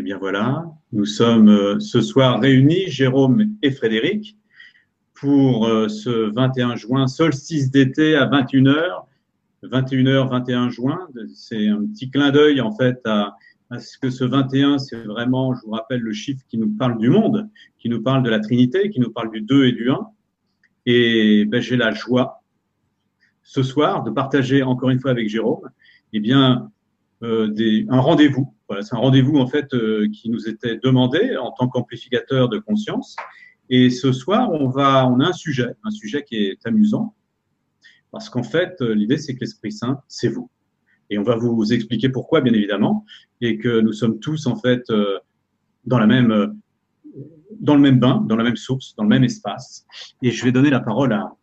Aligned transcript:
Eh 0.00 0.02
bien 0.02 0.16
voilà, 0.16 0.64
nous 0.92 1.06
sommes 1.06 1.48
euh, 1.48 1.80
ce 1.80 2.00
soir 2.00 2.40
réunis, 2.40 2.86
Jérôme 2.86 3.56
et 3.62 3.72
Frédéric, 3.72 4.36
pour 5.12 5.66
euh, 5.66 5.88
ce 5.88 6.32
21 6.32 6.76
juin, 6.76 7.08
solstice 7.08 7.72
d'été 7.72 8.14
à 8.14 8.26
21h, 8.26 9.06
21h, 9.64 10.30
21 10.30 10.70
juin. 10.70 11.08
C'est 11.34 11.66
un 11.66 11.84
petit 11.84 12.10
clin 12.10 12.30
d'œil 12.30 12.60
en 12.60 12.70
fait 12.70 13.00
à, 13.06 13.34
ce 13.76 13.98
que 13.98 14.08
ce 14.08 14.22
21, 14.22 14.78
c'est 14.78 15.02
vraiment, 15.02 15.52
je 15.56 15.62
vous 15.66 15.72
rappelle, 15.72 16.00
le 16.00 16.12
chiffre 16.12 16.44
qui 16.48 16.58
nous 16.58 16.70
parle 16.70 16.96
du 16.98 17.10
monde, 17.10 17.48
qui 17.80 17.88
nous 17.88 18.00
parle 18.00 18.22
de 18.22 18.30
la 18.30 18.38
Trinité, 18.38 18.90
qui 18.90 19.00
nous 19.00 19.10
parle 19.10 19.32
du 19.32 19.40
2 19.40 19.66
et 19.66 19.72
du 19.72 19.90
1. 19.90 19.98
Et 20.86 21.44
ben, 21.44 21.60
j'ai 21.60 21.76
la 21.76 21.90
joie 21.90 22.44
ce 23.42 23.64
soir 23.64 24.04
de 24.04 24.12
partager 24.12 24.62
encore 24.62 24.90
une 24.90 25.00
fois 25.00 25.10
avec 25.10 25.28
Jérôme, 25.28 25.68
eh 26.12 26.20
bien, 26.20 26.70
des, 27.22 27.86
un 27.88 28.00
rendez-vous. 28.00 28.54
Voilà, 28.68 28.82
c'est 28.82 28.94
un 28.94 28.98
rendez-vous 28.98 29.38
en 29.38 29.46
fait 29.46 29.72
euh, 29.74 30.08
qui 30.12 30.28
nous 30.30 30.48
était 30.48 30.76
demandé 30.76 31.36
en 31.36 31.52
tant 31.52 31.68
qu'amplificateur 31.68 32.48
de 32.48 32.58
conscience. 32.58 33.16
Et 33.70 33.90
ce 33.90 34.12
soir, 34.12 34.52
on 34.52 34.68
va, 34.68 35.06
on 35.08 35.20
a 35.20 35.28
un 35.28 35.32
sujet, 35.32 35.74
un 35.84 35.90
sujet 35.90 36.22
qui 36.22 36.36
est 36.36 36.66
amusant, 36.66 37.14
parce 38.10 38.30
qu'en 38.30 38.42
fait, 38.42 38.80
euh, 38.80 38.94
l'idée 38.94 39.18
c'est 39.18 39.34
que 39.34 39.40
l'Esprit 39.40 39.72
Saint, 39.72 40.00
c'est 40.08 40.28
vous. 40.28 40.50
Et 41.10 41.18
on 41.18 41.22
va 41.22 41.36
vous 41.36 41.72
expliquer 41.72 42.08
pourquoi, 42.10 42.40
bien 42.40 42.52
évidemment, 42.52 43.04
et 43.40 43.58
que 43.58 43.80
nous 43.80 43.92
sommes 43.92 44.20
tous 44.20 44.46
en 44.46 44.56
fait 44.56 44.82
euh, 44.90 45.18
dans 45.84 45.98
la 45.98 46.06
même, 46.06 46.30
euh, 46.30 46.46
dans 47.60 47.74
le 47.74 47.80
même 47.80 47.98
bain, 47.98 48.24
dans 48.28 48.36
la 48.36 48.44
même 48.44 48.56
source, 48.56 48.94
dans 48.96 49.04
le 49.04 49.08
même 49.08 49.24
espace. 49.24 49.86
Et 50.22 50.30
je 50.30 50.44
vais 50.44 50.52
donner 50.52 50.70
la 50.70 50.80
parole 50.80 51.12
à, 51.12 51.34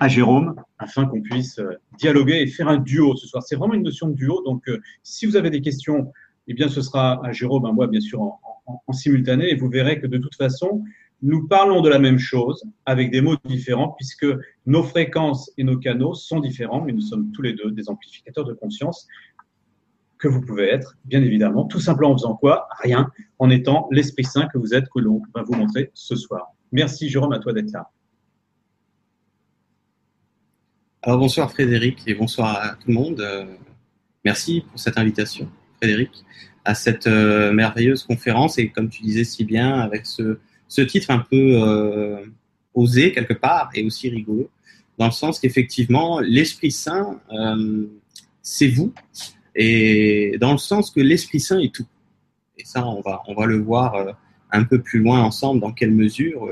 à 0.00 0.08
Jérôme 0.08 0.54
afin 0.78 1.06
qu'on 1.06 1.20
puisse 1.20 1.58
euh, 1.58 1.74
dialoguer 1.98 2.40
et 2.40 2.46
faire 2.46 2.68
un 2.68 2.78
duo 2.78 3.16
ce 3.16 3.26
soir. 3.26 3.42
C'est 3.42 3.56
vraiment 3.56 3.74
une 3.74 3.82
notion 3.82 4.08
de 4.08 4.14
duo. 4.14 4.42
Donc, 4.44 4.68
euh, 4.68 4.80
si 5.02 5.26
vous 5.26 5.36
avez 5.36 5.50
des 5.50 5.60
questions, 5.60 6.12
eh 6.46 6.54
bien, 6.54 6.68
ce 6.68 6.82
sera 6.82 7.24
à 7.24 7.32
Jérôme, 7.32 7.66
à 7.66 7.72
moi, 7.72 7.86
bien 7.86 8.00
sûr, 8.00 8.20
en, 8.20 8.40
en, 8.86 8.92
simultané. 8.92 9.50
Et 9.50 9.54
vous 9.56 9.68
verrez 9.68 10.00
que 10.00 10.06
de 10.06 10.18
toute 10.18 10.34
façon, 10.34 10.82
nous 11.20 11.48
parlons 11.48 11.80
de 11.80 11.88
la 11.88 11.98
même 11.98 12.18
chose 12.18 12.64
avec 12.86 13.10
des 13.10 13.20
mots 13.20 13.36
différents 13.44 13.90
puisque 13.90 14.26
nos 14.66 14.82
fréquences 14.84 15.50
et 15.58 15.64
nos 15.64 15.76
canaux 15.76 16.14
sont 16.14 16.38
différents, 16.38 16.82
mais 16.82 16.92
nous 16.92 17.00
sommes 17.00 17.32
tous 17.32 17.42
les 17.42 17.54
deux 17.54 17.72
des 17.72 17.88
amplificateurs 17.88 18.44
de 18.44 18.54
conscience 18.54 19.06
que 20.18 20.28
vous 20.28 20.40
pouvez 20.40 20.68
être, 20.68 20.96
bien 21.04 21.22
évidemment, 21.22 21.64
tout 21.64 21.80
simplement 21.80 22.10
en 22.10 22.16
faisant 22.16 22.34
quoi? 22.34 22.68
Rien, 22.82 23.10
en 23.38 23.50
étant 23.50 23.88
l'Esprit 23.90 24.24
Saint 24.24 24.48
que 24.48 24.58
vous 24.58 24.74
êtes, 24.74 24.88
que 24.88 25.00
l'on 25.00 25.22
va 25.34 25.42
vous 25.42 25.54
montrer 25.54 25.90
ce 25.94 26.16
soir. 26.16 26.54
Merci 26.72 27.08
Jérôme, 27.08 27.32
à 27.32 27.38
toi 27.38 27.52
d'être 27.52 27.70
là. 27.72 27.88
Alors 31.00 31.18
bonsoir 31.18 31.48
Frédéric 31.52 32.02
et 32.08 32.14
bonsoir 32.14 32.56
à 32.60 32.70
tout 32.70 32.88
le 32.88 32.94
monde. 32.94 33.20
Euh, 33.20 33.46
merci 34.24 34.64
pour 34.68 34.80
cette 34.80 34.98
invitation, 34.98 35.48
Frédéric, 35.76 36.10
à 36.64 36.74
cette 36.74 37.06
euh, 37.06 37.52
merveilleuse 37.52 38.02
conférence 38.02 38.58
et 38.58 38.70
comme 38.70 38.88
tu 38.88 39.02
disais 39.02 39.22
si 39.22 39.44
bien, 39.44 39.78
avec 39.78 40.06
ce, 40.06 40.38
titre 40.82 41.12
un 41.12 41.20
peu 41.20 41.62
euh, 41.62 42.26
osé 42.74 43.12
quelque 43.12 43.32
part 43.32 43.70
et 43.74 43.84
aussi 43.84 44.08
rigolo, 44.08 44.50
dans 44.98 45.06
le 45.06 45.12
sens 45.12 45.38
qu'effectivement 45.38 46.18
l'Esprit 46.18 46.72
Saint, 46.72 47.20
c'est 48.42 48.68
vous, 48.68 48.92
et 49.54 50.36
dans 50.40 50.50
le 50.50 50.58
sens 50.58 50.90
que 50.90 51.00
l'Esprit 51.00 51.38
Saint 51.38 51.60
est 51.60 51.72
tout. 51.72 51.86
Et 52.56 52.64
ça, 52.64 52.84
on 52.84 53.00
va, 53.02 53.22
on 53.28 53.34
va 53.34 53.46
le 53.46 53.58
voir 53.58 54.16
un 54.50 54.64
peu 54.64 54.82
plus 54.82 54.98
loin 54.98 55.22
ensemble, 55.22 55.60
dans 55.60 55.72
quelle 55.72 55.92
mesure 55.92 56.50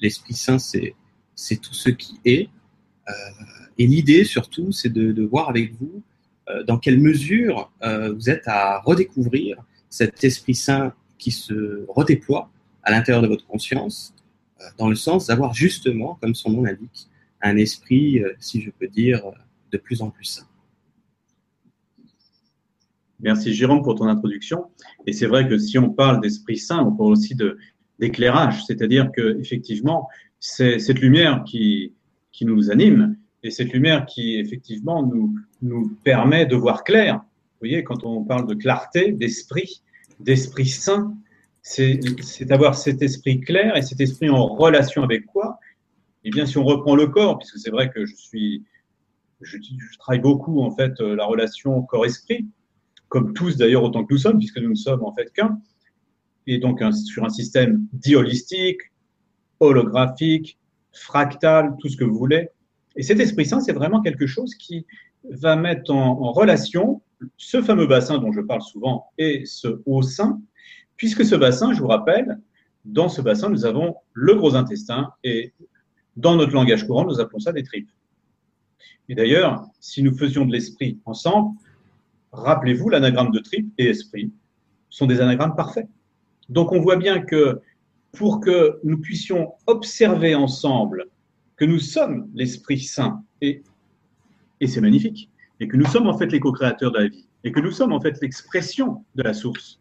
l'Esprit 0.00 0.34
Saint, 0.34 0.58
c'est 0.58 1.56
tout 1.62 1.74
ce 1.74 1.90
qui 1.90 2.18
est. 2.24 2.48
Et 3.78 3.86
l'idée 3.86 4.24
surtout, 4.24 4.72
c'est 4.72 4.92
de, 4.92 5.22
voir 5.22 5.48
avec 5.48 5.74
vous 5.74 6.02
euh, 6.48 6.62
dans 6.64 6.78
quelle 6.78 7.00
mesure 7.00 7.72
euh, 7.82 8.12
vous 8.12 8.30
êtes 8.30 8.46
à 8.46 8.80
redécouvrir 8.80 9.56
cet 9.90 10.22
Esprit 10.24 10.54
Saint 10.54 10.92
qui 11.18 11.30
se 11.30 11.84
redéploie 11.88 12.50
à 12.82 12.90
l'intérieur 12.90 13.22
de 13.22 13.28
votre 13.28 13.46
conscience, 13.46 14.14
euh, 14.60 14.64
dans 14.78 14.88
le 14.88 14.94
sens 14.94 15.26
d'avoir 15.26 15.54
justement, 15.54 16.18
comme 16.20 16.34
son 16.34 16.50
nom 16.50 16.62
l'indique, 16.62 17.08
un 17.42 17.56
esprit, 17.56 18.22
si 18.40 18.62
je 18.62 18.70
peux 18.70 18.88
dire, 18.88 19.22
de 19.70 19.76
plus 19.76 20.00
en 20.00 20.08
plus 20.08 20.24
sain. 20.24 20.46
Merci 23.20 23.52
Jérôme 23.52 23.82
pour 23.82 23.96
ton 23.96 24.06
introduction. 24.06 24.66
Et 25.06 25.12
c'est 25.12 25.26
vrai 25.26 25.46
que 25.46 25.58
si 25.58 25.78
on 25.78 25.90
parle 25.90 26.22
d'Esprit 26.22 26.56
Saint, 26.56 26.82
on 26.82 26.92
parle 26.92 27.12
aussi 27.12 27.36
d'éclairage, 27.98 28.64
c'est-à-dire 28.64 29.10
que 29.12 29.38
effectivement, 29.38 30.08
c'est 30.40 30.78
cette 30.78 31.00
lumière 31.00 31.44
qui, 31.44 31.92
qui 32.32 32.44
nous 32.44 32.70
anime, 32.70 33.16
et 33.44 33.50
cette 33.50 33.72
lumière 33.74 34.06
qui, 34.06 34.36
effectivement, 34.36 35.08
nous, 35.60 35.96
permet 36.02 36.46
de 36.46 36.56
voir 36.56 36.82
clair. 36.82 37.16
Vous 37.16 37.58
voyez, 37.60 37.84
quand 37.84 38.04
on 38.04 38.24
parle 38.24 38.46
de 38.46 38.54
clarté, 38.54 39.12
d'esprit, 39.12 39.82
d'esprit 40.18 40.66
saint, 40.66 41.14
c'est 41.60 41.98
d'avoir 42.40 42.74
cet 42.74 43.02
esprit 43.02 43.40
clair 43.40 43.76
et 43.76 43.82
cet 43.82 44.00
esprit 44.00 44.30
en 44.30 44.46
relation 44.46 45.02
avec 45.02 45.26
quoi? 45.26 45.60
Eh 46.24 46.30
bien, 46.30 46.46
si 46.46 46.56
on 46.56 46.64
reprend 46.64 46.96
le 46.96 47.06
corps, 47.06 47.38
puisque 47.38 47.58
c'est 47.58 47.70
vrai 47.70 47.90
que 47.90 48.06
je 48.06 48.14
suis, 48.14 48.64
je, 49.42 49.58
je, 49.58 49.98
travaille 49.98 50.20
beaucoup 50.20 50.62
en 50.62 50.74
fait 50.74 50.98
euh, 51.00 51.14
la 51.14 51.26
relation 51.26 51.82
corps-esprit, 51.82 52.46
comme 53.08 53.34
tous 53.34 53.58
d'ailleurs 53.58 53.82
autant 53.82 54.04
que 54.04 54.14
nous 54.14 54.18
sommes, 54.18 54.38
puisque 54.38 54.58
nous 54.58 54.70
ne 54.70 54.74
sommes 54.74 55.04
en 55.04 55.12
fait 55.12 55.30
qu'un, 55.32 55.60
et 56.46 56.58
donc 56.58 56.82
sur 56.94 57.24
un 57.24 57.30
système 57.30 57.86
dit 57.92 58.16
holistique, 58.16 58.80
holographique, 59.60 60.58
fractal, 60.92 61.74
tout 61.78 61.88
ce 61.88 61.96
que 61.96 62.04
vous 62.04 62.16
voulez. 62.16 62.48
Et 62.96 63.02
cet 63.02 63.20
Esprit 63.20 63.46
Saint, 63.46 63.60
c'est 63.60 63.72
vraiment 63.72 64.00
quelque 64.00 64.26
chose 64.26 64.54
qui 64.54 64.86
va 65.30 65.56
mettre 65.56 65.92
en, 65.92 66.22
en, 66.22 66.32
relation 66.32 67.02
ce 67.36 67.62
fameux 67.62 67.86
bassin 67.86 68.18
dont 68.18 68.32
je 68.32 68.40
parle 68.40 68.62
souvent 68.62 69.06
et 69.18 69.44
ce 69.46 69.80
haut 69.86 70.02
sein, 70.02 70.40
puisque 70.96 71.24
ce 71.24 71.34
bassin, 71.34 71.72
je 71.72 71.80
vous 71.80 71.88
rappelle, 71.88 72.38
dans 72.84 73.08
ce 73.08 73.22
bassin, 73.22 73.48
nous 73.48 73.64
avons 73.64 73.96
le 74.12 74.34
gros 74.34 74.54
intestin 74.54 75.10
et 75.24 75.52
dans 76.16 76.36
notre 76.36 76.52
langage 76.52 76.86
courant, 76.86 77.04
nous 77.04 77.20
appelons 77.20 77.40
ça 77.40 77.52
des 77.52 77.62
tripes. 77.62 77.90
Et 79.08 79.14
d'ailleurs, 79.14 79.66
si 79.80 80.02
nous 80.02 80.16
faisions 80.16 80.44
de 80.44 80.52
l'esprit 80.52 80.98
ensemble, 81.04 81.56
rappelez-vous, 82.32 82.88
l'anagramme 82.88 83.30
de 83.30 83.38
tripe 83.38 83.72
et 83.78 83.88
esprit 83.88 84.32
sont 84.90 85.06
des 85.06 85.20
anagrammes 85.20 85.56
parfaits. 85.56 85.88
Donc 86.48 86.72
on 86.72 86.80
voit 86.80 86.96
bien 86.96 87.20
que 87.20 87.60
pour 88.12 88.40
que 88.40 88.78
nous 88.84 88.98
puissions 88.98 89.54
observer 89.66 90.34
ensemble 90.34 91.06
que 91.56 91.64
nous 91.64 91.78
sommes 91.78 92.30
l'Esprit 92.34 92.80
Saint 92.80 93.22
et, 93.40 93.62
et 94.60 94.66
c'est 94.66 94.80
magnifique, 94.80 95.30
et 95.60 95.68
que 95.68 95.76
nous 95.76 95.86
sommes 95.86 96.08
en 96.08 96.18
fait 96.18 96.30
les 96.32 96.40
co-créateurs 96.40 96.92
de 96.92 96.98
la 96.98 97.08
vie, 97.08 97.26
et 97.44 97.52
que 97.52 97.60
nous 97.60 97.70
sommes 97.70 97.92
en 97.92 98.00
fait 98.00 98.20
l'expression 98.20 99.04
de 99.14 99.22
la 99.22 99.34
source. 99.34 99.80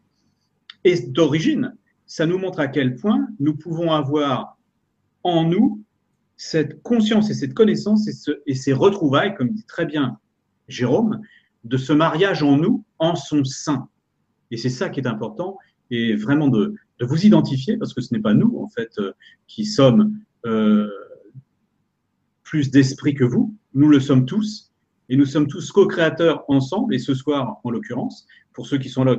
Et 0.84 1.00
d'origine, 1.08 1.76
ça 2.06 2.26
nous 2.26 2.38
montre 2.38 2.60
à 2.60 2.68
quel 2.68 2.96
point 2.96 3.28
nous 3.40 3.56
pouvons 3.56 3.92
avoir 3.92 4.58
en 5.24 5.46
nous 5.46 5.82
cette 6.36 6.82
conscience 6.84 7.30
et 7.30 7.34
cette 7.34 7.54
connaissance 7.54 8.08
et, 8.08 8.12
ce, 8.12 8.32
et 8.46 8.56
ces 8.56 8.74
retrouvailles, 8.74 9.34
comme 9.36 9.50
dit 9.50 9.64
très 9.64 9.86
bien 9.86 10.20
Jérôme, 10.68 11.22
de 11.64 11.78
ce 11.78 11.94
mariage 11.94 12.44
en 12.44 12.58
nous, 12.58 12.84
en 13.00 13.16
son 13.16 13.44
sein. 13.46 13.88
Et 14.52 14.58
c'est 14.58 14.70
ça 14.70 14.90
qui 14.90 15.00
est 15.00 15.08
important, 15.08 15.58
et 15.90 16.16
vraiment 16.16 16.50
de, 16.50 16.76
de 17.00 17.06
vous 17.06 17.26
identifier, 17.26 17.78
parce 17.78 17.94
que 17.94 18.02
ce 18.02 18.14
n'est 18.14 18.22
pas 18.22 18.34
nous, 18.34 18.58
en 18.60 18.68
fait, 18.68 18.92
euh, 19.00 19.14
qui 19.48 19.66
sommes 19.66 20.18
euh, 20.46 20.90
plus 22.54 22.70
d'esprit 22.70 23.16
que 23.16 23.24
vous. 23.24 23.58
Nous 23.74 23.90
le 23.90 24.00
sommes 24.00 24.28
tous. 24.28 24.72
Et 25.10 25.18
nous 25.18 25.26
sommes 25.26 25.48
tous 25.48 25.72
co-créateurs 25.72 26.46
ensemble. 26.50 26.94
Et 26.94 27.00
ce 27.00 27.16
soir, 27.16 27.60
en 27.64 27.72
l'occurrence, 27.72 28.28
pour 28.54 28.68
ceux 28.68 28.78
qui 28.78 28.90
sont 28.90 29.04
là, 29.04 29.16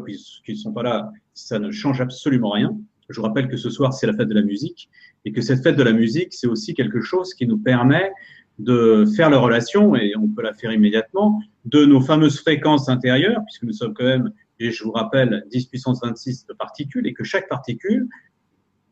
qui 0.47 0.53
ne 0.53 0.57
sont 0.57 0.73
pas 0.73 0.85
là, 0.85 1.11
ça 1.33 1.59
ne 1.59 1.73
change 1.73 2.01
absolument 2.01 2.51
rien. 2.51 2.79
Je 3.09 3.17
vous 3.17 3.27
rappelle 3.27 3.49
que 3.49 3.57
ce 3.57 3.71
soir, 3.71 3.93
c'est 3.93 4.07
la 4.07 4.13
fête 4.13 4.29
de 4.29 4.35
la 4.35 4.43
musique. 4.43 4.89
Et 5.25 5.33
que 5.33 5.41
cette 5.41 5.65
fête 5.65 5.75
de 5.75 5.83
la 5.83 5.93
musique, 5.93 6.33
c'est 6.33 6.47
aussi 6.47 6.75
quelque 6.75 7.01
chose 7.01 7.35
qui 7.35 7.49
nous 7.49 7.59
permet 7.59 8.13
de 8.61 9.05
faire 9.17 9.31
la 9.31 9.39
relation, 9.39 9.97
et 9.97 10.15
on 10.17 10.29
peut 10.29 10.43
la 10.43 10.55
faire 10.55 10.71
immédiatement, 10.71 11.43
de 11.65 11.85
nos 11.85 12.01
fameuses 12.01 12.39
fréquences 12.39 12.89
intérieures, 12.89 13.43
puisque 13.47 13.65
nous 13.65 13.73
sommes 13.73 13.95
quand 13.95 14.05
même, 14.05 14.31
et 14.61 14.71
je 14.71 14.85
vous 14.85 14.93
rappelle, 14.93 15.45
10 15.51 15.67
puissance 15.67 16.01
26 16.05 16.47
de 16.47 16.53
particules, 16.53 17.05
et 17.09 17.15
que 17.15 17.25
chaque 17.25 17.49
particule 17.49 18.07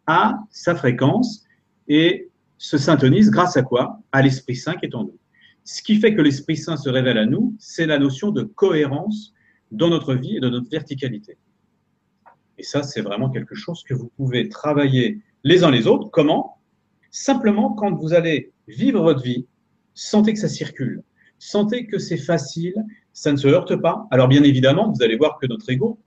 a 0.09 0.35
sa 0.51 0.75
fréquence, 0.75 1.45
et 1.87 2.32
se 2.63 2.79
syntonise 2.79 3.31
grâce 3.31 3.57
à 3.57 3.63
quoi? 3.63 3.99
À 4.13 4.23
l'Esprit 4.23 4.55
Saint 4.55 4.75
qui 4.75 4.87
est 4.87 4.95
en 4.95 5.03
nous. 5.03 5.19
Ce 5.65 5.83
qui 5.83 5.97
fait 5.97 6.15
que 6.15 6.23
l'Esprit 6.23 6.57
Saint 6.57 6.77
se 6.77 6.89
révèle 6.89 7.19
à 7.19 7.27
nous, 7.27 7.57
c'est 7.59 7.87
la 7.87 7.99
notion 7.99 8.31
de 8.31 8.45
cohérence 8.45 9.35
dans 9.73 9.89
notre 9.89 10.15
vie 10.15 10.37
et 10.37 10.41
dans 10.41 10.51
notre 10.51 10.71
verticalité. 10.71 11.39
Et 12.59 12.63
ça, 12.63 12.85
c'est 12.85 13.01
vraiment 13.01 13.31
quelque 13.31 13.57
chose 13.57 13.83
que 13.83 13.95
vous 13.95 14.13
pouvez 14.17 14.49
travailler 14.49 15.21
les 15.43 15.65
uns 15.65 15.73
les 15.73 15.89
autres. 15.89 16.09
Comment? 16.11 16.61
Simplement 17.11 17.73
quand 17.73 17.97
vous 17.97 18.15
allez 18.15 18.53
vivre 18.69 19.03
votre 19.03 19.23
vie, 19.23 19.45
sentez 19.95 20.33
que 20.33 20.39
ça 20.39 20.49
circule, 20.49 21.03
sentez 21.41 21.89
que 21.89 21.99
c'est 21.99 22.17
facile, 22.17 22.77
ça 23.13 23.33
ne 23.33 23.39
se 23.39 23.49
heurte 23.49 23.75
pas. 23.75 24.07
Alors 24.13 24.29
bien 24.29 24.45
évidemment, 24.45 24.93
vous 24.93 25.03
allez 25.03 25.17
voir 25.17 25.37
que 25.41 25.49
notre 25.49 25.69
ego, 25.69 25.99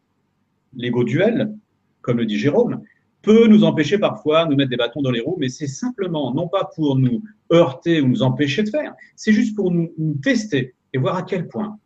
l'ego 0.74 1.04
duel, 1.04 1.54
comme 2.02 2.18
le 2.18 2.26
dit 2.26 2.40
Jérôme, 2.40 2.82
peut 3.26 3.48
nous 3.48 3.64
empêcher 3.64 3.98
parfois, 3.98 4.46
nous 4.46 4.56
mettre 4.56 4.70
des 4.70 4.78
bâtons 4.78 5.02
dans 5.02 5.12
les 5.12 5.20
roues, 5.20 5.36
mais 5.40 5.50
c'est 5.50 5.68
simplement, 5.68 6.34
non 6.34 6.48
pas 6.48 6.70
pour 6.76 6.96
nous 6.96 7.24
heurter 7.52 8.00
ou 8.00 8.08
nous 8.08 8.22
empêcher 8.22 8.64
de 8.64 8.70
faire, 8.70 8.94
c'est 9.16 9.34
juste 9.34 9.56
pour 9.56 9.72
nous, 9.72 9.92
tester 10.22 10.76
et 10.94 10.98
voir 10.98 11.18
à 11.18 11.24
quel 11.24 11.48
point 11.48 11.78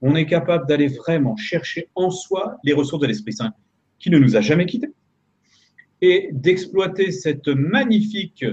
on 0.00 0.14
est 0.14 0.26
capable 0.26 0.66
d'aller 0.66 0.88
vraiment 0.88 1.36
chercher 1.36 1.88
en 1.94 2.10
soi 2.10 2.56
les 2.62 2.72
ressources 2.72 3.02
de 3.02 3.06
l'Esprit 3.06 3.32
Saint. 3.32 3.52
qui 3.98 4.10
ne 4.10 4.18
nous 4.18 4.36
a 4.36 4.40
jamais 4.40 4.66
quittés, 4.66 4.92
et 6.02 6.28
d'exploiter 6.32 7.10
cette 7.10 7.48
magnifique 7.48 8.44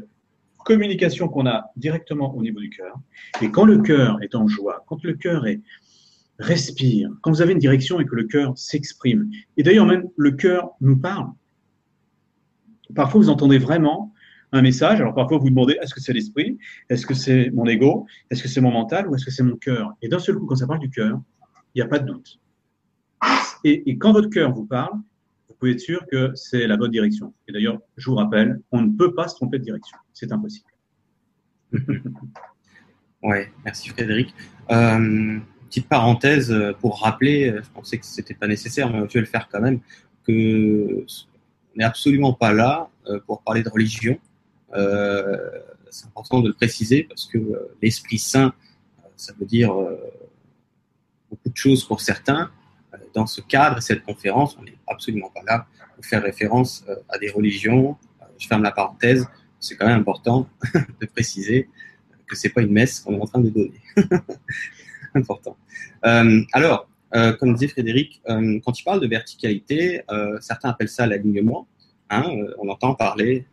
communication 0.63 1.27
qu'on 1.27 1.45
a 1.45 1.65
directement 1.75 2.33
au 2.35 2.41
niveau 2.41 2.59
du 2.59 2.69
cœur. 2.69 2.95
Et 3.41 3.49
quand 3.51 3.65
le 3.65 3.79
cœur 3.79 4.17
est 4.21 4.35
en 4.35 4.47
joie, 4.47 4.83
quand 4.87 5.03
le 5.03 5.13
cœur 5.13 5.45
respire, 6.39 7.09
quand 7.21 7.31
vous 7.31 7.41
avez 7.41 7.53
une 7.53 7.59
direction 7.59 7.99
et 7.99 8.05
que 8.05 8.15
le 8.15 8.25
cœur 8.25 8.57
s'exprime, 8.57 9.29
et 9.57 9.63
d'ailleurs 9.63 9.85
même 9.85 10.07
le 10.15 10.31
cœur 10.31 10.71
nous 10.79 10.97
parle. 10.97 11.31
Parfois 12.95 13.21
vous 13.21 13.29
entendez 13.29 13.57
vraiment 13.57 14.13
un 14.51 14.61
message, 14.61 14.99
alors 14.99 15.13
parfois 15.13 15.37
vous 15.37 15.45
vous 15.45 15.49
demandez 15.49 15.77
est-ce 15.81 15.93
que 15.93 16.01
c'est 16.01 16.13
l'esprit, 16.13 16.57
est-ce 16.89 17.05
que 17.05 17.13
c'est 17.13 17.51
mon 17.51 17.65
ego, 17.65 18.05
est-ce 18.29 18.43
que 18.43 18.49
c'est 18.49 18.61
mon 18.61 18.71
mental? 18.71 19.07
Ou 19.07 19.15
est-ce 19.15 19.25
que 19.25 19.31
c'est 19.31 19.43
mon 19.43 19.55
cœur? 19.55 19.93
Et 20.01 20.09
d'un 20.09 20.19
seul 20.19 20.35
coup, 20.35 20.45
quand 20.45 20.55
ça 20.55 20.67
parle 20.67 20.79
du 20.79 20.89
cœur, 20.89 21.21
il 21.73 21.79
n'y 21.79 21.81
a 21.81 21.87
pas 21.87 21.99
de 21.99 22.05
doute. 22.05 22.39
Et, 23.63 23.97
quand 23.97 24.11
votre 24.11 24.29
cœur 24.29 24.51
vous 24.51 24.65
parle, 24.65 24.93
vous 25.47 25.55
pouvez 25.55 25.71
être 25.73 25.79
sûr 25.79 26.05
que 26.11 26.31
c'est 26.33 26.65
la 26.65 26.77
bonne 26.77 26.91
direction. 26.91 27.33
Et 27.47 27.51
d'ailleurs, 27.51 27.79
je 27.95 28.09
vous 28.09 28.15
rappelle, 28.15 28.59
on 28.71 28.81
ne 28.81 28.91
peut 28.97 29.13
pas 29.13 29.27
se 29.27 29.35
tromper 29.35 29.59
de 29.59 29.63
direction. 29.63 29.97
C'est 30.13 30.31
impossible. 30.31 30.65
oui, 33.23 33.37
merci 33.63 33.89
Frédéric. 33.89 34.33
Euh, 34.71 35.39
petite 35.67 35.87
parenthèse 35.87 36.51
euh, 36.51 36.73
pour 36.73 37.01
rappeler, 37.01 37.49
euh, 37.49 37.61
je 37.63 37.69
pensais 37.69 37.97
que 37.97 38.05
c'était 38.05 38.33
pas 38.33 38.47
nécessaire, 38.47 38.91
mais 38.91 39.07
je 39.07 39.13
vais 39.13 39.19
le 39.21 39.25
faire 39.25 39.47
quand 39.49 39.61
même, 39.61 39.79
que 40.25 41.05
n'est 41.75 41.83
absolument 41.83 42.33
pas 42.33 42.53
là 42.53 42.89
pour 43.25 43.41
parler 43.41 43.63
de 43.63 43.69
religion. 43.69 44.19
c'est 44.73 46.05
important 46.05 46.39
de 46.39 46.47
le 46.47 46.53
préciser 46.53 47.03
parce 47.03 47.25
que 47.25 47.37
l'Esprit 47.81 48.19
Saint, 48.19 48.53
ça 49.15 49.33
veut 49.39 49.45
dire 49.45 49.73
beaucoup 51.29 51.49
de 51.49 51.57
choses 51.57 51.83
pour 51.85 52.01
certains. 52.01 52.51
Dans 53.13 53.25
ce 53.25 53.41
cadre 53.41 53.77
et 53.77 53.81
cette 53.81 54.03
conférence, 54.03 54.57
on 54.59 54.63
n'est 54.63 54.77
absolument 54.87 55.29
pas 55.29 55.41
là 55.47 55.67
pour 55.95 56.05
faire 56.05 56.21
référence 56.21 56.85
à 57.09 57.17
des 57.17 57.29
religions. 57.29 57.97
Je 58.37 58.47
ferme 58.47 58.63
la 58.63 58.71
parenthèse 58.71 59.27
c'est 59.61 59.77
quand 59.77 59.87
même 59.87 60.01
important 60.01 60.49
de 61.01 61.05
préciser 61.05 61.69
que 62.27 62.35
c'est 62.35 62.49
pas 62.49 62.61
une 62.61 62.71
messe 62.71 62.99
qu'on 62.99 63.13
est 63.13 63.21
en 63.21 63.25
train 63.25 63.39
de 63.39 63.49
donner. 63.49 63.79
important. 65.13 65.55
Euh, 66.05 66.41
alors, 66.51 66.89
euh, 67.15 67.33
comme 67.33 67.53
disait 67.53 67.67
Frédéric, 67.67 68.21
euh, 68.29 68.59
quand 68.63 68.79
il 68.79 68.83
parle 68.83 68.99
de 69.01 69.07
verticalité, 69.07 70.01
certains 70.39 70.69
appellent 70.69 70.89
ça 70.89 71.07
l'alignement. 71.07 71.67
Hein, 72.09 72.25
on 72.59 72.67
entend 72.69 72.95
parler. 72.95 73.45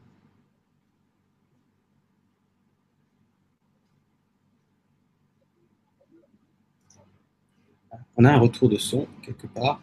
On 8.16 8.25
a 8.25 8.32
un 8.32 8.38
retour 8.38 8.69
de 8.69 8.76
son 8.76 9.06
quelque 9.22 9.46
part. 9.46 9.81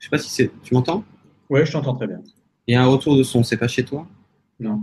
Je 0.00 0.06
sais 0.06 0.10
pas 0.10 0.18
si 0.18 0.28
c'est. 0.28 0.50
Tu 0.62 0.74
m'entends? 0.74 1.04
Oui, 1.48 1.64
je 1.64 1.70
t'entends 1.70 1.94
très 1.94 2.08
bien. 2.08 2.20
Il 2.66 2.74
y 2.74 2.76
a 2.76 2.82
un 2.82 2.86
retour 2.86 3.16
de 3.16 3.22
son, 3.22 3.44
c'est 3.44 3.56
pas 3.56 3.68
chez 3.68 3.84
toi? 3.84 4.08
Non. 4.58 4.82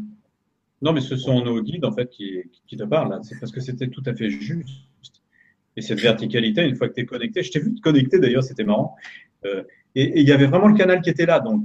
Non, 0.81 0.93
mais 0.93 1.01
ce 1.01 1.17
sont 1.17 1.43
nos 1.43 1.61
guides, 1.61 1.83
en 1.83 1.91
fait, 1.91 2.09
qui, 2.09 2.43
te 2.69 2.83
parlent. 2.83 3.19
C'est 3.23 3.37
parce 3.39 3.51
que 3.51 3.59
c'était 3.59 3.89
tout 3.89 4.03
à 4.05 4.15
fait 4.15 4.29
juste. 4.29 4.69
Et 5.79 5.81
cette 5.81 6.01
verticalité, 6.01 6.65
une 6.65 6.75
fois 6.75 6.89
que 6.89 6.93
tu 6.93 6.99
es 6.99 7.05
connecté, 7.05 7.41
je 7.41 7.51
t'ai 7.51 7.61
vu 7.61 7.73
te 7.73 7.79
connecter 7.79 8.19
d'ailleurs, 8.19 8.43
c'était 8.43 8.65
marrant. 8.65 8.97
Euh, 9.45 9.63
et 9.95 10.19
il 10.19 10.27
y 10.27 10.33
avait 10.33 10.45
vraiment 10.45 10.67
le 10.67 10.75
canal 10.75 10.99
qui 11.01 11.09
était 11.09 11.25
là, 11.25 11.39
donc, 11.39 11.63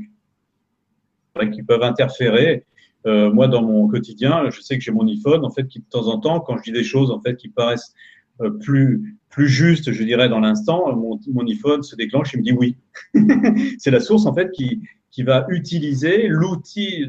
qui 1.52 1.64
peuvent 1.64 1.82
interférer. 1.82 2.64
Euh, 3.06 3.32
moi, 3.32 3.49
dans 3.49 3.61
mon 3.61 3.88
quotidien, 3.88 4.49
je 4.50 4.61
sais 4.61 4.78
que 4.78 4.84
j'ai 4.84 4.93
mon 4.93 5.05
iPhone, 5.08 5.44
en 5.44 5.50
fait, 5.50 5.66
qui 5.66 5.81
de 5.81 5.84
temps 5.90 6.06
en 6.06 6.20
temps, 6.20 6.38
quand 6.38 6.56
je 6.58 6.62
dis 6.62 6.70
des 6.70 6.84
choses, 6.84 7.11
en 7.11 7.20
fait, 7.20 7.34
qui 7.34 7.49
paraissent 7.49 7.93
euh, 8.40 8.50
plus, 8.50 9.19
plus 9.31 9.49
justes, 9.49 9.90
je 9.90 10.05
dirais, 10.05 10.28
dans 10.28 10.38
l'instant, 10.38 10.94
mon, 10.94 11.19
mon 11.32 11.44
iPhone 11.49 11.82
se 11.82 11.96
déclenche 11.96 12.34
et 12.34 12.38
me 12.38 12.44
dit 12.44 12.52
oui. 12.52 12.76
c'est 13.78 13.90
la 13.90 13.99
source, 13.99 14.26
en 14.26 14.32
fait, 14.32 14.52
qui, 14.52 14.81
qui 15.10 15.25
va 15.25 15.44
utiliser 15.49 16.28
l'outil 16.28 17.06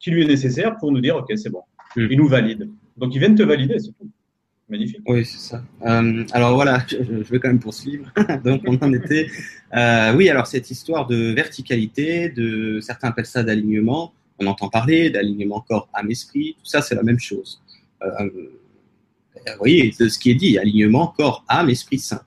qui 0.00 0.10
lui 0.10 0.24
est 0.24 0.28
nécessaire 0.28 0.76
pour 0.78 0.90
nous 0.90 1.00
dire 1.00 1.16
OK, 1.16 1.32
c'est 1.36 1.48
bon. 1.48 1.62
Hmm. 1.94 2.08
Il 2.10 2.18
nous 2.18 2.26
valide. 2.26 2.68
Donc 2.96 3.14
ils 3.14 3.18
viennent 3.20 3.36
te 3.36 3.44
valider, 3.44 3.78
c'est 3.78 3.92
tout. 3.92 4.10
Magnifique. 4.68 5.02
Oui, 5.06 5.24
c'est 5.26 5.38
ça. 5.38 5.62
Euh, 5.82 6.24
alors 6.32 6.54
voilà, 6.54 6.84
je, 6.88 6.96
vais 6.96 7.38
quand 7.38 7.48
même 7.48 7.60
poursuivre. 7.60 8.10
Donc 8.44 8.62
on 8.66 8.76
en 8.78 8.92
était. 8.94 9.28
Euh, 9.76 10.14
oui, 10.14 10.30
alors 10.30 10.46
cette 10.46 10.70
histoire 10.70 11.06
de 11.06 11.32
verticalité, 11.32 12.30
de 12.30 12.80
certains 12.80 13.08
appellent 13.08 13.26
ça 13.26 13.42
d'alignement. 13.42 14.14
On 14.38 14.46
entend 14.46 14.68
parler 14.68 15.10
d'alignement 15.10 15.60
corps, 15.60 15.88
âme, 15.92 16.10
esprit. 16.10 16.56
Tout 16.58 16.64
ça, 16.64 16.80
c'est 16.80 16.94
la 16.94 17.02
même 17.02 17.20
chose. 17.20 17.62
Euh, 18.02 18.28
vous 19.46 19.58
voyez, 19.58 19.92
ce 19.92 20.18
qui 20.18 20.30
est 20.30 20.34
dit, 20.34 20.56
alignement 20.58 21.08
corps, 21.08 21.44
âme, 21.46 21.68
esprit 21.68 21.98
saint. 21.98 22.22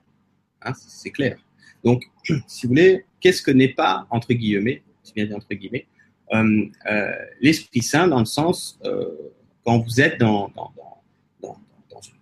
Hein, 0.62 0.74
c'est 0.76 1.12
clair. 1.12 1.38
Donc, 1.84 2.04
si 2.48 2.68
vous 2.68 2.70
voulez, 2.70 3.06
qu'est-ce 3.20 3.42
que 3.42 3.52
n'est 3.52 3.74
pas 3.74 4.06
entre 4.12 4.34
guillemets, 4.34 4.84
je 5.04 5.12
viens 5.16 5.36
entre 5.36 5.54
guillemets, 5.56 5.88
l'Esprit 7.42 7.82
Saint 7.82 8.08
dans 8.08 8.20
le 8.20 8.26
sens 8.26 8.80
quand 9.66 9.80
vous 9.80 10.02
êtes 10.02 10.20
dans, 10.20 10.52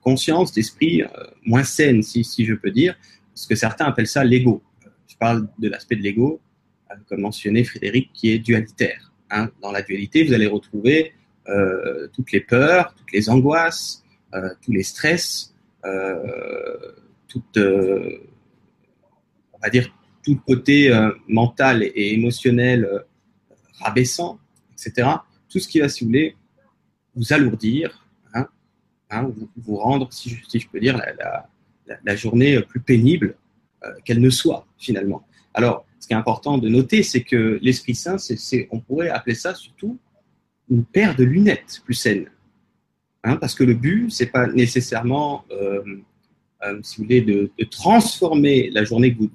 conscience 0.02 0.52
d'esprit 0.52 1.04
moins 1.46 1.64
saine, 1.64 2.04
si, 2.04 2.46
je 2.46 2.54
peux 2.54 2.72
dire, 2.72 2.96
ce 3.34 3.48
que 3.48 3.56
certains 3.56 3.86
appellent 3.86 4.08
ça 4.08 4.24
l'ego. 4.24 4.62
Je 5.08 5.16
parle 5.18 5.48
de 5.60 5.70
l'aspect 5.70 5.96
de 5.96 6.02
l'ego, 6.02 6.42
comme 7.08 7.22
mentionné 7.22 7.64
Frédéric, 7.64 8.12
qui 8.14 8.32
est 8.32 8.40
dualitaire. 8.40 9.12
Hein. 9.30 9.50
Dans 9.62 9.72
la 9.72 9.82
dualité, 9.82 10.24
vous 10.24 10.34
allez 10.34 10.48
retrouver 10.48 11.14
euh, 11.48 12.08
toutes 12.14 12.32
les 12.32 12.42
peurs, 12.42 12.96
toutes 12.96 13.12
les 13.12 13.30
angoisses, 13.30 14.04
euh, 14.34 14.50
tous 14.64 14.72
les 14.72 14.82
stress, 14.82 15.54
euh, 15.86 16.92
tout, 17.28 17.44
on 17.56 18.00
va 19.62 19.70
dire, 19.70 19.96
tout 20.24 20.40
côté 20.48 20.92
mental 21.28 21.84
et 21.84 22.14
émotionnel 22.14 22.90
rabaissant, 23.80 24.40
etc. 24.74 25.10
Tout 25.50 25.60
ce 25.60 25.68
qui 25.68 25.80
va, 25.80 25.90
si 25.90 26.04
vous 26.04 26.10
voulez, 26.10 26.36
vous 27.16 27.32
alourdir, 27.32 28.05
hein, 29.10 29.32
vous, 29.58 29.76
rendre, 29.78 30.12
si 30.12 30.30
je, 30.30 30.68
peux 30.68 30.80
dire, 30.80 31.02
la, 32.04 32.16
journée 32.16 32.62
plus 32.62 32.80
pénible 32.80 33.36
euh, 33.84 33.90
qu'elle 34.04 34.22
ne 34.22 34.30
soit, 34.30 34.66
finalement. 34.78 35.26
Alors, 35.54 35.86
ce 36.00 36.08
qui 36.08 36.14
est 36.14 36.18
important 36.18 36.58
de 36.58 36.70
noter, 36.70 37.04
c'est 37.04 37.24
que 37.24 37.60
l'Esprit 37.62 37.96
Saint, 37.96 38.18
on 38.72 38.80
pourrait 38.80 39.10
appeler 39.10 39.36
ça 39.36 39.56
surtout 39.56 39.98
une 40.70 40.84
paire 40.84 41.16
de 41.16 41.24
lunettes 41.24 41.82
plus 41.86 41.94
saines. 41.94 42.30
Hein, 43.24 43.38
parce 43.38 43.56
que 43.56 43.64
le 43.64 43.74
but, 43.74 44.12
c'est 44.12 44.28
pas 44.28 44.48
nécessairement, 44.48 45.46
euh, 45.52 45.82
euh, 46.64 46.80
si 46.84 46.98
vous 46.98 47.04
voulez, 47.04 47.22
de, 47.22 47.50
transformer 47.72 48.70
la 48.70 48.84
journée 48.84 49.14
que 49.14 49.20
vous 49.20 49.32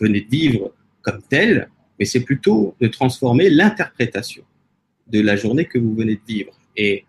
venez 0.00 0.20
de 0.20 0.28
vivre 0.28 0.72
comme 1.02 1.22
telle, 1.22 1.68
mais 1.98 2.04
c'est 2.04 2.20
plutôt 2.20 2.74
de 2.80 2.88
transformer 2.88 3.50
l'interprétation 3.50 4.42
de 5.06 5.20
la 5.20 5.36
journée 5.36 5.64
que 5.64 5.78
vous 5.78 5.94
venez 5.94 6.16
de 6.16 6.20
vivre. 6.26 6.52
Et 6.76 7.04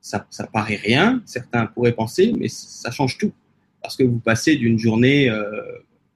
ça, 0.00 0.26
ça 0.30 0.46
paraît 0.46 0.76
rien, 0.76 1.22
certains 1.26 1.66
pourraient 1.66 1.92
penser, 1.92 2.32
mais 2.38 2.48
ça 2.48 2.90
change 2.90 3.18
tout. 3.18 3.32
Parce 3.82 3.96
que 3.96 4.02
vous 4.02 4.18
passez 4.18 4.56
d'une 4.56 4.78
journée 4.78 5.28
euh, 5.30 5.62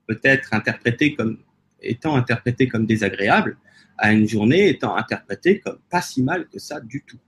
peut-être 0.06 0.52
interprétée 0.52 1.14
comme 1.14 1.38
étant 1.82 2.16
interprétée 2.16 2.68
comme 2.68 2.86
désagréable 2.86 3.56
à 3.98 4.12
une 4.12 4.26
journée 4.26 4.68
étant 4.68 4.96
interprétée 4.96 5.60
comme 5.60 5.78
pas 5.90 6.00
si 6.00 6.22
mal 6.22 6.48
que 6.48 6.58
ça 6.58 6.80
du 6.80 7.02
tout. 7.02 7.18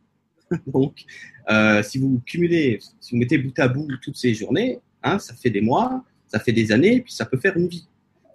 Donc, 0.67 1.05
euh, 1.51 1.83
si 1.83 1.99
vous 1.99 2.21
cumulez, 2.25 2.81
si 3.01 3.13
vous 3.15 3.19
mettez 3.19 3.39
bout 3.39 3.59
à 3.59 3.69
bout 3.69 3.89
toutes 4.03 4.17
ces 4.17 4.35
journées, 4.35 4.81
hein, 5.03 5.19
ça 5.19 5.35
fait 5.35 5.51
des 5.51 5.61
mois, 5.61 6.05
ça 6.29 6.41
fait 6.41 6.53
des 6.53 6.73
années, 6.73 7.01
puis 7.01 7.13
ça 7.13 7.27
peut 7.27 7.39
faire 7.39 7.57
une 7.57 7.69
vie. 7.69 7.87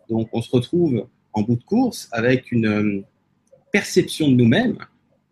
Donc, 0.09 0.29
on 0.33 0.41
se 0.41 0.51
retrouve 0.51 1.07
en 1.33 1.41
bout 1.41 1.55
de 1.55 1.63
course 1.63 2.09
avec 2.11 2.51
une 2.51 2.67
euh, 2.67 3.01
perception 3.71 4.29
de 4.29 4.35
nous-mêmes, 4.35 4.77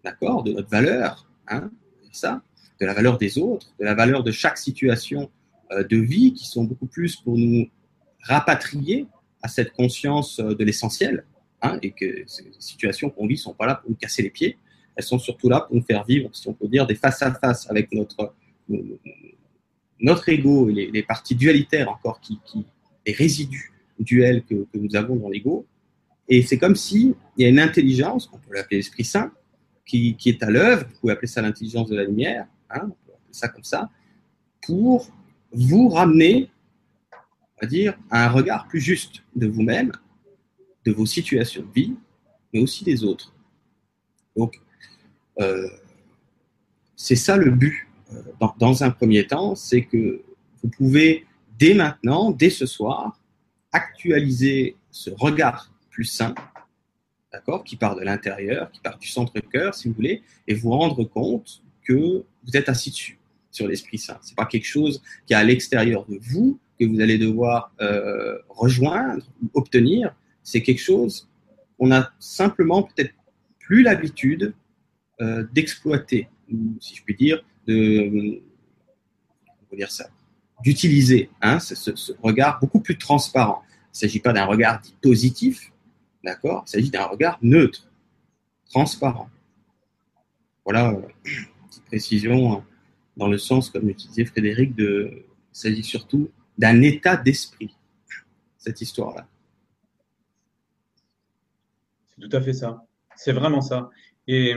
d'accord, 0.03 0.43
de 0.43 0.53
notre 0.53 0.69
valeur, 0.69 1.29
hein, 1.47 1.69
ça, 2.11 2.41
de 2.79 2.85
la 2.85 2.93
valeur 2.93 3.17
des 3.17 3.37
autres, 3.37 3.67
de 3.79 3.85
la 3.85 3.93
valeur 3.93 4.23
de 4.23 4.31
chaque 4.31 4.57
situation 4.57 5.29
euh, 5.71 5.83
de 5.83 5.97
vie, 5.97 6.33
qui 6.33 6.45
sont 6.45 6.63
beaucoup 6.63 6.87
plus 6.87 7.15
pour 7.17 7.37
nous 7.37 7.69
rapatrier 8.21 9.07
à 9.41 9.47
cette 9.47 9.71
conscience 9.73 10.39
euh, 10.39 10.55
de 10.55 10.63
l'essentiel, 10.63 11.25
hein, 11.61 11.79
et 11.81 11.91
que 11.91 12.23
ces 12.27 12.51
situations 12.59 13.09
qu'on 13.09 13.27
vit 13.27 13.35
ne 13.35 13.39
sont 13.39 13.53
pas 13.53 13.65
là 13.65 13.75
pour 13.75 13.89
nous 13.89 13.95
casser 13.95 14.21
les 14.21 14.29
pieds, 14.29 14.57
elles 14.95 15.03
sont 15.03 15.19
surtout 15.19 15.49
là 15.49 15.61
pour 15.61 15.75
nous 15.75 15.83
faire 15.83 16.03
vivre, 16.03 16.29
si 16.33 16.47
on 16.47 16.53
peut 16.53 16.67
dire, 16.67 16.85
des 16.85 16.95
face 16.95 17.21
à 17.21 17.33
face 17.33 17.69
avec 17.69 17.91
notre 17.93 18.33
notre 19.99 20.29
ego 20.29 20.69
et 20.69 20.89
les, 20.91 21.03
parties 21.03 21.35
dualitaires 21.35 21.89
encore 21.89 22.21
qui, 22.21 22.39
qui 22.45 22.65
les 23.05 23.13
résidus 23.13 23.71
duels 23.99 24.43
que, 24.43 24.65
nous 24.75 24.95
avons 24.95 25.15
dans 25.15 25.29
l'ego, 25.29 25.65
et 26.27 26.41
c'est 26.43 26.57
comme 26.57 26.75
s'il 26.75 27.15
y 27.37 27.45
a 27.45 27.49
une 27.49 27.59
intelligence, 27.59 28.29
on 28.31 28.37
peut 28.37 28.53
l'appeler 28.53 28.77
l'Esprit 28.77 29.03
Saint, 29.03 29.31
qui, 29.85 30.15
qui, 30.15 30.29
est 30.29 30.43
à 30.43 30.49
l'œuvre, 30.49 30.85
vous 30.87 30.99
pouvez 31.01 31.13
appeler 31.13 31.27
ça 31.27 31.41
l'intelligence 31.41 31.89
de 31.89 31.95
la 31.95 32.03
lumière, 32.03 32.45
hein, 32.69 32.81
on 32.83 32.89
peut 32.89 33.17
ça 33.31 33.47
comme 33.47 33.63
ça, 33.63 33.89
pour 34.63 35.09
vous 35.51 35.89
ramener, 35.89 36.49
on 37.11 37.61
va 37.61 37.67
dire, 37.67 37.97
à 38.09 38.25
un 38.25 38.29
regard 38.29 38.67
plus 38.67 38.79
juste 38.79 39.23
de 39.35 39.47
vous-même, 39.47 39.91
de 40.85 40.91
vos 40.91 41.05
situations 41.05 41.63
de 41.63 41.71
vie, 41.71 41.95
mais 42.53 42.61
aussi 42.61 42.83
des 42.83 43.03
autres. 43.03 43.33
Donc, 44.35 44.59
euh, 45.39 45.67
c'est 46.95 47.15
ça 47.15 47.37
le 47.37 47.51
but. 47.51 47.87
Euh, 48.11 48.23
dans, 48.39 48.55
dans 48.57 48.83
un 48.83 48.89
premier 48.89 49.27
temps, 49.27 49.55
c'est 49.55 49.83
que 49.83 50.23
vous 50.63 50.69
pouvez, 50.69 51.25
dès 51.57 51.73
maintenant, 51.73 52.31
dès 52.31 52.49
ce 52.49 52.65
soir, 52.65 53.19
actualiser 53.71 54.75
ce 54.89 55.11
regard 55.11 55.71
plus 55.91 56.05
sain 56.05 56.33
d'accord, 57.31 57.63
qui 57.63 57.75
part 57.75 57.95
de 57.95 58.01
l'intérieur, 58.01 58.71
qui 58.71 58.79
part 58.79 58.97
du 58.97 59.07
centre-cœur, 59.07 59.75
si 59.75 59.87
vous 59.87 59.93
voulez, 59.93 60.23
et 60.47 60.53
vous 60.53 60.71
rendre 60.71 61.03
compte 61.03 61.61
que 61.83 62.23
vous 62.49 62.57
êtes 62.57 62.69
assis 62.69 62.91
dessus, 62.91 63.19
sur 63.51 63.67
l'Esprit 63.67 63.97
Saint. 63.97 64.17
C'est 64.21 64.35
pas 64.35 64.45
quelque 64.45 64.65
chose 64.65 65.01
qui 65.25 65.33
est 65.33 65.35
à 65.35 65.43
l'extérieur 65.43 66.05
de 66.05 66.17
vous, 66.21 66.59
que 66.79 66.85
vous 66.85 67.01
allez 67.01 67.17
devoir 67.17 67.73
euh, 67.81 68.37
rejoindre, 68.49 69.25
obtenir. 69.53 70.15
C'est 70.43 70.61
quelque 70.61 70.81
chose 70.81 71.29
qu'on 71.77 71.91
a 71.91 72.11
simplement 72.19 72.83
peut-être 72.83 73.13
plus 73.59 73.83
l'habitude 73.83 74.53
euh, 75.21 75.45
d'exploiter, 75.53 76.27
si 76.79 76.95
je 76.95 77.03
puis 77.03 77.15
dire, 77.15 77.43
de, 77.67 78.41
dire 79.73 79.91
ça, 79.91 80.09
d'utiliser 80.63 81.29
hein, 81.41 81.59
ce, 81.59 81.75
ce, 81.75 82.11
regard 82.23 82.59
beaucoup 82.59 82.79
plus 82.79 82.97
transparent. 82.97 83.61
Il 83.67 83.91
ne 83.93 83.97
s'agit 83.99 84.19
pas 84.19 84.33
d'un 84.33 84.45
regard 84.45 84.79
dit 84.81 84.95
positif, 85.01 85.71
d'accord? 86.23 86.63
Il 86.67 86.71
s'agit 86.71 86.89
d'un 86.89 87.05
regard 87.05 87.37
neutre, 87.41 87.87
transparent. 88.69 89.29
Voilà, 90.63 90.91
euh, 90.91 91.01
petite 91.69 91.85
précision 91.85 92.53
hein, 92.53 92.63
dans 93.17 93.27
le 93.27 93.37
sens, 93.37 93.69
comme 93.69 93.89
utilisait 93.89 94.25
Frédéric, 94.25 94.75
de, 94.75 95.25
s'agit 95.51 95.83
surtout 95.83 96.29
d'un 96.57 96.81
état 96.81 97.17
d'esprit, 97.17 97.75
cette 98.57 98.81
histoire-là. 98.81 99.27
C'est 102.09 102.27
tout 102.27 102.35
à 102.35 102.41
fait 102.41 102.53
ça. 102.53 102.85
C'est 103.15 103.33
vraiment 103.33 103.61
ça. 103.61 103.89
Et, 104.27 104.55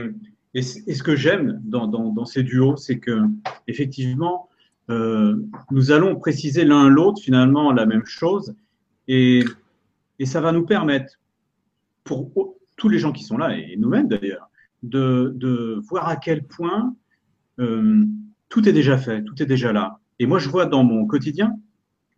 et, 0.53 0.61
ce 0.61 1.03
que 1.03 1.15
j'aime 1.15 1.61
dans, 1.63 1.87
dans, 1.87 2.25
ces 2.25 2.43
duos, 2.43 2.77
c'est 2.77 2.99
que 2.99 3.21
effectivement, 3.67 4.49
euh, 4.89 5.35
nous 5.71 5.91
allons 5.91 6.15
préciser 6.17 6.65
l'un 6.65 6.89
l'autre 6.89 7.21
finalement 7.21 7.71
la 7.71 7.85
même 7.85 8.05
chose, 8.05 8.55
et, 9.07 9.43
et 10.19 10.25
ça 10.25 10.41
va 10.41 10.51
nous 10.51 10.65
permettre, 10.65 11.19
pour 12.03 12.31
tous 12.77 12.89
les 12.89 12.99
gens 12.99 13.11
qui 13.11 13.23
sont 13.23 13.37
là, 13.37 13.57
et 13.57 13.75
nous-mêmes 13.77 14.07
d'ailleurs, 14.07 14.49
de, 14.83 15.31
de, 15.35 15.79
voir 15.87 16.07
à 16.09 16.17
quel 16.17 16.43
point 16.45 16.95
euh, 17.59 18.05
tout 18.49 18.67
est 18.67 18.73
déjà 18.73 18.97
fait, 18.97 19.23
tout 19.23 19.41
est 19.41 19.45
déjà 19.45 19.73
là. 19.73 19.99
Et 20.19 20.25
moi, 20.25 20.39
je 20.39 20.49
vois 20.49 20.65
dans 20.65 20.83
mon 20.83 21.05
quotidien, 21.05 21.57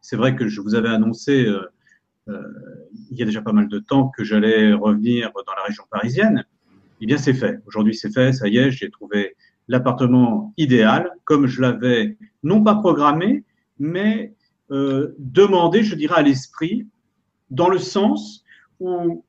c'est 0.01 0.15
vrai 0.15 0.35
que 0.35 0.47
je 0.47 0.61
vous 0.61 0.75
avais 0.75 0.89
annoncé 0.89 1.45
euh, 1.45 1.61
euh, 2.27 2.41
il 3.11 3.17
y 3.17 3.21
a 3.21 3.25
déjà 3.25 3.41
pas 3.41 3.53
mal 3.53 3.67
de 3.67 3.79
temps 3.79 4.09
que 4.09 4.23
j'allais 4.23 4.73
revenir 4.73 5.31
dans 5.33 5.53
la 5.55 5.63
région 5.63 5.83
parisienne. 5.89 6.45
Eh 7.01 7.05
bien, 7.05 7.17
c'est 7.17 7.33
fait. 7.33 7.59
Aujourd'hui, 7.65 7.95
c'est 7.95 8.11
fait. 8.11 8.33
Ça 8.33 8.47
y 8.47 8.57
est, 8.57 8.71
j'ai 8.71 8.89
trouvé 8.89 9.35
l'appartement 9.67 10.53
idéal, 10.57 11.11
comme 11.23 11.47
je 11.47 11.61
l'avais 11.61 12.17
non 12.43 12.63
pas 12.63 12.75
programmé, 12.75 13.43
mais 13.79 14.33
euh, 14.71 15.15
demandé, 15.19 15.83
je 15.83 15.95
dirais, 15.95 16.15
à 16.17 16.21
l'esprit, 16.21 16.87
dans 17.49 17.69
le 17.69 17.79
sens 17.79 18.43
où 18.79 19.23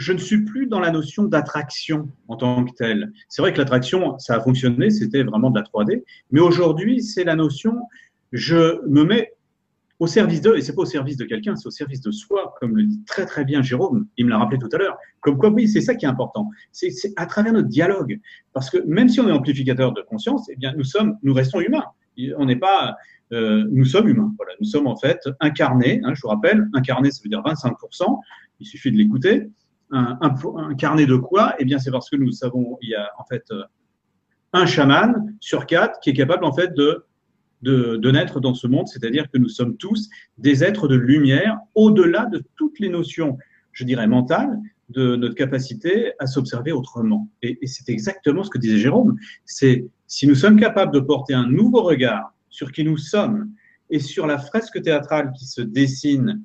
je 0.00 0.14
ne 0.14 0.18
suis 0.18 0.44
plus 0.44 0.66
dans 0.66 0.80
la 0.80 0.90
notion 0.90 1.24
d'attraction 1.24 2.08
en 2.28 2.36
tant 2.36 2.64
que 2.64 2.72
telle. 2.72 3.12
C'est 3.28 3.42
vrai 3.42 3.52
que 3.52 3.58
l'attraction, 3.58 4.18
ça 4.18 4.36
a 4.36 4.40
fonctionné, 4.40 4.88
c'était 4.88 5.22
vraiment 5.22 5.50
de 5.50 5.60
la 5.60 5.64
3D, 5.64 6.04
mais 6.30 6.40
aujourd'hui, 6.40 7.02
c'est 7.02 7.22
la 7.22 7.36
notion, 7.36 7.76
je 8.32 8.80
me 8.88 9.04
mets 9.04 9.34
au 9.98 10.06
service 10.06 10.40
d'eux, 10.40 10.56
et 10.56 10.62
c'est 10.62 10.74
pas 10.74 10.82
au 10.82 10.86
service 10.86 11.18
de 11.18 11.26
quelqu'un, 11.26 11.54
c'est 11.54 11.66
au 11.66 11.70
service 11.70 12.00
de 12.00 12.10
soi, 12.10 12.54
comme 12.58 12.78
le 12.78 12.84
dit 12.84 13.04
très 13.04 13.26
très 13.26 13.44
bien 13.44 13.60
Jérôme, 13.60 14.06
il 14.16 14.24
me 14.24 14.30
l'a 14.30 14.38
rappelé 14.38 14.58
tout 14.58 14.70
à 14.72 14.78
l'heure. 14.78 14.96
Comme 15.20 15.36
quoi, 15.36 15.50
oui, 15.50 15.68
c'est 15.68 15.82
ça 15.82 15.94
qui 15.94 16.06
est 16.06 16.08
important. 16.08 16.48
C'est 16.72 16.90
à 17.16 17.26
travers 17.26 17.52
notre 17.52 17.68
dialogue. 17.68 18.18
Parce 18.54 18.70
que 18.70 18.78
même 18.86 19.10
si 19.10 19.20
on 19.20 19.28
est 19.28 19.32
amplificateur 19.32 19.92
de 19.92 20.00
conscience, 20.00 20.48
eh 20.50 20.56
bien, 20.56 20.72
nous 20.74 20.84
sommes, 20.84 21.18
nous 21.22 21.34
restons 21.34 21.60
humains. 21.60 21.84
On 22.38 22.46
n'est 22.46 22.56
pas, 22.56 22.96
euh, 23.34 23.68
nous 23.70 23.84
sommes 23.84 24.08
humains. 24.08 24.32
Voilà, 24.38 24.52
nous 24.58 24.66
sommes 24.66 24.86
en 24.86 24.96
fait 24.96 25.20
incarnés. 25.40 26.00
Hein, 26.04 26.14
je 26.14 26.22
vous 26.22 26.28
rappelle, 26.28 26.66
incarné, 26.72 27.10
ça 27.10 27.20
veut 27.22 27.28
dire 27.28 27.42
25%. 27.42 28.18
Il 28.60 28.66
suffit 28.66 28.90
de 28.90 28.96
l'écouter. 28.96 29.50
Un, 29.92 30.18
incarné 30.56 31.06
de 31.06 31.16
quoi 31.16 31.54
Eh 31.58 31.64
bien, 31.64 31.78
c'est 31.78 31.90
parce 31.90 32.08
que 32.08 32.16
nous 32.16 32.30
savons, 32.30 32.78
il 32.80 32.90
y 32.90 32.94
a 32.94 33.10
en 33.18 33.24
fait 33.24 33.44
euh, 33.50 33.62
un 34.52 34.66
chaman 34.66 35.34
sur 35.40 35.66
quatre 35.66 35.98
qui 36.00 36.10
est 36.10 36.14
capable 36.14 36.44
en 36.44 36.52
fait 36.52 36.74
de 36.74 37.04
de, 37.62 38.10
naître 38.10 38.40
dans 38.40 38.54
ce 38.54 38.66
monde, 38.66 38.88
c'est-à-dire 38.88 39.30
que 39.30 39.38
nous 39.38 39.48
sommes 39.48 39.76
tous 39.76 40.08
des 40.38 40.64
êtres 40.64 40.88
de 40.88 40.96
lumière 40.96 41.58
au-delà 41.74 42.26
de 42.26 42.42
toutes 42.56 42.78
les 42.80 42.88
notions, 42.88 43.38
je 43.72 43.84
dirais, 43.84 44.06
mentales 44.06 44.58
de 44.88 45.14
notre 45.14 45.34
capacité 45.34 46.12
à 46.18 46.26
s'observer 46.26 46.72
autrement. 46.72 47.28
Et 47.42 47.58
c'est 47.66 47.88
exactement 47.88 48.42
ce 48.42 48.50
que 48.50 48.58
disait 48.58 48.78
Jérôme, 48.78 49.16
c'est 49.44 49.86
si 50.06 50.26
nous 50.26 50.34
sommes 50.34 50.58
capables 50.58 50.92
de 50.92 51.00
porter 51.00 51.34
un 51.34 51.46
nouveau 51.46 51.82
regard 51.82 52.34
sur 52.48 52.72
qui 52.72 52.82
nous 52.82 52.96
sommes 52.96 53.50
et 53.90 54.00
sur 54.00 54.26
la 54.26 54.38
fresque 54.38 54.82
théâtrale 54.82 55.32
qui 55.38 55.46
se 55.46 55.60
dessine 55.60 56.42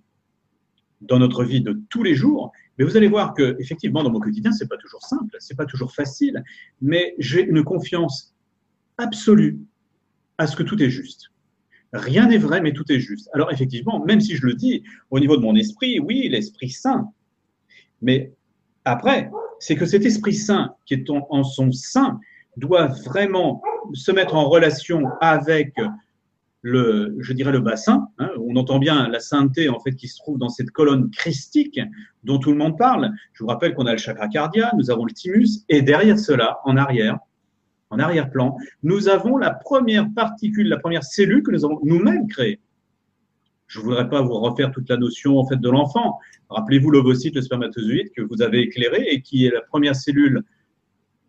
dans 1.02 1.18
notre 1.18 1.44
vie 1.44 1.62
de 1.62 1.80
tous 1.90 2.04
les 2.04 2.14
jours, 2.14 2.52
mais 2.78 2.86
vous 2.86 2.98
allez 2.98 3.08
voir 3.08 3.34
que 3.34 3.56
effectivement 3.60 4.04
dans 4.04 4.12
mon 4.12 4.20
quotidien 4.20 4.52
c'est 4.52 4.68
pas 4.68 4.78
toujours 4.78 5.04
simple, 5.04 5.36
c'est 5.40 5.56
pas 5.56 5.66
toujours 5.66 5.94
facile, 5.94 6.44
mais 6.82 7.16
j'ai 7.20 7.44
une 7.44 7.64
confiance 7.64 8.36
absolue 8.98 9.60
à 10.38 10.48
ce 10.48 10.56
que 10.56 10.64
tout 10.64 10.82
est 10.82 10.90
juste. 10.90 11.32
Rien 11.94 12.28
n'est 12.28 12.38
vrai, 12.38 12.62
mais 12.62 12.74
tout 12.74 12.90
est 12.92 13.00
juste. 13.00 13.30
Alors 13.34 13.52
effectivement, 13.52 14.04
même 14.04 14.20
si 14.20 14.36
je 14.36 14.46
le 14.46 14.54
dis 14.54 14.84
au 15.10 15.20
niveau 15.20 15.38
de 15.38 15.42
mon 15.42 15.56
esprit, 15.56 16.00
oui, 16.00 16.28
l'Esprit 16.30 16.70
Saint. 16.70 17.10
Mais 18.02 18.34
après, 18.84 19.32
c'est 19.60 19.76
que 19.76 19.86
cet 19.86 20.06
Esprit 20.06 20.34
Saint 20.34 20.76
qui 20.86 20.96
est 20.96 21.10
en, 21.10 21.44
son 21.44 21.72
sein 21.72 22.20
doit 22.58 22.88
vraiment 22.88 23.62
se 23.94 24.12
mettre 24.12 24.36
en 24.36 24.50
relation 24.50 25.06
avec 25.22 25.74
le, 26.66 27.16
je 27.20 27.32
dirais 27.34 27.52
le 27.52 27.60
bassin. 27.60 28.08
Hein. 28.18 28.32
on 28.40 28.56
entend 28.56 28.80
bien 28.80 29.08
la 29.08 29.20
sainteté 29.20 29.70
en 29.70 29.80
fait 29.80 29.94
qui 29.94 30.08
se 30.08 30.18
trouve 30.18 30.40
dans 30.40 30.50
cette 30.50 30.72
colonne 30.72 31.12
christique 31.12 31.80
dont 32.24 32.40
tout 32.40 32.50
le 32.50 32.58
monde 32.58 32.76
parle. 32.76 33.12
Je 33.34 33.44
vous 33.44 33.50
rappelle 33.50 33.76
qu'on 33.76 33.86
a 33.86 33.92
le 33.92 34.00
chakra 34.00 34.28
cardia, 34.28 34.72
nous 34.76 34.90
avons 34.90 35.06
le 35.06 35.12
thymus, 35.12 35.64
et 35.70 35.84
derrière 35.84 36.18
cela, 36.18 36.58
en 36.64 36.76
arrière, 36.76 37.20
en 37.92 38.00
arrière-plan, 38.00 38.58
nous 38.82 39.10
avons 39.10 39.38
la 39.38 39.52
première 39.52 40.08
particule, 40.16 40.68
la 40.68 40.80
première 40.80 41.04
cellule 41.04 41.44
que 41.44 41.52
nous 41.52 41.66
avons 41.66 41.80
nous-mêmes 41.84 42.28
créée. 42.28 42.60
Je 43.68 43.80
ne 43.80 43.84
voudrais 43.84 44.10
pas 44.10 44.24
vous 44.24 44.34
refaire 44.34 44.72
toute 44.72 44.90
la 44.90 44.98
notion 44.98 45.38
en 45.38 45.46
fait 45.46 45.58
de 45.58 45.70
l'enfant. 45.70 46.18
Rappelez-vous 46.50 46.90
l'ovocyte, 46.90 47.36
le 47.36 47.42
spermatozoïde 47.44 48.12
que 48.12 48.24
vous 48.24 48.42
avez 48.42 48.62
éclairé 48.62 49.06
et 49.12 49.22
qui 49.22 49.46
est 49.46 49.52
la 49.52 49.62
première 49.62 49.96
cellule 49.96 50.42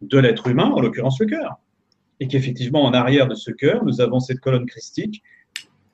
de 0.01 0.19
l'être 0.19 0.47
humain, 0.47 0.71
en 0.71 0.81
l'occurrence 0.81 1.21
le 1.21 1.27
cœur. 1.27 1.59
Et 2.21 2.29
qu'effectivement, 2.29 2.85
en 2.85 2.93
arrière 2.93 3.29
de 3.29 3.35
ce 3.35 3.51
cœur, 3.51 3.85
nous 3.85 4.01
avons 4.01 4.21
cette 4.21 4.41
colonne 4.41 4.67
christique 4.67 5.23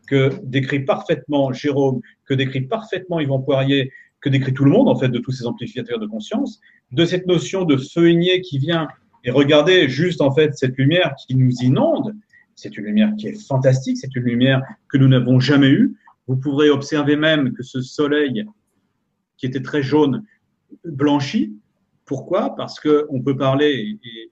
que 0.07 0.31
décrit 0.45 0.81
parfaitement 0.81 1.53
Jérôme, 1.53 2.01
que 2.27 2.35
décrit 2.35 2.63
parfaitement 2.63 3.21
Yvan 3.21 3.41
Poirier, 3.41 3.91
que 4.21 4.29
décrit 4.29 4.53
tout 4.53 4.65
le 4.65 4.71
monde, 4.71 4.89
en 4.89 4.97
fait, 4.97 5.09
de 5.09 5.19
tous 5.19 5.33
ces 5.33 5.47
amplificateurs 5.47 5.99
de 5.99 6.07
conscience, 6.07 6.61
de 6.93 7.05
cette 7.05 7.27
notion 7.27 7.65
de 7.65 7.77
feuillet 7.77 8.41
qui 8.41 8.59
vient 8.59 8.89
et 9.25 9.31
regardez 9.31 9.89
juste 9.89 10.21
en 10.21 10.35
fait 10.35 10.55
cette 10.57 10.77
lumière 10.77 11.15
qui 11.27 11.37
nous 11.37 11.53
inonde. 11.63 12.15
C'est 12.55 12.77
une 12.77 12.85
lumière 12.85 13.13
qui 13.17 13.29
est 13.29 13.47
fantastique, 13.47 13.97
c'est 13.97 14.15
une 14.15 14.25
lumière 14.25 14.63
que 14.89 14.99
nous 14.99 15.09
n'avons 15.09 15.41
jamais 15.41 15.71
eue. 15.71 15.97
Vous 16.27 16.37
pourrez 16.37 16.71
observer 16.71 17.17
même 17.17 17.53
que 17.53 17.63
ce 17.63 17.81
soleil 17.81 18.45
qui 19.37 19.47
était 19.47 19.63
très 19.63 19.83
jaune 19.83 20.25
blanchit. 20.85 21.57
Pourquoi? 22.05 22.55
Parce 22.57 22.81
que 22.81 23.07
on 23.11 23.23
peut 23.23 23.37
parler, 23.37 23.99
et 24.05 24.31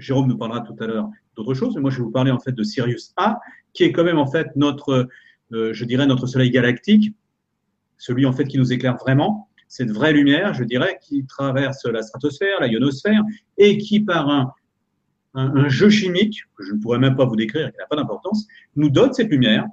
Jérôme 0.00 0.28
nous 0.28 0.36
parlera 0.36 0.60
tout 0.60 0.76
à 0.80 0.86
l'heure 0.86 1.08
d'autre 1.36 1.54
chose, 1.54 1.74
mais 1.74 1.80
moi 1.80 1.90
je 1.90 1.98
vais 1.98 2.04
vous 2.04 2.10
parler 2.10 2.30
en 2.30 2.38
fait 2.38 2.52
de 2.52 2.62
Sirius 2.62 3.12
A, 3.16 3.40
qui 3.72 3.84
est 3.84 3.92
quand 3.92 4.04
même 4.04 4.18
en 4.18 4.26
fait 4.26 4.48
notre, 4.56 5.08
euh, 5.52 5.72
je 5.72 5.84
dirais 5.84 6.06
notre 6.06 6.26
soleil 6.26 6.50
galactique, 6.50 7.14
celui 7.98 8.26
en 8.26 8.32
fait 8.32 8.44
qui 8.44 8.58
nous 8.58 8.72
éclaire 8.72 8.96
vraiment. 8.96 9.48
Cette 9.68 9.90
vraie 9.90 10.12
lumière, 10.12 10.52
je 10.52 10.64
dirais, 10.64 10.98
qui 11.00 11.24
traverse 11.26 11.84
la 11.84 12.02
stratosphère, 12.02 12.60
la 12.60 12.66
ionosphère, 12.66 13.22
et 13.56 13.78
qui, 13.78 14.00
par 14.00 14.28
un, 14.28 14.52
un, 15.34 15.68
jeu 15.68 15.90
chimique, 15.90 16.42
que 16.56 16.64
je 16.64 16.72
ne 16.72 16.80
pourrais 16.80 16.98
même 16.98 17.14
pas 17.14 17.24
vous 17.24 17.36
décrire, 17.36 17.70
qui 17.70 17.78
n'a 17.78 17.86
pas 17.86 17.94
d'importance, 17.94 18.48
nous 18.74 18.90
donne 18.90 19.12
cette 19.12 19.30
lumière 19.30 19.66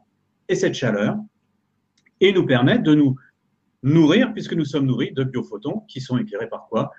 et 0.50 0.56
cette 0.56 0.76
chaleur, 0.76 1.18
et 2.20 2.32
nous 2.32 2.46
permet 2.46 2.78
de 2.78 2.94
nous 2.94 3.16
nourrir, 3.84 4.34
puisque 4.34 4.54
nous 4.54 4.66
sommes 4.66 4.86
nourris 4.86 5.14
de 5.14 5.24
biophotons, 5.24 5.82
qui 5.88 6.02
sont 6.02 6.18
éclairés 6.18 6.50
par 6.50 6.68
quoi? 6.68 6.92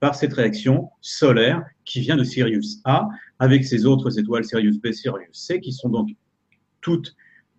Par 0.00 0.14
cette 0.14 0.32
réaction 0.32 0.90
solaire 1.00 1.62
qui 1.84 2.00
vient 2.00 2.16
de 2.16 2.24
Sirius 2.24 2.80
A, 2.84 3.08
avec 3.38 3.64
ses 3.64 3.86
autres 3.86 4.18
étoiles 4.18 4.44
Sirius 4.44 4.78
B, 4.78 4.92
Sirius 4.92 5.28
C, 5.32 5.60
qui 5.60 5.72
sont 5.72 5.90
donc 5.90 6.08
toutes 6.80 7.14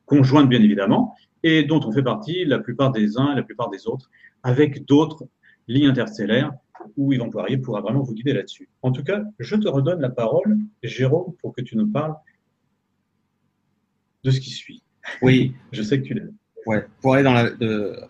conjointes, 0.05 0.49
bien 0.49 0.61
évidemment, 0.61 1.15
et 1.43 1.63
dont 1.63 1.79
on 1.85 1.91
fait 1.91 2.03
partie 2.03 2.45
la 2.45 2.59
plupart 2.59 2.91
des 2.91 3.17
uns 3.17 3.31
et 3.31 3.35
la 3.35 3.43
plupart 3.43 3.69
des 3.69 3.87
autres 3.87 4.09
avec 4.43 4.85
d'autres 4.85 5.27
lignes 5.67 5.87
interstellaires 5.87 6.51
où 6.97 7.13
Yvan 7.13 7.29
Poirier 7.29 7.57
pourra 7.57 7.81
vraiment 7.81 8.01
vous 8.01 8.13
guider 8.13 8.33
là-dessus. 8.33 8.69
En 8.81 8.91
tout 8.91 9.03
cas, 9.03 9.23
je 9.39 9.55
te 9.55 9.67
redonne 9.67 10.01
la 10.01 10.09
parole, 10.09 10.57
Jérôme, 10.83 11.33
pour 11.41 11.53
que 11.53 11.61
tu 11.61 11.77
nous 11.77 11.87
parles 11.87 12.15
de 14.23 14.31
ce 14.31 14.39
qui 14.39 14.49
suit. 14.49 14.83
Oui. 15.21 15.53
je 15.71 15.81
sais 15.81 16.01
que 16.01 16.07
tu 16.07 16.13
l'aimes. 16.13 16.35
Pour 17.01 17.15
aller 17.15 17.27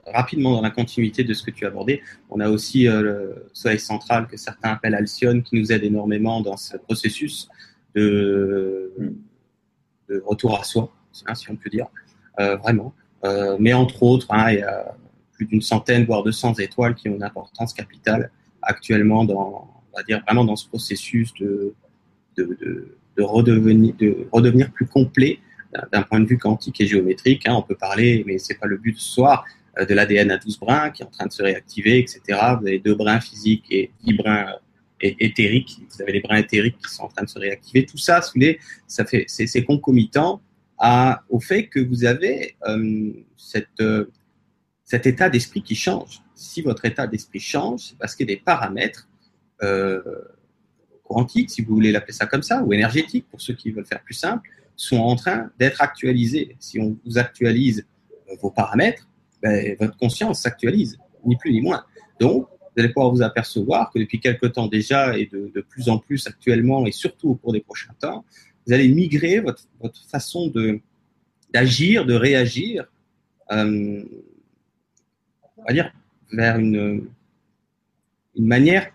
rapidement 0.08 0.54
dans 0.54 0.62
la 0.62 0.72
continuité 0.72 1.24
de 1.24 1.34
ce 1.34 1.44
que 1.44 1.52
tu 1.52 1.66
as 1.66 1.70
abordé, 1.70 2.02
on 2.30 2.40
a 2.40 2.50
aussi 2.50 2.88
euh, 2.88 3.02
le 3.02 3.50
soleil 3.54 3.80
central 3.80 4.28
que 4.28 4.36
certains 4.36 4.72
appellent 4.72 4.96
Alcyone 4.96 5.42
qui 5.42 5.58
nous 5.58 5.72
aide 5.72 5.84
énormément 5.84 6.42
dans 6.42 6.58
ce 6.58 6.76
processus 6.78 7.48
de, 7.96 8.92
retour 10.26 10.60
à 10.60 10.64
soi, 10.64 10.92
hein, 11.28 11.36
si 11.36 11.50
on 11.50 11.56
peut 11.56 11.70
dire, 11.70 11.88
euh, 12.40 12.58
vraiment. 12.58 12.94
Euh, 13.24 13.56
mais 13.60 13.72
entre 13.74 14.04
autres, 14.04 14.28
hein, 14.32 14.52
il 14.52 14.60
y 14.60 14.64
a 14.64 14.96
d'une 15.40 15.62
centaine, 15.62 16.06
voire 16.06 16.24
200 16.24 16.56
étoiles 16.56 16.94
qui 16.94 17.10
ont 17.10 17.16
une 17.16 17.24
importance 17.24 17.74
capitale 17.74 18.32
actuellement 18.62 19.24
dans, 19.24 19.84
on 19.92 19.98
va 19.98 20.04
dire 20.04 20.22
vraiment 20.28 20.46
dans 20.46 20.56
ce 20.56 20.68
processus 20.68 21.34
de 21.34 21.74
redevenir 23.18 24.72
plus 24.72 24.86
complet 24.86 25.40
d'un 25.92 26.02
point 26.02 26.20
de 26.20 26.26
vue 26.26 26.38
quantique 26.38 26.82
et 26.82 26.88
géométrique. 26.88 27.48
Hein. 27.48 27.56
On 27.56 27.62
peut 27.62 27.76
parler, 27.76 28.24
mais 28.28 28.38
c'est 28.38 28.60
pas 28.60 28.68
le 28.68 28.78
but 28.78 28.98
ce 28.98 29.14
soir, 29.14 29.46
euh, 29.80 29.86
de 29.86 29.94
l'ADN 29.94 30.32
à 30.32 30.38
12 30.38 30.60
brins 30.60 30.90
qui 30.90 31.02
est 31.02 31.06
en 31.06 31.10
train 31.10 31.28
de 31.28 31.32
se 31.32 31.42
réactiver, 31.42 32.00
etc. 32.00 32.22
Vous 32.60 32.68
avez 32.68 32.80
deux 32.80 32.96
brins 32.96 33.22
physiques 33.22 33.66
et 33.70 33.92
10 34.04 34.14
brins 34.16 34.48
euh, 35.04 35.12
éthériques. 35.20 35.80
Vous 35.90 36.02
avez 36.02 36.14
les 36.14 36.22
brins 36.22 36.38
éthériques 36.38 36.78
qui 36.78 36.94
sont 36.94 37.04
en 37.04 37.08
train 37.08 37.24
de 37.24 37.30
se 37.30 37.40
réactiver. 37.40 37.86
Tout 37.86 37.98
ça, 37.98 38.22
ça 38.88 39.06
fait, 39.06 39.26
c'est 39.28 39.64
concomitant 39.64 40.42
au 41.30 41.40
fait 41.40 41.68
que 41.68 41.80
vous 41.80 42.06
avez 42.06 42.56
euh, 42.68 43.12
euh, 43.82 44.06
cet 44.84 45.06
état 45.06 45.30
d'esprit 45.30 45.62
qui 45.62 45.76
change. 45.76 46.22
Si 46.36 46.62
votre 46.62 46.86
état 46.86 47.08
d'esprit 47.08 47.40
change, 47.40 47.82
c'est 47.82 47.98
parce 47.98 48.16
qu'il 48.16 48.28
y 48.28 48.34
a 48.34 48.36
des 48.36 48.42
paramètres 48.42 49.08
quantiques, 51.04 51.52
si 51.52 51.62
vous 51.62 51.76
voulez 51.76 51.92
l'appeler 51.92 52.14
ça 52.14 52.26
comme 52.26 52.42
ça, 52.42 52.64
ou 52.64 52.74
énergétiques, 52.74 53.28
pour 53.30 53.40
ceux 53.42 53.54
qui 53.54 53.70
veulent 53.70 53.86
faire 53.86 54.02
plus 54.02 54.16
simple, 54.16 54.50
sont 54.76 54.98
en 54.98 55.16
train 55.16 55.52
d'être 55.60 55.82
actualisés. 55.82 56.56
Si 56.60 56.80
on 56.80 56.98
vous 57.06 57.18
actualise 57.18 57.86
euh, 58.30 58.36
vos 58.42 58.52
paramètres, 58.52 59.08
ben, 59.42 59.76
votre 59.80 59.98
conscience 59.98 60.42
s'actualise, 60.42 60.98
ni 61.26 61.36
plus 61.36 61.52
ni 61.52 61.62
moins. 61.62 61.84
Donc, 62.20 62.48
vous 62.50 62.84
allez 62.84 62.90
pouvoir 62.90 63.12
vous 63.12 63.22
apercevoir 63.22 63.92
que 63.92 64.00
depuis 64.00 64.20
quelque 64.20 64.46
temps 64.46 64.68
déjà, 64.68 65.18
et 65.18 65.26
de, 65.26 65.62
plus 65.62 65.90
en 65.90 65.98
plus 65.98 66.28
actuellement, 66.28 66.86
et 66.86 66.92
surtout 66.92 67.32
au 67.32 67.36
cours 67.36 67.54
des 67.54 67.60
prochains 67.60 67.94
temps, 68.00 68.24
vous 68.66 68.74
allez 68.74 68.88
migrer 68.88 69.40
votre, 69.40 69.64
votre 69.80 70.04
façon 70.08 70.48
de 70.48 70.80
d'agir, 71.54 72.06
de 72.06 72.14
réagir, 72.14 72.86
euh, 73.52 74.04
on 75.58 75.64
va 75.68 75.74
dire, 75.74 75.92
vers 76.32 76.58
une, 76.58 77.10
une 78.38 78.48
manière 78.48 78.90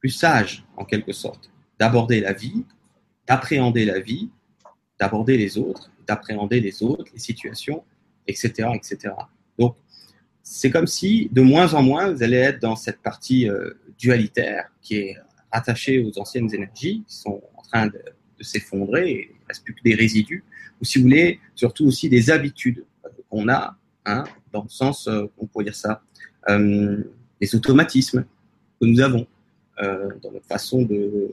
plus 0.00 0.10
sage, 0.10 0.64
en 0.76 0.84
quelque 0.84 1.12
sorte, 1.12 1.48
d'aborder 1.78 2.20
la 2.20 2.32
vie, 2.32 2.64
d'appréhender 3.28 3.84
la 3.84 4.00
vie, 4.00 4.30
d'aborder 4.98 5.36
les 5.36 5.58
autres, 5.58 5.90
d'appréhender 6.06 6.60
les 6.60 6.82
autres, 6.82 7.04
les 7.12 7.18
situations, 7.18 7.84
etc., 8.26 8.70
etc. 8.74 9.14
Donc, 9.58 9.76
c'est 10.42 10.70
comme 10.70 10.86
si, 10.86 11.28
de 11.32 11.42
moins 11.42 11.74
en 11.74 11.82
moins, 11.82 12.12
vous 12.12 12.22
allez 12.22 12.36
être 12.36 12.60
dans 12.60 12.76
cette 12.76 13.00
partie 13.02 13.48
euh, 13.48 13.74
dualitaire 13.98 14.70
qui 14.80 14.96
est 14.96 15.16
rattachée 15.52 16.04
aux 16.04 16.18
anciennes 16.18 16.52
énergies 16.54 17.02
qui 17.06 17.14
sont 17.14 17.42
en 17.56 17.62
train 17.62 17.86
de, 17.86 18.00
s'effondrer, 18.40 19.30
il 19.30 19.40
ne 19.42 19.46
reste 19.48 19.64
plus 19.64 19.74
que 19.74 19.82
des 19.82 19.94
résidus, 19.94 20.44
ou 20.78 20.84
si 20.84 20.98
vous 20.98 21.04
voulez, 21.04 21.40
surtout 21.54 21.86
aussi 21.86 22.10
des 22.10 22.30
habitudes 22.30 22.84
qu'on 23.30 23.48
a, 23.48 23.78
hein, 24.04 24.24
dans 24.52 24.62
le 24.62 24.68
sens, 24.68 25.08
euh, 25.08 25.24
on 25.38 25.46
pourrait 25.46 25.64
dire 25.64 25.74
ça, 25.74 26.02
euh, 26.50 27.02
des 27.40 27.54
automatismes 27.54 28.26
que 28.78 28.86
nous 28.86 29.00
avons 29.00 29.26
euh, 29.82 30.10
dans 30.22 30.32
notre 30.32 30.46
façon 30.46 30.82
de, 30.82 31.30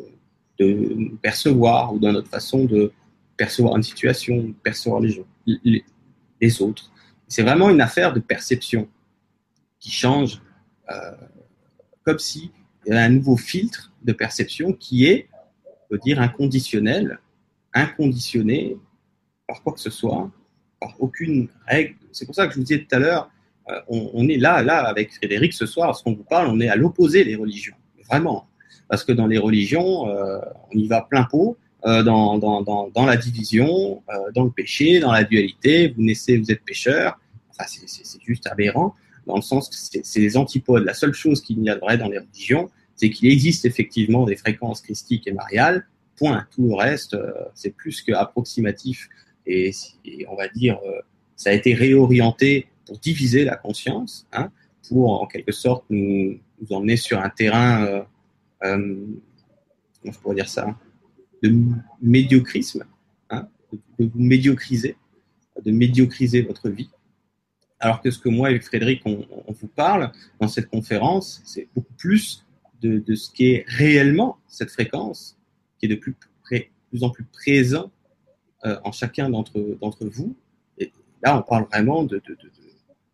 de 0.59 1.11
percevoir 1.21 1.93
ou 1.93 1.99
dans 1.99 2.13
notre 2.13 2.29
façon 2.29 2.65
de 2.65 2.91
percevoir 3.37 3.75
une 3.75 3.83
situation, 3.83 4.53
percevoir 4.63 5.01
les, 5.01 5.09
gens, 5.09 5.25
les, 5.45 6.61
autres. 6.61 6.91
C'est 7.27 7.41
vraiment 7.41 7.69
une 7.69 7.81
affaire 7.81 8.13
de 8.13 8.19
perception 8.19 8.87
qui 9.79 9.91
change, 9.91 10.41
euh, 10.89 11.11
comme 12.03 12.19
si 12.19 12.51
il 12.85 12.89
y 12.89 12.91
avait 12.95 13.05
un 13.05 13.09
nouveau 13.09 13.37
filtre 13.37 13.91
de 14.03 14.13
perception 14.13 14.73
qui 14.73 15.05
est 15.05 15.27
dire 15.97 16.21
inconditionnel, 16.21 17.19
inconditionné 17.73 18.77
par 19.47 19.61
quoi 19.63 19.73
que 19.73 19.79
ce 19.79 19.89
soit, 19.89 20.29
par 20.79 20.95
aucune 20.99 21.49
règle. 21.67 21.95
C'est 22.11 22.25
pour 22.25 22.35
ça 22.35 22.47
que 22.47 22.53
je 22.53 22.57
vous 22.57 22.63
disais 22.63 22.83
tout 22.83 22.95
à 22.95 22.99
l'heure, 22.99 23.29
euh, 23.69 23.79
on, 23.87 24.27
est 24.27 24.37
là, 24.37 24.61
là, 24.61 24.85
avec 24.85 25.13
Frédéric 25.13 25.53
ce 25.53 25.65
soir, 25.65 25.95
ce 25.95 26.03
qu'on 26.03 26.13
vous 26.13 26.23
parle, 26.23 26.47
on 26.47 26.59
est 26.59 26.67
à 26.67 26.75
l'opposé 26.75 27.23
des 27.23 27.35
religions. 27.35 27.75
Vraiment. 28.09 28.47
Parce 28.89 29.03
que 29.03 29.13
dans 29.13 29.27
les 29.27 29.37
religions, 29.37 30.09
euh, 30.09 30.39
on 30.73 30.77
y 30.77 30.87
va 30.87 31.01
plein 31.01 31.23
pot, 31.23 31.57
dans, 31.85 32.37
dans, 32.37 33.05
la 33.05 33.17
division, 33.17 34.01
dans 34.33 34.45
le 34.45 34.51
péché, 34.51 34.99
dans 34.99 35.11
la 35.11 35.23
dualité, 35.23 35.89
vous 35.89 36.01
naissez, 36.01 36.37
vous 36.37 36.51
êtes 36.51 36.63
pécheur. 36.63 37.19
Enfin, 37.49 37.65
c'est 37.67 38.21
juste 38.23 38.47
aberrant, 38.47 38.95
dans 39.27 39.35
le 39.35 39.41
sens 39.41 39.69
que 39.69 39.99
c'est 40.03 40.19
les 40.19 40.37
antipodes. 40.37 40.85
La 40.85 40.93
seule 40.93 41.13
chose 41.13 41.41
qu'il 41.41 41.61
y 41.61 41.69
a 41.69 41.75
de 41.75 41.79
vrai 41.79 41.97
dans 41.97 42.09
les 42.09 42.19
religions, 42.19 42.69
c'est 42.95 43.09
qu'il 43.09 43.31
existe 43.31 43.65
effectivement 43.65 44.25
des 44.25 44.35
fréquences 44.35 44.81
christiques 44.81 45.27
et 45.27 45.33
mariales. 45.33 45.85
Point. 46.15 46.47
Tout 46.51 46.67
le 46.67 46.75
reste, 46.75 47.15
euh, 47.15 47.31
c'est 47.55 47.71
plus 47.75 48.01
qu'approximatif. 48.01 49.09
Et, 49.45 49.71
on 50.29 50.35
va 50.35 50.47
dire, 50.47 50.79
euh, 50.85 51.01
ça 51.35 51.49
a 51.49 51.53
été 51.53 51.73
réorienté 51.73 52.67
pour 52.85 52.97
diviser 52.99 53.43
la 53.43 53.55
conscience, 53.55 54.27
hein, 54.31 54.51
pour 54.87 55.21
en 55.21 55.27
quelque 55.27 55.51
sorte 55.51 55.85
nous, 55.89 56.39
emmener 56.69 56.97
sur 56.97 57.19
un 57.19 57.29
terrain, 57.29 57.85
euh, 57.85 58.01
euh, 58.63 59.05
comment 60.01 60.13
je 60.13 60.19
pourrais 60.19 60.35
dire 60.35 60.49
ça, 60.49 60.75
de 61.43 61.53
médiocrisme, 62.01 62.85
hein, 63.29 63.47
de, 63.99 64.05
vous 64.05 64.19
médiocriser, 64.19 64.95
de 65.63 65.71
médiocriser 65.71 66.41
votre 66.41 66.69
vie. 66.69 66.89
Alors 67.79 68.01
que 68.01 68.09
ce 68.09 68.17
que 68.17 68.29
moi 68.29 68.49
et 68.51 68.59
Frédéric, 68.61 69.01
on, 69.05 69.25
vous 69.49 69.67
parle 69.67 70.11
dans 70.39 70.47
cette 70.47 70.69
conférence, 70.69 71.41
c'est 71.43 71.67
beaucoup 71.75 71.93
plus 71.95 72.45
de, 72.81 73.03
ce 73.13 73.29
qui 73.29 73.51
est 73.51 73.65
réellement 73.67 74.37
cette 74.47 74.71
fréquence, 74.71 75.37
qui 75.77 75.85
est 75.85 75.89
de 75.89 75.95
plus, 75.95 76.15
en 77.01 77.09
plus 77.09 77.25
présent 77.25 77.91
euh, 78.65 78.79
en 78.85 78.93
chacun 78.93 79.29
d'entre, 79.29 79.59
vous. 80.01 80.35
Et 80.77 80.91
là, 81.21 81.37
on 81.37 81.41
parle 81.41 81.65
vraiment 81.65 82.03
de, 82.03 82.21
de, 82.25 82.37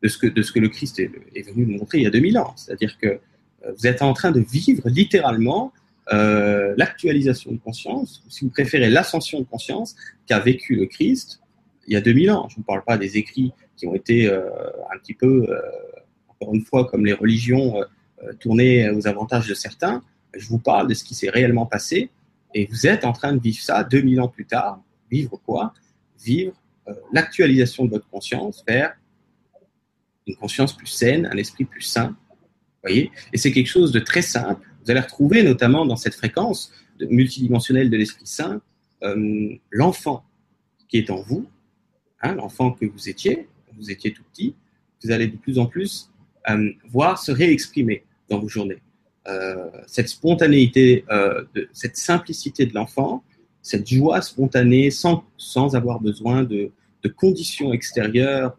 de, 0.04 0.08
ce, 0.08 0.18
que, 0.20 0.42
ce 0.42 0.52
que 0.52 0.60
le 0.60 0.70
Christ 0.70 1.00
est, 1.00 1.12
est 1.36 1.42
venu 1.42 1.66
nous 1.66 1.80
montrer 1.80 2.00
il 2.00 2.04
y 2.04 2.08
a 2.08 2.12
2000 2.12 2.38
ans. 2.38 2.54
C'est-à-dire 2.56 2.98
que 3.00 3.08
euh, 3.08 3.74
vous 3.76 3.88
êtes 3.88 4.04
en 4.04 4.14
train 4.14 4.32
de 4.32 4.40
vivre 4.40 4.88
littéralement 4.88 5.74
euh, 6.12 6.74
l'actualisation 6.78 7.52
de 7.52 7.58
conscience, 7.58 8.24
ou 8.26 8.30
si 8.30 8.46
vous 8.46 8.52
préférez 8.52 8.90
l'ascension 8.90 9.40
de 9.40 9.46
conscience 9.46 9.96
qu'a 10.26 10.40
vécu 10.40 10.76
le 10.76 10.86
Christ 10.86 11.42
il 11.88 11.94
y 11.94 11.96
a 11.96 12.02
2000 12.02 12.32
ans. 12.32 12.48
Je 12.50 12.56
ne 12.56 12.58
vous 12.58 12.64
parle 12.64 12.84
pas 12.84 12.98
des 12.98 13.18
écrits 13.18 13.52
qui 13.76 13.88
ont 13.88 13.96
été 13.96 14.28
euh, 14.28 14.48
un 14.94 14.98
petit 15.00 15.16
peu, 15.16 15.48
euh, 15.50 15.60
encore 16.28 16.54
une 16.54 16.64
fois, 16.64 16.86
comme 16.86 17.06
les 17.06 17.14
religions, 17.14 17.82
tourner 18.40 18.90
aux 18.90 19.08
avantages 19.08 19.48
de 19.48 19.54
certains. 19.54 20.04
Je 20.36 20.48
vous 20.50 20.60
parle 20.60 20.88
de 20.88 20.94
ce 20.94 21.04
qui 21.04 21.16
s'est 21.16 21.30
réellement 21.30 21.66
passé 21.66 22.10
et 22.54 22.66
vous 22.66 22.86
êtes 22.86 23.06
en 23.06 23.14
train 23.14 23.34
de 23.34 23.42
vivre 23.42 23.62
ça 23.62 23.84
2000 23.84 24.22
ans 24.22 24.28
plus 24.28 24.46
tard. 24.46 24.82
Vivre 25.10 25.40
quoi? 25.46 25.74
Vivre 26.24 26.54
l'actualisation 27.14 27.86
de 27.86 27.92
votre 27.92 28.10
conscience 28.10 28.64
vers 28.68 28.94
une 30.28 30.36
conscience 30.36 30.76
plus 30.76 30.88
saine, 30.88 31.28
un 31.32 31.38
esprit 31.38 31.66
plus 31.66 31.82
sain. 31.82 32.16
Voyez? 32.84 33.12
Et 33.34 33.38
c'est 33.38 33.52
quelque 33.52 33.68
chose 33.68 33.92
de 33.92 34.00
très 34.00 34.22
simple. 34.22 34.68
Vous 34.84 34.92
allez 34.92 35.00
retrouver 35.00 35.44
notamment 35.44 35.86
dans 35.86 35.96
cette 35.96 36.16
fréquence 36.16 36.72
multidimensionnelle 37.00 37.90
de 37.90 37.98
l'esprit 37.98 38.26
saint 38.26 38.62
euh, 39.04 39.56
l'enfant 39.70 40.26
qui 40.88 40.98
est 40.98 41.10
en 41.10 41.22
vous, 41.22 41.48
hein, 42.22 42.36
l'enfant 42.36 42.72
que 42.72 42.86
vous 42.86 43.10
étiez, 43.10 43.48
vous 43.78 43.92
étiez 43.92 44.12
tout 44.12 44.24
petit, 44.34 44.56
vous 45.04 45.12
allez 45.12 45.28
de 45.28 45.38
plus 45.38 45.60
en 45.60 45.68
plus 45.68 46.12
euh, 46.50 46.72
voir 46.90 47.18
se 47.22 47.32
réexprimer 47.32 48.04
dans 48.30 48.40
vos 48.40 48.50
journées. 48.50 48.82
Euh, 49.28 49.70
cette 49.88 50.10
spontanéité, 50.10 51.06
cette 51.72 51.98
simplicité 51.98 52.66
de 52.66 52.74
l'enfant, 52.74 53.24
cette 53.62 53.88
joie 53.88 54.22
spontanée 54.22 54.90
sans, 54.90 55.24
sans 55.38 55.76
avoir 55.76 56.00
besoin 56.00 56.44
de, 56.44 56.72
de 57.04 57.10
conditions 57.10 57.72
extérieures, 57.72 58.58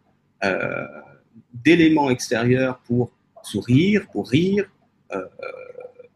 d'éléments 1.52 2.10
extérieurs 2.10 2.78
pour 2.86 3.10
sourire, 3.42 4.06
pour 4.12 4.28
rire, 4.28 4.70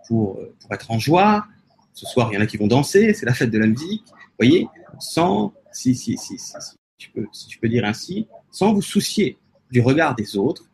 pour, 0.09 0.41
pour 0.61 0.73
être 0.73 0.91
en 0.91 0.99
joie. 0.99 1.47
Ce 1.93 2.07
soir, 2.07 2.29
il 2.31 2.35
y 2.35 2.39
en 2.39 2.41
a 2.41 2.47
qui 2.47 2.57
vont 2.57 2.67
danser, 2.67 3.15
c'est 3.15 3.27
la 3.27 3.35
fête 3.35 3.51
de 3.51 3.59
la 3.59 3.67
musique. 3.67 4.05
Vous 4.07 4.47
voyez, 4.47 4.69
sans, 4.99 5.55
si, 5.73 5.95
si, 5.95 6.17
si, 6.17 6.39
si, 6.39 6.55
tu 6.99 7.11
peux, 7.11 7.27
si 7.33 7.47
tu 7.47 7.59
peux 7.59 7.69
dire 7.69 7.85
ainsi, 7.85 8.27
sans 8.51 8.73
vous 8.73 8.83
soucier 8.83 9.39
du 9.71 9.81
regard 9.81 10.15
des 10.15 10.37
autres. 10.37 10.69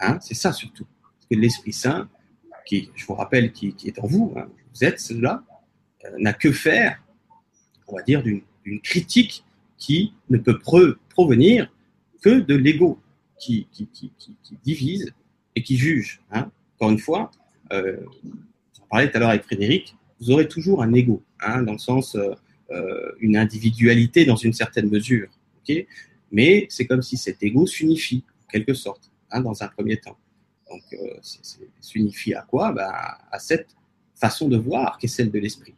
Hein, 0.00 0.18
c'est 0.20 0.34
ça 0.34 0.52
surtout 0.52 0.86
que 1.30 1.36
l'Esprit 1.36 1.72
Saint, 1.72 2.08
qui, 2.66 2.90
je 2.94 3.06
vous 3.06 3.14
rappelle, 3.14 3.52
qui, 3.52 3.74
qui 3.74 3.88
est 3.88 3.98
en 3.98 4.06
vous, 4.06 4.32
hein, 4.36 4.46
vous 4.74 4.84
êtes 4.84 5.00
cela, 5.00 5.42
euh, 6.04 6.10
n'a 6.18 6.32
que 6.32 6.52
faire, 6.52 7.02
on 7.86 7.96
va 7.96 8.02
dire, 8.02 8.22
d'une 8.22 8.42
critique 8.82 9.44
qui 9.76 10.12
ne 10.28 10.38
peut 10.38 10.58
provenir 10.58 11.72
que 12.20 12.40
de 12.40 12.54
l'ego, 12.54 13.00
qui, 13.38 13.68
qui, 13.72 13.86
qui, 13.86 14.12
divise 14.64 15.12
et 15.54 15.62
qui 15.62 15.76
juge. 15.76 16.20
Hein. 16.30 16.50
Encore 16.76 16.90
une 16.90 16.98
fois, 16.98 17.30
euh, 17.72 17.96
j'en 18.88 18.96
parlais 18.96 19.10
tout 19.10 19.16
à 19.18 19.20
l'heure 19.20 19.28
avec 19.30 19.44
Frédéric, 19.44 19.94
vous 20.20 20.30
aurez 20.30 20.48
toujours 20.48 20.82
un 20.82 20.92
ego, 20.94 21.22
hein, 21.40 21.62
dans 21.62 21.72
le 21.72 21.78
sens 21.78 22.14
euh, 22.14 22.32
euh, 22.70 23.12
une 23.20 23.36
individualité 23.36 24.24
dans 24.24 24.36
une 24.36 24.52
certaine 24.52 24.88
mesure. 24.88 25.28
Mais 26.32 26.66
c'est 26.70 26.86
comme 26.86 27.02
si 27.02 27.18
cet 27.18 27.42
ego 27.42 27.66
s'unifie, 27.66 28.24
en 28.44 28.50
quelque 28.50 28.72
sorte, 28.72 29.10
hein, 29.30 29.42
dans 29.42 29.62
un 29.62 29.68
premier 29.68 29.98
temps. 29.98 30.16
Donc, 30.70 30.82
euh, 30.94 31.18
s'unifie 31.80 32.34
à 32.34 32.42
quoi? 32.42 32.72
Ben, 32.72 32.90
À 33.30 33.38
cette 33.38 33.76
façon 34.14 34.48
de 34.48 34.56
voir 34.56 34.98
qui 34.98 35.06
est 35.06 35.08
celle 35.10 35.30
de 35.30 35.38
l'esprit, 35.38 35.74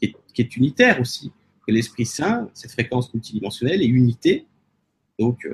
qui 0.00 0.14
est, 0.42 0.56
unitaire 0.56 1.00
aussi. 1.00 1.32
Que 1.66 1.72
l'Esprit 1.72 2.04
Saint, 2.06 2.50
cette 2.52 2.72
fréquence 2.72 3.12
multidimensionnelle, 3.14 3.82
est 3.82 3.86
unité. 3.86 4.46
Donc, 5.18 5.48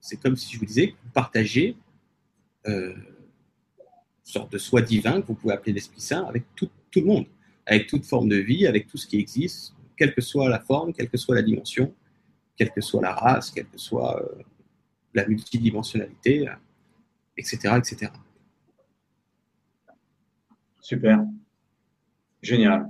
c'est 0.00 0.20
comme 0.20 0.36
si 0.36 0.52
je 0.52 0.58
vous 0.58 0.66
disais 0.66 0.88
que 0.88 0.96
vous 1.02 1.12
partagez 1.14 1.76
sorte 4.24 4.52
de 4.52 4.58
soi 4.58 4.82
divin 4.82 5.20
que 5.20 5.26
vous 5.26 5.34
pouvez 5.34 5.54
appeler 5.54 5.72
l'Esprit 5.72 6.00
Saint 6.00 6.24
avec 6.24 6.44
tout, 6.56 6.70
tout 6.90 7.00
le 7.00 7.06
monde, 7.06 7.26
avec 7.66 7.86
toute 7.86 8.04
forme 8.04 8.28
de 8.28 8.36
vie, 8.36 8.66
avec 8.66 8.86
tout 8.86 8.96
ce 8.96 9.06
qui 9.06 9.18
existe, 9.18 9.74
quelle 9.96 10.14
que 10.14 10.20
soit 10.20 10.48
la 10.48 10.58
forme, 10.58 10.92
quelle 10.92 11.08
que 11.08 11.18
soit 11.18 11.34
la 11.34 11.42
dimension, 11.42 11.92
quelle 12.56 12.70
que 12.70 12.80
soit 12.80 13.02
la 13.02 13.12
race, 13.12 13.50
quelle 13.50 13.68
que 13.68 13.78
soit 13.78 14.20
euh, 14.20 14.42
la 15.12 15.26
multidimensionnalité, 15.26 16.48
etc., 17.36 17.58
euh, 17.66 17.78
etc. 17.78 18.12
Super. 20.80 21.24
Génial. 22.42 22.88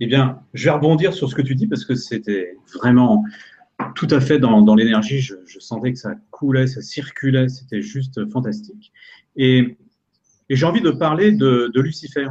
Eh 0.00 0.06
bien, 0.06 0.42
je 0.54 0.64
vais 0.64 0.70
rebondir 0.70 1.12
sur 1.12 1.28
ce 1.28 1.34
que 1.34 1.42
tu 1.42 1.54
dis 1.54 1.66
parce 1.66 1.84
que 1.84 1.94
c'était 1.94 2.56
vraiment 2.74 3.24
tout 3.94 4.08
à 4.10 4.20
fait 4.20 4.38
dans, 4.38 4.74
l'énergie. 4.74 5.20
Je, 5.20 5.34
sentais 5.58 5.92
que 5.92 5.98
ça 5.98 6.14
coulait, 6.30 6.66
ça 6.66 6.80
circulait, 6.80 7.48
c'était 7.48 7.82
juste 7.82 8.28
fantastique. 8.30 8.92
Et, 9.36 9.76
j'ai 10.56 10.66
envie 10.66 10.80
de 10.80 10.90
parler 10.90 11.32
de, 11.32 11.70
Lucifer. 11.80 12.26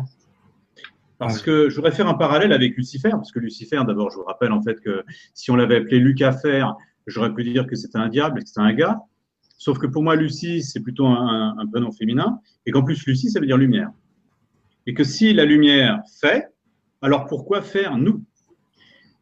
Parce 1.17 1.41
que 1.41 1.69
je 1.69 1.75
voudrais 1.75 1.91
faire 1.91 2.07
un 2.07 2.13
parallèle 2.13 2.53
avec 2.53 2.77
Lucifer, 2.77 3.09
parce 3.09 3.31
que 3.31 3.39
Lucifer, 3.39 3.81
d'abord, 3.85 4.09
je 4.09 4.15
vous 4.15 4.23
rappelle 4.23 4.53
en 4.53 4.61
fait 4.61 4.79
que 4.79 5.03
si 5.33 5.51
on 5.51 5.55
l'avait 5.55 5.77
appelé 5.77 5.99
Lucafer, 5.99 6.65
j'aurais 7.07 7.33
pu 7.33 7.43
dire 7.43 7.67
que 7.67 7.75
c'était 7.75 7.97
un 7.97 8.07
diable 8.07 8.39
et 8.39 8.43
que 8.43 8.47
c'était 8.47 8.61
un 8.61 8.73
gars. 8.73 8.99
Sauf 9.57 9.77
que 9.79 9.87
pour 9.87 10.01
moi, 10.01 10.15
Lucie, 10.15 10.63
c'est 10.63 10.79
plutôt 10.79 11.07
un, 11.07 11.55
un, 11.57 11.67
prénom 11.67 11.91
féminin, 11.91 12.39
et 12.65 12.71
qu'en 12.71 12.83
plus, 12.83 13.05
Lucie, 13.05 13.29
ça 13.29 13.41
veut 13.41 13.45
dire 13.45 13.57
lumière. 13.57 13.91
Et 14.87 14.93
que 14.93 15.03
si 15.03 15.33
la 15.33 15.43
lumière 15.43 15.99
fait, 16.21 16.47
alors 17.01 17.25
pourquoi 17.25 17.61
faire 17.61 17.97
nous? 17.97 18.23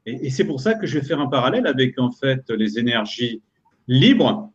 Et, 0.05 0.29
c'est 0.29 0.45
pour 0.45 0.61
ça 0.61 0.73
que 0.73 0.87
je 0.87 0.97
vais 0.97 1.05
faire 1.05 1.19
un 1.19 1.27
parallèle 1.27 1.67
avec 1.67 1.99
en 1.99 2.11
fait 2.11 2.49
les 2.49 2.79
énergies 2.79 3.41
libres, 3.87 4.53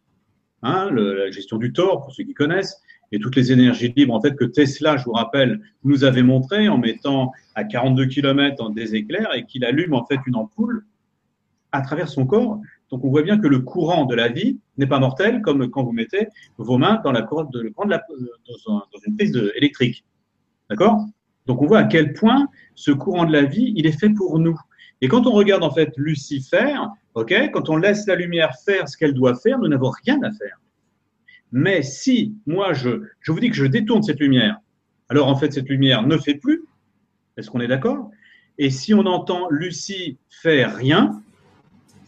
hein, 0.62 0.90
la 0.90 1.30
gestion 1.30 1.58
du 1.58 1.72
tort, 1.72 2.00
pour 2.00 2.12
ceux 2.12 2.24
qui 2.24 2.32
connaissent, 2.32 2.80
et 3.12 3.20
toutes 3.20 3.36
les 3.36 3.52
énergies 3.52 3.92
libres 3.94 4.14
en 4.14 4.20
fait 4.20 4.34
que 4.34 4.44
Tesla, 4.44 4.96
je 4.96 5.04
vous 5.04 5.12
rappelle, 5.12 5.60
nous 5.84 6.04
avait 6.04 6.22
montré 6.22 6.68
en 6.68 6.78
mettant 6.78 7.32
à 7.54 7.64
42 7.64 8.06
km 8.06 8.70
des 8.70 8.94
éclairs 8.94 9.34
et 9.34 9.44
qu'il 9.44 9.64
allume 9.64 9.94
en 9.94 10.04
fait 10.06 10.18
une 10.26 10.36
ampoule 10.36 10.84
à 11.70 11.82
travers 11.82 12.08
son 12.08 12.26
corps 12.26 12.60
donc 12.92 13.04
on 13.04 13.08
voit 13.08 13.22
bien 13.22 13.38
que 13.38 13.48
le 13.48 13.60
courant 13.60 14.04
de 14.04 14.14
la 14.14 14.28
vie 14.28 14.60
n'est 14.76 14.86
pas 14.86 14.98
mortel 14.98 15.40
comme 15.40 15.70
quand 15.70 15.82
vous 15.82 15.92
mettez 15.92 16.28
vos 16.58 16.76
mains 16.76 17.00
dans 17.02 17.10
la 17.10 17.22
corde 17.22 17.50
de, 17.50 17.72
la, 17.88 18.02
dans, 18.66 18.82
une 19.06 19.16
prise 19.16 19.34
électrique. 19.56 20.04
D'accord? 20.68 21.06
Donc 21.46 21.62
on 21.62 21.66
voit 21.66 21.78
à 21.78 21.84
quel 21.84 22.12
point 22.12 22.48
ce 22.74 22.90
courant 22.90 23.24
de 23.24 23.32
la 23.32 23.44
vie, 23.44 23.72
il 23.76 23.86
est 23.86 23.98
fait 23.98 24.10
pour 24.10 24.38
nous. 24.38 24.58
Et 25.00 25.08
quand 25.08 25.26
on 25.26 25.32
regarde 25.32 25.64
en 25.64 25.70
fait 25.72 25.90
Lucifer, 25.96 26.76
ok, 27.14 27.50
quand 27.50 27.70
on 27.70 27.76
laisse 27.76 28.06
la 28.06 28.14
lumière 28.14 28.54
faire 28.62 28.86
ce 28.86 28.98
qu'elle 28.98 29.14
doit 29.14 29.36
faire, 29.36 29.58
nous 29.58 29.68
n'avons 29.68 29.90
rien 30.04 30.22
à 30.22 30.30
faire. 30.30 30.60
Mais 31.52 31.82
si 31.82 32.34
moi 32.46 32.72
je, 32.72 33.02
je 33.20 33.32
vous 33.32 33.40
dis 33.40 33.50
que 33.50 33.56
je 33.56 33.66
détourne 33.66 34.02
cette 34.02 34.20
lumière, 34.20 34.58
alors 35.08 35.28
en 35.28 35.36
fait 35.36 35.52
cette 35.52 35.68
lumière 35.68 36.06
ne 36.06 36.16
fait 36.16 36.34
plus. 36.34 36.64
Est-ce 37.36 37.50
qu'on 37.50 37.60
est, 37.60 37.68
d'accord? 37.68 38.10
Et 38.58 38.70
si 38.70 38.94
on 38.94 39.06
entend 39.06 39.48
Lucie 39.50 40.18
faire 40.28 40.76
rien, 40.76 41.22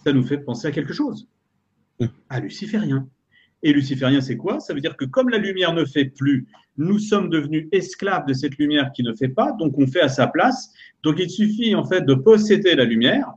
ça 0.04 0.12
nous 0.12 0.22
fait 0.22 0.38
penser 0.38 0.68
à 0.68 0.70
quelque 0.70 0.92
chose, 0.92 1.26
à 2.28 2.40
luciférien. 2.40 3.08
Et 3.62 3.72
luciférien, 3.72 4.20
c'est 4.20 4.36
quoi? 4.36 4.60
Ça 4.60 4.74
veut 4.74 4.80
dire 4.80 4.96
que 4.96 5.06
comme 5.06 5.30
la 5.30 5.38
lumière 5.38 5.72
ne 5.72 5.86
fait 5.86 6.04
plus, 6.04 6.46
nous 6.76 6.98
sommes 6.98 7.30
devenus 7.30 7.66
esclaves 7.72 8.26
de 8.26 8.34
cette 8.34 8.58
lumière 8.58 8.92
qui 8.92 9.02
ne 9.02 9.14
fait 9.14 9.28
pas, 9.28 9.52
donc 9.52 9.78
on 9.78 9.86
fait 9.86 10.02
à 10.02 10.08
sa 10.08 10.26
place. 10.26 10.70
Donc 11.02 11.18
il 11.18 11.30
suffit 11.30 11.74
en 11.74 11.84
fait 11.84 12.02
de 12.02 12.14
posséder 12.14 12.74
la 12.74 12.84
lumière 12.84 13.32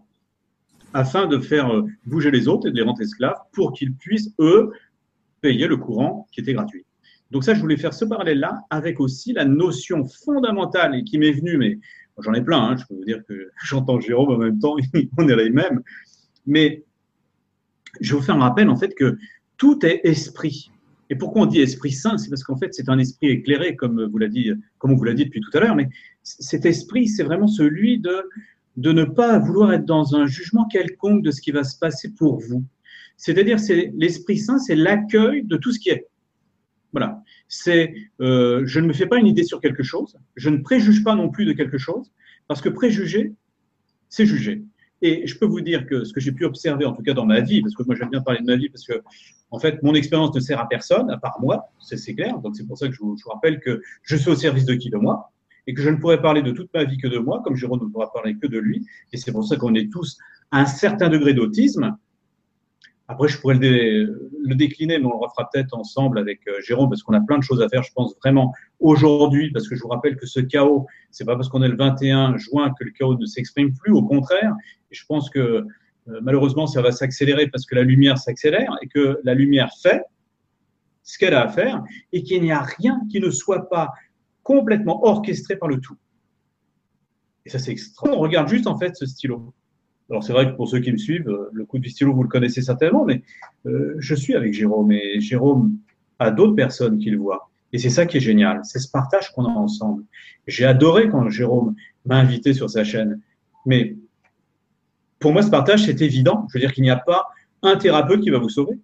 afin 0.93 1.27
de 1.27 1.39
faire 1.39 1.73
euh, 1.73 1.85
bouger 2.05 2.31
les 2.31 2.47
autres 2.47 2.67
et 2.67 2.71
de 2.71 2.75
les 2.75 2.81
rendre 2.81 3.01
esclaves 3.01 3.37
pour 3.53 3.71
qu'ils 3.71 3.93
puissent, 3.93 4.33
eux, 4.39 4.71
payer 5.41 5.67
le 5.67 5.77
courant 5.77 6.27
qui 6.31 6.41
était 6.41 6.53
gratuit. 6.53 6.85
Donc 7.31 7.43
ça, 7.43 7.53
je 7.53 7.59
voulais 7.59 7.77
faire 7.77 7.93
ce 7.93 8.05
parallèle-là 8.05 8.61
avec 8.69 8.99
aussi 8.99 9.33
la 9.33 9.45
notion 9.45 10.05
fondamentale 10.05 10.95
et 10.95 11.03
qui 11.03 11.17
m'est 11.17 11.31
venue, 11.31 11.57
mais 11.57 11.79
j'en 12.19 12.33
ai 12.33 12.41
plein, 12.41 12.59
hein, 12.59 12.77
je 12.77 12.85
peux 12.85 12.95
vous 12.95 13.05
dire 13.05 13.21
que 13.27 13.49
j'entends 13.65 13.99
Jérôme 13.99 14.31
en 14.31 14.37
même 14.37 14.59
temps, 14.59 14.75
on 15.17 15.27
est 15.27 15.35
les 15.35 15.49
mêmes, 15.49 15.81
mais 16.45 16.83
je 17.99 18.15
vous 18.15 18.21
faire 18.21 18.35
un 18.35 18.39
rappel 18.39 18.69
en 18.69 18.75
fait 18.75 18.93
que 18.95 19.17
tout 19.57 19.85
est 19.85 20.01
esprit. 20.03 20.71
Et 21.09 21.15
pourquoi 21.15 21.43
on 21.43 21.45
dit 21.45 21.61
esprit 21.61 21.91
saint? 21.91 22.17
C'est 22.17 22.29
parce 22.29 22.43
qu'en 22.43 22.57
fait, 22.57 22.73
c'est 22.73 22.89
un 22.89 22.99
esprit 22.99 23.27
éclairé, 23.27 23.75
comme, 23.75 24.05
vous 24.05 24.19
dit, 24.27 24.51
comme 24.77 24.91
on 24.91 24.95
vous 24.95 25.05
l'a 25.05 25.13
dit 25.13 25.25
depuis 25.25 25.39
tout 25.39 25.55
à 25.57 25.61
l'heure. 25.61 25.75
Mais 25.75 25.89
cet 26.23 26.65
esprit, 26.65 27.07
c'est 27.07 27.23
vraiment 27.23 27.47
celui 27.47 27.97
de, 27.97 28.23
de 28.75 28.91
ne 28.91 29.05
pas 29.05 29.39
vouloir 29.39 29.71
être 29.71 29.85
dans 29.85 30.15
un 30.15 30.25
jugement 30.25 30.65
quelconque 30.65 31.23
de 31.23 31.31
ce 31.31 31.41
qui 31.41 31.51
va 31.51 31.63
se 31.63 31.79
passer 31.79 32.13
pour 32.13 32.39
vous. 32.39 32.63
C'est-à-dire, 33.17 33.59
c'est 33.59 33.91
l'esprit 33.95 34.37
saint, 34.37 34.59
c'est 34.59 34.75
l'accueil 34.75 35.43
de 35.43 35.57
tout 35.57 35.71
ce 35.71 35.79
qui 35.79 35.89
est. 35.89 36.07
Voilà. 36.91 37.21
C'est, 37.47 37.93
euh, 38.21 38.61
je 38.65 38.79
ne 38.79 38.87
me 38.87 38.93
fais 38.93 39.07
pas 39.07 39.17
une 39.17 39.27
idée 39.27 39.43
sur 39.43 39.59
quelque 39.59 39.83
chose. 39.83 40.17
Je 40.35 40.49
ne 40.49 40.57
préjuge 40.57 41.03
pas 41.03 41.15
non 41.15 41.29
plus 41.29 41.45
de 41.45 41.53
quelque 41.53 41.77
chose, 41.77 42.11
parce 42.47 42.61
que 42.61 42.69
préjuger, 42.69 43.33
c'est 44.09 44.25
juger. 44.25 44.63
Et 45.01 45.27
je 45.27 45.37
peux 45.37 45.45
vous 45.45 45.61
dire 45.61 45.85
que 45.85 46.03
ce 46.03 46.13
que 46.13 46.19
j'ai 46.19 46.31
pu 46.31 46.45
observer, 46.45 46.85
en 46.85 46.93
tout 46.93 47.03
cas 47.03 47.13
dans 47.13 47.25
ma 47.25 47.41
vie, 47.41 47.61
parce 47.61 47.75
que 47.75 47.83
moi 47.83 47.95
j'aime 47.95 48.09
bien 48.09 48.21
parler 48.21 48.39
de 48.39 48.45
ma 48.45 48.55
vie, 48.55 48.69
parce 48.69 48.85
que 48.85 49.01
en 49.51 49.59
fait 49.59 49.83
mon 49.83 49.93
expérience 49.93 50.33
ne 50.33 50.39
sert 50.39 50.59
à 50.59 50.67
personne, 50.67 51.09
à 51.11 51.17
part 51.17 51.37
moi, 51.39 51.69
c'est 51.79 52.15
clair. 52.15 52.39
Donc 52.39 52.55
c'est 52.55 52.65
pour 52.65 52.77
ça 52.77 52.87
que 52.87 52.93
je 52.93 52.99
vous, 52.99 53.15
je 53.17 53.23
vous, 53.23 53.29
rappelle 53.29 53.59
que 53.59 53.81
je 54.01 54.15
suis 54.15 54.29
au 54.29 54.35
service 54.35 54.65
de 54.65 54.73
qui 54.73 54.89
de 54.89 54.97
moi, 54.97 55.31
et 55.67 55.73
que 55.73 55.81
je 55.81 55.89
ne 55.89 55.97
pourrais 55.97 56.21
parler 56.21 56.41
de 56.41 56.51
toute 56.51 56.73
ma 56.73 56.83
vie 56.83 56.97
que 56.97 57.07
de 57.07 57.19
moi, 57.19 57.41
comme 57.43 57.55
Jérôme 57.55 57.81
ne 57.83 57.89
pourra 57.89 58.11
parler 58.11 58.35
que 58.37 58.47
de 58.47 58.57
lui. 58.57 58.87
Et 59.13 59.17
c'est 59.17 59.31
pour 59.31 59.45
ça 59.45 59.57
qu'on 59.57 59.75
est 59.75 59.91
tous 59.91 60.17
à 60.51 60.61
un 60.61 60.65
certain 60.65 61.09
degré 61.09 61.33
d'autisme, 61.33 61.95
après, 63.09 63.29
je 63.29 63.39
pourrais 63.39 63.55
le, 63.55 64.55
décliner, 64.55 64.99
mais 64.99 65.05
on 65.05 65.11
le 65.11 65.17
refera 65.17 65.49
peut-être 65.49 65.73
ensemble 65.77 66.19
avec 66.19 66.41
euh, 66.47 66.59
Jérôme, 66.61 66.89
parce 66.89 67.03
qu'on 67.03 67.13
a 67.13 67.21
plein 67.21 67.37
de 67.37 67.43
choses 67.43 67.61
à 67.61 67.69
faire, 67.69 67.83
je 67.83 67.91
pense 67.93 68.15
vraiment 68.21 68.53
aujourd'hui, 68.79 69.49
parce 69.51 69.69
que 69.69 69.75
je 69.75 69.81
vous 69.81 69.87
rappelle 69.87 70.17
que 70.17 70.25
ce 70.25 70.41
chaos, 70.41 70.85
c'est 71.11 71.23
pas 71.25 71.35
parce 71.35 71.47
qu'on 71.47 71.63
est 71.63 71.69
le 71.69 71.77
21 71.77 72.37
juin 72.37 72.73
que 72.77 72.83
le 72.83 72.91
chaos 72.91 73.17
ne 73.17 73.25
s'exprime 73.25 73.73
plus, 73.73 73.93
au 73.93 74.03
contraire. 74.03 74.53
Et 74.91 74.95
je 74.95 75.05
pense 75.05 75.29
que 75.29 75.39
euh, 75.39 75.65
malheureusement, 76.21 76.67
ça 76.67 76.81
va 76.81 76.91
s'accélérer 76.91 77.47
parce 77.47 77.65
que 77.65 77.75
la 77.75 77.83
lumière 77.83 78.17
s'accélère 78.17 78.75
et 78.81 78.87
que 78.87 79.19
la 79.23 79.33
lumière 79.33 79.71
fait 79.81 80.03
ce 81.03 81.17
qu'elle 81.17 81.33
a 81.33 81.43
à 81.43 81.47
faire 81.47 81.83
et 82.11 82.23
qu'il 82.23 82.41
n'y 82.41 82.51
a 82.51 82.61
rien 82.61 82.99
qui 83.09 83.21
ne 83.21 83.29
soit 83.29 83.69
pas 83.69 83.91
complètement 84.43 85.05
orchestré 85.05 85.55
par 85.55 85.69
le 85.69 85.79
tout. 85.79 85.97
Et 87.45 87.49
ça, 87.49 87.59
c'est 87.59 87.71
extra. 87.71 88.09
On 88.09 88.19
regarde 88.19 88.49
juste 88.49 88.67
en 88.67 88.77
fait 88.77 88.95
ce 88.97 89.05
stylo. 89.05 89.53
Alors 90.09 90.23
c'est 90.23 90.33
vrai 90.33 90.49
que 90.49 90.55
pour 90.55 90.69
ceux 90.69 90.79
qui 90.79 90.91
me 90.91 90.97
suivent, 90.97 91.29
euh, 91.29 91.49
le 91.51 91.65
coup 91.65 91.79
du 91.79 91.89
stylo, 91.89 92.13
vous 92.13 92.23
le 92.23 92.29
connaissez 92.29 92.61
certainement, 92.61 93.05
mais 93.05 93.23
euh, 93.65 93.95
je 93.99 94.15
suis 94.15 94.35
avec 94.35 94.53
Jérôme 94.53 94.91
et 94.91 95.19
Jérôme 95.19 95.77
a 96.19 96.31
d'autres 96.31 96.55
personnes 96.55 96.97
qui 96.97 97.09
le 97.09 97.17
voient. 97.17 97.49
Et 97.73 97.77
c'est 97.77 97.89
ça 97.89 98.05
qui 98.05 98.17
est 98.17 98.21
génial, 98.21 98.61
c'est 98.63 98.79
ce 98.79 98.89
partage 98.89 99.31
qu'on 99.33 99.45
a 99.45 99.49
ensemble. 99.49 100.03
J'ai 100.47 100.65
adoré 100.65 101.09
quand 101.09 101.29
Jérôme 101.29 101.75
m'a 102.05 102.15
invité 102.15 102.53
sur 102.53 102.69
sa 102.69 102.85
chaîne, 102.85 103.19
mais 103.65 103.97
pour 105.19 105.33
moi 105.33 105.41
ce 105.41 105.49
partage 105.49 105.85
c'est 105.85 106.01
évident. 106.01 106.47
Je 106.49 106.57
veux 106.57 106.61
dire 106.61 106.73
qu'il 106.73 106.83
n'y 106.83 106.89
a 106.89 106.97
pas 106.97 107.27
un 107.61 107.75
thérapeute 107.75 108.21
qui 108.21 108.29
va 108.29 108.39
vous 108.39 108.49
sauver. 108.49 108.79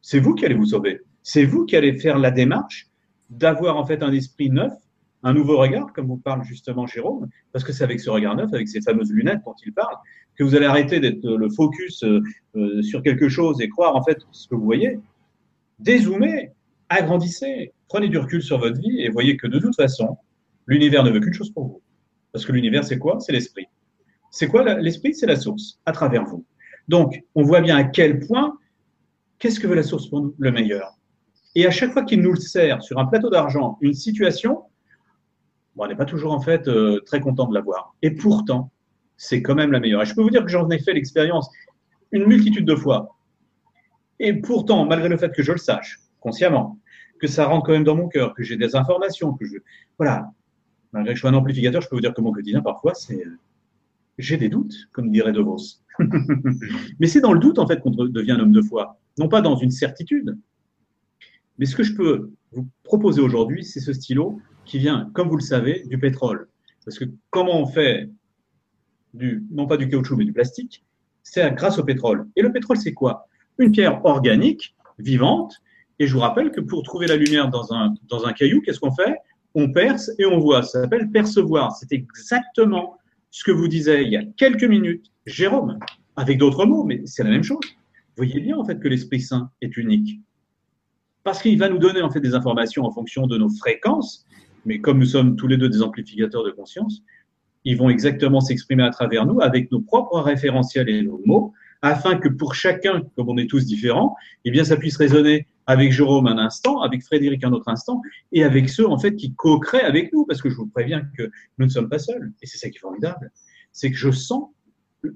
C'est 0.00 0.18
vous 0.18 0.34
qui 0.34 0.44
allez 0.44 0.56
vous 0.56 0.66
sauver. 0.66 1.02
C'est 1.22 1.44
vous 1.44 1.64
qui 1.64 1.76
allez 1.76 1.96
faire 1.98 2.18
la 2.18 2.32
démarche 2.32 2.88
d'avoir 3.30 3.76
en 3.76 3.86
fait 3.86 4.02
un 4.02 4.12
esprit 4.12 4.50
neuf, 4.50 4.72
un 5.22 5.32
nouveau 5.32 5.56
regard, 5.56 5.92
comme 5.92 6.08
vous 6.08 6.16
parle 6.16 6.42
justement 6.44 6.86
Jérôme, 6.86 7.28
parce 7.52 7.64
que 7.64 7.72
c'est 7.72 7.84
avec 7.84 8.00
ce 8.00 8.10
regard 8.10 8.34
neuf, 8.34 8.52
avec 8.52 8.68
ces 8.68 8.80
fameuses 8.80 9.12
lunettes 9.12 9.40
dont 9.44 9.54
il 9.64 9.72
parle, 9.72 9.94
vous 10.42 10.54
allez 10.54 10.66
arrêter 10.66 11.00
d'être 11.00 11.24
le 11.24 11.48
focus 11.50 12.02
euh, 12.04 12.20
euh, 12.56 12.82
sur 12.82 13.02
quelque 13.02 13.28
chose 13.28 13.60
et 13.60 13.68
croire 13.68 13.96
en 13.96 14.02
fait 14.02 14.18
ce 14.32 14.48
que 14.48 14.54
vous 14.54 14.64
voyez. 14.64 14.98
Dézoomez, 15.78 16.50
agrandissez, 16.88 17.72
prenez 17.88 18.08
du 18.08 18.18
recul 18.18 18.42
sur 18.42 18.58
votre 18.58 18.78
vie 18.78 19.00
et 19.00 19.08
voyez 19.08 19.36
que 19.36 19.46
de 19.46 19.58
toute 19.58 19.74
façon, 19.74 20.16
l'univers 20.66 21.04
ne 21.04 21.10
veut 21.10 21.20
qu'une 21.20 21.34
chose 21.34 21.50
pour 21.50 21.64
vous. 21.64 21.82
Parce 22.32 22.46
que 22.46 22.52
l'univers, 22.52 22.84
c'est 22.84 22.98
quoi? 22.98 23.20
C'est 23.20 23.32
l'esprit. 23.32 23.66
C'est 24.30 24.48
quoi 24.48 24.62
l'esprit? 24.74 25.14
C'est 25.14 25.26
la 25.26 25.36
source, 25.36 25.78
à 25.84 25.92
travers 25.92 26.24
vous. 26.24 26.44
Donc, 26.88 27.22
on 27.34 27.42
voit 27.42 27.60
bien 27.60 27.76
à 27.76 27.84
quel 27.84 28.20
point, 28.20 28.58
qu'est-ce 29.38 29.60
que 29.60 29.66
veut 29.66 29.74
la 29.74 29.82
source 29.82 30.08
pour 30.08 30.22
nous? 30.22 30.34
Le 30.38 30.50
meilleur. 30.50 30.96
Et 31.54 31.66
à 31.66 31.70
chaque 31.70 31.92
fois 31.92 32.02
qu'il 32.04 32.22
nous 32.22 32.32
le 32.32 32.40
sert 32.40 32.82
sur 32.82 32.98
un 32.98 33.04
plateau 33.04 33.28
d'argent, 33.28 33.76
une 33.82 33.92
situation, 33.92 34.62
on 35.76 35.86
n'est 35.86 35.96
pas 35.96 36.06
toujours 36.06 36.32
en 36.32 36.40
fait 36.40 36.68
euh, 36.68 37.00
très 37.04 37.20
content 37.20 37.46
de 37.46 37.54
l'avoir. 37.54 37.94
Et 38.00 38.12
pourtant, 38.12 38.70
c'est 39.22 39.40
quand 39.40 39.54
même 39.54 39.70
la 39.70 39.78
meilleure. 39.78 40.02
Et 40.02 40.06
je 40.06 40.16
peux 40.16 40.22
vous 40.22 40.30
dire 40.30 40.42
que 40.42 40.50
j'en 40.50 40.68
ai 40.70 40.80
fait 40.80 40.92
l'expérience 40.92 41.48
une 42.10 42.26
multitude 42.26 42.64
de 42.64 42.74
fois. 42.74 43.16
Et 44.18 44.34
pourtant, 44.34 44.84
malgré 44.84 45.08
le 45.08 45.16
fait 45.16 45.32
que 45.32 45.44
je 45.44 45.52
le 45.52 45.58
sache 45.58 46.00
consciemment, 46.18 46.80
que 47.20 47.28
ça 47.28 47.46
rentre 47.46 47.66
quand 47.66 47.72
même 47.72 47.84
dans 47.84 47.94
mon 47.94 48.08
cœur, 48.08 48.34
que 48.34 48.42
j'ai 48.42 48.56
des 48.56 48.74
informations, 48.74 49.32
que 49.34 49.44
je. 49.46 49.58
Voilà. 49.96 50.32
Malgré 50.92 51.12
que 51.12 51.16
je 51.16 51.20
sois 51.20 51.30
un 51.30 51.34
amplificateur, 51.34 51.80
je 51.80 51.88
peux 51.88 51.94
vous 51.94 52.00
dire 52.00 52.14
que 52.14 52.20
mon 52.20 52.32
quotidien, 52.32 52.62
parfois, 52.62 52.94
c'est. 52.94 53.24
J'ai 54.18 54.36
des 54.36 54.48
doutes, 54.48 54.74
comme 54.92 55.10
dirait 55.12 55.32
De 55.32 55.40
Vos. 55.40 55.56
Mais 56.98 57.06
c'est 57.06 57.20
dans 57.20 57.32
le 57.32 57.38
doute, 57.38 57.60
en 57.60 57.66
fait, 57.68 57.80
qu'on 57.80 57.90
devient 57.90 58.32
un 58.32 58.40
homme 58.40 58.52
de 58.52 58.60
foi, 58.60 58.98
non 59.18 59.28
pas 59.28 59.40
dans 59.40 59.54
une 59.54 59.70
certitude. 59.70 60.36
Mais 61.58 61.66
ce 61.66 61.76
que 61.76 61.84
je 61.84 61.94
peux 61.94 62.32
vous 62.50 62.68
proposer 62.82 63.20
aujourd'hui, 63.20 63.64
c'est 63.64 63.80
ce 63.80 63.92
stylo 63.92 64.40
qui 64.64 64.80
vient, 64.80 65.10
comme 65.14 65.28
vous 65.28 65.36
le 65.36 65.42
savez, 65.42 65.84
du 65.86 65.96
pétrole. 65.96 66.48
Parce 66.84 66.98
que 66.98 67.04
comment 67.30 67.60
on 67.60 67.66
fait 67.66 68.10
non 69.14 69.66
pas 69.66 69.76
du 69.76 69.88
caoutchouc, 69.88 70.16
mais 70.16 70.24
du 70.24 70.32
plastique, 70.32 70.84
c'est 71.22 71.54
grâce 71.54 71.78
au 71.78 71.84
pétrole. 71.84 72.26
Et 72.36 72.42
le 72.42 72.52
pétrole, 72.52 72.76
c'est 72.76 72.94
quoi? 72.94 73.26
Une 73.58 73.72
pierre 73.72 74.04
organique, 74.04 74.74
vivante. 74.98 75.62
Et 75.98 76.06
je 76.06 76.14
vous 76.14 76.20
rappelle 76.20 76.50
que 76.50 76.60
pour 76.60 76.82
trouver 76.82 77.06
la 77.06 77.16
lumière 77.16 77.48
dans 77.48 77.72
un, 77.72 77.94
dans 78.08 78.26
un 78.26 78.32
caillou, 78.32 78.60
qu'est-ce 78.62 78.80
qu'on 78.80 78.92
fait? 78.92 79.16
On 79.54 79.70
perce 79.70 80.10
et 80.18 80.24
on 80.24 80.38
voit. 80.38 80.62
Ça 80.62 80.82
s'appelle 80.82 81.10
percevoir. 81.10 81.72
C'est 81.72 81.92
exactement 81.92 82.98
ce 83.30 83.44
que 83.44 83.50
vous 83.50 83.68
disiez 83.68 84.02
il 84.02 84.12
y 84.12 84.16
a 84.16 84.24
quelques 84.36 84.64
minutes, 84.64 85.10
Jérôme, 85.26 85.78
avec 86.16 86.38
d'autres 86.38 86.64
mots, 86.64 86.84
mais 86.84 87.02
c'est 87.04 87.24
la 87.24 87.30
même 87.30 87.44
chose. 87.44 87.60
Vous 87.64 88.24
voyez 88.24 88.40
bien 88.40 88.56
en 88.56 88.64
fait 88.64 88.78
que 88.78 88.88
l'Esprit 88.88 89.20
Saint 89.20 89.50
est 89.60 89.76
unique. 89.76 90.20
Parce 91.24 91.40
qu'il 91.40 91.58
va 91.58 91.68
nous 91.68 91.78
donner 91.78 92.02
en 92.02 92.10
fait 92.10 92.20
des 92.20 92.34
informations 92.34 92.84
en 92.84 92.90
fonction 92.90 93.26
de 93.26 93.38
nos 93.38 93.48
fréquences, 93.48 94.26
mais 94.66 94.80
comme 94.80 94.98
nous 94.98 95.06
sommes 95.06 95.36
tous 95.36 95.46
les 95.46 95.56
deux 95.56 95.68
des 95.68 95.82
amplificateurs 95.82 96.44
de 96.44 96.50
conscience, 96.50 97.02
ils 97.64 97.76
vont 97.76 97.90
exactement 97.90 98.40
s'exprimer 98.40 98.82
à 98.82 98.90
travers 98.90 99.26
nous 99.26 99.40
avec 99.40 99.70
nos 99.70 99.80
propres 99.80 100.20
référentiels 100.20 100.88
et 100.88 101.02
nos 101.02 101.20
mots, 101.24 101.52
afin 101.82 102.16
que 102.16 102.28
pour 102.28 102.54
chacun, 102.54 103.02
comme 103.16 103.28
on 103.28 103.36
est 103.36 103.48
tous 103.48 103.66
différents, 103.66 104.14
eh 104.44 104.50
bien 104.50 104.64
ça 104.64 104.76
puisse 104.76 104.96
résonner 104.96 105.46
avec 105.66 105.92
Jérôme 105.92 106.26
un 106.26 106.38
instant, 106.38 106.80
avec 106.80 107.02
Frédéric 107.02 107.44
un 107.44 107.52
autre 107.52 107.68
instant, 107.68 108.00
et 108.32 108.44
avec 108.44 108.68
ceux 108.68 108.88
en 108.88 108.98
fait 108.98 109.14
qui 109.16 109.34
co-créent 109.34 109.82
avec 109.82 110.12
nous, 110.12 110.24
parce 110.24 110.42
que 110.42 110.50
je 110.50 110.56
vous 110.56 110.66
préviens 110.66 111.02
que 111.16 111.30
nous 111.58 111.66
ne 111.66 111.70
sommes 111.70 111.88
pas 111.88 111.98
seuls, 111.98 112.32
et 112.40 112.46
c'est 112.46 112.58
ça 112.58 112.68
qui 112.70 112.78
est 112.78 112.80
formidable, 112.80 113.30
c'est 113.72 113.90
que 113.90 113.96
je 113.96 114.10
sens 114.10 114.50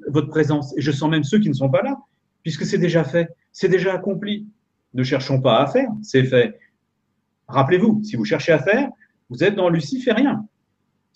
votre 0.09 0.28
présence, 0.28 0.76
et 0.76 0.80
je 0.80 0.90
sens 0.90 1.11
même 1.11 1.24
ceux 1.24 1.38
qui 1.38 1.48
ne 1.48 1.54
sont 1.54 1.70
pas 1.70 1.82
là, 1.82 1.96
puisque 2.42 2.64
c'est 2.64 2.78
déjà 2.78 3.04
fait, 3.04 3.28
c'est 3.52 3.68
déjà 3.68 3.94
accompli. 3.94 4.46
Ne 4.94 5.02
cherchons 5.02 5.40
pas 5.40 5.62
à 5.62 5.66
faire, 5.66 5.90
c'est 6.02 6.24
fait. 6.24 6.59
Rappelez-vous, 7.48 8.02
si 8.02 8.16
vous 8.16 8.24
cherchez 8.24 8.52
à 8.52 8.59
faire, 8.59 8.88
vous 9.30 9.42
êtes 9.44 9.54
dans 9.54 9.68
luciférien. 9.68 10.46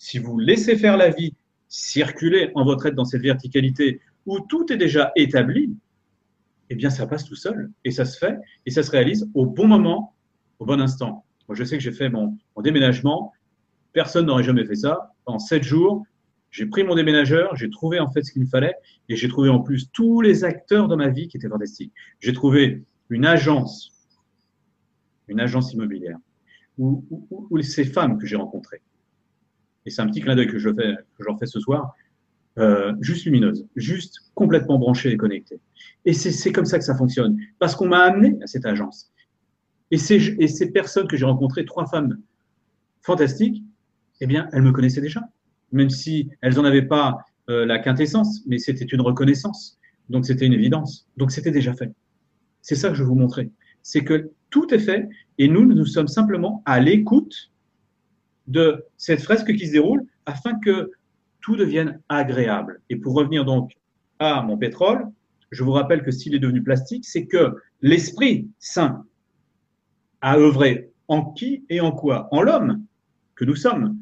Si 0.01 0.17
vous 0.17 0.39
laissez 0.39 0.77
faire 0.77 0.97
la 0.97 1.11
vie, 1.11 1.35
circuler 1.67 2.49
en 2.55 2.65
votre 2.65 2.87
être 2.87 2.95
dans 2.95 3.05
cette 3.05 3.21
verticalité 3.21 4.01
où 4.25 4.39
tout 4.39 4.73
est 4.73 4.77
déjà 4.77 5.11
établi, 5.15 5.77
eh 6.71 6.75
bien, 6.75 6.89
ça 6.89 7.05
passe 7.05 7.23
tout 7.23 7.35
seul. 7.35 7.69
Et 7.85 7.91
ça 7.91 8.03
se 8.05 8.17
fait, 8.17 8.35
et 8.65 8.71
ça 8.71 8.81
se 8.81 8.89
réalise 8.89 9.29
au 9.35 9.45
bon 9.45 9.67
moment, 9.67 10.15
au 10.57 10.65
bon 10.65 10.81
instant. 10.81 11.23
Moi, 11.47 11.55
je 11.55 11.63
sais 11.63 11.77
que 11.77 11.83
j'ai 11.83 11.91
fait 11.91 12.09
mon, 12.09 12.35
déménagement. 12.63 13.31
Personne 13.93 14.25
n'aurait 14.25 14.41
jamais 14.41 14.65
fait 14.65 14.73
ça. 14.73 15.13
En 15.27 15.37
sept 15.37 15.61
jours, 15.61 16.03
j'ai 16.49 16.65
pris 16.65 16.83
mon 16.83 16.95
déménageur, 16.95 17.55
j'ai 17.55 17.69
trouvé 17.69 17.99
en 17.99 18.11
fait 18.11 18.23
ce 18.23 18.31
qu'il 18.31 18.41
me 18.41 18.47
fallait, 18.47 18.73
et 19.07 19.15
j'ai 19.15 19.27
trouvé 19.27 19.49
en 19.49 19.59
plus 19.59 19.91
tous 19.91 20.21
les 20.21 20.43
acteurs 20.43 20.87
dans 20.87 20.97
ma 20.97 21.09
vie 21.09 21.27
qui 21.27 21.37
étaient 21.37 21.47
fantastiques. 21.47 21.93
J'ai 22.19 22.33
trouvé 22.33 22.83
une 23.09 23.27
agence, 23.27 23.91
une 25.27 25.39
agence 25.39 25.73
immobilière, 25.73 26.17
où, 26.79 27.05
ces 27.61 27.85
femmes 27.85 28.17
que 28.17 28.25
j'ai 28.25 28.35
rencontrées. 28.35 28.81
Et 29.85 29.89
c'est 29.89 30.01
un 30.01 30.07
petit 30.07 30.21
clin 30.21 30.35
d'œil 30.35 30.47
que 30.47 30.59
je 30.59 30.69
fais, 30.69 30.95
que 30.95 31.23
je 31.23 31.25
leur 31.25 31.39
fais 31.39 31.45
ce 31.45 31.59
soir. 31.59 31.95
Euh, 32.57 32.93
juste 32.99 33.25
lumineuse, 33.25 33.65
juste 33.77 34.19
complètement 34.35 34.77
branchée 34.77 35.11
et 35.11 35.17
connectée. 35.17 35.59
Et 36.03 36.13
c'est 36.13 36.51
comme 36.51 36.65
ça 36.65 36.77
que 36.77 36.83
ça 36.83 36.95
fonctionne, 36.95 37.37
parce 37.59 37.75
qu'on 37.75 37.87
m'a 37.87 37.99
amené 37.99 38.37
à 38.43 38.47
cette 38.47 38.65
agence. 38.65 39.11
Et 39.89 39.97
ces, 39.97 40.71
personnes 40.71 41.07
que 41.07 41.15
j'ai 41.15 41.25
rencontrées, 41.25 41.65
trois 41.65 41.85
femmes 41.85 42.17
fantastiques, 43.01 43.63
eh 44.19 44.27
bien, 44.27 44.49
elles 44.51 44.61
me 44.61 44.71
connaissaient 44.71 45.01
déjà, 45.01 45.21
même 45.71 45.89
si 45.89 46.29
elles 46.41 46.55
n'en 46.55 46.65
avaient 46.65 46.81
pas 46.81 47.19
euh, 47.49 47.65
la 47.65 47.79
quintessence, 47.79 48.41
mais 48.45 48.57
c'était 48.57 48.85
une 48.85 49.01
reconnaissance. 49.01 49.79
Donc 50.09 50.25
c'était 50.25 50.45
une 50.45 50.53
évidence. 50.53 51.07
Donc 51.17 51.31
c'était 51.31 51.51
déjà 51.51 51.73
fait. 51.73 51.91
C'est 52.61 52.75
ça 52.75 52.89
que 52.89 52.95
je 52.95 53.03
veux 53.03 53.09
vous 53.09 53.15
montrer. 53.15 53.49
C'est 53.81 54.03
que 54.03 54.31
tout 54.49 54.73
est 54.73 54.79
fait 54.79 55.09
et 55.37 55.47
nous, 55.47 55.65
nous 55.65 55.85
sommes 55.85 56.07
simplement 56.07 56.61
à 56.65 56.79
l'écoute 56.79 57.51
de 58.51 58.85
cette 58.97 59.21
fresque 59.21 59.53
qui 59.55 59.67
se 59.67 59.71
déroule 59.71 60.05
afin 60.25 60.59
que 60.59 60.91
tout 61.41 61.55
devienne 61.55 62.01
agréable. 62.09 62.81
Et 62.89 62.95
pour 62.95 63.15
revenir 63.15 63.45
donc 63.45 63.71
à 64.19 64.43
mon 64.43 64.57
pétrole, 64.57 65.07
je 65.51 65.63
vous 65.63 65.71
rappelle 65.71 66.03
que 66.03 66.11
s'il 66.11 66.35
est 66.35 66.39
devenu 66.39 66.63
plastique, 66.63 67.05
c'est 67.05 67.25
que 67.25 67.55
l'Esprit 67.81 68.49
Saint 68.59 69.05
a 70.21 70.37
œuvré 70.37 70.91
en 71.07 71.31
qui 71.31 71.65
et 71.69 71.81
en 71.81 71.91
quoi? 71.91 72.27
En 72.31 72.41
l'homme 72.41 72.85
que 73.35 73.43
nous 73.43 73.55
sommes. 73.55 73.97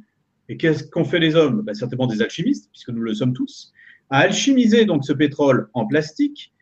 Et 0.49 0.57
qu'est-ce 0.57 0.83
qu'ont 0.83 1.05
fait 1.05 1.19
les 1.19 1.35
hommes? 1.35 1.61
Ben, 1.61 1.73
Certainement 1.73 2.07
des 2.07 2.21
alchimistes, 2.21 2.69
puisque 2.71 2.89
nous 2.89 3.01
le 3.01 3.13
sommes 3.13 3.33
tous, 3.33 3.71
a 4.09 4.19
alchimisé 4.19 4.85
donc 4.85 5.05
ce 5.05 5.13
pétrole 5.13 5.69
en 5.73 5.85
plastique 5.85 6.53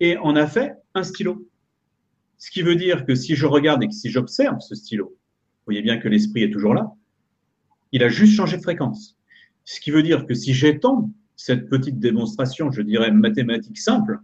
et 0.00 0.16
en 0.16 0.34
a 0.34 0.46
fait 0.46 0.74
un 0.94 1.04
stylo. 1.04 1.48
Ce 2.38 2.50
qui 2.50 2.62
veut 2.62 2.74
dire 2.74 3.06
que 3.06 3.14
si 3.14 3.36
je 3.36 3.46
regarde 3.46 3.82
et 3.84 3.88
que 3.88 3.94
si 3.94 4.10
j'observe 4.10 4.58
ce 4.60 4.74
stylo, 4.74 5.06
vous 5.06 5.66
voyez 5.66 5.82
bien 5.82 5.98
que 5.98 6.08
l'esprit 6.08 6.42
est 6.42 6.50
toujours 6.50 6.74
là, 6.74 6.92
il 7.92 8.02
a 8.02 8.08
juste 8.08 8.34
changé 8.34 8.56
de 8.56 8.62
fréquence. 8.62 9.16
Ce 9.64 9.80
qui 9.80 9.90
veut 9.90 10.02
dire 10.02 10.26
que 10.26 10.34
si 10.34 10.54
j'étends 10.54 11.10
cette 11.36 11.68
petite 11.68 11.98
démonstration, 11.98 12.70
je 12.70 12.82
dirais 12.82 13.10
mathématique 13.10 13.78
simple, 13.78 14.18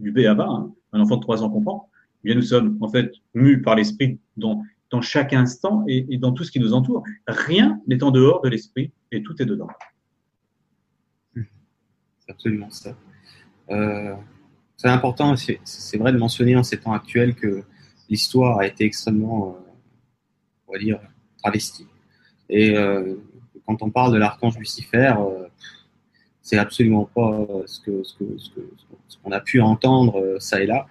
du 0.00 0.12
B 0.12 0.20
à 0.20 0.34
bas, 0.34 0.48
hein, 0.48 0.72
un 0.92 1.00
enfant 1.00 1.16
de 1.16 1.22
3 1.22 1.42
ans 1.42 1.50
comprend, 1.50 1.90
eh 2.22 2.28
bien 2.28 2.34
nous 2.34 2.42
sommes 2.42 2.78
en 2.80 2.88
fait 2.88 3.12
mus 3.34 3.62
par 3.62 3.76
l'esprit 3.76 4.18
dans, 4.36 4.62
dans 4.90 5.00
chaque 5.00 5.32
instant 5.32 5.84
et, 5.86 6.18
dans 6.18 6.32
tout 6.32 6.44
ce 6.44 6.50
qui 6.50 6.60
nous 6.60 6.72
entoure. 6.72 7.02
Rien 7.26 7.80
n'est 7.86 8.02
en 8.02 8.10
dehors 8.10 8.40
de 8.42 8.48
l'esprit 8.48 8.92
et 9.12 9.22
tout 9.22 9.40
est 9.40 9.46
dedans. 9.46 9.68
C'est 11.34 12.30
absolument 12.30 12.70
ça. 12.70 12.96
Euh, 13.70 14.14
c'est 14.76 14.88
important, 14.88 15.34
c'est 15.36 15.96
vrai 15.96 16.12
de 16.12 16.18
mentionner 16.18 16.56
en 16.56 16.62
ces 16.62 16.78
temps 16.78 16.92
actuels 16.92 17.34
que 17.34 17.64
l'histoire 18.08 18.58
a 18.58 18.66
été 18.66 18.84
extrêmement, 18.84 19.48
euh, 19.48 19.70
on 20.68 20.72
va 20.72 20.78
dire, 20.78 21.00
travestie. 21.38 21.86
Et 22.48 22.76
euh, 22.76 23.14
quand 23.68 23.82
on 23.82 23.90
parle 23.90 24.14
de 24.14 24.18
l'archange 24.18 24.58
Lucifer, 24.58 25.14
euh, 25.18 25.46
c'est 26.40 26.56
absolument 26.56 27.04
pas 27.04 27.46
ce 27.66 27.80
que 27.80 28.02
ce 28.02 29.18
qu'on 29.22 29.30
a 29.30 29.40
pu 29.40 29.60
entendre 29.60 30.18
euh, 30.18 30.40
ça 30.40 30.62
et 30.62 30.66
là, 30.66 30.86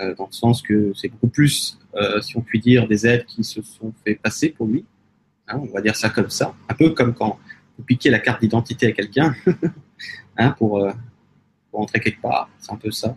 euh, 0.00 0.14
dans 0.14 0.26
le 0.26 0.32
sens 0.32 0.62
que 0.62 0.92
c'est 0.94 1.08
beaucoup 1.08 1.28
plus, 1.28 1.78
si 2.22 2.36
on 2.38 2.40
peut 2.40 2.58
dire, 2.58 2.88
des 2.88 3.06
êtres 3.06 3.26
qui 3.26 3.44
se 3.44 3.60
sont 3.60 3.92
fait 4.02 4.14
passer 4.14 4.48
pour 4.48 4.66
lui. 4.66 4.86
Hein, 5.46 5.60
on 5.62 5.66
va 5.66 5.82
dire 5.82 5.94
ça 5.94 6.08
comme 6.08 6.30
ça, 6.30 6.54
un 6.70 6.74
peu 6.74 6.90
comme 6.90 7.12
quand 7.12 7.38
vous 7.76 7.84
piquez 7.84 8.08
la 8.08 8.18
carte 8.18 8.40
d'identité 8.40 8.86
à 8.86 8.92
quelqu'un 8.92 9.34
hein, 10.38 10.50
pour 10.52 10.88
entrer 11.80 12.00
quelque 12.00 12.20
part. 12.20 12.50
C'est 12.58 12.72
un 12.72 12.76
peu 12.76 12.90
ça. 12.90 13.16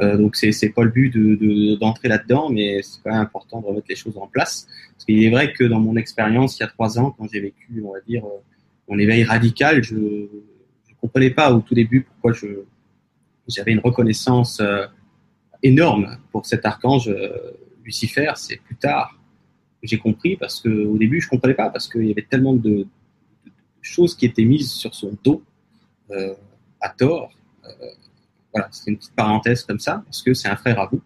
Euh, 0.00 0.16
donc 0.16 0.36
c'est 0.36 0.52
c'est 0.52 0.70
pas 0.70 0.82
le 0.82 0.90
but 0.90 1.10
de 1.10 1.76
d'entrer 1.76 2.08
là-dedans, 2.08 2.50
mais 2.50 2.82
c'est 2.82 3.00
quand 3.02 3.10
même 3.10 3.20
important 3.20 3.60
de 3.60 3.66
remettre 3.66 3.86
les 3.88 3.96
choses 3.96 4.16
en 4.16 4.26
place. 4.26 4.66
Parce 4.92 5.04
qu'il 5.04 5.22
est 5.22 5.30
vrai 5.30 5.52
que 5.52 5.64
dans 5.64 5.80
mon 5.80 5.96
expérience, 5.96 6.58
il 6.58 6.62
y 6.62 6.64
a 6.64 6.68
trois 6.68 6.98
ans, 6.98 7.10
quand 7.10 7.28
j'ai 7.30 7.40
vécu, 7.40 7.82
on 7.84 7.92
va 7.92 8.00
dire, 8.00 8.24
euh, 8.24 8.40
mon 8.88 8.98
éveil 8.98 9.24
radical, 9.24 9.82
je 9.82 9.96
ne 9.96 10.28
comprenais 11.00 11.30
pas 11.30 11.52
au 11.52 11.60
tout 11.60 11.74
début 11.74 12.02
pourquoi 12.02 12.32
j'avais 13.48 13.72
une 13.72 13.80
reconnaissance 13.80 14.60
euh, 14.60 14.86
énorme 15.62 16.18
pour 16.32 16.46
cet 16.46 16.64
archange 16.64 17.10
Lucifer. 17.84 18.32
C'est 18.36 18.56
plus 18.56 18.76
tard 18.76 19.18
que 19.82 19.88
j'ai 19.88 19.98
compris 19.98 20.36
parce 20.36 20.60
que 20.60 20.68
au 20.68 20.96
début 20.96 21.20
je 21.20 21.28
comprenais 21.28 21.54
pas 21.54 21.70
parce 21.70 21.88
qu'il 21.88 22.06
y 22.06 22.10
avait 22.10 22.26
tellement 22.28 22.54
de, 22.54 22.86
choses 23.82 24.14
qui 24.16 24.24
étaient 24.24 24.46
mises 24.46 24.72
sur 24.72 24.94
son 24.94 25.14
dos 25.22 25.42
à 26.80 26.88
tort 26.88 27.30
voilà, 28.52 28.68
c'est 28.70 28.90
une 28.90 28.96
petite 28.96 29.14
parenthèse 29.14 29.64
comme 29.64 29.80
ça, 29.80 30.02
parce 30.04 30.22
que 30.22 30.34
c'est 30.34 30.48
un 30.48 30.56
frère 30.56 30.78
à 30.80 30.86
vous, 30.86 31.00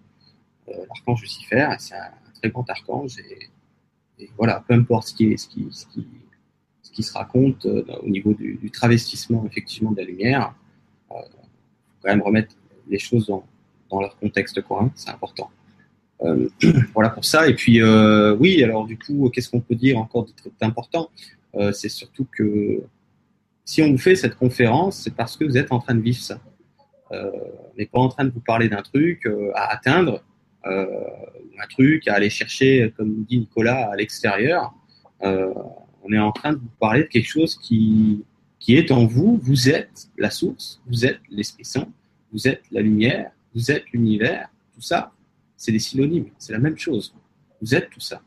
euh, 0.68 0.72
l'archange 0.88 1.22
Lucifer, 1.22 1.68
c'est 1.78 1.94
un, 1.94 2.10
très 2.40 2.50
grand 2.50 2.68
archange, 2.68 3.16
et, 3.18 4.30
voilà, 4.36 4.64
peu 4.66 4.74
importe 4.74 5.08
ce 5.08 5.14
qui, 5.14 5.36
se 7.00 7.12
raconte 7.12 7.64
euh, 7.66 7.84
au 8.02 8.08
niveau 8.08 8.34
du, 8.34 8.70
travestissement 8.72 9.46
effectivement 9.46 9.92
de 9.92 9.98
la 9.98 10.04
lumière, 10.04 10.54
il 11.10 11.14
faut 11.14 12.02
quand 12.02 12.08
même 12.08 12.22
remettre 12.22 12.54
les 12.88 12.98
choses 12.98 13.26
dans, 13.26 13.44
leur 14.00 14.18
contexte 14.18 14.60
courant, 14.62 14.90
c'est 14.94 15.10
important. 15.10 15.50
Euh, 16.22 16.48
voilà 16.94 17.10
pour 17.10 17.24
ça. 17.24 17.48
Et 17.48 17.54
puis, 17.54 17.80
euh, 17.80 18.34
oui, 18.36 18.62
alors 18.62 18.86
du 18.86 18.98
coup, 18.98 19.30
qu'est-ce 19.32 19.48
qu'on 19.48 19.60
peut 19.60 19.74
dire 19.74 19.98
encore 19.98 20.26
d'important? 20.60 21.10
Euh, 21.54 21.72
C'est 21.72 21.88
surtout 21.88 22.26
que 22.36 22.82
si 23.64 23.82
on 23.82 23.90
vous 23.90 23.98
fait 23.98 24.16
cette 24.16 24.36
conférence, 24.36 25.02
c'est 25.02 25.14
parce 25.14 25.36
que 25.36 25.44
vous 25.44 25.56
êtes 25.56 25.72
en 25.72 25.78
train 25.78 25.94
de 25.94 26.00
vivre 26.00 26.20
ça. 26.20 26.40
Euh, 27.12 27.30
on 27.72 27.78
n'est 27.78 27.86
pas 27.86 28.00
en 28.00 28.08
train 28.08 28.24
de 28.24 28.30
vous 28.30 28.40
parler 28.40 28.68
d'un 28.68 28.82
truc 28.82 29.26
euh, 29.26 29.50
à 29.54 29.72
atteindre, 29.72 30.22
euh, 30.66 30.86
un 31.58 31.66
truc 31.68 32.06
à 32.06 32.14
aller 32.14 32.30
chercher, 32.30 32.92
comme 32.96 33.24
dit 33.24 33.38
Nicolas, 33.38 33.90
à 33.90 33.96
l'extérieur. 33.96 34.74
on 35.20 36.12
est 36.12 36.18
en 36.18 36.32
train 36.32 36.52
de 36.52 36.58
vous 36.58 36.70
parler 36.78 37.02
de 37.02 37.08
quelque 37.08 37.28
chose 37.28 37.58
qui, 37.58 38.24
qui 38.58 38.76
est 38.76 38.90
en 38.90 39.06
vous. 39.06 39.38
Vous 39.42 39.68
êtes 39.68 40.08
la 40.16 40.30
source, 40.30 40.80
vous 40.86 41.04
êtes 41.06 41.20
l'Esprit 41.30 41.64
Saint, 41.64 41.88
vous 42.32 42.46
êtes 42.46 42.62
la 42.70 42.80
lumière, 42.80 43.30
vous 43.54 43.70
êtes 43.70 43.84
l'univers. 43.92 44.48
Tout 44.74 44.80
ça, 44.80 45.12
c'est 45.56 45.72
des 45.72 45.78
synonymes, 45.78 46.30
c'est 46.38 46.52
la 46.52 46.60
même 46.60 46.78
chose. 46.78 47.14
Vous 47.60 47.74
êtes 47.74 47.90
tout 47.90 48.00
ça. 48.00 48.22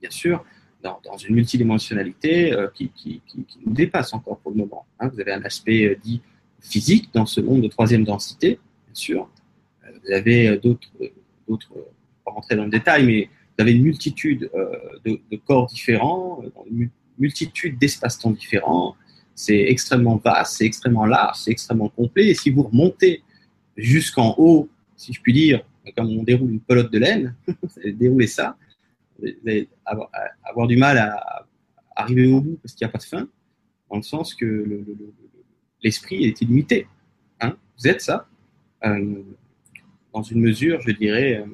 Bien 0.00 0.10
sûr, 0.10 0.44
dans, 0.82 1.00
une 1.26 1.34
multidimensionnalité 1.34 2.54
qui, 2.74 2.90
qui, 2.90 3.22
nous 3.64 3.72
dépasse 3.72 4.12
encore 4.12 4.38
pour 4.38 4.52
le 4.52 4.58
moment. 4.58 4.86
Hein. 5.00 5.08
Vous 5.08 5.20
avez 5.20 5.32
un 5.32 5.42
aspect 5.42 5.98
dit 6.02 6.20
physique 6.60 7.10
dans 7.12 7.26
ce 7.26 7.40
monde 7.40 7.62
de 7.62 7.68
troisième 7.68 8.04
densité, 8.04 8.58
bien 8.86 8.94
sûr. 8.94 9.28
Euh, 9.84 9.90
vous 10.04 10.12
avez 10.12 10.58
d'autres, 10.58 10.88
d'autres, 11.48 11.72
pas 12.24 12.32
rentrer 12.32 12.56
dans 12.56 12.64
le 12.64 12.70
détail, 12.70 13.06
mais 13.06 13.28
vous 13.56 13.62
avez 13.62 13.72
une 13.72 13.82
multitude 13.82 14.50
de, 15.04 15.36
corps 15.46 15.66
différents, 15.66 16.42
une 16.70 16.90
multitude 17.18 17.78
d'espaces-temps 17.78 18.30
différents. 18.30 18.94
C'est 19.34 19.58
extrêmement 19.58 20.16
vaste, 20.16 20.56
c'est 20.58 20.64
extrêmement 20.64 21.06
large, 21.06 21.38
c'est 21.38 21.50
extrêmement 21.50 21.88
complet. 21.88 22.28
Et 22.28 22.34
si 22.34 22.50
vous 22.50 22.62
remontez 22.62 23.22
jusqu'en 23.76 24.34
haut, 24.38 24.68
si 24.96 25.12
je 25.12 25.20
puis 25.20 25.32
dire, 25.32 25.62
comme 25.96 26.08
on 26.08 26.22
déroule 26.22 26.50
une 26.50 26.60
pelote 26.60 26.92
de 26.92 26.98
laine, 26.98 27.34
dérouler 27.84 28.26
ça, 28.26 28.56
vous 29.18 29.28
allez 29.46 29.68
avoir, 29.84 30.66
du 30.66 30.76
mal 30.76 30.98
à, 30.98 31.46
arriver 31.96 32.26
au 32.26 32.40
bout 32.40 32.58
parce 32.62 32.74
qu'il 32.74 32.84
n'y 32.84 32.90
a 32.90 32.92
pas 32.92 32.98
de 32.98 33.04
fin, 33.04 33.28
dans 33.90 33.96
le 33.96 34.02
sens 34.02 34.34
que 34.34 34.84
l'esprit 35.82 36.24
est 36.24 36.40
illimité. 36.40 36.86
Hein 37.40 37.56
vous 37.78 37.88
êtes 37.88 38.00
ça, 38.00 38.26
euh, 38.84 39.22
dans 40.12 40.22
une 40.22 40.40
mesure, 40.40 40.80
je 40.80 40.90
dirais, 40.92 41.36
euh, 41.36 41.46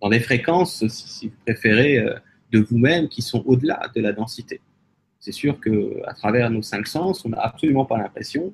dans 0.00 0.08
des 0.08 0.20
fréquences, 0.20 0.86
si, 0.88 1.28
vous 1.28 1.34
préférez, 1.46 1.98
euh, 1.98 2.14
de 2.52 2.60
vous-même 2.60 3.08
qui 3.08 3.22
sont 3.22 3.42
au-delà 3.46 3.90
de 3.94 4.00
la 4.00 4.12
densité. 4.12 4.60
C'est 5.20 5.32
sûr 5.32 5.58
que 5.60 6.02
à 6.06 6.14
travers 6.14 6.50
nos 6.50 6.62
cinq 6.62 6.86
sens, 6.86 7.24
on 7.24 7.30
n'a 7.30 7.40
absolument 7.40 7.84
pas 7.84 7.98
l'impression 7.98 8.52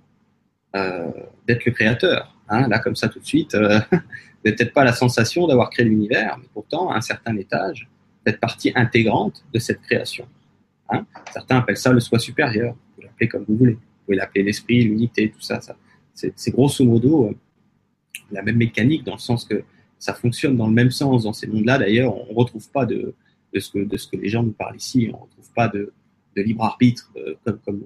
d'être 0.75 1.65
le 1.65 1.73
créateur. 1.73 2.37
Hein. 2.49 2.69
Là, 2.69 2.79
comme 2.79 2.95
ça, 2.95 3.09
tout 3.09 3.19
de 3.19 3.25
suite, 3.25 3.55
vous 3.57 3.61
n'avez 3.63 3.91
peut-être 4.55 4.73
pas 4.73 4.85
la 4.85 4.93
sensation 4.93 5.49
d'avoir 5.49 5.71
créé 5.71 5.87
l'univers, 5.87 6.37
mais 6.39 6.47
pourtant, 6.53 6.91
à 6.91 6.99
un 6.99 7.01
certain 7.01 7.37
étage, 7.37 7.89
d'être 8.25 8.39
partie 8.39 8.71
intégrante 8.77 9.45
de 9.53 9.59
cette 9.59 9.81
création. 9.81 10.29
Hein. 10.91 11.05
Certains 11.33 11.57
appellent 11.57 11.79
ça 11.79 11.91
le 11.91 12.01
soi 12.01 12.19
supérieur. 12.21 12.75
Vous 12.75 12.95
pouvez 12.95 13.07
l'appeler 13.07 13.29
comme 13.29 13.45
vous 13.49 13.57
voulez. 13.57 13.79
Pouvez 14.09 14.17
l'appeler 14.17 14.43
l'esprit, 14.43 14.85
l'unité, 14.85 15.31
tout 15.31 15.43
ça. 15.43 15.61
c'est 16.15 16.51
grosso 16.51 16.83
modo 16.83 17.31
la 18.31 18.43
même 18.43 18.57
mécanique 18.57 19.05
dans 19.05 19.13
le 19.15 19.19
sens 19.19 19.45
que 19.45 19.63
ça 19.99 20.15
fonctionne 20.15 20.57
dans 20.57 20.67
le 20.67 20.73
même 20.73 20.91
sens 20.91 21.25
dans 21.25 21.35
ces 21.35 21.47
mondes-là. 21.47 21.79
D'ailleurs, 21.79 22.17
on 22.17 22.33
ne 22.33 22.39
retrouve 22.39 22.67
pas 22.71 22.87
de, 22.87 23.15
ce 23.55 23.71
que, 23.71 24.17
les 24.17 24.29
gens 24.31 24.43
nous 24.43 24.53
parlent 24.53 24.77
ici, 24.77 25.11
on 25.13 25.17
ne 25.19 25.23
retrouve 25.23 25.53
pas 25.55 25.69
de, 25.69 25.93
libre 26.37 26.63
arbitre 26.65 27.13
euh, 27.17 27.35
comme, 27.65 27.85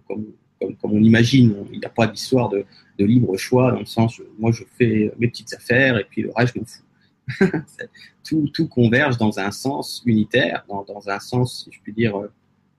on 0.83 1.03
imagine. 1.03 1.57
Il 1.73 1.81
n'y 1.81 1.85
a 1.85 1.91
pas 1.91 2.07
d'histoire 2.07 2.51
de, 2.51 2.65
libre 2.99 3.37
choix 3.37 3.73
dans 3.73 3.81
le 3.81 3.85
sens, 3.85 4.21
moi 4.39 4.53
je 4.53 4.63
fais 4.79 5.13
mes 5.19 5.27
petites 5.27 5.53
affaires 5.55 5.99
et 5.99 6.05
puis 6.05 6.23
le 6.23 6.31
reste 6.37 6.55
je 6.55 6.61
m'en 6.61 6.67
fous. 6.67 8.47
tout, 8.53 8.69
converge 8.69 9.17
dans 9.17 9.41
un 9.41 9.51
sens 9.51 10.05
unitaire, 10.07 10.65
dans, 10.69 11.09
un 11.09 11.19
sens, 11.19 11.65
si 11.65 11.73
je 11.73 11.81
puis 11.83 11.93
dire, 11.93 12.17
euh, 12.17 12.31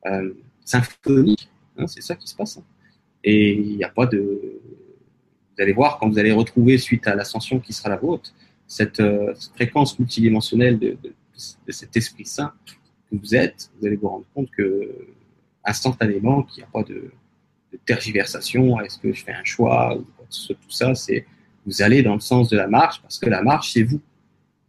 euh 0.06 0.34
symphonique. 0.64 1.50
Hein, 1.78 1.88
c'est 1.88 2.02
ça 2.02 2.16
qui 2.16 2.26
se 2.26 2.36
passe. 2.36 2.58
Hein. 2.58 2.64
Et 3.24 3.54
il 3.54 3.78
n'y 3.78 3.84
a 3.84 3.90
pas 3.90 4.06
de, 4.06 4.20
vous 5.56 5.62
allez 5.62 5.74
voir 5.74 5.98
quand 6.00 6.10
vous 6.10 6.20
allez 6.20 6.32
retrouver, 6.32 6.78
suite 6.78 7.08
à 7.08 7.16
l'ascension 7.16 7.60
qui 7.60 7.74
sera 7.74 7.90
la 7.90 7.98
vôtre, 7.98 8.34
cette, 8.68 9.00
euh, 9.00 9.34
fréquence 9.56 9.98
multidimensionnelle 10.00 10.80
de, 10.80 10.98
cet 11.68 11.96
Esprit 11.98 12.26
Saint 12.26 12.54
que 12.66 13.16
vous 13.16 13.36
êtes, 13.36 13.70
vous 13.80 13.88
allez 13.88 13.96
vous 13.96 14.08
rendre 14.08 14.26
compte 14.34 14.50
que 14.52 14.90
instantanément, 15.64 16.44
qu'il 16.44 16.62
n'y 16.62 16.68
a 16.68 16.72
pas 16.72 16.84
de, 16.84 17.12
tergiversation, 17.86 18.80
est-ce 18.82 19.00
que 19.00 19.12
je 19.14 19.24
fais 19.24 19.34
un 19.34 19.44
choix, 19.44 19.98
tout 20.30 20.56
ça, 20.70 20.94
c'est 20.94 21.26
vous 21.66 21.82
allez 21.82 22.04
dans 22.04 22.14
le 22.14 22.20
sens 22.20 22.50
de 22.50 22.58
la 22.58 22.68
marche, 22.68 23.02
parce 23.02 23.18
que 23.18 23.30
la 23.30 23.42
marche, 23.42 23.72
c'est 23.74 23.84
vous. 23.84 24.02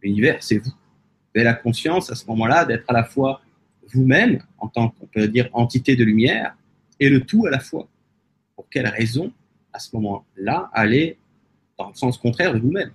L'univers, 0.01 0.41
c'est 0.41 0.57
vous. 0.57 0.71
Vous 0.71 1.39
avez 1.39 1.43
la 1.43 1.53
conscience 1.53 2.09
à 2.09 2.15
ce 2.15 2.25
moment-là 2.27 2.65
d'être 2.65 2.85
à 2.87 2.93
la 2.93 3.03
fois 3.03 3.41
vous-même, 3.93 4.41
en 4.57 4.67
tant 4.67 4.89
qu'on 4.89 5.05
peut 5.05 5.27
dire 5.27 5.49
entité 5.53 5.95
de 5.95 6.03
lumière, 6.03 6.55
et 6.99 7.09
le 7.09 7.21
tout 7.21 7.45
à 7.45 7.49
la 7.51 7.59
fois. 7.59 7.87
Pour 8.55 8.69
quelle 8.69 8.87
raison 8.87 9.31
à 9.75 9.79
ce 9.79 9.93
moment-là, 9.95 10.69
aller 10.73 11.17
dans 11.77 11.89
le 11.89 11.95
sens 11.95 12.17
contraire 12.17 12.53
de 12.53 12.59
vous-même. 12.59 12.91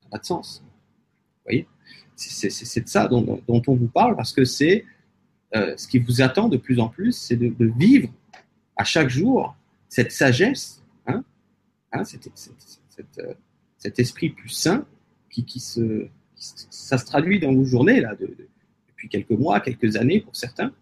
Ça 0.00 0.04
n'a 0.04 0.10
pas 0.10 0.18
de 0.18 0.24
sens. 0.24 0.62
Vous 0.64 1.42
voyez? 1.44 1.68
C'est 2.16 2.84
de 2.84 2.88
ça 2.88 3.08
dont, 3.08 3.42
on 3.48 3.74
vous 3.74 3.88
parle 3.88 4.16
parce 4.16 4.32
que 4.32 4.44
c'est 4.44 4.84
euh, 5.54 5.76
ce 5.76 5.86
qui 5.86 5.98
vous 5.98 6.22
attend 6.22 6.48
de 6.48 6.56
plus 6.56 6.80
en 6.80 6.88
plus, 6.88 7.12
c'est 7.12 7.36
de, 7.36 7.54
vivre 7.76 8.08
à 8.76 8.84
chaque 8.84 9.08
jour 9.08 9.54
cette 9.88 10.12
sagesse, 10.12 10.82
hein, 11.06 11.22
hein, 11.92 12.02
euh, 12.02 13.34
cet 13.76 13.98
esprit 13.98 14.30
plus 14.30 14.48
sain 14.48 14.86
qui, 15.28 15.44
qui 15.44 15.60
se, 15.60 16.08
ça 16.36 16.96
se 16.96 17.04
traduit 17.04 17.38
dans 17.38 17.52
vos 17.52 17.64
journées 17.64 18.00
là, 18.00 18.14
depuis 18.14 19.08
quelques 19.10 19.30
mois, 19.30 19.60
quelques 19.60 19.96
années 19.96 20.20
pour 20.20 20.36
certains, 20.36 20.72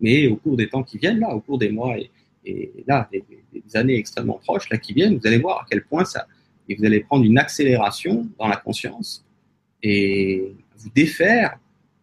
mais 0.00 0.28
au 0.28 0.36
cours 0.36 0.56
des 0.56 0.68
temps 0.68 0.82
qui 0.82 0.96
viennent 0.96 1.20
là, 1.20 1.34
au 1.34 1.40
cours 1.40 1.58
des 1.58 1.70
mois 1.70 1.98
et, 1.98 2.10
et 2.44 2.84
là, 2.86 3.08
des, 3.12 3.24
années 3.74 3.96
extrêmement 3.96 4.38
proches 4.38 4.68
là 4.70 4.78
qui 4.78 4.92
viennent, 4.92 5.18
vous 5.18 5.26
allez 5.26 5.38
voir 5.38 5.58
à 5.58 5.66
quel 5.70 5.84
point 5.84 6.04
ça, 6.04 6.26
et 6.68 6.74
vous 6.74 6.84
allez 6.84 7.00
prendre 7.00 7.24
une 7.24 7.38
accélération 7.38 8.28
dans 8.38 8.48
la 8.48 8.56
conscience 8.56 9.24
et 9.82 10.54
vous 10.76 10.90
défaire 10.94 11.58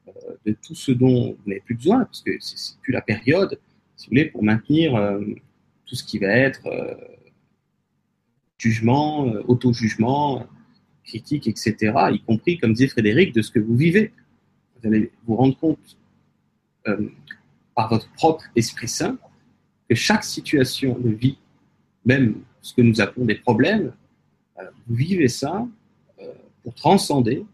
euh, 0.08 0.12
de 0.46 0.56
tout 0.62 0.76
ce 0.76 0.92
dont 0.92 1.32
vous 1.32 1.50
n'avez 1.50 1.62
plus 1.62 1.76
besoin, 1.76 2.06
parce 2.06 2.22
que 2.22 2.32
c'est 2.40 2.78
plus 2.80 2.94
la 2.94 3.02
période, 3.02 3.60
si 3.96 4.08
vous 4.08 4.12
voulez, 4.12 4.26
pour 4.26 4.44
maintenir 4.44 4.96
euh, 4.96 5.22
tout 5.86 5.96
ce 5.96 6.04
qui 6.04 6.20
va 6.20 6.28
être 6.28 6.66
euh, 6.68 6.96
jugement, 8.58 9.26
auto-jugement, 9.48 10.48
critique, 11.04 11.48
etc., 11.48 11.94
y 12.12 12.22
compris, 12.22 12.58
comme 12.58 12.74
disait 12.74 12.88
Frédéric, 12.88 13.34
de 13.34 13.42
ce 13.42 13.52
que 13.52 13.60
vous 13.60 13.76
vivez. 13.76 14.12
Vous 14.76 14.88
allez 14.88 15.12
vous 15.26 15.36
rendre 15.36 15.58
compte 15.58 15.98
par 17.76 17.90
votre 17.90 18.10
propre 18.14 18.46
Esprit 18.56 18.88
Saint 18.88 19.18
que 19.90 19.96
chaque 19.96 20.24
situation 20.24 20.98
de 21.00 21.10
vie, 21.10 21.38
même 22.06 22.42
ce 22.62 22.74
que 22.74 22.82
nous 22.82 23.00
appelons 23.02 23.26
des 23.26 23.36
problèmes, 23.36 23.94
euh, 24.60 24.64
vous 24.88 24.96
vivez 24.96 25.28
ça 25.28 25.68
euh, 26.20 26.34
pour 26.64 26.74
transcender, 26.74 27.46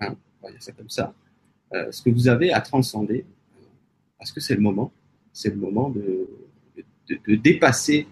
hein, 0.00 0.14
on 0.40 0.46
va 0.46 0.52
dire 0.52 0.62
ça 0.62 0.72
comme 0.72 0.90
ça, 0.90 1.14
euh, 1.74 1.90
ce 1.90 2.02
que 2.02 2.10
vous 2.10 2.28
avez 2.28 2.52
à 2.52 2.60
transcender, 2.60 3.24
parce 4.18 4.30
que 4.30 4.40
c'est 4.40 4.54
le 4.54 4.60
moment, 4.60 4.92
c'est 5.32 5.50
le 5.50 5.56
moment 5.56 5.90
de, 5.90 6.28
de, 7.08 7.34
dépasser 7.34 8.06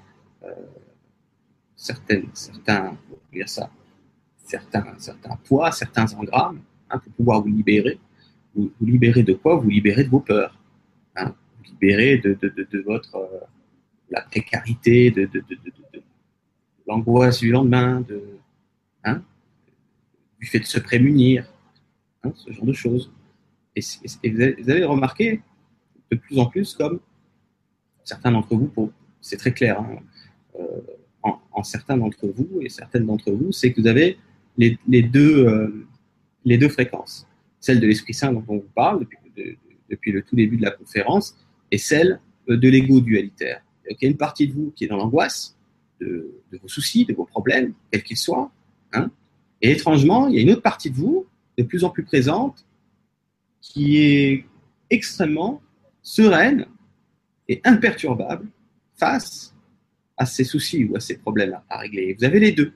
certaines, 1.77 2.29
certains, 2.35 2.97
dire 3.33 3.49
ça, 3.49 3.71
certains, 4.37 4.95
certains 4.99 5.37
poids, 5.45 5.71
certains 5.71 6.13
engrammes, 6.15 6.61
hein, 6.89 6.99
pour 6.99 7.13
pouvoir 7.13 7.43
vous 7.43 7.49
libérer. 7.49 8.01
Vous, 8.55 8.73
vous 8.81 8.87
libérer 8.87 9.23
de 9.23 9.35
quoi? 9.35 9.57
Vous 9.57 9.69
libérer 9.69 10.03
de 10.03 10.09
vos 10.09 10.21
peurs. 10.21 10.59
Hein, 11.15 11.35
vous 11.59 11.65
libérer 11.71 12.19
de, 12.19 12.37
de 12.43 12.79
votre 12.81 13.49
la 14.11 14.23
précarité, 14.23 15.11
de, 15.11 15.29
l'angoisse 16.87 17.41
du 17.41 17.51
lendemain, 17.51 18.01
de, 18.01 18.23
hein, 19.05 19.23
du 20.41 20.47
fait 20.47 20.59
de 20.59 20.65
se 20.65 20.81
prémunir, 20.81 21.51
hein, 22.25 22.33
ce 22.35 22.53
genre 22.53 22.67
de 22.67 22.73
choses. 22.73 23.13
Et, 23.77 23.81
vous, 24.31 24.71
avez, 24.71 24.85
remarqué 24.85 25.41
de 26.11 26.17
plus 26.17 26.39
en 26.39 26.47
plus 26.47 26.75
comme 26.75 27.01
certains 28.03 28.33
d'entre 28.33 28.57
vous, 28.57 28.93
c'est 29.21 29.37
très 29.37 29.53
clair, 29.53 29.81
hein, 29.81 29.99
euh, 30.59 30.81
en, 31.23 31.63
certains 31.63 31.97
d'entre 31.97 32.27
vous 32.27 32.61
et 32.63 32.69
certaines 32.69 33.07
d'entre 33.07 33.31
vous, 33.31 33.53
c'est 33.53 33.73
que 33.73 33.81
vous 33.81 33.87
avez 33.87 34.19
les, 34.57 35.03
deux, 35.03 35.47
euh, 35.47 35.87
deux 36.45 36.69
fréquences. 36.69 37.29
Celle 37.61 37.81
de 37.81 37.87
l'Esprit 37.87 38.15
Saint 38.15 38.33
dont 38.33 38.45
on 38.49 38.57
vous 38.57 38.71
parle 38.75 39.01
depuis, 39.01 39.19
depuis 39.89 40.13
le 40.13 40.23
tout 40.23 40.35
début 40.35 40.57
de 40.57 40.63
la 40.63 40.71
conférence 40.71 41.37
et 41.71 41.79
celle 41.79 42.21
de 42.49 42.69
l'ego 42.69 43.01
dualitaire 43.01 43.63
il 43.91 43.97
y 44.03 44.07
a 44.07 44.11
une 44.11 44.17
partie 44.17 44.49
de 44.49 44.53
vous 44.53 44.73
qui 44.75 44.85
est 44.85 44.89
dans 44.89 44.97
l'angoisse 44.97 45.57
de, 46.01 46.43
vos 46.61 46.69
soucis, 46.69 47.05
de 47.05 47.13
vos 47.13 47.25
problèmes, 47.25 47.75
quels 47.91 48.03
qu'ils 48.03 48.17
soient. 48.17 48.51
Hein. 48.93 49.11
Et 49.61 49.71
étrangement, 49.73 50.29
il 50.29 50.37
y 50.37 50.39
a 50.39 50.43
une 50.43 50.51
autre 50.51 50.63
partie 50.63 50.91
de 50.91 50.97
vous, 50.97 51.27
de 51.59 51.63
plus 51.63 51.85
en 51.85 51.91
plus 51.91 52.05
présente, 52.05 52.65
qui 53.61 53.99
est 53.99 54.47
extrêmement 54.89 55.61
sereine 56.03 56.67
et 57.49 57.61
imperturbable 57.65 58.49
face 58.95 59.55
à 60.17 60.27
ces 60.27 60.45
soucis 60.45 60.85
ou 60.85 60.97
à 60.97 61.01
ces 61.01 61.19
problèmes 61.19 61.59
à, 61.69 61.79
régler. 61.79 62.15
vous 62.19 62.25
avez 62.25 62.41
les 62.41 62.53
deux. 62.53 62.73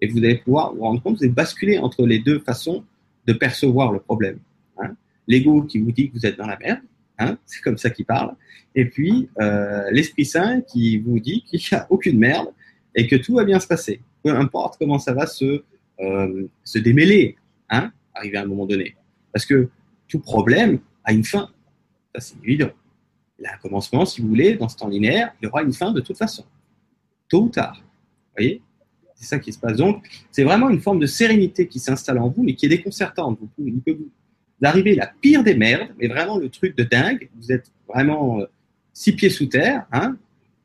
Et 0.00 0.08
vous 0.08 0.18
allez 0.18 0.36
pouvoir 0.36 0.74
vous 0.74 0.82
rendre 0.82 1.02
compte, 1.02 1.18
vous 1.18 1.24
allez 1.24 1.32
basculer 1.32 1.78
entre 1.78 2.06
les 2.06 2.18
deux 2.18 2.38
façons 2.40 2.84
de 3.26 3.32
percevoir 3.32 3.92
le 3.92 4.00
problème. 4.00 4.38
Hein. 4.78 4.94
L'ego 5.26 5.62
qui 5.62 5.78
vous 5.78 5.92
dit 5.92 6.10
que 6.10 6.18
vous 6.18 6.26
êtes 6.26 6.36
dans 6.36 6.46
la 6.46 6.58
merde, 6.58 6.80
Hein, 7.18 7.38
c'est 7.46 7.62
comme 7.62 7.78
ça 7.78 7.90
qu'il 7.90 8.04
parle. 8.04 8.34
Et 8.74 8.84
puis, 8.84 9.28
euh, 9.40 9.90
l'Esprit 9.90 10.26
Saint 10.26 10.60
qui 10.60 10.98
vous 10.98 11.18
dit 11.18 11.42
qu'il 11.44 11.60
n'y 11.60 11.78
a 11.78 11.86
aucune 11.88 12.18
merde 12.18 12.48
et 12.94 13.06
que 13.06 13.16
tout 13.16 13.34
va 13.34 13.44
bien 13.44 13.58
se 13.58 13.66
passer. 13.66 14.00
Peu 14.22 14.34
importe 14.34 14.76
comment 14.78 14.98
ça 14.98 15.14
va 15.14 15.26
se, 15.26 15.62
euh, 16.00 16.48
démêler, 16.74 17.36
hein, 17.70 17.90
arriver 18.14 18.36
à 18.36 18.42
un 18.42 18.46
moment 18.46 18.66
donné. 18.66 18.96
Parce 19.32 19.46
que 19.46 19.68
tout 20.08 20.20
problème 20.20 20.78
a 21.04 21.12
une 21.12 21.24
fin. 21.24 21.50
Ça, 22.14 22.20
c'est 22.20 22.36
évident. 22.44 22.70
Il 23.38 23.46
commencement, 23.62 24.06
si 24.06 24.22
vous 24.22 24.28
voulez, 24.28 24.54
dans 24.54 24.68
ce 24.68 24.76
temps 24.76 24.88
linéaire, 24.88 25.34
il 25.40 25.46
y 25.46 25.48
aura 25.48 25.62
une 25.62 25.72
fin 25.72 25.92
de 25.92 26.00
toute 26.00 26.16
façon. 26.16 26.44
Tôt 27.28 27.44
ou 27.44 27.48
tard. 27.48 27.82
Vous 27.82 28.32
voyez? 28.38 28.62
C'est 29.14 29.26
ça 29.26 29.38
qui 29.38 29.52
se 29.52 29.58
passe. 29.58 29.76
Donc, 29.76 30.06
c'est 30.30 30.44
vraiment 30.44 30.68
une 30.68 30.80
forme 30.80 30.98
de 30.98 31.06
sérénité 31.06 31.66
qui 31.66 31.78
s'installe 31.78 32.18
en 32.18 32.28
vous, 32.28 32.42
mais 32.42 32.54
qui 32.54 32.66
est 32.66 32.70
déconcertante. 32.70 33.38
Vous, 33.40 33.46
pouvez, 33.48 33.72
vous, 33.94 34.10
d'arriver 34.60 34.94
la 34.94 35.06
pire 35.06 35.42
des 35.42 35.54
merdes, 35.54 35.90
mais 35.98 36.08
vraiment 36.08 36.38
le 36.38 36.48
truc 36.48 36.76
de 36.76 36.84
dingue. 36.84 37.28
Vous 37.36 37.52
êtes 37.52 37.70
vraiment 37.88 38.40
euh, 38.40 38.46
six 38.92 39.12
pieds 39.12 39.30
sous 39.30 39.46
terre. 39.46 39.86
Hein. 39.92 40.16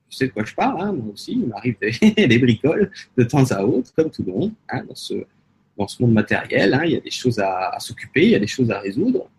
Je 0.10 0.18
sais 0.18 0.28
de 0.28 0.32
quoi 0.32 0.44
je 0.44 0.54
parle, 0.54 0.82
hein, 0.82 0.92
moi 0.92 1.14
aussi. 1.14 1.34
Il 1.34 1.48
m'arrive 1.48 1.76
des, 1.82 2.28
des, 2.28 2.40
bricoles 2.40 2.92
de 3.18 3.24
temps 3.24 3.50
à 3.52 3.64
autre, 3.64 3.92
comme 3.96 4.10
tout 4.10 4.24
le 4.26 4.32
monde, 4.32 4.54
hein, 4.70 4.84
dans, 4.88 4.96
ce, 4.96 5.14
dans 5.78 5.88
ce 5.88 6.02
monde 6.02 6.14
matériel. 6.14 6.74
Hein. 6.74 6.84
Il 6.86 6.92
y 6.92 6.96
a 6.96 7.00
des 7.00 7.12
choses 7.12 7.40
à, 7.40 7.76
s'occuper, 7.80 8.24
il 8.24 8.30
y 8.30 8.36
a 8.36 8.40
des 8.40 8.48
choses 8.48 8.72
à 8.72 8.80
résoudre. 8.80 9.30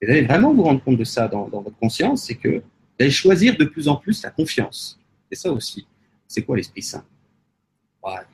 Et 0.00 0.06
vous 0.06 0.12
allez 0.12 0.22
vraiment 0.22 0.52
vous 0.52 0.62
rendre 0.62 0.82
compte 0.82 0.98
de 0.98 1.04
ça 1.04 1.28
dans, 1.28 1.48
votre 1.48 1.76
conscience, 1.78 2.24
c'est 2.24 2.34
que 2.34 2.48
vous 2.48 3.00
allez 3.00 3.10
choisir 3.10 3.56
de 3.56 3.64
plus 3.64 3.88
en 3.88 3.96
plus 3.96 4.22
la 4.22 4.30
confiance. 4.30 4.98
C'est 5.30 5.38
ça 5.38 5.52
aussi. 5.52 5.86
C'est 6.28 6.42
quoi 6.42 6.56
l'Esprit 6.56 6.82
Saint? 6.82 7.04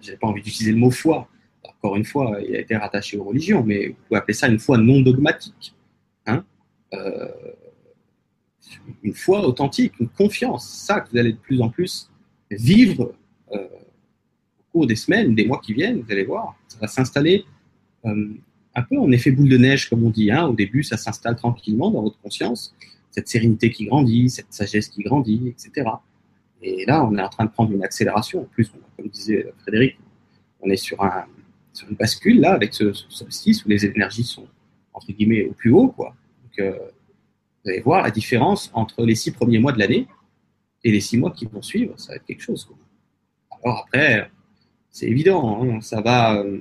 Je 0.01 0.07
n'avais 0.07 0.19
pas 0.19 0.27
envie 0.27 0.43
d'utiliser 0.43 0.73
le 0.73 0.79
mot 0.79 0.91
foi, 0.91 1.29
encore 1.63 1.97
une 1.97 2.05
fois, 2.05 2.39
il 2.47 2.55
a 2.57 2.61
été 2.61 2.77
rattaché 2.77 3.17
aux 3.17 3.25
religions, 3.25 3.63
mais 3.65 3.89
vous 3.89 3.97
pouvez 4.07 4.19
appeler 4.19 4.35
ça 4.35 4.49
une 4.49 4.59
foi 4.59 4.79
non 4.79 5.01
dogmatique. 5.01 5.75
Hein 6.27 6.45
euh, 6.95 7.29
une 9.03 9.15
foi 9.15 9.47
authentique, 9.47 9.99
une 10.01 10.09
confiance. 10.09 10.69
Ça 10.69 11.01
que 11.01 11.11
vous 11.11 11.19
allez 11.19 11.33
de 11.33 11.39
plus 11.39 11.61
en 11.61 11.71
plus 11.71 12.11
vivre 12.51 13.15
euh, 13.53 13.59
au 13.59 14.73
cours 14.73 14.87
des 14.87 14.97
semaines, 14.97 15.35
des 15.35 15.47
mois 15.47 15.61
qui 15.61 15.73
viennent, 15.73 16.01
vous 16.01 16.13
allez 16.13 16.25
voir. 16.25 16.57
Ça 16.69 16.79
va 16.81 16.87
s'installer 16.87 17.45
euh, 18.05 18.29
un 18.75 18.83
peu 18.83 18.99
en 18.99 19.11
effet 19.11 19.31
boule 19.31 19.49
de 19.49 19.59
neige, 19.59 19.89
comme 19.89 20.05
on 20.05 20.11
dit. 20.11 20.31
Hein. 20.31 20.47
Au 20.47 20.55
début, 20.55 20.83
ça 20.83 20.97
s'installe 20.97 21.37
tranquillement 21.37 21.91
dans 21.91 22.03
votre 22.03 22.21
conscience. 22.21 22.75
Cette 23.11 23.29
sérénité 23.29 23.71
qui 23.71 23.87
grandit, 23.87 24.31
cette 24.31 24.53
sagesse 24.53 24.89
qui 24.89 25.03
grandit, 25.03 25.49
etc. 25.49 25.89
Et 26.63 26.85
là, 26.87 27.05
on 27.05 27.17
est 27.17 27.23
en 27.23 27.29
train 27.29 27.45
de 27.45 27.51
prendre 27.51 27.73
une 27.73 27.83
accélération. 27.83 28.43
En 28.43 28.45
plus, 28.45 28.71
comme 28.97 29.09
disait 29.09 29.53
Frédéric, 29.63 29.99
on 30.61 30.71
est 30.71 30.77
sur, 30.77 31.03
un, 31.03 31.25
sur 31.73 31.89
une 31.89 31.97
bascule 31.97 32.41
là, 32.41 32.53
avec 32.53 32.75
ce, 32.75 32.93
ce 32.93 33.11
solstice 33.11 33.65
où 33.65 33.69
les 33.69 33.85
énergies 33.87 34.25
sont 34.25 34.47
entre 34.93 35.13
guillemets 35.13 35.47
au 35.47 35.53
plus 35.53 35.73
haut. 35.73 35.89
Quoi. 35.89 36.15
Euh, 36.59 36.73
vous 37.65 37.71
allez 37.71 37.81
voir 37.81 38.03
la 38.03 38.11
différence 38.11 38.71
entre 38.73 39.05
les 39.05 39.15
six 39.15 39.31
premiers 39.31 39.59
mois 39.59 39.73
de 39.73 39.79
l'année 39.79 40.07
et 40.83 40.91
les 40.91 41.01
six 41.01 41.19
mois 41.19 41.31
qui 41.31 41.47
vont 41.47 41.63
suivre. 41.63 41.95
Ça 41.99 42.13
va 42.13 42.17
être 42.17 42.25
quelque 42.25 42.43
chose. 42.43 42.69
Alors 43.63 43.85
après, 43.87 44.31
c'est 44.91 45.07
évident, 45.07 45.63
hein, 45.63 45.81
ça 45.81 46.01
va. 46.01 46.37
Euh, 46.37 46.61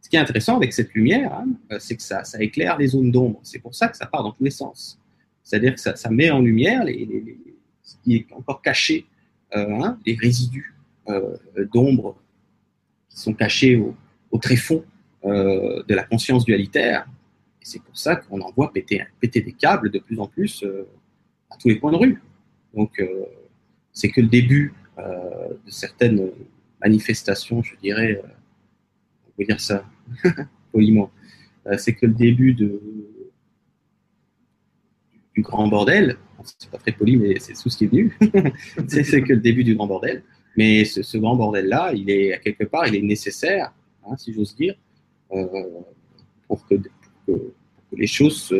ce 0.00 0.08
qui 0.08 0.14
est 0.14 0.20
intéressant 0.20 0.56
avec 0.56 0.72
cette 0.72 0.94
lumière, 0.94 1.34
hein, 1.34 1.48
euh, 1.72 1.78
c'est 1.80 1.96
que 1.96 2.02
ça, 2.02 2.22
éclaire 2.38 2.78
les 2.78 2.86
zones 2.88 3.10
d'ombre. 3.10 3.40
C'est 3.42 3.58
pour 3.58 3.74
ça 3.74 3.88
que 3.88 3.96
ça 3.96 4.06
part 4.06 4.22
dans 4.22 4.30
tous 4.30 4.44
les 4.44 4.50
sens. 4.50 5.00
C'est-à-dire 5.42 5.74
que 5.74 5.80
ça, 5.80 6.10
met 6.10 6.30
en 6.30 6.40
lumière 6.40 6.84
ce 7.82 7.96
qui 8.02 8.16
est 8.16 8.26
encore 8.32 8.62
caché, 8.62 9.06
hein, 9.52 9.96
les 10.04 10.14
résidus 10.14 10.74
d'ombre 11.72 12.16
qui 13.08 13.20
sont 13.20 13.32
cachés 13.32 13.76
au, 13.76 13.94
au 14.36 14.38
tréfonds 14.38 14.84
euh, 15.24 15.82
de 15.88 15.94
la 15.94 16.04
conscience 16.04 16.44
dualitaire. 16.44 17.06
Et 17.62 17.64
c'est 17.64 17.82
pour 17.82 17.96
ça 17.96 18.16
qu'on 18.16 18.40
en 18.40 18.52
voit 18.52 18.72
péter, 18.72 19.02
des 19.22 19.52
câbles 19.52 19.90
de 19.90 19.98
plus 19.98 20.20
en 20.20 20.28
plus 20.28 20.62
euh, 20.62 20.86
à 21.50 21.56
tous 21.56 21.68
les 21.68 21.78
coins 21.78 21.92
de 21.92 21.96
rue. 21.96 22.22
Donc, 22.74 23.02
c'est 23.90 24.10
que 24.10 24.20
le 24.20 24.26
début 24.26 24.74
de 24.98 25.70
certaines 25.70 26.30
manifestations, 26.78 27.62
je 27.62 27.74
dirais, 27.76 28.20
on 29.26 29.30
peut 29.34 29.44
dire 29.46 29.58
ça 29.58 29.82
poliment, 30.72 31.10
c'est 31.78 31.94
que 31.94 32.04
le 32.04 32.12
début 32.12 32.52
de, 32.52 32.78
du 35.34 35.40
grand 35.40 35.68
bordel, 35.68 36.18
c'est 36.58 36.70
pas 36.70 36.76
très 36.76 36.92
poli, 36.92 37.16
mais 37.16 37.38
c'est 37.38 37.54
tout 37.54 37.70
ce 37.70 37.78
qui 37.78 37.84
est 37.84 37.88
venu, 37.88 38.14
c'est 38.88 39.22
que 39.22 39.32
le 39.32 39.40
début 39.40 39.64
du 39.64 39.74
grand 39.74 39.86
bordel. 39.86 40.22
Mais 40.56 40.84
ce, 40.84 41.02
ce 41.02 41.18
grand 41.18 41.36
bordel-là, 41.36 41.92
il 41.94 42.10
est 42.10 42.32
à 42.32 42.38
quelque 42.38 42.64
part, 42.64 42.86
il 42.86 42.94
est 42.94 43.02
nécessaire, 43.02 43.72
hein, 44.08 44.16
si 44.16 44.32
j'ose 44.32 44.54
dire, 44.56 44.74
euh, 45.32 45.46
pour, 46.46 46.66
que, 46.66 46.74
les 47.92 48.06
choses 48.06 48.54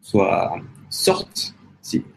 soient 0.00 0.60
sortent. 0.90 1.54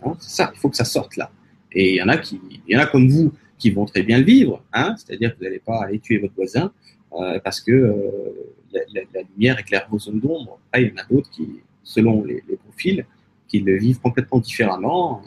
Hein, 0.04 0.14
ça, 0.20 0.52
il 0.54 0.60
faut 0.60 0.70
que 0.70 0.78
ça 0.78 0.86
sorte 0.86 1.16
là. 1.18 1.32
Et 1.72 1.92
il 1.92 1.96
y 1.98 2.02
en 2.02 2.08
a 2.08 2.18
qui, 2.18 2.40
il 2.68 2.74
y 2.74 2.78
en 2.78 2.80
a 2.80 2.88
comme 2.88 3.08
vous 3.08 3.32
qui 3.58 3.70
vont 3.72 3.86
très 3.86 4.04
bien 4.04 4.18
le 4.18 4.24
vivre, 4.24 4.64
hein, 4.74 4.96
c'est-à-dire 4.98 5.34
que 5.34 5.40
vous 5.40 5.44
n'allez 5.44 5.60
pas 5.60 5.84
aller 5.84 6.00
tuer 6.00 6.18
votre 6.18 6.34
voisin 6.34 6.72
euh, 7.14 7.40
parce 7.44 7.60
que 7.60 7.72
euh, 7.72 8.56
la, 8.94 9.22
lumière 9.36 9.60
éclaire 9.60 9.88
vos 9.90 10.00
zones 10.00 10.20
d'ombre. 10.20 10.60
il 10.76 10.88
y 10.88 10.92
en 10.92 11.02
a 11.02 11.06
d'autres 11.06 11.30
qui, 11.30 11.60
selon 11.84 12.24
les, 12.24 12.42
profils, 12.64 13.06
qui 13.48 13.60
le 13.60 13.78
vivent 13.78 14.00
complètement 14.00 14.40
différemment. 14.40 15.22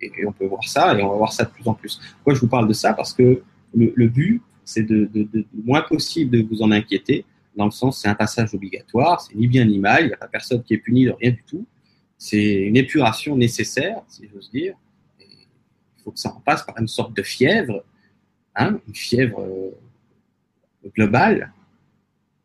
Et, 0.00 0.26
on 0.26 0.32
peut 0.32 0.46
voir 0.46 0.64
ça, 0.64 0.98
et 0.98 1.02
on 1.02 1.08
va 1.08 1.16
voir 1.16 1.32
ça 1.32 1.44
de 1.44 1.50
plus 1.50 1.66
en 1.66 1.74
plus. 1.74 1.98
Pourquoi 2.16 2.34
je 2.34 2.40
vous 2.40 2.48
parle 2.48 2.68
de 2.68 2.74
ça? 2.74 2.92
Parce 2.92 3.14
que 3.14 3.42
le 3.74 4.06
but, 4.06 4.42
c'est 4.64 4.82
de, 4.82 5.08
le 5.14 5.46
moins 5.52 5.82
possible 5.82 6.30
de 6.30 6.42
vous 6.42 6.62
en 6.62 6.70
inquiéter, 6.70 7.24
dans 7.56 7.66
le 7.66 7.70
sens 7.70 8.00
c'est 8.00 8.08
un 8.08 8.14
passage 8.14 8.54
obligatoire, 8.54 9.20
c'est 9.20 9.34
ni 9.34 9.46
bien 9.46 9.64
ni 9.64 9.78
mal, 9.78 10.04
il 10.04 10.06
n'y 10.08 10.12
a 10.12 10.16
pas 10.16 10.28
personne 10.28 10.62
qui 10.62 10.74
est 10.74 10.78
puni 10.78 11.04
de 11.04 11.12
rien 11.12 11.30
du 11.30 11.42
tout. 11.44 11.66
C'est 12.18 12.54
une 12.54 12.76
épuration 12.76 13.36
nécessaire, 13.36 14.02
si 14.08 14.28
j'ose 14.32 14.50
dire. 14.50 14.74
Il 15.20 16.02
faut 16.02 16.10
que 16.10 16.18
ça 16.18 16.30
en 16.30 16.40
passe 16.40 16.62
par 16.64 16.78
une 16.78 16.88
sorte 16.88 17.14
de 17.16 17.22
fièvre, 17.22 17.84
hein, 18.54 18.80
une 18.86 18.94
fièvre 18.94 19.40
euh, 19.40 20.90
globale 20.94 21.52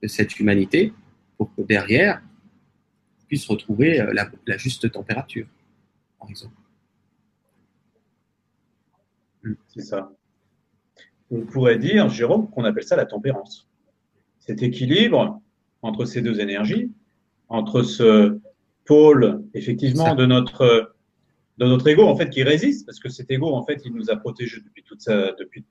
de 0.02 0.08
cette 0.08 0.40
humanité, 0.40 0.94
pour 1.38 1.54
que 1.56 1.62
derrière, 1.62 2.22
on 3.22 3.26
puisse 3.28 3.46
retrouver 3.48 4.02
euh, 4.02 4.14
la, 4.14 4.30
la 4.48 4.58
juste 4.58 4.92
température, 4.92 5.48
par 6.20 6.30
exemple. 6.30 6.56
C'est 9.68 9.82
ça 9.82 10.12
on 11.32 11.42
pourrait 11.42 11.78
dire, 11.78 12.10
Jérôme, 12.10 12.50
qu'on 12.50 12.64
appelle 12.64 12.84
ça 12.84 12.96
la 12.96 13.06
tempérance. 13.06 13.70
Cet 14.40 14.64
équilibre 14.64 15.42
entre 15.82 16.06
ces 16.06 16.22
deux 16.22 16.40
énergies, 16.40 16.92
entre 17.48 17.84
ce 17.84 18.40
pôle, 18.86 19.44
effectivement, 19.54 20.16
de 20.16 20.26
notre, 20.26 20.96
de 21.58 21.66
notre 21.66 21.88
ego, 21.88 22.04
en 22.04 22.16
fait, 22.16 22.30
qui 22.30 22.44
résiste, 22.44 22.86
parce 22.86 23.00
que 23.00 23.10
cet 23.10 23.30
ego, 23.32 23.54
en 23.54 23.64
fait, 23.64 23.82
il 23.86 23.94
nous 23.94 24.10
a 24.10 24.16
protégés 24.16 24.62
depuis 24.62 24.84
toute, 24.84 25.02
sa, 25.02 25.34
depuis 25.34 25.64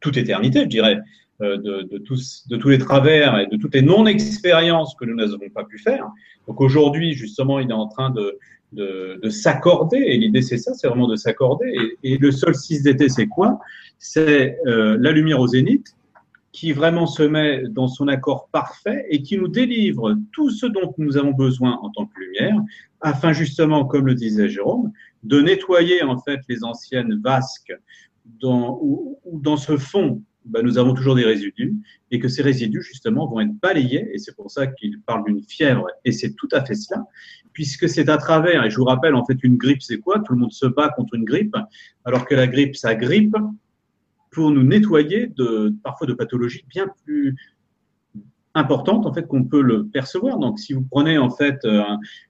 toute 0.00 0.16
éternité, 0.16 0.60
je 0.60 0.68
dirais, 0.68 0.98
de, 1.40 1.82
de, 1.82 1.98
tous, 1.98 2.46
de 2.48 2.56
tous 2.56 2.68
les 2.68 2.78
travers 2.78 3.38
et 3.38 3.46
de 3.46 3.56
toutes 3.56 3.74
les 3.74 3.82
non-expériences 3.82 4.94
que 4.94 5.04
nous 5.04 5.16
n'avons 5.16 5.48
pas 5.52 5.64
pu 5.64 5.78
faire. 5.78 6.08
Donc 6.46 6.60
aujourd'hui, 6.60 7.12
justement, 7.14 7.58
il 7.58 7.70
est 7.70 7.74
en 7.74 7.88
train 7.88 8.10
de, 8.10 8.38
de, 8.72 9.18
de 9.22 9.30
s'accorder, 9.30 9.98
et 9.98 10.16
l'idée 10.16 10.42
c'est 10.42 10.58
ça, 10.58 10.74
c'est 10.74 10.88
vraiment 10.88 11.08
de 11.08 11.16
s'accorder. 11.16 11.74
Et, 12.02 12.18
le 12.18 12.30
solstice 12.30 12.82
d'été, 12.82 13.08
c'est 13.08 13.26
quoi? 13.26 13.58
C'est 13.98 14.58
euh, 14.66 14.96
la 15.00 15.12
lumière 15.12 15.40
au 15.40 15.46
zénith 15.46 15.96
qui 16.52 16.72
vraiment 16.72 17.06
se 17.06 17.22
met 17.24 17.64
dans 17.68 17.88
son 17.88 18.06
accord 18.06 18.48
parfait 18.52 19.06
et 19.10 19.22
qui 19.22 19.36
nous 19.36 19.48
délivre 19.48 20.16
tout 20.32 20.50
ce 20.50 20.66
dont 20.66 20.94
nous 20.98 21.16
avons 21.16 21.32
besoin 21.32 21.78
en 21.82 21.90
tant 21.90 22.06
que 22.06 22.20
lumière, 22.20 22.56
afin 23.00 23.32
justement, 23.32 23.84
comme 23.84 24.06
le 24.06 24.14
disait 24.14 24.48
Jérôme, 24.48 24.92
de 25.24 25.40
nettoyer 25.40 26.02
en 26.02 26.18
fait 26.18 26.40
les 26.48 26.62
anciennes 26.62 27.20
vasques 27.24 27.72
dans, 28.40 28.78
ou, 28.80 29.18
ou 29.24 29.40
dans 29.40 29.56
ce 29.56 29.76
fond 29.76 30.22
ben, 30.44 30.62
nous 30.62 30.78
avons 30.78 30.94
toujours 30.94 31.14
des 31.14 31.24
résidus 31.24 31.74
et 32.10 32.18
que 32.18 32.28
ces 32.28 32.42
résidus, 32.42 32.82
justement, 32.82 33.26
vont 33.26 33.40
être 33.40 33.54
balayés. 33.60 34.10
Et 34.12 34.18
c'est 34.18 34.34
pour 34.36 34.50
ça 34.50 34.66
qu'il 34.66 35.00
parle 35.02 35.24
d'une 35.24 35.42
fièvre. 35.42 35.86
Et 36.04 36.12
c'est 36.12 36.34
tout 36.34 36.48
à 36.52 36.64
fait 36.64 36.74
cela 36.74 37.04
puisque 37.54 37.88
c'est 37.88 38.10
à 38.10 38.18
travers, 38.18 38.64
et 38.64 38.70
je 38.70 38.76
vous 38.76 38.84
rappelle, 38.84 39.14
en 39.14 39.24
fait, 39.24 39.42
une 39.42 39.56
grippe, 39.56 39.80
c'est 39.80 39.98
quoi? 39.98 40.18
Tout 40.18 40.34
le 40.34 40.40
monde 40.40 40.52
se 40.52 40.66
bat 40.66 40.90
contre 40.90 41.14
une 41.14 41.24
grippe, 41.24 41.56
alors 42.04 42.26
que 42.26 42.34
la 42.34 42.48
grippe, 42.48 42.76
ça 42.76 42.94
grippe 42.94 43.36
pour 44.32 44.50
nous 44.50 44.64
nettoyer 44.64 45.28
de, 45.28 45.72
parfois 45.82 46.08
de 46.08 46.12
pathologies 46.12 46.64
bien 46.68 46.88
plus 47.04 47.36
importantes, 48.54 49.06
en 49.06 49.14
fait, 49.14 49.26
qu'on 49.28 49.44
peut 49.44 49.62
le 49.62 49.86
percevoir. 49.86 50.38
Donc, 50.38 50.58
si 50.58 50.72
vous 50.72 50.82
prenez, 50.82 51.16
en 51.16 51.30
fait, 51.30 51.64
euh, 51.64 51.82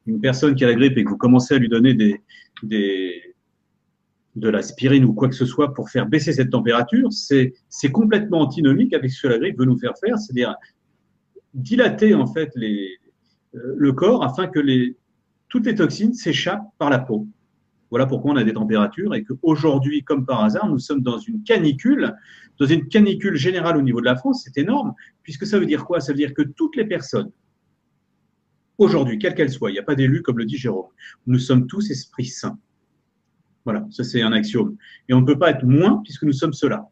une 0.07 0.21
personne 0.21 0.55
qui 0.55 0.65
a 0.65 0.69
la 0.69 0.75
grippe 0.75 0.99
et 0.99 1.05
que 1.05 1.09
vous 1.09 1.17
commencez 1.17 1.55
à 1.55 1.59
lui 1.59 1.71
donner 1.71 1.95
des, 1.95 2.21
des, 2.63 3.34
de 4.37 4.49
l'aspirine 4.49 5.05
ou 5.05 5.13
quoi 5.13 5.29
que 5.29 5.35
ce 5.35 5.47
soit 5.47 5.75
pour 5.75 5.91
faire 5.91 6.07
baisser 6.07 6.33
cette 6.33 6.51
température, 6.51 7.13
c'est, 7.13 7.55
complètement 7.93 8.41
antinomique 8.41 8.93
avec 8.93 9.11
ce 9.11 9.23
que 9.23 9.29
la 9.29 9.39
grippe 9.39 9.59
veut 9.59 9.65
nous 9.65 9.79
faire 9.79 9.95
faire, 9.99 10.19
c'est-à-dire 10.19 10.57
dilater, 11.53 12.15
en 12.15 12.27
fait, 12.27 12.51
euh, 12.57 12.89
le 13.53 13.93
corps 13.93 14.25
afin 14.25 14.49
que 14.49 14.61
toutes 15.49 15.67
les 15.67 15.75
toxines 15.77 16.15
s'échappent 16.15 16.67
par 16.79 16.91
la 16.91 16.99
peau. 16.99 17.29
Voilà 17.91 18.07
pourquoi 18.07 18.33
on 18.33 18.37
a 18.37 18.43
des 18.43 18.55
températures 18.55 19.15
et 19.15 19.23
qu'aujourd'hui, 19.23 20.03
comme 20.03 20.27
par 20.27 20.43
hasard, 20.43 20.69
nous 20.69 20.81
sommes 20.81 21.03
dans 21.03 21.19
une 21.19 21.45
canicule, 21.45 22.13
dans 22.59 22.67
une 22.67 22.89
canicule 22.89 23.37
générale 23.37 23.77
au 23.77 23.83
niveau 23.83 24.01
de 24.01 24.07
la 24.07 24.17
France. 24.17 24.43
C'est 24.45 24.61
énorme, 24.61 24.95
puisque 25.23 25.47
ça 25.47 25.61
veut 25.61 25.67
dire 25.67 25.85
quoi? 25.85 26.01
Ça 26.01 26.11
veut 26.11 26.19
dire 26.19 26.35
que 26.35 26.43
toutes 26.43 26.75
les 26.75 26.87
personnes, 26.87 27.31
aujourd'hui, 28.79 29.19
quelles 29.21 29.35
qu'elles 29.35 29.53
soient, 29.53 29.71
il 29.71 29.75
n'y 29.75 29.79
a 29.79 29.85
pas 29.85 29.95
d'élus, 29.95 30.23
comme 30.23 30.39
le 30.39 30.45
dit 30.45 30.57
Jérôme, 30.57 30.89
nous 31.29 31.39
sommes 31.39 31.69
tous 31.69 31.89
esprits 31.93 32.27
saints. 32.27 32.59
Voilà, 33.65 33.87
ça 33.91 34.05
c'est 34.05 34.23
un 34.23 34.33
axiome. 34.33 34.77
Et 35.09 35.15
on 35.15 35.21
ne 35.21 35.27
peut 35.27 35.39
pas 35.39 35.51
être 35.51 35.65
moins 35.65 36.01
puisque 36.05 36.25
nous 36.25 36.33
sommes 36.33 36.53
cela. 36.53 36.89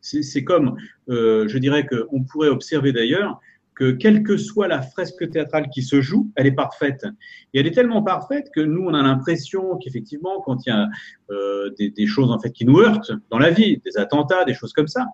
C'est 0.00 0.42
comme, 0.42 0.76
euh, 1.10 1.46
je 1.46 1.58
dirais 1.58 1.86
qu'on 1.86 2.24
pourrait 2.24 2.48
observer 2.48 2.92
d'ailleurs, 2.92 3.40
que 3.74 3.92
quelle 3.92 4.22
que 4.22 4.36
soit 4.36 4.68
la 4.68 4.82
fresque 4.82 5.30
théâtrale 5.30 5.68
qui 5.72 5.82
se 5.82 6.00
joue, 6.00 6.30
elle 6.36 6.46
est 6.46 6.52
parfaite. 6.52 7.06
Et 7.54 7.60
elle 7.60 7.66
est 7.66 7.72
tellement 7.72 8.02
parfaite 8.02 8.48
que 8.54 8.60
nous, 8.60 8.82
on 8.82 8.94
a 8.94 9.02
l'impression 9.02 9.78
qu'effectivement, 9.78 10.40
quand 10.42 10.66
il 10.66 10.70
y 10.70 10.72
a 10.72 10.88
euh, 11.30 11.70
des, 11.78 11.90
des, 11.90 12.06
choses 12.06 12.30
en 12.30 12.38
fait 12.38 12.50
qui 12.50 12.64
nous 12.64 12.80
heurtent 12.80 13.12
dans 13.30 13.38
la 13.38 13.50
vie, 13.50 13.80
des 13.84 13.96
attentats, 13.96 14.44
des 14.44 14.54
choses 14.54 14.72
comme 14.72 14.88
ça, 14.88 15.06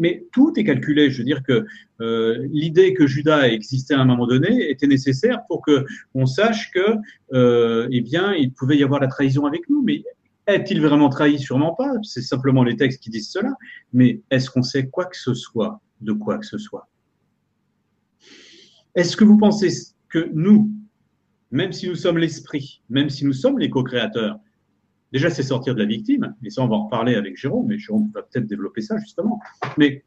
mais 0.00 0.26
tout 0.32 0.52
est 0.56 0.64
calculé. 0.64 1.10
Je 1.10 1.18
veux 1.18 1.24
dire 1.24 1.42
que 1.42 1.66
euh, 2.00 2.48
l'idée 2.50 2.94
que 2.94 3.06
Judas 3.06 3.48
existait 3.48 3.94
à 3.94 4.00
un 4.00 4.06
moment 4.06 4.26
donné 4.26 4.70
était 4.70 4.86
nécessaire 4.86 5.42
pour 5.46 5.60
que 5.60 5.84
on 6.14 6.24
sache 6.24 6.72
que, 6.72 6.96
euh, 7.34 7.86
eh 7.92 8.00
bien, 8.00 8.32
il 8.32 8.52
pouvait 8.52 8.78
y 8.78 8.82
avoir 8.82 9.00
la 9.00 9.08
trahison 9.08 9.44
avec 9.44 9.68
nous. 9.68 9.82
Mais 9.82 10.02
est-il 10.46 10.80
vraiment 10.80 11.10
trahi? 11.10 11.38
Sûrement 11.38 11.74
pas. 11.74 11.92
C'est 12.02 12.22
simplement 12.22 12.64
les 12.64 12.76
textes 12.76 13.02
qui 13.02 13.10
disent 13.10 13.30
cela. 13.30 13.52
Mais 13.92 14.22
est-ce 14.30 14.50
qu'on 14.50 14.62
sait 14.62 14.88
quoi 14.88 15.04
que 15.04 15.16
ce 15.16 15.34
soit? 15.34 15.80
De 16.00 16.12
quoi 16.12 16.38
que 16.38 16.46
ce 16.46 16.56
soit? 16.56 16.88
Est-ce 18.94 19.16
que 19.18 19.24
vous 19.24 19.36
pensez 19.36 19.68
que 20.08 20.30
nous, 20.32 20.70
même 21.50 21.72
si 21.72 21.88
nous 21.88 21.94
sommes 21.94 22.16
l'esprit, 22.16 22.80
même 22.88 23.10
si 23.10 23.26
nous 23.26 23.34
sommes 23.34 23.58
les 23.58 23.68
co-créateurs, 23.68 24.38
déjà 25.12 25.30
c'est 25.30 25.42
sortir 25.42 25.74
de 25.74 25.80
la 25.80 25.86
victime, 25.86 26.34
et 26.44 26.50
ça 26.50 26.62
on 26.62 26.68
va 26.68 26.76
en 26.76 26.84
reparler 26.84 27.14
avec 27.14 27.36
Jérôme, 27.36 27.66
mais 27.66 27.78
Jérôme 27.78 28.10
va 28.14 28.22
peut-être 28.22 28.46
développer 28.46 28.80
ça 28.80 28.96
justement, 28.98 29.40
mais 29.78 30.04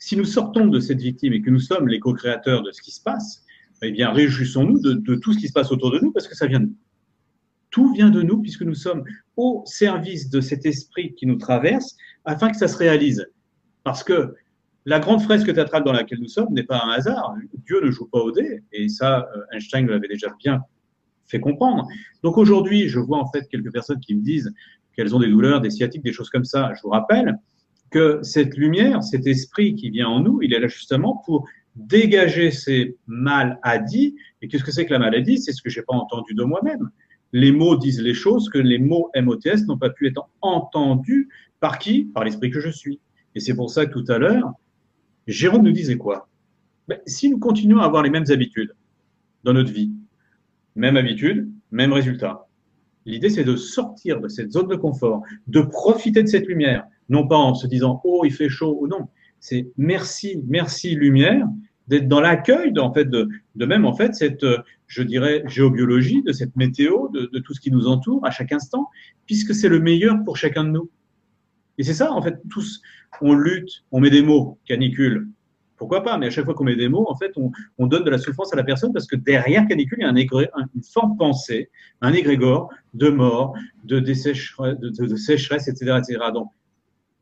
si 0.00 0.16
nous 0.16 0.24
sortons 0.24 0.66
de 0.66 0.80
cette 0.80 1.00
victime 1.00 1.34
et 1.34 1.42
que 1.42 1.50
nous 1.50 1.60
sommes 1.60 1.86
les 1.86 2.00
co-créateurs 2.00 2.62
de 2.62 2.72
ce 2.72 2.80
qui 2.80 2.90
se 2.90 3.02
passe, 3.02 3.44
eh 3.82 3.92
bien, 3.92 4.10
réjouissons-nous 4.10 4.80
de, 4.80 5.14
tout 5.14 5.32
ce 5.32 5.38
qui 5.38 5.48
se 5.48 5.52
passe 5.52 5.70
autour 5.70 5.92
de 5.92 5.98
nous 6.00 6.10
parce 6.10 6.26
que 6.26 6.34
ça 6.34 6.46
vient 6.46 6.60
de 6.60 6.66
nous. 6.66 6.76
Tout 7.70 7.92
vient 7.92 8.10
de 8.10 8.22
nous 8.22 8.38
puisque 8.40 8.62
nous 8.62 8.74
sommes 8.74 9.04
au 9.36 9.62
service 9.66 10.28
de 10.28 10.40
cet 10.40 10.66
esprit 10.66 11.14
qui 11.14 11.26
nous 11.26 11.36
traverse 11.36 11.96
afin 12.24 12.50
que 12.50 12.56
ça 12.56 12.66
se 12.66 12.76
réalise. 12.76 13.26
Parce 13.84 14.02
que 14.02 14.34
la 14.86 14.98
grande 15.00 15.22
fresque 15.22 15.52
théâtrale 15.52 15.84
dans 15.84 15.92
laquelle 15.92 16.20
nous 16.20 16.28
sommes 16.28 16.52
n'est 16.52 16.64
pas 16.64 16.82
un 16.82 16.90
hasard. 16.90 17.34
Dieu 17.66 17.80
ne 17.82 17.90
joue 17.90 18.06
pas 18.06 18.18
au 18.18 18.32
dé, 18.32 18.62
et 18.72 18.88
ça, 18.88 19.28
euh, 19.36 19.42
Einstein 19.52 19.86
l'avait 19.86 20.08
déjà 20.08 20.28
bien 20.38 20.62
fait 21.30 21.40
comprendre. 21.40 21.86
Donc 22.22 22.38
aujourd'hui, 22.38 22.88
je 22.88 22.98
vois 22.98 23.18
en 23.18 23.30
fait 23.30 23.48
quelques 23.48 23.72
personnes 23.72 24.00
qui 24.00 24.14
me 24.14 24.22
disent 24.22 24.52
qu'elles 24.94 25.14
ont 25.14 25.20
des 25.20 25.28
douleurs, 25.28 25.60
des 25.60 25.70
sciatiques, 25.70 26.02
des 26.02 26.12
choses 26.12 26.30
comme 26.30 26.44
ça. 26.44 26.72
Je 26.76 26.82
vous 26.82 26.90
rappelle 26.90 27.38
que 27.90 28.20
cette 28.22 28.56
lumière, 28.56 29.02
cet 29.02 29.26
esprit 29.26 29.74
qui 29.74 29.90
vient 29.90 30.08
en 30.08 30.20
nous, 30.20 30.42
il 30.42 30.54
est 30.54 30.60
là 30.60 30.68
justement 30.68 31.22
pour 31.24 31.46
dégager 31.76 32.50
ces 32.50 32.96
maladies. 33.06 34.16
Et 34.42 34.48
qu'est-ce 34.48 34.64
que 34.64 34.72
c'est 34.72 34.86
que 34.86 34.92
la 34.92 34.98
maladie? 34.98 35.38
C'est 35.38 35.52
ce 35.52 35.62
que 35.62 35.70
j'ai 35.70 35.82
pas 35.82 35.94
entendu 35.94 36.34
de 36.34 36.44
moi-même. 36.44 36.90
Les 37.32 37.52
mots 37.52 37.76
disent 37.76 38.00
les 38.00 38.14
choses 38.14 38.48
que 38.48 38.58
les 38.58 38.78
mots 38.78 39.10
MOTS 39.14 39.66
n'ont 39.66 39.78
pas 39.78 39.90
pu 39.90 40.08
être 40.08 40.28
entendus 40.40 41.28
par 41.60 41.78
qui? 41.78 42.04
Par 42.04 42.24
l'esprit 42.24 42.50
que 42.50 42.60
je 42.60 42.70
suis. 42.70 43.00
Et 43.34 43.40
c'est 43.40 43.54
pour 43.54 43.70
ça 43.70 43.86
que 43.86 43.92
tout 43.92 44.10
à 44.10 44.18
l'heure, 44.18 44.52
Jérôme 45.26 45.62
nous 45.62 45.72
disait 45.72 45.96
quoi? 45.96 46.28
Ben, 46.88 46.98
Si 47.06 47.30
nous 47.30 47.38
continuons 47.38 47.80
à 47.80 47.84
avoir 47.84 48.02
les 48.02 48.10
mêmes 48.10 48.24
habitudes 48.30 48.74
dans 49.44 49.52
notre 49.52 49.72
vie, 49.72 49.92
même 50.80 50.96
habitude, 50.96 51.48
même 51.70 51.92
résultat. 51.92 52.48
L'idée, 53.04 53.28
c'est 53.28 53.44
de 53.44 53.54
sortir 53.54 54.20
de 54.20 54.28
cette 54.28 54.50
zone 54.50 54.66
de 54.66 54.76
confort, 54.76 55.22
de 55.46 55.60
profiter 55.60 56.22
de 56.22 56.28
cette 56.28 56.46
lumière, 56.46 56.84
non 57.08 57.28
pas 57.28 57.36
en 57.36 57.54
se 57.54 57.66
disant 57.66 58.00
oh 58.04 58.22
il 58.24 58.32
fait 58.32 58.48
chaud 58.48 58.78
ou 58.80 58.88
non. 58.88 59.08
C'est 59.40 59.70
merci, 59.76 60.42
merci 60.46 60.94
lumière 60.94 61.46
d'être 61.86 62.08
dans 62.08 62.20
l'accueil 62.20 62.78
en 62.78 62.92
fait 62.92 63.08
de, 63.08 63.28
même 63.56 63.84
en 63.84 63.94
fait 63.94 64.14
cette 64.14 64.46
je 64.86 65.02
dirais 65.02 65.42
géobiologie 65.46 66.22
de 66.22 66.32
cette 66.32 66.54
météo 66.56 67.08
de 67.08 67.38
tout 67.40 67.54
ce 67.54 67.60
qui 67.60 67.70
nous 67.70 67.86
entoure 67.86 68.24
à 68.24 68.30
chaque 68.30 68.52
instant 68.52 68.88
puisque 69.26 69.54
c'est 69.54 69.68
le 69.68 69.80
meilleur 69.80 70.16
pour 70.24 70.36
chacun 70.36 70.64
de 70.64 70.70
nous. 70.70 70.90
Et 71.78 71.82
c'est 71.82 71.94
ça 71.94 72.12
en 72.12 72.22
fait 72.22 72.36
tous 72.48 72.80
on 73.20 73.34
lutte, 73.34 73.84
on 73.92 74.00
met 74.00 74.10
des 74.10 74.22
mots 74.22 74.58
canicule, 74.66 75.28
pourquoi 75.80 76.02
pas 76.02 76.18
Mais 76.18 76.26
à 76.26 76.30
chaque 76.30 76.44
fois 76.44 76.52
qu'on 76.52 76.64
met 76.64 76.76
des 76.76 76.90
mots, 76.90 77.06
en 77.08 77.16
fait, 77.16 77.32
on, 77.78 77.86
donne 77.86 78.04
de 78.04 78.10
la 78.10 78.18
souffrance 78.18 78.52
à 78.52 78.56
la 78.56 78.64
personne 78.64 78.92
parce 78.92 79.06
que 79.06 79.16
derrière 79.16 79.66
canicule, 79.66 79.96
il 79.98 80.02
y 80.02 80.04
a 80.04 80.10
un 80.10 80.66
une 80.74 80.82
forme 80.82 81.16
pensée, 81.16 81.70
un 82.02 82.12
égrégore 82.12 82.68
de 82.92 83.08
mort, 83.08 83.54
de, 83.84 83.98
de, 83.98 84.12
sécheresse, 84.12 85.68
etc., 85.68 85.98
etc. 85.98 86.18
Donc, 86.34 86.50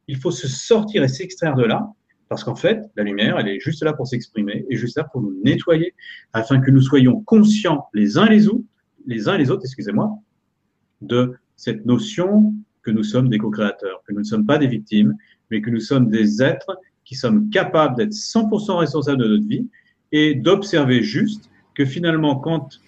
il 0.08 0.16
faut 0.16 0.32
se 0.32 0.48
sortir 0.48 1.04
et 1.04 1.08
s'extraire 1.08 1.54
de 1.54 1.62
là 1.62 1.88
parce 2.28 2.42
qu'en 2.42 2.56
fait, 2.56 2.82
la 2.96 3.04
lumière, 3.04 3.38
elle 3.38 3.46
est 3.46 3.60
juste 3.60 3.84
là 3.84 3.92
pour 3.92 4.08
s'exprimer 4.08 4.66
et 4.68 4.76
juste 4.76 4.96
là 4.96 5.04
pour 5.04 5.22
nous 5.22 5.40
nettoyer 5.44 5.94
afin 6.32 6.60
que 6.60 6.72
nous 6.72 6.82
soyons 6.82 7.20
conscients 7.20 7.86
les 7.94 8.18
uns 8.18 8.26
les 8.26 8.48
autres, 8.48 8.64
les 9.06 9.28
uns 9.28 9.38
les 9.38 9.52
autres, 9.52 9.62
excusez-moi, 9.66 10.10
de 11.00 11.34
cette 11.54 11.86
notion 11.86 12.54
que 12.82 12.90
nous 12.90 13.04
sommes 13.04 13.28
des 13.28 13.38
co-créateurs, 13.38 14.02
que 14.04 14.12
nous 14.12 14.20
ne 14.20 14.24
sommes 14.24 14.46
pas 14.46 14.58
des 14.58 14.66
victimes, 14.66 15.14
mais 15.48 15.62
que 15.62 15.70
nous 15.70 15.80
sommes 15.80 16.08
des 16.08 16.42
êtres 16.42 16.76
qui 17.08 17.14
sommes 17.14 17.48
capables 17.48 17.96
d'être 17.96 18.12
100% 18.12 18.76
responsables 18.76 19.18
de 19.18 19.26
notre 19.26 19.48
vie 19.48 19.66
et 20.12 20.34
d'observer 20.34 21.02
juste 21.02 21.50
que 21.74 21.86
finalement, 21.86 22.36
quand 22.36 22.80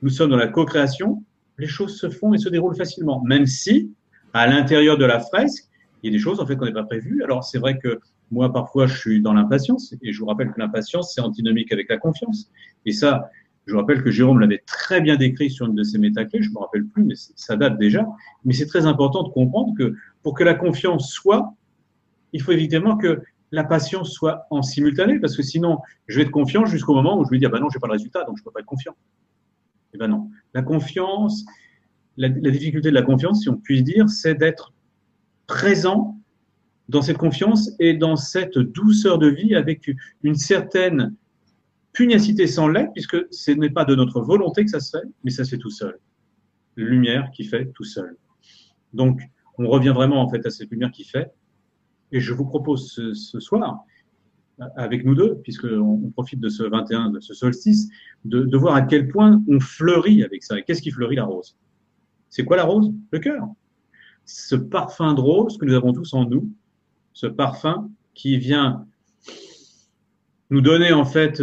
nous 0.00 0.08
sommes 0.08 0.30
dans 0.30 0.38
la 0.38 0.48
co-création, 0.48 1.22
les 1.58 1.66
choses 1.66 1.98
se 1.98 2.08
font 2.08 2.32
et 2.32 2.38
se 2.38 2.48
déroulent 2.48 2.74
facilement, 2.74 3.22
même 3.22 3.44
si 3.44 3.92
à 4.32 4.46
l'intérieur 4.46 4.96
de 4.96 5.04
la 5.04 5.20
fresque, 5.20 5.64
il 6.02 6.10
y 6.10 6.14
a 6.14 6.16
des 6.16 6.22
choses 6.22 6.40
en 6.40 6.46
fait 6.46 6.56
qu'on 6.56 6.64
n'est 6.64 6.72
pas 6.72 6.84
prévues. 6.84 7.22
Alors 7.24 7.44
c'est 7.44 7.58
vrai 7.58 7.78
que 7.78 8.00
moi 8.30 8.50
parfois 8.50 8.86
je 8.86 8.96
suis 8.96 9.20
dans 9.20 9.34
l'impatience 9.34 9.94
et 10.00 10.14
je 10.14 10.18
vous 10.18 10.26
rappelle 10.26 10.50
que 10.50 10.58
l'impatience 10.58 11.12
c'est 11.14 11.20
antinomique 11.20 11.72
avec 11.72 11.90
la 11.90 11.98
confiance. 11.98 12.50
Et 12.86 12.92
ça, 12.92 13.30
je 13.66 13.74
vous 13.74 13.78
rappelle 13.78 14.02
que 14.02 14.10
Jérôme 14.10 14.40
l'avait 14.40 14.62
très 14.66 15.02
bien 15.02 15.16
décrit 15.16 15.50
sur 15.50 15.66
une 15.66 15.74
de 15.74 15.82
ses 15.82 15.98
métaclés, 15.98 16.42
je 16.42 16.50
me 16.50 16.58
rappelle 16.58 16.86
plus, 16.86 17.04
mais 17.04 17.16
ça 17.16 17.56
date 17.56 17.78
déjà. 17.78 18.06
Mais 18.46 18.54
c'est 18.54 18.66
très 18.66 18.86
important 18.86 19.24
de 19.24 19.28
comprendre 19.28 19.74
que 19.76 19.94
pour 20.22 20.32
que 20.34 20.42
la 20.42 20.54
confiance 20.54 21.12
soit, 21.12 21.54
il 22.32 22.40
faut 22.40 22.52
évidemment 22.52 22.96
que 22.96 23.20
la 23.52 23.64
patience 23.64 24.10
soit 24.12 24.46
en 24.50 24.62
simultané, 24.62 25.20
parce 25.20 25.36
que 25.36 25.42
sinon, 25.42 25.78
je 26.08 26.16
vais 26.16 26.22
être 26.22 26.30
confiant 26.30 26.64
jusqu'au 26.64 26.94
moment 26.94 27.18
où 27.18 27.24
je 27.24 27.30
vais 27.30 27.38
dire, 27.38 27.50
bah 27.50 27.60
non, 27.60 27.68
je 27.68 27.76
n'ai 27.76 27.80
pas 27.80 27.86
le 27.86 27.92
résultat, 27.92 28.24
donc 28.24 28.38
je 28.38 28.42
ne 28.42 28.44
peux 28.44 28.50
pas 28.50 28.60
être 28.60 28.66
confiant. 28.66 28.96
Eh 29.94 29.98
ben 29.98 30.08
non. 30.08 30.30
La 30.54 30.62
confiance, 30.62 31.44
la, 32.16 32.30
difficulté 32.30 32.88
de 32.88 32.94
la 32.94 33.02
confiance, 33.02 33.42
si 33.42 33.50
on 33.50 33.56
puisse 33.56 33.84
dire, 33.84 34.08
c'est 34.08 34.34
d'être 34.34 34.72
présent 35.46 36.18
dans 36.88 37.02
cette 37.02 37.18
confiance 37.18 37.70
et 37.78 37.94
dans 37.94 38.16
cette 38.16 38.58
douceur 38.58 39.18
de 39.18 39.28
vie 39.28 39.54
avec 39.54 39.90
une 40.22 40.34
certaine 40.34 41.14
pugnacité 41.92 42.46
sans 42.46 42.68
l'aide, 42.68 42.88
puisque 42.94 43.18
ce 43.30 43.50
n'est 43.50 43.70
pas 43.70 43.84
de 43.84 43.94
notre 43.94 44.22
volonté 44.22 44.64
que 44.64 44.70
ça 44.70 44.80
se 44.80 44.96
fait, 44.96 45.06
mais 45.24 45.30
ça 45.30 45.44
se 45.44 45.50
fait 45.50 45.58
tout 45.58 45.70
seul. 45.70 45.98
Lumière 46.76 47.30
qui 47.32 47.44
fait 47.44 47.70
tout 47.74 47.84
seul. 47.84 48.16
Donc, 48.94 49.20
on 49.58 49.68
revient 49.68 49.92
vraiment 49.94 50.22
en 50.22 50.28
fait 50.30 50.44
à 50.46 50.50
cette 50.50 50.70
lumière 50.70 50.90
qui 50.90 51.04
fait, 51.04 51.30
et 52.12 52.20
je 52.20 52.32
vous 52.34 52.44
propose 52.44 52.92
ce, 52.92 53.40
soir, 53.40 53.84
avec 54.76 55.04
nous 55.04 55.14
deux, 55.14 55.36
puisqu'on 55.42 56.00
on 56.04 56.10
profite 56.10 56.40
de 56.40 56.48
ce 56.48 56.62
21, 56.62 57.10
de 57.10 57.20
ce 57.20 57.34
solstice, 57.34 57.88
de, 58.24 58.56
voir 58.56 58.74
à 58.74 58.82
quel 58.82 59.08
point 59.08 59.42
on 59.48 59.58
fleurit 59.58 60.22
avec 60.22 60.42
ça. 60.42 60.60
Qu'est-ce 60.62 60.82
qui 60.82 60.90
fleurit 60.90 61.16
la 61.16 61.24
rose? 61.24 61.56
C'est 62.28 62.44
quoi 62.44 62.56
la 62.56 62.64
rose? 62.64 62.92
Le 63.10 63.18
cœur. 63.18 63.48
Ce 64.24 64.54
parfum 64.54 65.14
de 65.14 65.20
rose 65.20 65.58
que 65.58 65.64
nous 65.64 65.74
avons 65.74 65.92
tous 65.92 66.14
en 66.14 66.28
nous, 66.28 66.52
ce 67.12 67.26
parfum 67.26 67.90
qui 68.14 68.36
vient 68.36 68.86
nous 70.50 70.60
donner 70.60 70.92
en 70.92 71.04
fait 71.04 71.42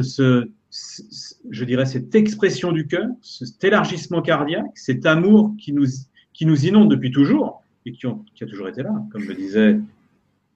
je 1.49 1.65
dirais 1.65 1.85
cette 1.85 2.13
expression 2.13 2.71
du 2.71 2.87
cœur, 2.87 3.07
cet 3.21 3.63
élargissement 3.63 4.21
cardiaque, 4.21 4.77
cet 4.77 5.05
amour 5.05 5.55
qui 5.57 5.73
nous, 5.73 6.65
inonde 6.65 6.91
depuis 6.91 7.11
toujours 7.11 7.63
et 7.85 7.91
qui, 7.91 8.05
qui 8.35 8.43
a 8.43 8.47
toujours 8.47 8.67
été 8.67 8.83
là, 8.83 8.93
comme 9.11 9.23
le 9.23 9.33
disait 9.33 9.79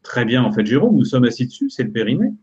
très 0.03 0.25
bien 0.25 0.43
en 0.43 0.51
fait 0.51 0.65
Jérôme, 0.65 0.95
nous 0.95 1.05
sommes 1.05 1.23
assis 1.23 1.47
dessus, 1.47 1.69
c'est 1.69 1.83
le 1.83 1.91
périnée. 1.91 2.33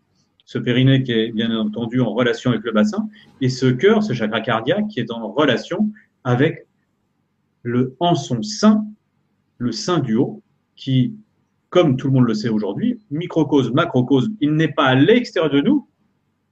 Ce 0.45 0.59
périnée 0.59 1.03
qui 1.05 1.13
est 1.13 1.31
bien 1.31 1.57
entendu 1.57 2.01
en 2.01 2.13
relation 2.13 2.51
avec 2.51 2.65
le 2.65 2.73
bassin, 2.73 3.09
et 3.41 3.49
ce 3.49 3.67
cœur, 3.67 4.03
ce 4.03 4.15
chakra 4.15 4.41
cardiaque 4.41 4.89
qui 4.89 4.99
est 4.99 5.13
en 5.13 5.31
relation 5.31 5.93
avec 6.25 6.67
le 7.63 7.95
en 8.01 8.15
son 8.15 8.43
sein, 8.43 8.85
le 9.59 9.71
sein 9.71 10.01
du 10.01 10.17
haut, 10.17 10.43
qui, 10.75 11.15
comme 11.69 11.97
tout 11.97 12.09
le 12.09 12.15
monde 12.15 12.27
le 12.27 12.35
sait 12.35 12.49
aujourd'hui, 12.49 12.99
microcosme, 13.11 13.75
macrocosme, 13.75 14.35
il 14.41 14.55
n'est 14.55 14.73
pas 14.73 14.87
à 14.87 14.95
l'extérieur 14.95 15.53
de 15.53 15.61
nous, 15.61 15.87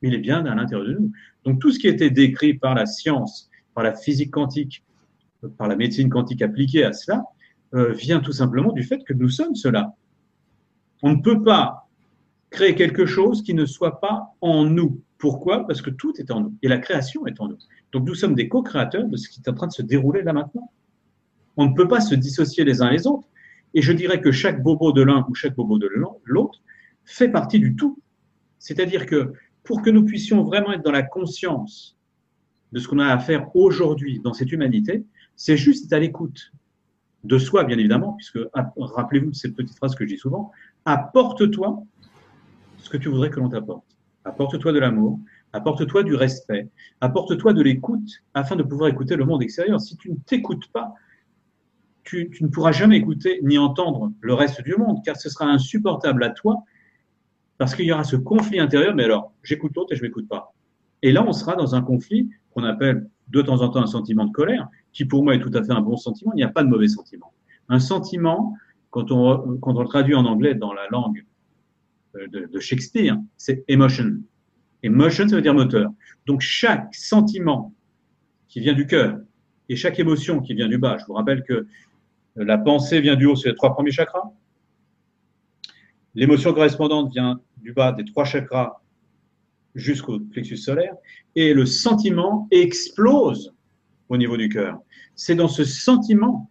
mais 0.00 0.10
il 0.10 0.14
est 0.14 0.18
bien 0.18 0.44
à 0.46 0.54
l'intérieur 0.54 0.86
de 0.86 0.92
nous. 0.92 1.10
Donc 1.44 1.60
tout 1.60 1.72
ce 1.72 1.78
qui 1.78 1.88
a 1.88 1.90
été 1.90 2.10
décrit 2.10 2.54
par 2.54 2.74
la 2.74 2.86
science, 2.86 3.50
par 3.74 3.82
la 3.82 3.94
physique 3.94 4.30
quantique, 4.30 4.84
par 5.56 5.66
la 5.66 5.76
médecine 5.76 6.10
quantique 6.10 6.42
appliquée 6.42 6.84
à 6.84 6.92
cela, 6.92 7.24
euh, 7.74 7.92
vient 7.92 8.20
tout 8.20 8.32
simplement 8.32 8.72
du 8.72 8.82
fait 8.82 9.02
que 9.04 9.12
nous 9.12 9.28
sommes 9.28 9.54
cela. 9.54 9.94
On 11.02 11.12
ne 11.12 11.22
peut 11.22 11.42
pas 11.42 11.88
créer 12.50 12.74
quelque 12.74 13.06
chose 13.06 13.42
qui 13.42 13.54
ne 13.54 13.66
soit 13.66 14.00
pas 14.00 14.34
en 14.40 14.64
nous. 14.64 15.02
Pourquoi? 15.18 15.66
Parce 15.66 15.82
que 15.82 15.90
tout 15.90 16.12
est 16.18 16.30
en 16.30 16.40
nous 16.40 16.54
et 16.62 16.68
la 16.68 16.78
création 16.78 17.26
est 17.26 17.40
en 17.40 17.48
nous. 17.48 17.58
Donc 17.92 18.06
nous 18.06 18.14
sommes 18.14 18.34
des 18.34 18.48
co-créateurs 18.48 19.06
de 19.06 19.16
ce 19.16 19.28
qui 19.28 19.40
est 19.40 19.48
en 19.48 19.54
train 19.54 19.66
de 19.66 19.72
se 19.72 19.82
dérouler 19.82 20.22
là 20.22 20.32
maintenant. 20.32 20.70
On 21.56 21.66
ne 21.66 21.74
peut 21.74 21.88
pas 21.88 22.00
se 22.00 22.14
dissocier 22.14 22.64
les 22.64 22.82
uns 22.82 22.90
les 22.90 23.06
autres. 23.06 23.28
Et 23.74 23.82
je 23.82 23.92
dirais 23.92 24.20
que 24.20 24.32
chaque 24.32 24.62
bobo 24.62 24.92
de 24.92 25.02
l'un 25.02 25.26
ou 25.28 25.34
chaque 25.34 25.54
bobo 25.54 25.78
de 25.78 25.90
l'autre 26.24 26.62
fait 27.04 27.28
partie 27.28 27.58
du 27.58 27.76
tout. 27.76 28.00
C'est-à-dire 28.58 29.06
que 29.06 29.32
pour 29.62 29.82
que 29.82 29.90
nous 29.90 30.04
puissions 30.04 30.42
vraiment 30.42 30.72
être 30.72 30.82
dans 30.82 30.92
la 30.92 31.02
conscience 31.02 31.96
de 32.72 32.80
ce 32.80 32.88
qu'on 32.88 32.98
a 32.98 33.06
à 33.06 33.18
faire 33.18 33.54
aujourd'hui 33.54 34.20
dans 34.20 34.32
cette 34.32 34.52
humanité, 34.52 35.04
c'est 35.36 35.56
juste 35.56 35.92
à 35.92 35.98
l'écoute 35.98 36.52
de 37.24 37.38
soi, 37.38 37.64
bien 37.64 37.78
évidemment, 37.78 38.12
puisque 38.12 38.38
rappelez-vous 38.76 39.30
de 39.30 39.34
cette 39.34 39.54
petite 39.54 39.76
phrase 39.76 39.94
que 39.94 40.04
je 40.04 40.14
dis 40.14 40.18
souvent, 40.18 40.50
apporte-toi 40.88 41.82
ce 42.78 42.88
que 42.88 42.96
tu 42.96 43.10
voudrais 43.10 43.28
que 43.28 43.38
l'on 43.38 43.50
t'apporte. 43.50 43.84
Apporte-toi 44.24 44.72
de 44.72 44.78
l'amour, 44.78 45.20
apporte-toi 45.52 46.02
du 46.02 46.14
respect, 46.14 46.68
apporte-toi 47.02 47.52
de 47.52 47.62
l'écoute 47.62 48.08
afin 48.32 48.56
de 48.56 48.62
pouvoir 48.62 48.88
écouter 48.88 49.14
le 49.14 49.26
monde 49.26 49.42
extérieur. 49.42 49.80
Si 49.82 49.96
tu 49.98 50.10
ne 50.10 50.16
t'écoutes 50.16 50.68
pas, 50.72 50.94
tu, 52.04 52.30
ne 52.40 52.48
pourras 52.48 52.72
jamais 52.72 52.96
écouter 52.96 53.38
ni 53.42 53.58
entendre 53.58 54.12
le 54.22 54.32
reste 54.32 54.62
du 54.62 54.76
monde, 54.76 55.04
car 55.04 55.16
ce 55.16 55.28
sera 55.28 55.44
insupportable 55.44 56.24
à 56.24 56.30
toi, 56.30 56.64
parce 57.58 57.74
qu'il 57.74 57.84
y 57.84 57.92
aura 57.92 58.04
ce 58.04 58.16
conflit 58.16 58.58
intérieur, 58.58 58.94
mais 58.94 59.04
alors, 59.04 59.32
j'écoute 59.42 59.72
l'autre 59.76 59.92
et 59.92 59.96
je 59.96 60.02
ne 60.02 60.08
m'écoute 60.08 60.26
pas. 60.26 60.54
Et 61.02 61.12
là, 61.12 61.22
on 61.26 61.32
sera 61.32 61.54
dans 61.54 61.74
un 61.74 61.82
conflit 61.82 62.30
qu'on 62.54 62.64
appelle 62.64 63.10
de 63.28 63.42
temps 63.42 63.60
en 63.60 63.68
temps 63.68 63.82
un 63.82 63.86
sentiment 63.86 64.24
de 64.24 64.32
colère, 64.32 64.68
qui 64.94 65.04
pour 65.04 65.22
moi 65.22 65.34
est 65.34 65.40
tout 65.40 65.50
à 65.52 65.62
fait 65.62 65.72
un 65.72 65.82
bon 65.82 65.98
sentiment. 65.98 66.32
Il 66.32 66.36
n'y 66.36 66.44
a 66.44 66.48
pas 66.48 66.62
de 66.62 66.68
mauvais 66.68 66.88
sentiment. 66.88 67.34
Un 67.68 67.78
sentiment, 67.78 68.56
quand 68.90 69.10
on, 69.10 69.80
le 69.80 69.84
traduit 69.86 70.14
en 70.14 70.24
anglais 70.24 70.54
dans 70.54 70.72
la 70.72 70.86
langue 70.90 71.24
euh, 72.16 72.26
de, 72.28 72.60
Shakespeare, 72.60 73.16
c'est 73.36 73.64
emotion. 73.68 74.22
Emotion, 74.82 75.28
ça 75.28 75.36
veut 75.36 75.42
dire 75.42 75.54
moteur. 75.54 75.90
Donc 76.26 76.40
chaque 76.40 76.94
sentiment 76.94 77.74
qui 78.48 78.60
vient 78.60 78.74
du 78.74 78.86
cœur 78.86 79.18
et 79.68 79.76
chaque 79.76 79.98
émotion 79.98 80.40
qui 80.40 80.54
vient 80.54 80.68
du 80.68 80.78
bas, 80.78 80.96
je 80.98 81.04
vous 81.06 81.14
rappelle 81.14 81.42
que 81.42 81.66
la 82.36 82.56
pensée 82.56 83.00
vient 83.00 83.16
du 83.16 83.26
haut, 83.26 83.36
c'est 83.36 83.50
les 83.50 83.54
trois 83.54 83.74
premiers 83.74 83.90
chakras. 83.90 84.30
L'émotion 86.14 86.54
correspondante 86.54 87.12
vient 87.12 87.40
du 87.58 87.72
bas 87.72 87.92
des 87.92 88.04
trois 88.04 88.24
chakras 88.24 88.80
jusqu'au 89.74 90.18
plexus 90.18 90.56
solaire, 90.56 90.94
et 91.34 91.52
le 91.52 91.66
sentiment 91.66 92.48
explose 92.50 93.54
au 94.08 94.16
niveau 94.16 94.36
du 94.36 94.48
cœur. 94.48 94.80
C'est 95.14 95.34
dans 95.34 95.48
ce 95.48 95.64
sentiment 95.64 96.50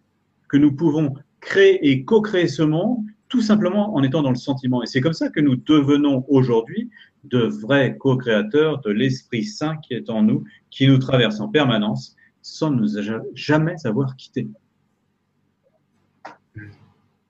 que 0.49 0.57
nous 0.57 0.75
pouvons 0.75 1.13
créer 1.47 1.89
et 1.89 2.03
co-créer 2.03 2.47
ce 2.47 2.61
monde, 2.61 2.99
tout 3.29 3.41
simplement 3.41 3.95
en 3.95 4.03
étant 4.03 4.21
dans 4.21 4.31
le 4.31 4.35
sentiment. 4.35 4.83
Et 4.83 4.85
c'est 4.85 5.01
comme 5.01 5.13
ça 5.13 5.29
que 5.29 5.39
nous 5.39 5.55
devenons 5.55 6.25
aujourd'hui 6.27 6.89
de 7.23 7.39
vrais 7.39 7.97
co-créateurs 7.97 8.79
de 8.81 8.91
l'Esprit 8.91 9.43
Saint 9.43 9.77
qui 9.77 9.93
est 9.93 10.09
en 10.09 10.23
nous, 10.23 10.43
qui 10.69 10.87
nous 10.87 10.97
traverse 10.97 11.39
en 11.39 11.47
permanence, 11.47 12.15
sans 12.41 12.71
nous 12.71 12.87
jamais 13.33 13.75
avoir 13.85 14.15
quittés. 14.15 14.47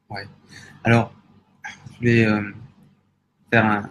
Ouais. 0.09 0.27
Alors, 0.83 1.13
je 1.99 2.05
vais 2.05 2.25
euh, 2.25 2.41
faire 3.51 3.65
un, 3.65 3.89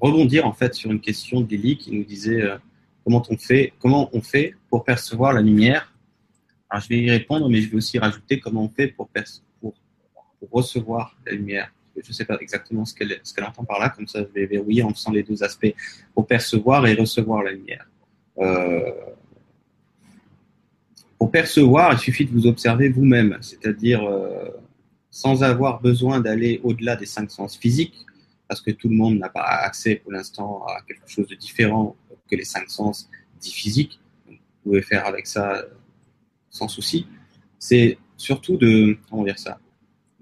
rebondir 0.00 0.46
en 0.46 0.52
fait 0.52 0.74
sur 0.74 0.90
une 0.90 1.00
question 1.00 1.40
d'Elie 1.42 1.76
qui 1.76 1.96
nous 1.96 2.04
disait 2.04 2.42
euh, 2.42 2.56
comment 3.04 3.22
on 3.30 3.36
fait, 3.36 3.72
comment 3.78 4.10
on 4.12 4.22
fait 4.22 4.54
pour 4.68 4.84
percevoir 4.84 5.32
la 5.32 5.42
lumière? 5.42 5.92
Alors 6.70 6.82
je 6.82 6.88
vais 6.88 7.00
y 7.00 7.10
répondre, 7.10 7.48
mais 7.48 7.60
je 7.60 7.68
vais 7.68 7.76
aussi 7.76 7.98
rajouter 7.98 8.40
comment 8.40 8.64
on 8.64 8.68
fait 8.68 8.88
pour, 8.88 9.08
recevoir 10.50 11.16
la 11.26 11.32
lumière. 11.32 11.72
Je 11.96 12.08
ne 12.08 12.14
sais 12.14 12.24
pas 12.24 12.38
exactement 12.40 12.84
ce 12.84 12.94
qu'elle 12.94 13.44
entend 13.44 13.64
par 13.64 13.78
là, 13.78 13.90
comme 13.90 14.06
ça 14.06 14.20
je 14.20 14.32
vais 14.32 14.46
verrouiller 14.46 14.82
en 14.82 14.94
faisant 14.94 15.10
les 15.10 15.22
deux 15.22 15.42
aspects 15.42 15.74
pour 16.14 16.26
percevoir 16.26 16.86
et 16.86 16.94
recevoir 16.94 17.42
la 17.42 17.52
lumière. 17.52 17.86
Euh, 18.38 18.90
pour 21.18 21.30
percevoir, 21.30 21.92
il 21.92 21.98
suffit 21.98 22.24
de 22.24 22.30
vous 22.30 22.46
observer 22.46 22.88
vous-même, 22.88 23.36
c'est-à-dire 23.42 24.02
euh, 24.04 24.48
sans 25.10 25.42
avoir 25.42 25.80
besoin 25.82 26.20
d'aller 26.20 26.60
au-delà 26.64 26.96
des 26.96 27.06
cinq 27.06 27.30
sens 27.30 27.58
physiques, 27.58 28.06
parce 28.48 28.62
que 28.62 28.70
tout 28.70 28.88
le 28.88 28.96
monde 28.96 29.18
n'a 29.18 29.28
pas 29.28 29.42
accès 29.42 29.96
pour 29.96 30.12
l'instant 30.12 30.64
à 30.66 30.80
quelque 30.82 31.06
chose 31.06 31.26
de 31.26 31.34
différent 31.34 31.96
que 32.30 32.36
les 32.36 32.44
cinq 32.44 32.70
sens 32.70 33.10
dits 33.40 33.52
physiques. 33.52 34.00
vous 34.26 34.36
pouvez 34.64 34.82
faire 34.82 35.06
avec 35.06 35.26
ça 35.26 35.62
sans 36.48 36.68
souci. 36.68 37.06
C'est 37.58 37.98
surtout 38.16 38.56
de, 38.56 38.96
comment 39.08 39.24
dire 39.24 39.38
ça, 39.38 39.60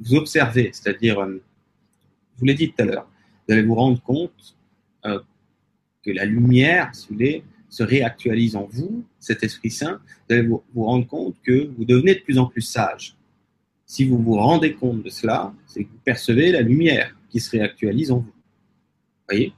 vous 0.01 0.15
observer, 0.15 0.71
c'est-à-dire, 0.73 1.21
euh, 1.21 1.43
je 2.35 2.41
vous 2.41 2.47
l'ai 2.47 2.55
dit 2.55 2.71
tout 2.71 2.83
à 2.83 2.85
l'heure, 2.85 3.09
vous 3.47 3.55
allez 3.55 3.63
vous 3.63 3.75
rendre 3.75 4.01
compte 4.03 4.57
euh, 5.05 5.21
que 6.05 6.11
la 6.11 6.25
lumière, 6.25 6.95
si 6.95 7.09
vous 7.09 7.15
voulez, 7.15 7.45
se 7.69 7.83
réactualise 7.83 8.57
en 8.57 8.67
vous, 8.71 9.05
cet 9.19 9.43
Esprit 9.43 9.71
Saint, 9.71 10.01
vous 10.29 10.35
allez 10.35 10.47
vous, 10.47 10.63
rendre 10.77 11.07
compte 11.07 11.37
que 11.43 11.71
vous 11.77 11.85
devenez 11.85 12.15
de 12.15 12.21
plus 12.21 12.39
en 12.39 12.47
plus 12.47 12.63
sage. 12.63 13.15
Si 13.85 14.05
vous 14.05 14.19
vous 14.19 14.35
rendez 14.35 14.75
compte 14.75 15.03
de 15.03 15.11
cela, 15.11 15.53
c'est 15.67 15.85
que 15.85 15.91
vous 15.91 16.01
percevez 16.05 16.53
la 16.53 16.63
lumière 16.63 17.15
qui 17.31 17.41
se 17.41 17.51
réactualise 17.51 18.11
en 18.11 18.19
vous. 18.19 18.33
Voyez? 19.29 19.53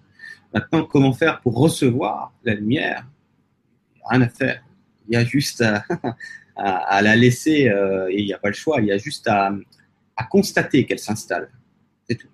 Maintenant, 0.53 0.84
comment 0.84 1.12
faire 1.12 1.41
pour 1.41 1.57
recevoir 1.57 2.32
la 2.45 2.55
lumière? 2.55 3.07
Rien 4.09 4.22
à 4.22 4.28
faire. 4.28 4.64
Il 5.09 5.14
y 5.14 5.16
a 5.16 5.24
juste 5.24 5.62
à, 5.62 5.84
à, 6.57 7.03
la 7.03 7.16
laisser, 7.16 7.68
euh, 7.68 8.09
et 8.11 8.20
il 8.20 8.26
n'y 8.26 8.32
a 8.32 8.38
pas 8.38 8.49
le 8.49 8.55
choix, 8.55 8.80
il 8.80 8.86
y 8.86 8.93
a 8.93 8.99
juste 8.99 9.26
à, 9.28 9.53
à 10.21 10.25
constater 10.25 10.85
qu'elle 10.85 10.99
s'installe. 10.99 11.51
C'est 12.07 12.16
tout. 12.16 12.29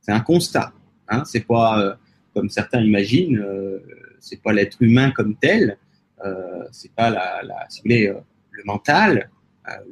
C'est 0.00 0.12
un 0.12 0.20
constat. 0.20 0.72
Hein 1.08 1.24
c'est 1.26 1.46
pas, 1.46 1.80
euh, 1.80 1.94
comme 2.34 2.48
certains 2.48 2.80
imaginent, 2.80 3.38
euh, 3.38 3.78
c'est 4.20 4.40
pas 4.42 4.52
l'être 4.52 4.80
humain 4.80 5.10
comme 5.10 5.36
tel, 5.36 5.76
euh, 6.24 6.64
c'est 6.72 6.92
pas 6.92 7.10
la, 7.10 7.42
la 7.42 7.66
si 7.68 7.80
vous 7.80 7.82
voulez, 7.84 8.06
euh, 8.08 8.20
le 8.50 8.62
mental, 8.64 9.30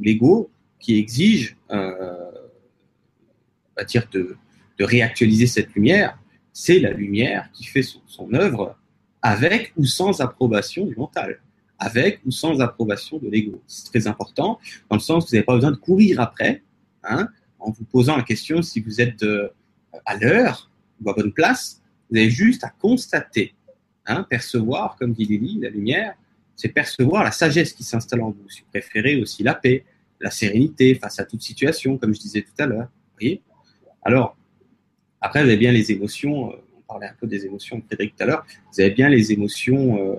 l'ego 0.01 0.51
qui 0.81 0.99
exige, 0.99 1.57
euh, 1.71 2.31
à 3.77 3.85
dire 3.85 4.09
de 4.13 4.37
réactualiser 4.81 5.47
cette 5.47 5.73
lumière, 5.75 6.19
c'est 6.53 6.81
la 6.81 6.91
lumière 6.91 7.51
qui 7.53 7.65
fait 7.65 7.83
son, 7.83 8.35
œuvre 8.35 8.77
avec 9.23 9.73
ou 9.77 9.85
sans 9.85 10.21
approbation 10.21 10.87
du 10.87 10.97
mental, 10.97 11.41
avec 11.79 12.21
ou 12.27 12.33
sans 12.33 12.61
approbation 12.61 13.19
de 13.19 13.29
l'ego. 13.29 13.63
C'est 13.67 13.87
très 13.87 14.07
important, 14.09 14.59
dans 14.91 14.97
le 14.97 15.01
sens 15.01 15.25
que 15.25 15.31
vous 15.31 15.37
n'avez 15.37 15.45
pas 15.45 15.55
besoin 15.55 15.71
de 15.71 15.77
courir 15.77 16.21
après, 16.21 16.63
hein, 17.09 17.29
en 17.59 17.71
vous 17.71 17.85
posant 17.85 18.17
la 18.17 18.23
question 18.23 18.63
si 18.63 18.81
vous 18.81 19.01
êtes 19.01 19.23
euh, 19.23 19.49
à 20.05 20.17
l'heure 20.17 20.71
ou 21.03 21.11
à 21.11 21.15
bonne 21.15 21.33
place, 21.33 21.83
vous 22.11 22.17
avez 22.17 22.31
juste 22.31 22.65
à 22.65 22.71
constater, 22.71 23.55
hein, 24.07 24.27
percevoir, 24.29 24.97
comme 24.97 25.13
dit 25.13 25.25
Lily, 25.25 25.61
la 25.61 25.71
lumière, 25.71 26.15
c'est 26.57 26.69
percevoir 26.69 27.23
la 27.23 27.31
sagesse 27.31 27.73
qui 27.73 27.85
s'installe 27.85 28.23
en 28.23 28.31
vous. 28.31 28.49
Si 28.49 28.61
vous 28.63 28.67
préférez 28.71 29.21
aussi 29.21 29.43
la 29.43 29.55
paix, 29.55 29.85
la 30.21 30.31
sérénité 30.31 30.95
face 30.95 31.21
à 31.21 31.25
toute 31.25 31.43
situation, 31.43 31.99
comme 31.99 32.15
je 32.15 32.21
disais 32.21 32.43
tout 32.43 32.63
à 32.63 32.67
l'heure. 32.67 32.89
Alors, 34.03 34.37
après, 35.21 35.43
vous 35.43 35.49
avez 35.49 35.57
bien 35.57 35.73
les 35.73 35.93
émotions, 35.93 36.53
euh, 36.53 36.57
on 36.77 36.81
parlait 36.83 37.07
un 37.07 37.15
peu 37.21 37.27
des 37.27 37.45
émotions 37.45 37.83
Frédéric 37.87 38.17
tout 38.17 38.23
à 38.23 38.27
l'heure, 38.27 38.47
vous 38.73 38.81
avez 38.81 38.91
bien 38.91 39.09
les 39.09 39.33
émotions 39.33 39.99
euh, 39.99 40.17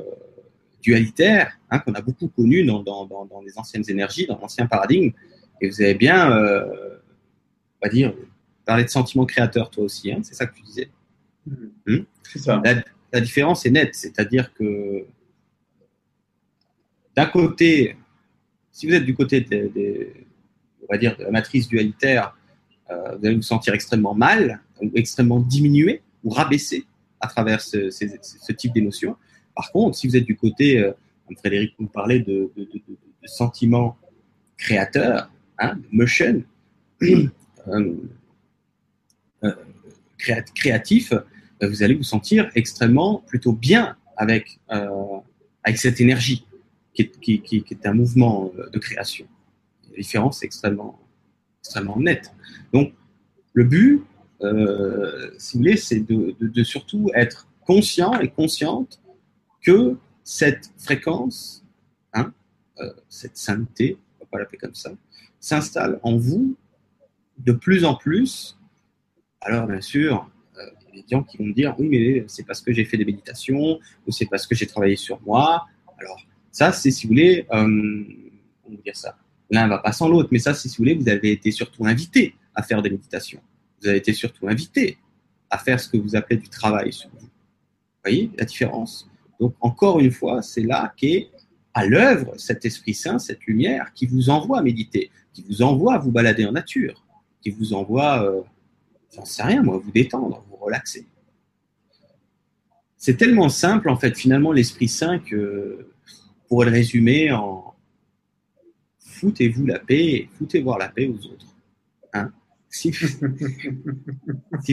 dualitaires 0.81 1.57
hein, 1.69 1.79
qu'on 1.79 1.93
a 1.93 2.01
beaucoup 2.01 2.27
connues 2.27 2.65
dans, 2.65 3.41
les 3.45 3.57
anciennes 3.57 3.83
énergies, 3.87 4.25
dans 4.27 4.37
l'ancien 4.37 4.67
paradigme, 4.67 5.11
et 5.61 5.69
vous 5.69 5.81
avez 5.81 5.95
bien, 5.95 6.31
euh, 6.31 6.65
on 7.81 7.85
va 7.85 7.89
dire, 7.89 8.13
parler 8.65 8.83
de 8.83 8.89
sentiments 8.89 9.25
créateurs 9.25 9.69
toi 9.69 9.83
aussi, 9.83 10.11
hein, 10.11 10.19
c'est 10.23 10.35
ça 10.35 10.45
que 10.45 10.55
tu 10.55 10.61
disais. 10.61 10.89
Mmh. 11.45 11.53
Mmh. 11.87 11.97
C'est 12.23 12.39
ça. 12.39 12.61
La, 12.63 12.75
la 13.11 13.21
différence 13.21 13.65
est 13.65 13.71
nette, 13.71 13.95
c'est-à-dire 13.95 14.53
que 14.53 15.05
d'un 17.15 17.25
côté, 17.25 17.95
si 18.71 18.87
vous 18.87 18.93
êtes 18.93 19.05
du 19.05 19.15
côté 19.15 19.41
des, 19.41 20.13
on 20.83 20.93
va 20.93 20.97
dire, 20.97 21.17
de 21.17 21.23
la 21.23 21.31
matrice 21.31 21.67
dualitaire, 21.67 22.35
euh, 22.91 23.15
vous 23.17 23.25
allez 23.25 23.35
vous 23.35 23.41
sentir 23.41 23.73
extrêmement 23.73 24.15
mal, 24.15 24.61
ou 24.81 24.89
extrêmement 24.95 25.39
diminué 25.39 26.01
ou 26.23 26.29
rabaissé 26.29 26.85
à 27.19 27.27
travers 27.27 27.61
ce, 27.61 27.89
ce, 27.89 28.51
type 28.53 28.73
d'émotion. 28.73 29.17
Par 29.55 29.71
contre, 29.71 29.97
si 29.97 30.07
vous 30.07 30.15
êtes 30.15 30.23
du 30.23 30.37
côté, 30.37 30.79
euh, 30.79 30.93
comme 31.27 31.35
Frédéric 31.35 31.75
nous 31.79 31.87
parlait, 31.87 32.19
de, 32.19 32.51
de, 32.55 32.63
de, 32.63 32.81
de 32.87 33.27
sentiments 33.27 33.97
créateurs, 34.57 35.29
hein, 35.59 35.79
motion, 35.91 36.43
euh, 37.01 37.95
euh, 39.43 39.55
créatif, 40.55 41.13
euh, 41.13 41.67
vous 41.67 41.83
allez 41.83 41.95
vous 41.95 42.03
sentir 42.03 42.49
extrêmement 42.55 43.23
plutôt 43.27 43.53
bien 43.53 43.95
avec, 44.17 44.59
euh, 44.71 44.87
avec 45.63 45.79
cette 45.79 46.01
énergie 46.01 46.45
qui 46.93 47.43
est, 47.71 47.85
un 47.85 47.93
mouvement 47.93 48.51
de 48.73 48.79
création. 48.79 49.25
La 49.91 49.97
différence 49.97 50.43
est 50.43 50.45
extrêmement, 50.47 50.99
extrêmement 51.61 51.97
nette. 51.97 52.33
Donc, 52.73 52.93
le 53.53 53.63
but, 53.63 54.03
euh, 54.41 55.31
si 55.37 55.53
vous 55.53 55.63
voulez, 55.63 55.77
c'est 55.77 55.99
de, 55.99 56.63
surtout 56.63 57.09
être 57.13 57.47
conscient 57.65 58.19
et 58.19 58.29
consciente 58.29 58.99
que 59.61 59.95
cette 60.23 60.71
fréquence, 60.77 61.65
hein, 62.13 62.33
euh, 62.79 62.91
cette 63.09 63.37
sainteté, 63.37 63.97
pas 64.29 64.39
l'appeler 64.39 64.57
comme 64.57 64.75
ça, 64.75 64.91
s'installe 65.39 65.99
en 66.03 66.17
vous 66.17 66.55
de 67.37 67.51
plus 67.51 67.85
en 67.85 67.95
plus. 67.95 68.57
Alors, 69.41 69.67
bien 69.67 69.81
sûr, 69.81 70.29
euh, 70.57 70.61
il 70.93 70.97
y 70.97 70.99
a 70.99 71.03
des 71.03 71.09
gens 71.09 71.23
qui 71.23 71.37
vont 71.37 71.45
me 71.45 71.53
dire 71.53 71.75
oui, 71.79 71.87
mais 71.89 72.25
c'est 72.27 72.43
parce 72.43 72.61
que 72.61 72.73
j'ai 72.73 72.85
fait 72.85 72.97
des 72.97 73.05
méditations 73.05 73.79
ou 74.05 74.11
c'est 74.11 74.25
parce 74.25 74.45
que 74.45 74.55
j'ai 74.55 74.67
travaillé 74.67 74.95
sur 74.95 75.21
moi. 75.21 75.65
Alors, 75.99 76.21
ça, 76.51 76.71
c'est 76.71 76.91
si 76.91 77.07
vous 77.07 77.11
voulez, 77.11 77.45
euh, 77.51 78.03
comment 78.63 78.77
dire 78.83 78.95
ça? 78.95 79.17
L'un 79.51 79.67
va 79.67 79.79
pas 79.79 79.91
sans 79.91 80.07
l'autre, 80.09 80.29
mais 80.31 80.39
ça, 80.39 80.53
si 80.53 80.67
vous 80.67 80.75
voulez, 80.77 80.93
vous 80.93 81.09
avez 81.09 81.31
été 81.31 81.51
surtout 81.51 81.85
invité 81.85 82.35
à 82.53 82.61
faire 82.61 82.81
des 82.81 82.89
méditations 82.89 83.41
vous 83.81 83.87
avez 83.87 83.97
été 83.97 84.13
surtout 84.13 84.47
invité 84.47 84.97
à 85.49 85.57
faire 85.57 85.79
ce 85.79 85.89
que 85.89 85.97
vous 85.97 86.15
appelez 86.15 86.37
du 86.37 86.49
travail 86.49 86.93
sur 86.93 87.09
vous. 87.09 87.25
Vous 87.25 88.03
voyez 88.03 88.31
la 88.37 88.45
différence? 88.45 89.09
Donc, 89.39 89.55
encore 89.61 89.99
une 89.99 90.11
fois, 90.11 90.41
c'est 90.41 90.61
là 90.61 90.93
qu'est 90.95 91.29
à 91.73 91.85
l'œuvre 91.85 92.37
cet 92.37 92.65
Esprit 92.65 92.93
Saint, 92.93 93.19
cette 93.19 93.45
lumière 93.45 93.93
qui 93.93 94.07
vous 94.07 94.29
envoie 94.29 94.59
à 94.59 94.61
méditer, 94.61 95.11
qui 95.33 95.45
vous 95.47 95.61
envoie 95.61 95.95
à 95.95 95.97
vous 95.97 96.11
balader 96.11 96.45
en 96.45 96.51
nature, 96.51 97.05
qui 97.41 97.51
vous 97.51 97.73
envoie, 97.73 98.23
euh, 98.23 98.41
j'en 99.15 99.25
sais 99.25 99.43
rien 99.43 99.61
moi, 99.61 99.77
vous 99.77 99.91
détendre, 99.91 100.43
vous 100.49 100.57
relaxer. 100.57 101.05
C'est 102.97 103.15
tellement 103.15 103.49
simple, 103.49 103.89
en 103.89 103.95
fait, 103.95 104.17
finalement, 104.17 104.51
l'Esprit 104.51 104.89
Saint 104.89 105.19
que 105.19 105.87
pour 106.49 106.65
le 106.65 106.71
résumer 106.71 107.31
en 107.31 107.73
foutez-vous 108.99 109.65
la 109.65 109.79
paix 109.79 110.27
foutez 110.37 110.61
voir 110.61 110.77
la 110.77 110.89
paix 110.89 111.07
aux 111.07 111.25
autres. 111.25 111.55
Hein? 112.13 112.31
Si, 112.71 112.91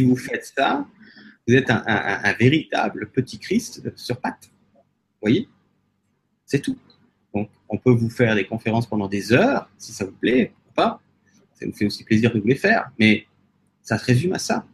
vous 0.02 0.16
faites 0.16 0.52
ça, 0.54 0.86
vous 1.48 1.54
êtes 1.54 1.70
un, 1.70 1.82
un, 1.86 2.20
un, 2.24 2.32
véritable 2.34 3.08
petit 3.10 3.38
Christ 3.38 3.90
sur 3.96 4.20
pattes. 4.20 4.50
Vous 4.74 4.82
voyez? 5.22 5.48
C'est 6.44 6.60
tout. 6.60 6.76
Donc, 7.36 7.50
on 7.68 7.78
peut 7.78 7.90
vous 7.90 8.10
faire 8.10 8.34
des 8.34 8.46
conférences 8.46 8.86
pendant 8.86 9.08
des 9.08 9.32
heures, 9.32 9.68
si 9.76 9.92
ça 9.92 10.04
vous 10.04 10.12
plaît, 10.12 10.52
ou 10.68 10.72
pas. 10.74 11.00
Ça 11.54 11.66
nous 11.66 11.72
fait 11.72 11.86
aussi 11.86 12.04
plaisir 12.04 12.32
de 12.32 12.40
vous 12.40 12.46
les 12.46 12.54
faire, 12.54 12.90
mais 12.98 13.26
ça 13.82 13.98
se 13.98 14.04
résume 14.04 14.32
à 14.32 14.38
ça. 14.38 14.66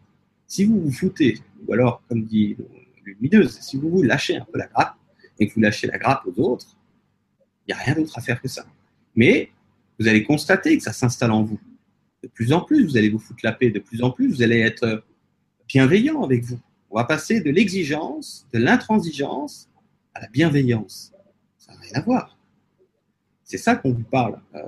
Si 0.47 0.65
vous 0.65 0.81
vous 0.81 0.93
foutez, 0.93 1.41
ou 1.67 1.73
alors, 1.73 2.03
comme 2.09 2.25
dit 2.25 2.57
lumineuse, 3.05 3.59
si 3.61 3.77
vous 3.77 3.91
vous 3.91 4.03
lâchez 4.03 4.37
un 4.37 4.45
peu 4.45 4.59
la 4.59 4.67
grappe, 4.67 4.97
et 5.39 5.49
que 5.49 5.55
vous 5.55 5.61
lâchez 5.61 5.87
la 5.87 5.99
grappe 5.99 6.23
aux 6.27 6.41
autres, 6.41 6.77
il 7.67 7.75
n'y 7.75 7.81
a 7.81 7.83
rien 7.83 7.95
d'autre 7.95 8.17
à 8.17 8.21
faire 8.21 8.41
que 8.41 8.49
ça. 8.49 8.65
Mais 9.17 9.51
vous 9.99 10.09
allez 10.09 10.23
constater 10.23 10.77
que 10.77 10.83
ça 10.83 10.93
s'installe 10.93 11.33
en 11.33 11.43
vous 11.43 11.59
de 12.23 12.29
plus 12.29 12.53
en 12.53 12.61
plus, 12.61 12.85
vous 12.85 12.97
allez 12.97 13.09
vous 13.09 13.19
foutre 13.19 13.41
la 13.43 13.53
paix, 13.53 13.71
de 13.71 13.81
plus 13.81 14.03
en 14.03 14.11
plus, 14.11 14.29
vous 14.29 14.43
allez 14.43 14.61
être 14.61 15.05
bienveillant 15.67 16.23
avec 16.23 16.45
vous. 16.45 16.61
On 16.91 16.97
va 16.97 17.05
passer 17.05 17.41
de 17.41 17.51
l'exigence, 17.51 18.47
de 18.53 18.59
l'intransigeance 18.59 19.69
à 20.15 20.21
la 20.21 20.29
bienveillance. 20.29 21.13
Ça 21.59 21.73
n'a 21.73 21.81
rien 21.81 21.95
à 21.95 22.01
voir. 22.01 22.39
C'est 23.53 23.59
ça 23.59 23.77
qu'on 23.77 23.93
vous 23.93 24.05
parle 24.05 24.41
euh, 24.55 24.61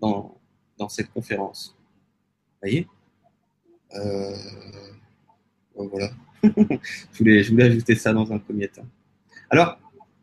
dans, 0.00 0.34
dans, 0.78 0.88
cette 0.88 1.12
conférence. 1.12 1.76
Vous 1.76 2.58
voyez? 2.62 2.88
Euh, 3.94 4.34
Voilà. 5.76 6.08
je, 6.42 7.18
voulais, 7.18 7.42
je 7.42 7.50
voulais 7.50 7.64
ajouter 7.64 7.94
ça 7.96 8.14
dans 8.14 8.32
un 8.32 8.38
premier 8.38 8.68
temps. 8.68 8.86
Alors, 9.50 9.78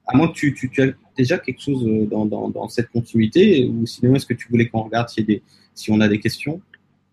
à 0.08 0.18
moins 0.18 0.30
que 0.30 0.34
tu, 0.34 0.52
tu, 0.56 0.68
tu 0.72 0.82
as 0.82 0.94
déjà 1.16 1.38
quelque 1.38 1.62
chose 1.62 1.86
euh, 1.86 2.08
dans, 2.08 2.26
dans, 2.26 2.50
dans 2.50 2.68
cette 2.68 2.90
continuité, 2.90 3.66
ou 3.66 3.86
sinon, 3.86 4.16
est-ce 4.16 4.26
que 4.26 4.34
tu 4.34 4.50
voulais 4.50 4.68
qu'on 4.68 4.82
regarde 4.82 5.10
si, 5.10 5.24
des, 5.24 5.44
si 5.76 5.92
on 5.92 6.02
a 6.02 6.08
des 6.08 6.20
questions? 6.20 6.60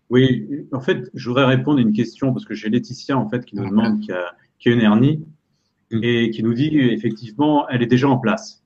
Oui, 0.09 0.65
en 0.71 0.81
fait, 0.81 1.11
je 1.13 1.29
voudrais 1.29 1.45
répondre 1.45 1.77
à 1.77 1.81
une 1.83 1.93
question, 1.93 2.33
parce 2.33 2.45
que 2.45 2.55
j'ai 2.55 2.69
Laetitia, 2.71 3.15
en 3.15 3.29
fait, 3.29 3.45
qui 3.45 3.55
nous 3.55 3.69
demande, 3.69 3.99
qui 3.99 4.11
a, 4.11 4.35
qui 4.57 4.69
a 4.69 4.71
une 4.71 4.81
hernie, 4.81 5.23
mm. 5.91 5.99
et 6.01 6.31
qui 6.31 6.41
nous 6.41 6.55
dit, 6.55 6.79
effectivement, 6.79 7.69
elle 7.69 7.83
est 7.83 7.91
déjà 7.95 8.09
en 8.09 8.17
place. 8.17 8.64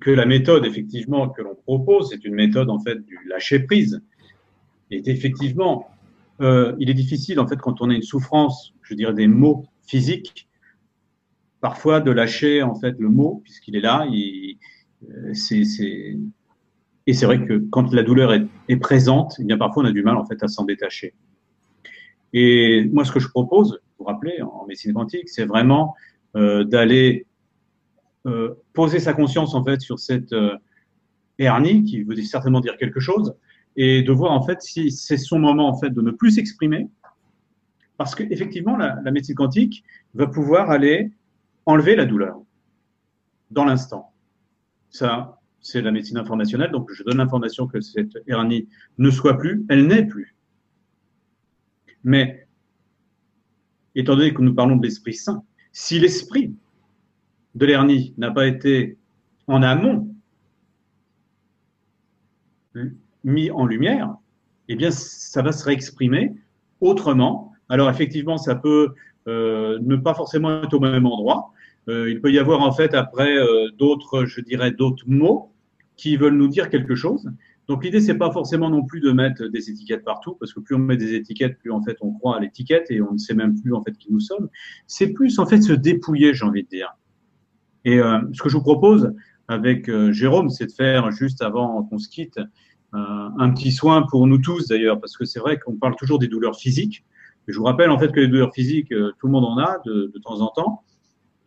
Que 0.00 0.10
la 0.10 0.26
méthode, 0.26 0.64
effectivement, 0.64 1.28
que 1.28 1.42
l'on 1.42 1.54
propose, 1.54 2.10
c'est 2.10 2.24
une 2.24 2.34
méthode, 2.34 2.70
en 2.70 2.78
fait, 2.78 3.04
du 3.04 3.18
lâcher-prise. 3.26 4.02
Et 4.90 5.02
effectivement, 5.10 5.88
euh, 6.40 6.74
il 6.78 6.90
est 6.90 6.94
difficile, 6.94 7.38
en 7.40 7.46
fait, 7.46 7.56
quand 7.56 7.80
on 7.80 7.90
a 7.90 7.94
une 7.94 8.02
souffrance, 8.02 8.74
je 8.82 8.94
dirais 8.94 9.14
des 9.14 9.26
mots 9.26 9.66
physiques, 9.86 10.48
parfois 11.64 12.00
de 12.00 12.10
lâcher 12.10 12.62
en 12.62 12.74
fait 12.74 12.94
le 12.98 13.08
mot 13.08 13.40
puisqu'il 13.42 13.74
est 13.74 13.80
là. 13.80 14.06
Euh, 14.06 15.32
et 17.06 17.12
c'est 17.14 17.24
vrai 17.24 17.42
que 17.42 17.54
quand 17.70 17.90
la 17.94 18.02
douleur 18.02 18.34
est, 18.34 18.76
présente, 18.76 19.36
eh 19.38 19.44
bien 19.44 19.56
parfois 19.56 19.82
on 19.82 19.86
a 19.86 19.92
du 19.92 20.02
mal 20.02 20.18
en 20.18 20.26
fait 20.26 20.42
à 20.42 20.48
s'en 20.48 20.64
détacher. 20.64 21.14
Et 22.34 22.84
moi, 22.92 23.06
ce 23.06 23.12
que 23.12 23.18
je 23.18 23.28
propose, 23.28 23.72
vous 23.72 23.78
vous 24.00 24.04
rappelez, 24.04 24.42
en 24.42 24.66
médecine 24.66 24.92
quantique, 24.92 25.30
c'est 25.30 25.46
vraiment 25.46 25.94
euh, 26.36 26.64
d'aller 26.64 27.24
euh, 28.26 28.54
poser 28.72 28.98
sa 28.98 29.12
conscience 29.12 29.54
en 29.54 29.64
fait 29.64 29.80
sur 29.80 29.98
cette 29.98 30.34
hernie 31.38 31.84
qui 31.84 32.02
veut 32.02 32.16
certainement 32.22 32.60
dire 32.60 32.76
quelque 32.76 33.00
chose, 33.00 33.34
et 33.76 34.02
de 34.02 34.12
voir 34.12 34.32
en 34.32 34.42
fait 34.42 34.62
si 34.62 34.90
c'est 34.90 35.16
son 35.16 35.38
moment 35.38 35.68
en 35.68 35.78
fait 35.78 35.90
de 35.90 36.00
ne 36.00 36.10
plus 36.10 36.32
s'exprimer, 36.32 36.88
parce 37.96 38.14
qu'effectivement 38.14 38.76
la, 38.76 38.98
la 39.04 39.10
médecine 39.10 39.34
quantique 39.34 39.84
va 40.14 40.26
pouvoir 40.26 40.70
aller 40.70 41.10
enlever 41.66 41.96
la 41.96 42.04
douleur 42.04 42.40
dans 43.50 43.64
l'instant. 43.64 44.12
Ça, 44.90 45.40
c'est 45.60 45.80
la 45.80 45.90
médecine 45.90 46.18
informationnelle, 46.18 46.70
donc 46.70 46.92
je 46.92 47.02
donne 47.02 47.16
l'information 47.16 47.66
que 47.66 47.80
cette 47.80 48.18
hernie 48.26 48.68
ne 48.98 49.10
soit 49.10 49.38
plus, 49.38 49.64
elle 49.68 49.86
n'est 49.86 50.06
plus. 50.06 50.36
Mais, 52.04 52.46
étant 53.94 54.14
donné 54.14 54.34
que 54.34 54.42
nous 54.42 54.54
parlons 54.54 54.76
de 54.76 54.82
l'Esprit 54.82 55.14
Saint, 55.14 55.42
si 55.72 55.98
l'esprit 55.98 56.54
de 57.54 57.66
l'hernie 57.66 58.14
n'a 58.18 58.30
pas 58.30 58.46
été 58.46 58.98
en 59.46 59.62
amont 59.62 60.10
mis 63.22 63.50
en 63.50 63.66
lumière, 63.66 64.16
eh 64.68 64.76
bien, 64.76 64.90
ça 64.90 65.42
va 65.42 65.52
se 65.52 65.64
réexprimer 65.64 66.34
autrement. 66.80 67.52
Alors, 67.68 67.88
effectivement, 67.88 68.36
ça 68.36 68.54
peut 68.54 68.94
euh, 69.28 69.78
ne 69.82 69.96
pas 69.96 70.14
forcément 70.14 70.62
être 70.62 70.74
au 70.74 70.80
même 70.80 71.06
endroit, 71.06 71.52
euh, 71.88 72.10
il 72.10 72.20
peut 72.20 72.32
y 72.32 72.38
avoir 72.38 72.60
en 72.60 72.72
fait 72.72 72.94
après 72.94 73.36
euh, 73.36 73.70
d'autres, 73.78 74.24
je 74.24 74.40
dirais, 74.40 74.70
d'autres 74.70 75.04
mots 75.06 75.52
qui 75.96 76.16
veulent 76.16 76.36
nous 76.36 76.48
dire 76.48 76.70
quelque 76.70 76.94
chose. 76.94 77.30
Donc 77.66 77.84
l'idée 77.84 78.00
c'est 78.00 78.18
pas 78.18 78.30
forcément 78.30 78.68
non 78.68 78.84
plus 78.84 79.00
de 79.00 79.10
mettre 79.10 79.46
des 79.46 79.70
étiquettes 79.70 80.04
partout, 80.04 80.36
parce 80.38 80.52
que 80.52 80.60
plus 80.60 80.74
on 80.74 80.80
met 80.80 80.96
des 80.96 81.14
étiquettes, 81.14 81.58
plus 81.58 81.70
en 81.70 81.82
fait 81.82 81.96
on 82.02 82.12
croit 82.12 82.36
à 82.36 82.40
l'étiquette 82.40 82.90
et 82.90 83.00
on 83.00 83.12
ne 83.12 83.18
sait 83.18 83.34
même 83.34 83.58
plus 83.58 83.72
en 83.72 83.82
fait 83.82 83.96
qui 83.96 84.12
nous 84.12 84.20
sommes. 84.20 84.48
C'est 84.86 85.12
plus 85.12 85.38
en 85.38 85.46
fait 85.46 85.62
se 85.62 85.72
dépouiller, 85.72 86.34
j'ai 86.34 86.44
envie 86.44 86.64
de 86.64 86.68
dire. 86.68 86.94
Et 87.84 87.98
euh, 87.98 88.18
ce 88.32 88.42
que 88.42 88.48
je 88.48 88.56
vous 88.56 88.62
propose 88.62 89.12
avec 89.48 89.90
Jérôme, 90.10 90.48
c'est 90.48 90.66
de 90.66 90.72
faire 90.72 91.10
juste 91.10 91.42
avant 91.42 91.82
qu'on 91.82 91.98
se 91.98 92.08
quitte 92.08 92.40
un 92.94 93.50
petit 93.50 93.72
soin 93.72 94.06
pour 94.08 94.26
nous 94.26 94.38
tous 94.38 94.68
d'ailleurs, 94.68 95.00
parce 95.00 95.16
que 95.16 95.24
c'est 95.24 95.40
vrai 95.40 95.58
qu'on 95.58 95.74
parle 95.74 95.96
toujours 95.96 96.18
des 96.18 96.28
douleurs 96.28 96.56
physiques. 96.56 97.04
je 97.48 97.58
vous 97.58 97.64
rappelle 97.64 97.90
en 97.90 97.98
fait 97.98 98.10
que 98.10 98.20
les 98.20 98.28
douleurs 98.28 98.54
physiques, 98.54 98.88
tout 98.88 99.26
le 99.26 99.32
monde 99.32 99.44
en 99.44 99.58
a 99.58 99.80
de, 99.84 100.10
de 100.14 100.18
temps 100.20 100.40
en 100.40 100.48
temps. 100.48 100.84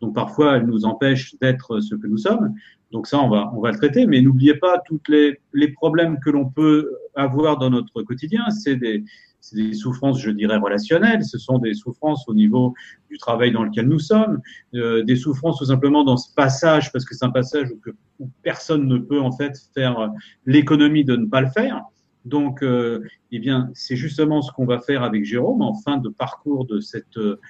Donc 0.00 0.14
parfois, 0.14 0.56
elle 0.56 0.66
nous 0.66 0.84
empêche 0.84 1.34
d'être 1.40 1.80
ce 1.80 1.94
que 1.94 2.06
nous 2.06 2.18
sommes. 2.18 2.54
Donc 2.92 3.06
ça, 3.06 3.20
on 3.20 3.28
va, 3.28 3.50
on 3.54 3.60
va 3.60 3.70
le 3.70 3.76
traiter. 3.76 4.06
Mais 4.06 4.20
n'oubliez 4.20 4.54
pas 4.54 4.78
toutes 4.86 5.08
les, 5.08 5.40
les 5.52 5.68
problèmes 5.72 6.18
que 6.20 6.30
l'on 6.30 6.48
peut 6.48 6.90
avoir 7.14 7.58
dans 7.58 7.70
notre 7.70 8.02
quotidien. 8.02 8.48
C'est 8.50 8.76
des, 8.76 9.04
des 9.52 9.72
souffrances, 9.72 10.20
je 10.20 10.30
dirais, 10.30 10.56
relationnelles. 10.56 11.24
Ce 11.24 11.38
sont 11.38 11.58
des 11.58 11.74
souffrances 11.74 12.28
au 12.28 12.34
niveau 12.34 12.74
du 13.10 13.18
travail 13.18 13.52
dans 13.52 13.62
lequel 13.62 13.86
nous 13.86 13.98
sommes, 13.98 14.40
euh, 14.74 15.02
des 15.04 15.16
souffrances 15.16 15.58
tout 15.58 15.66
simplement 15.66 16.04
dans 16.04 16.16
ce 16.16 16.32
passage, 16.34 16.92
parce 16.92 17.04
que 17.04 17.14
c'est 17.14 17.24
un 17.24 17.30
passage 17.30 17.70
où, 17.70 18.28
personne 18.42 18.86
ne 18.86 18.98
peut 18.98 19.20
en 19.20 19.30
fait 19.30 19.52
faire 19.74 20.10
l'économie 20.44 21.04
de 21.04 21.16
ne 21.16 21.26
pas 21.26 21.40
le 21.40 21.48
faire. 21.48 21.84
Donc, 22.24 22.62
euh, 22.62 23.00
eh 23.32 23.38
bien, 23.38 23.70
c'est 23.74 23.96
justement 23.96 24.42
ce 24.42 24.52
qu'on 24.52 24.66
va 24.66 24.80
faire 24.80 25.02
avec 25.02 25.24
Jérôme 25.24 25.62
en 25.62 25.74
fin 25.74 25.96
de 25.98 26.08
parcours 26.08 26.66
de 26.66 26.80
cette 26.80 27.16
euh, 27.16 27.40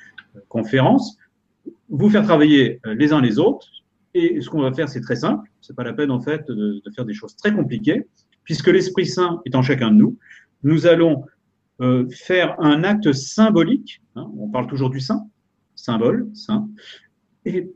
conférence 0.48 1.16
vous 1.88 2.10
faire 2.10 2.24
travailler 2.24 2.80
euh, 2.86 2.94
les 2.94 3.12
uns 3.12 3.20
les 3.20 3.38
autres. 3.38 3.66
Et 4.14 4.40
ce 4.40 4.48
qu'on 4.48 4.62
va 4.62 4.72
faire, 4.72 4.88
c'est 4.88 5.00
très 5.00 5.16
simple. 5.16 5.48
C'est 5.60 5.76
pas 5.76 5.84
la 5.84 5.92
peine, 5.92 6.10
en 6.10 6.20
fait, 6.20 6.46
de, 6.48 6.82
faire 6.94 7.04
des 7.04 7.14
choses 7.14 7.36
très 7.36 7.52
compliquées, 7.52 8.06
puisque 8.44 8.68
l'Esprit 8.68 9.06
Saint 9.06 9.40
est 9.44 9.54
en 9.54 9.62
chacun 9.62 9.90
de 9.90 9.96
nous. 9.96 10.16
Nous 10.62 10.86
allons 10.86 11.24
euh, 11.80 12.08
faire 12.10 12.60
un 12.60 12.84
acte 12.84 13.12
symbolique. 13.12 14.02
Hein, 14.16 14.30
on 14.38 14.48
parle 14.48 14.66
toujours 14.66 14.90
du 14.90 15.00
saint, 15.00 15.26
symbole, 15.74 16.28
saint. 16.34 16.68
Et, 17.44 17.70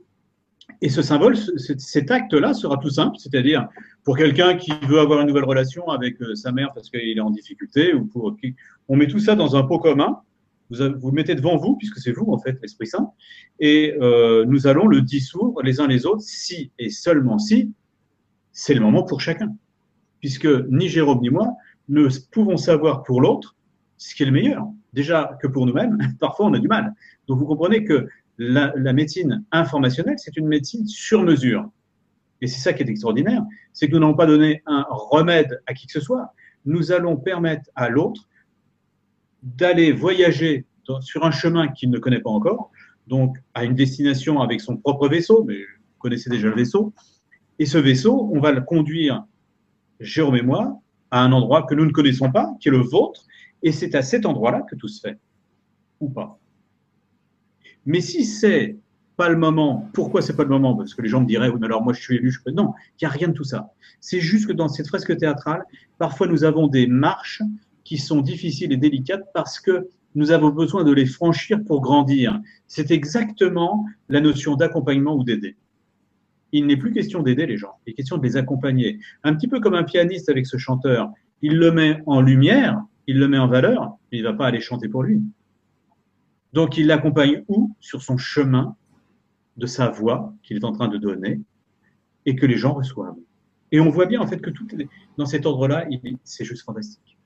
ce 0.89 1.03
symbole, 1.03 1.37
cet 1.37 2.11
acte-là 2.11 2.55
sera 2.55 2.77
tout 2.77 2.91
simple, 2.91 3.17
c'est-à-dire 3.17 3.69
pour 4.03 4.17
quelqu'un 4.17 4.57
qui 4.57 4.73
veut 4.89 4.99
avoir 4.99 5.21
une 5.21 5.29
nouvelle 5.29 5.45
relation 5.45 5.89
avec 5.89 6.21
euh, 6.21 6.35
sa 6.35 6.51
mère 6.51 6.73
parce 6.75 6.91
qu'il 6.91 7.17
est 7.17 7.21
en 7.21 7.31
difficulté, 7.31 7.95
ou 7.95 8.07
pour 8.07 8.37
on 8.89 8.97
met 8.97 9.07
tout 9.07 9.21
ça 9.21 9.37
dans 9.37 9.55
un 9.55 9.63
pot 9.63 9.79
commun 9.79 10.23
vous, 10.73 10.99
vous 10.99 11.09
le 11.11 11.15
mettez 11.15 11.35
devant 11.35 11.57
vous, 11.57 11.77
puisque 11.77 11.99
c'est 11.99 12.13
vous, 12.13 12.27
en 12.33 12.39
fait, 12.39 12.59
l'Esprit 12.63 12.87
Saint, 12.87 13.11
et 13.61 13.95
euh, 14.01 14.45
nous 14.47 14.67
allons 14.67 14.87
le 14.87 15.03
dissoudre 15.03 15.63
les 15.63 15.81
uns 15.81 15.87
les 15.87 16.07
autres 16.07 16.23
si 16.23 16.73
et 16.79 16.91
seulement 16.91 17.39
si 17.39 17.73
c'est 18.53 18.75
le 18.75 18.81
moment 18.81 19.03
pour 19.03 19.21
chacun. 19.21 19.55
Puisque 20.21 20.49
ni 20.71 20.89
Jérôme 20.89 21.21
ni 21.21 21.31
moi 21.31 21.55
ne 21.89 22.09
pouvons 22.31 22.57
savoir 22.57 23.03
pour 23.03 23.21
l'autre 23.21 23.57
ce 24.09 24.15
qui 24.15 24.23
est 24.23 24.27
le 24.27 24.33
meilleur. 24.33 24.67
Déjà 24.93 25.39
que 25.41 25.47
pour 25.47 25.67
nous-mêmes, 25.67 25.99
parfois 26.21 26.47
on 26.47 26.55
a 26.55 26.59
du 26.59 26.69
mal. 26.69 26.95
Donc 27.27 27.39
vous 27.39 27.47
comprenez 27.47 27.85
que 27.85 28.09
la, 28.39 28.93
médecine 28.93 29.45
informationnelle, 29.53 30.17
c'est 30.19 30.37
une 30.37 30.49
médecine 30.49 30.87
sur 30.87 31.23
mesure. 31.23 31.71
Et 32.41 32.47
c'est 32.47 32.61
ça 32.61 32.73
qui 32.73 32.83
est 32.83 32.89
extraordinaire, 32.89 33.45
c'est 33.73 33.89
que 33.89 33.93
nous 33.93 34.01
n'allons 34.01 34.15
pas 34.15 34.27
donner 34.27 34.63
un 34.67 34.85
remède 34.89 35.63
à 35.67 35.75
qui 35.75 35.87
que 35.87 35.93
ce 35.93 36.01
soit. 36.01 36.35
Nous 36.65 36.91
allons 36.91 37.17
permettre 37.17 37.71
à 37.77 37.89
l'autre 37.89 38.29
d'aller 39.43 39.93
voyager 39.93 40.67
sur 41.01 41.25
un 41.25 41.31
chemin 41.31 41.69
qu'il 41.69 41.91
ne 41.91 41.99
connaît 41.99 42.21
pas 42.21 42.31
encore, 42.31 42.71
donc 43.07 43.37
à 43.55 43.65
une 43.65 43.75
destination 43.75 44.41
avec 44.41 44.61
son 44.61 44.77
propre 44.77 45.09
vaisseau, 45.09 45.45
mais 45.45 45.59
vous 45.59 45.99
connaissez 45.99 46.31
déjà 46.31 46.49
le 46.49 46.55
vaisseau, 46.55 46.93
et 47.59 47.67
ce 47.67 47.79
vaisseau, 47.79 48.29
on 48.33 48.41
va 48.41 48.51
le 48.51 48.61
conduire, 48.61 49.25
Jérôme 50.01 50.37
et 50.37 50.43
moi, 50.43 50.81
à 51.13 51.23
un 51.23 51.31
endroit 51.33 51.63
que 51.63 51.75
nous 51.75 51.85
ne 51.85 51.93
connaissons 51.93 52.33
pas, 52.33 52.51
qui 52.59 52.69
est 52.69 52.73
le 52.73 52.79
vôtre, 52.79 53.25
et 53.63 53.73
c'est 53.73 53.95
à 53.95 54.03
cet 54.03 54.27
endroit-là 54.27 54.63
que 54.63 54.77
tout 54.77 54.89
se 54.89 55.01
fait, 55.01 55.19
ou 56.01 56.09
pas. 56.09 56.39
Mais 57.87 58.01
si 58.01 58.25
c'est 58.25 58.77
pas 59.17 59.29
le 59.29 59.37
moment, 59.37 59.89
pourquoi 59.93 60.23
c'est 60.23 60.37
pas 60.37 60.45
le 60.45 60.49
moment? 60.49 60.77
Parce 60.77 60.95
que 60.95 61.03
les 61.03 61.09
gens 61.09 61.21
me 61.21 61.27
diraient, 61.27 61.49
oui, 61.49 61.59
mais 61.61 61.67
alors 61.67 61.83
moi 61.83 61.93
je 61.93 62.01
suis 62.01 62.17
élu, 62.17 62.31
je 62.31 62.41
peux. 62.43 62.51
Non, 62.51 62.73
il 63.01 63.05
n'y 63.05 63.07
a 63.07 63.11
rien 63.11 63.29
de 63.29 63.35
tout 63.35 63.45
ça. 63.45 63.73
C'est 64.01 64.21
juste 64.21 64.47
que 64.47 64.53
dans 64.53 64.69
cette 64.69 64.89
fresque 64.89 65.17
théâtrale, 65.17 65.63
parfois 65.99 66.27
nous 66.27 66.45
avons 66.45 66.67
des 66.67 66.87
marches 66.87 67.43
qui 67.85 67.99
sont 67.99 68.21
difficiles 68.21 68.73
et 68.73 68.77
délicates 68.77 69.25
parce 69.35 69.61
que 69.61 69.89
nous 70.15 70.31
avons 70.31 70.51
besoin 70.51 70.85
de 70.85 70.93
les 70.93 71.07
franchir 71.07 71.63
pour 71.65 71.81
grandir. 71.81 72.41
C'est 72.67 72.91
exactement 72.91 73.87
la 74.09 74.21
notion 74.21 74.57
d'accompagnement 74.57 75.17
ou 75.17 75.25
d'aider. 75.25 75.57
Il 76.53 76.67
n'est 76.67 76.77
plus 76.77 76.93
question 76.93 77.23
d'aider 77.23 77.47
les 77.47 77.57
gens, 77.57 77.73
il 77.87 77.93
est 77.93 77.95
question 77.95 78.19
de 78.19 78.23
les 78.23 78.37
accompagner. 78.37 78.99
Un 79.25 79.35
petit 79.35 79.49
peu 79.49 79.59
comme 79.61 79.75
un 79.75 79.85
pianiste 79.85 80.29
avec 80.29 80.47
ce 80.47 80.59
chanteur. 80.59 81.11
Il 81.41 81.57
le 81.57 81.73
met 81.73 82.03
en 82.07 82.21
lumière, 82.21 82.83
il 83.07 83.19
le 83.19 83.29
met 83.29 83.39
en 83.39 83.49
valeur, 83.49 83.97
mais 84.11 84.19
il 84.19 84.25
ne 84.25 84.29
va 84.29 84.35
pas 84.35 84.47
aller 84.47 84.61
chanter 84.61 84.89
pour 84.89 85.03
lui. 85.03 85.23
Donc 86.53 86.77
il 86.77 86.87
l'accompagne 86.87 87.45
où? 87.49 87.75
Sur 87.81 88.03
son 88.03 88.17
chemin 88.17 88.77
de 89.57 89.67
sa 89.67 89.89
voix 89.89 90.35
qu'il 90.43 90.57
est 90.57 90.65
en 90.65 90.73
train 90.73 90.89
de 90.89 90.99
donner 90.99 91.41
et 92.27 92.37
que 92.37 92.47
les 92.47 92.57
gens 92.57 92.75
reçoivent. 92.75 93.17
Et 93.71 93.81
on 93.81 93.91
voit 93.91 94.07
bien 94.07 94.21
en 94.21 94.27
fait 94.27 94.41
que 94.41 94.51
dans 95.17 95.27
cet 95.27 95.47
ordre-là, 95.47 95.87
c'est 96.25 96.45
juste 96.45 96.65
fantastique. 96.65 97.19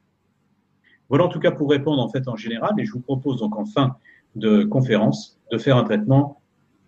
Voilà 1.08 1.24
en 1.24 1.28
tout 1.28 1.40
cas 1.40 1.50
pour 1.50 1.70
répondre 1.70 2.02
en 2.02 2.08
fait 2.08 2.26
en 2.28 2.36
général, 2.36 2.72
et 2.78 2.84
je 2.84 2.92
vous 2.92 3.00
propose 3.00 3.40
donc 3.40 3.56
en 3.56 3.64
fin 3.64 3.96
de 4.34 4.64
conférence 4.64 5.38
de 5.50 5.58
faire 5.58 5.76
un 5.76 5.84
traitement 5.84 6.40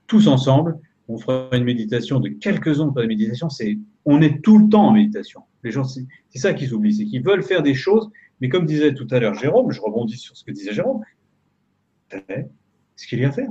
tous 0.06 0.28
ensemble. 0.28 0.78
On 1.08 1.18
fera 1.18 1.56
une 1.56 1.64
méditation 1.64 2.20
de 2.20 2.28
quelques 2.28 2.76
pour 2.76 2.98
la 2.98 3.06
méditation. 3.06 3.48
C'est, 3.48 3.78
on 4.04 4.20
est 4.20 4.42
tout 4.42 4.58
le 4.58 4.68
temps 4.68 4.88
en 4.88 4.92
méditation. 4.92 5.42
Les 5.64 5.70
gens, 5.70 5.84
c'est 5.84 6.06
ça 6.34 6.52
qu'ils 6.52 6.74
oublient, 6.74 6.94
c'est 6.94 7.04
qu'ils 7.06 7.22
veulent 7.22 7.42
faire 7.42 7.62
des 7.62 7.74
choses, 7.74 8.10
mais 8.40 8.48
comme 8.48 8.66
disait 8.66 8.94
tout 8.94 9.06
à 9.10 9.18
l'heure 9.18 9.34
Jérôme, 9.34 9.70
je 9.70 9.80
rebondis 9.80 10.16
sur 10.16 10.36
ce 10.36 10.44
que 10.44 10.50
disait 10.50 10.72
Jérôme, 10.72 11.02
ce 12.96 13.06
qu'il 13.06 13.20
y 13.20 13.24
a 13.24 13.28
à 13.28 13.32
faire. 13.32 13.50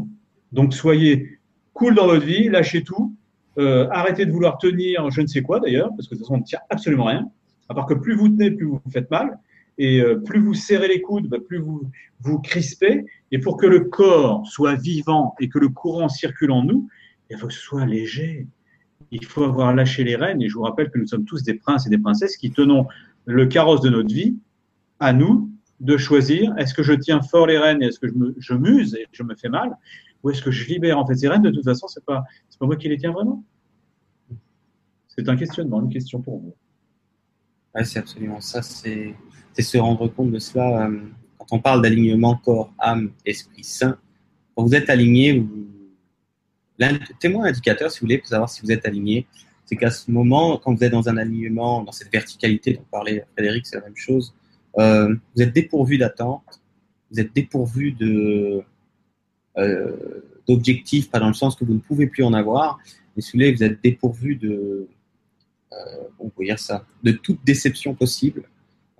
Donc 0.51 0.73
soyez 0.73 1.39
cool 1.73 1.95
dans 1.95 2.07
votre 2.07 2.25
vie, 2.25 2.49
lâchez 2.49 2.83
tout, 2.83 3.15
euh, 3.57 3.88
arrêtez 3.91 4.25
de 4.25 4.31
vouloir 4.31 4.57
tenir 4.57 5.09
je 5.09 5.21
ne 5.21 5.27
sais 5.27 5.41
quoi 5.41 5.59
d'ailleurs, 5.59 5.89
parce 5.95 6.07
que 6.07 6.15
de 6.15 6.19
toute 6.19 6.27
façon 6.27 6.35
on 6.35 6.39
ne 6.39 6.43
tient 6.43 6.59
absolument 6.69 7.05
rien. 7.05 7.29
À 7.69 7.73
part 7.73 7.85
que 7.85 7.93
plus 7.93 8.15
vous 8.15 8.29
tenez, 8.29 8.51
plus 8.51 8.65
vous 8.65 8.81
faites 8.91 9.11
mal. 9.11 9.39
Et 9.77 10.01
euh, 10.01 10.15
plus 10.15 10.39
vous 10.39 10.53
serrez 10.53 10.88
les 10.88 11.01
coudes, 11.01 11.27
bah, 11.27 11.38
plus 11.45 11.59
vous 11.59 11.83
vous 12.21 12.39
crispez. 12.39 13.05
Et 13.31 13.39
pour 13.39 13.57
que 13.57 13.67
le 13.67 13.81
corps 13.81 14.45
soit 14.47 14.75
vivant 14.75 15.35
et 15.39 15.49
que 15.49 15.59
le 15.59 15.69
courant 15.69 16.09
circule 16.09 16.51
en 16.51 16.63
nous, 16.63 16.88
il 17.29 17.38
faut 17.38 17.47
que 17.47 17.53
ce 17.53 17.59
soit 17.59 17.85
léger. 17.85 18.47
Il 19.11 19.25
faut 19.25 19.43
avoir 19.43 19.75
lâché 19.75 20.03
les 20.03 20.15
rênes. 20.15 20.41
Et 20.41 20.49
je 20.49 20.55
vous 20.55 20.63
rappelle 20.63 20.89
que 20.89 20.97
nous 20.97 21.07
sommes 21.07 21.25
tous 21.25 21.43
des 21.43 21.53
princes 21.53 21.85
et 21.85 21.89
des 21.89 21.97
princesses 21.97 22.38
qui 22.38 22.51
tenons 22.51 22.88
le 23.25 23.45
carrosse 23.45 23.81
de 23.81 23.89
notre 23.89 24.13
vie 24.13 24.38
à 25.00 25.14
nous 25.14 25.52
de 25.80 25.98
choisir 25.98 26.58
est-ce 26.58 26.74
que 26.74 26.84
je 26.84 26.93
tiens 26.93 27.22
fort 27.22 27.48
les 27.48 27.58
rênes 27.58 27.84
et 27.84 27.88
est-ce 27.88 28.00
que 28.00 28.08
je, 28.38 28.54
muse 28.54 28.95
et 28.95 29.06
je 29.12 29.24
me 29.24 29.36
fais 29.36 29.50
mal 29.50 29.78
ou 30.24 30.32
est-ce 30.32 30.41
que 30.41 30.52
je 30.52 30.68
libère 30.68 30.98
en 30.98 31.06
fait 31.06 31.16
ces 31.16 31.28
rênes 31.28 31.43
De 31.43 31.52
toute 31.52 31.64
façon, 31.64 31.88
c'est 31.88 32.04
pas 32.04 32.24
pas 32.60 32.66
moi 32.66 32.76
qui 32.76 32.89
les 32.89 32.98
tiens 32.98 33.12
vraiment. 33.12 33.43
C'est 35.08 35.30
un 35.30 35.36
questionnement, 35.36 35.82
une 35.82 35.89
question 35.89 36.22
pour 36.22 36.39
vous. 36.39 36.56
Oui, 37.76 37.86
c'est 37.86 38.00
absolument 38.00 38.41
ça. 38.41 38.62
C'est 38.62 39.16
se 39.60 39.78
rendre 39.78 40.08
compte 40.08 40.32
de 40.32 40.39
cela. 40.39 40.88
Euh, 40.88 41.02
quand 41.38 41.48
on 41.52 41.60
parle 41.60 41.82
d'alignement 41.82 42.36
corps, 42.36 42.74
âme, 42.80 43.12
esprit 43.26 43.64
saint, 43.64 43.98
quand 44.56 44.64
vous 44.64 44.76
êtes 44.76 44.89
aligné, 44.89 45.39
vous... 45.39 45.68
témoin 47.20 47.45
indicateur, 47.45 47.91
si 47.91 48.00
vous 48.00 48.06
voulez, 48.06 48.18
pour 48.18 48.28
savoir 48.28 48.50
si 48.50 48.62
vous 48.62 48.72
êtes 48.72 48.86
aligné, 48.86 49.28
c'est 49.66 49.76
qu'à 49.76 49.91
ce 49.91 50.10
moment, 50.10 50.58
quand 50.58 50.74
vous 50.74 50.84
êtes 50.84 50.91
dans 50.91 51.10
un 51.10 51.18
alignement, 51.18 51.84
dans 51.84 51.91
cette 51.91 52.12
verticalité 52.12 52.74
dont 52.74 52.86
parlait 52.89 53.26
Frédéric, 53.34 53.66
c'est 53.68 53.76
la 53.78 53.84
même 53.84 53.95
chose, 53.95 54.34
euh, 54.80 55.15
vous 55.36 55.41
êtes 55.41 55.53
dépourvu 55.53 55.97
d'attente, 55.97 56.61
vous 57.11 57.19
êtes 57.19 57.34
dépourvu 57.34 57.91
de 57.91 58.61
euh, 59.57 60.21
d'objectifs, 60.47 61.09
pas 61.09 61.19
dans 61.19 61.28
le 61.28 61.34
sens 61.34 61.55
que 61.55 61.65
vous 61.65 61.73
ne 61.73 61.80
pouvez 61.80 62.07
plus 62.07 62.23
en 62.23 62.34
avoir, 62.34 62.80
mais 63.34 63.51
vous 63.51 63.63
êtes 63.63 63.84
dépourvu 63.84 64.36
de, 64.36 64.88
euh, 65.73 65.75
on 66.19 66.30
peut 66.30 66.45
dire 66.45 66.59
ça, 66.59 66.86
de 67.03 67.11
toute 67.11 67.43
déception 67.43 67.95
possible. 67.95 68.43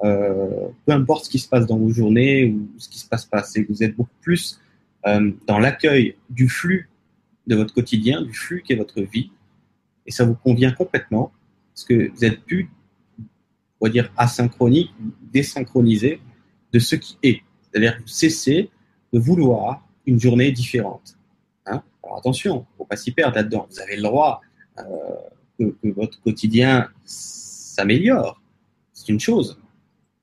Peu 0.02 0.92
importe 0.92 1.26
ce 1.26 1.30
qui 1.30 1.40
se 1.40 1.48
passe 1.48 1.66
dans 1.66 1.78
vos 1.78 1.90
journées 1.90 2.46
ou 2.46 2.70
ce 2.78 2.88
qui 2.90 3.00
se 3.00 3.08
passe 3.08 3.26
pas, 3.26 3.44
vous 3.70 3.84
êtes 3.84 3.96
beaucoup 3.96 4.10
plus 4.22 4.60
dans 5.04 5.60
l'accueil 5.60 6.16
du 6.30 6.50
flux 6.50 6.90
de 7.48 7.56
votre 7.56 7.74
quotidien, 7.74 8.22
du 8.22 8.34
flux 8.34 8.62
qui 8.62 8.74
est 8.74 8.76
votre 8.76 9.02
vie, 9.02 9.32
et 10.06 10.12
ça 10.12 10.26
vous 10.26 10.36
convient 10.36 10.72
complètement 10.72 11.32
parce 11.74 11.86
que 11.86 12.12
vous 12.12 12.26
êtes 12.26 12.42
plus, 12.44 12.70
on 13.80 13.86
va 13.86 13.92
dire, 13.92 14.12
asynchronique, 14.18 14.94
désynchronisé 15.32 16.20
de 16.74 16.80
ce 16.80 16.96
qui 16.96 17.18
est. 17.24 17.42
C'est-à-dire 17.62 17.98
cessez 18.06 18.70
de 19.14 19.20
vouloir 19.20 19.88
une 20.06 20.20
journée 20.20 20.52
différente. 20.52 21.18
Hein? 21.66 21.84
Alors 22.04 22.18
attention, 22.18 22.66
faut 22.78 22.86
pas 22.86 22.96
s'y 22.96 23.12
perdre 23.12 23.36
là-dedans. 23.36 23.68
Vous 23.70 23.80
avez 23.80 23.96
le 23.96 24.04
droit 24.04 24.42
euh, 24.80 24.84
que, 25.60 25.74
votre 25.90 26.22
quotidien 26.22 26.90
s'améliore. 27.06 28.42
C'est 28.94 29.10
une 29.10 29.20
chose. 29.20 29.60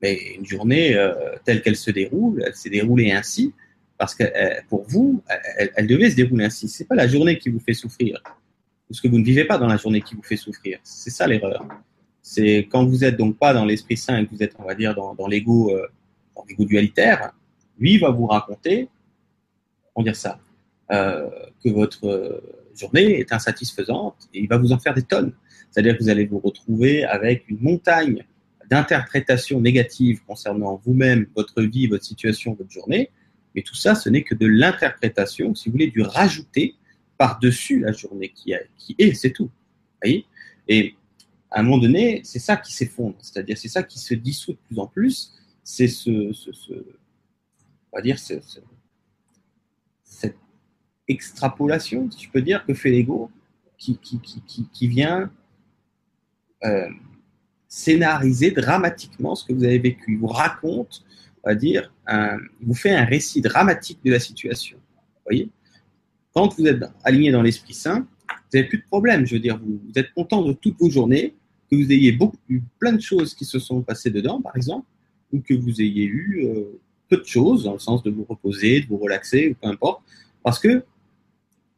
Mais 0.03 0.35
une 0.37 0.45
journée 0.45 0.95
euh, 0.97 1.15
telle 1.45 1.63
qu'elle 1.63 1.77
se 1.77 1.91
déroule, 1.91 2.43
elle 2.45 2.55
s'est 2.55 2.71
déroulée 2.71 3.13
ainsi 3.13 3.53
parce 3.99 4.15
que 4.15 4.25
euh, 4.25 4.61
pour 4.69 4.85
vous, 4.89 5.23
elle, 5.77 5.87
devait 5.87 6.11
se 6.11 6.17
dérouler 6.17 6.45
ainsi. 6.45 6.69
C'est 6.69 6.87
pas 6.87 6.95
la 6.95 7.07
journée 7.07 7.39
qui 7.39 7.49
vous 7.49 7.61
fait 7.61 7.75
souffrir, 7.75 8.23
ou 8.91 8.95
ce 8.95 9.01
que 9.01 9.09
vous 9.09 9.19
ne 9.19 9.25
vivez 9.25 9.45
pas 9.45 9.57
dans 9.59 9.67
la 9.67 9.77
journée 9.77 10.03
qui 10.03 10.15
vous 10.15 10.23
fait 10.23 10.37
souffrir. 10.37 10.79
C'est 10.83 11.11
ça 11.11 11.27
l'erreur. 11.27 11.67
C'est 12.27 12.67
quand 12.71 12.87
vous 12.87 13.05
êtes 13.05 13.19
donc 13.19 13.37
pas 13.37 13.53
dans 13.53 13.67
l'esprit 13.67 13.99
saint 13.99 14.17
et 14.17 14.27
que 14.27 14.35
vous 14.35 14.43
êtes, 14.43 14.55
on 14.59 14.65
va 14.65 14.75
dire, 14.75 14.95
dans, 14.95 15.27
l'ego, 15.29 15.71
euh, 15.71 15.87
dans 16.35 16.43
l'ego 16.49 16.65
dualitaire, 16.65 17.33
lui 17.79 17.99
va 17.99 18.09
vous 18.09 18.25
raconter, 18.25 18.89
on 19.95 20.03
dire 20.03 20.17
ça, 20.17 20.41
euh, 20.91 21.29
que 21.63 21.69
votre 21.69 22.43
journée 22.75 23.21
est 23.21 23.31
insatisfaisante 23.31 24.17
et 24.33 24.41
il 24.41 24.49
va 24.49 24.57
vous 24.57 24.73
en 24.73 24.79
faire 24.79 24.95
des 24.95 25.03
tonnes. 25.03 25.35
C'est-à-dire 25.71 25.99
que 25.99 26.03
vous 26.03 26.09
allez 26.09 26.25
vous 26.25 26.39
retrouver 26.39 27.05
avec 27.05 27.45
une 27.51 27.61
montagne 27.61 28.25
d'interprétations 28.71 29.61
négatives 29.61 30.25
concernant 30.27 30.81
vous-même, 30.83 31.27
votre 31.37 31.61
vie, 31.61 31.89
votre 31.89 32.05
situation, 32.05 32.55
votre 32.55 32.71
journée. 32.71 33.11
Mais 33.55 33.61
tout 33.61 33.75
ça, 33.75 33.95
ce 33.95 34.09
n'est 34.09 34.23
que 34.23 34.35
de 34.35 34.47
l'interprétation, 34.47 35.55
si 35.55 35.69
vous 35.69 35.73
voulez, 35.73 35.91
du 35.91 36.01
rajouter 36.01 36.75
par-dessus 37.19 37.81
la 37.81 37.93
journée 37.93 38.31
qui, 38.35 38.53
est, 38.53 38.67
qui 38.79 38.97
est 38.99 39.13
c'est 39.13 39.33
tout. 39.33 39.51
Voyez? 40.03 40.25
Et 40.69 40.95
à 41.55 41.61
un 41.61 41.63
moment 41.63 41.79
donné, 41.79 42.21
c'est 42.25 42.41
ça 42.41 42.57
qui 42.57 42.75
s'effondre, 42.75 43.15
c'est-à-dire 43.21 43.57
c'est 43.57 43.69
ça 43.69 43.85
qui 43.85 44.01
se 44.01 44.13
dissout 44.13 44.55
de 44.55 44.59
plus 44.67 44.79
en 44.81 44.89
plus, 44.89 45.33
c'est 45.63 45.87
ce, 45.87 46.11
on 46.11 47.97
va 47.97 48.03
dire, 48.03 48.19
ce, 48.19 48.35
cette 50.03 50.37
extrapolation, 51.07 52.11
si 52.11 52.25
je 52.25 52.31
peux 52.31 52.43
dire, 52.43 52.67
que 52.67 52.75
fait 52.75 52.91
l'ego, 52.91 53.31
qui, 53.79 53.99
qui, 53.99 54.21
qui, 54.21 54.69
qui, 54.73 54.89
vient 54.89 55.31
euh, 56.65 56.89
scénariser 57.69 58.51
dramatiquement 58.51 59.37
ce 59.37 59.45
que 59.45 59.53
vous 59.53 59.63
avez 59.63 59.79
vécu. 59.79 60.15
Il 60.15 60.19
vous 60.19 60.27
raconte, 60.27 61.05
on 61.45 61.51
va 61.51 61.55
dire, 61.55 61.93
il 62.09 62.67
vous 62.67 62.75
fait 62.75 62.95
un 62.97 63.05
récit 63.05 63.41
dramatique 63.41 64.01
de 64.05 64.11
la 64.11 64.19
situation. 64.19 64.77
Vous 64.79 65.23
voyez? 65.27 65.51
Quand 66.35 66.53
vous 66.59 66.67
êtes 66.67 66.83
aligné 67.05 67.31
dans 67.31 67.43
l'Esprit 67.43 67.75
Saint, 67.75 68.09
vous 68.29 68.37
n'avez 68.59 68.69
plus 68.69 68.79
de 68.79 68.85
problème. 68.87 69.25
Je 69.25 69.35
veux 69.35 69.41
dire, 69.41 69.57
vous, 69.59 69.81
êtes 69.95 70.13
content 70.15 70.43
de 70.43 70.53
toutes 70.53 70.79
vos 70.81 70.91
journées, 70.91 71.35
que 71.71 71.77
vous 71.77 71.91
ayez 71.93 72.17
eu 72.49 72.63
plein 72.79 72.93
de 72.93 73.01
choses 73.01 73.35
qui 73.35 73.45
se 73.45 73.59
sont 73.59 73.83
passées 73.83 74.11
dedans, 74.11 74.41
par 74.41 74.57
exemple, 74.57 74.87
ou 75.33 75.41
que 75.41 75.55
vous 75.55 75.81
ayez 75.81 76.05
eu 76.05 76.47
euh, 76.47 76.81
peu 77.09 77.17
de 77.17 77.25
choses, 77.25 77.65
dans 77.65 77.73
le 77.73 77.79
sens 77.79 78.03
de 78.03 78.11
vous 78.11 78.25
reposer, 78.29 78.81
de 78.81 78.87
vous 78.87 78.99
relaxer, 78.99 79.51
ou 79.51 79.55
peu 79.55 79.69
importe, 79.69 80.03
parce 80.43 80.59
que 80.59 80.85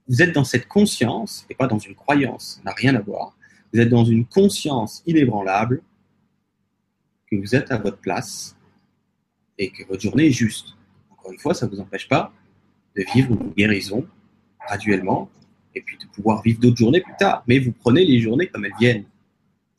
vous 0.09 0.23
êtes 0.23 0.33
dans 0.33 0.45
cette 0.45 0.69
conscience 0.69 1.47
et 1.51 1.55
pas 1.55 1.67
dans 1.67 1.79
une 1.79 1.95
croyance, 1.95 2.57
ça 2.57 2.63
n'a 2.65 2.73
rien 2.73 2.95
à 2.95 3.01
voir. 3.01 3.37
Vous 3.73 3.81
êtes 3.81 3.89
dans 3.89 4.05
une 4.05 4.25
conscience 4.25 5.03
inébranlable 5.07 5.83
que 7.31 7.37
vous 7.37 7.55
êtes 7.55 7.73
à 7.73 7.79
votre 7.79 7.99
place 7.99 8.57
et 9.59 9.71
que 9.71 9.85
votre 9.87 10.01
journée 10.01 10.27
est 10.27 10.33
juste. 10.33 10.77
Encore 11.11 11.33
une 11.33 11.39
fois, 11.39 11.55
ça 11.55 11.67
ne 11.67 11.73
vous 11.73 11.81
empêche 11.81 12.09
pas 12.09 12.33
de 12.97 13.05
vivre 13.15 13.33
une 13.33 13.53
guérison 13.53 14.07
graduellement 14.65 15.29
et 15.75 15.81
puis 15.81 15.99
de 15.99 16.07
pouvoir 16.07 16.43
vivre 16.43 16.61
d'autres 16.61 16.77
journées 16.77 17.01
plus 17.01 17.17
tard. 17.19 17.43
Mais 17.47 17.59
vous 17.59 17.73
prenez 17.73 18.05
les 18.05 18.21
journées 18.21 18.47
comme 18.47 18.65
elles 18.65 18.73
viennent. 18.79 19.05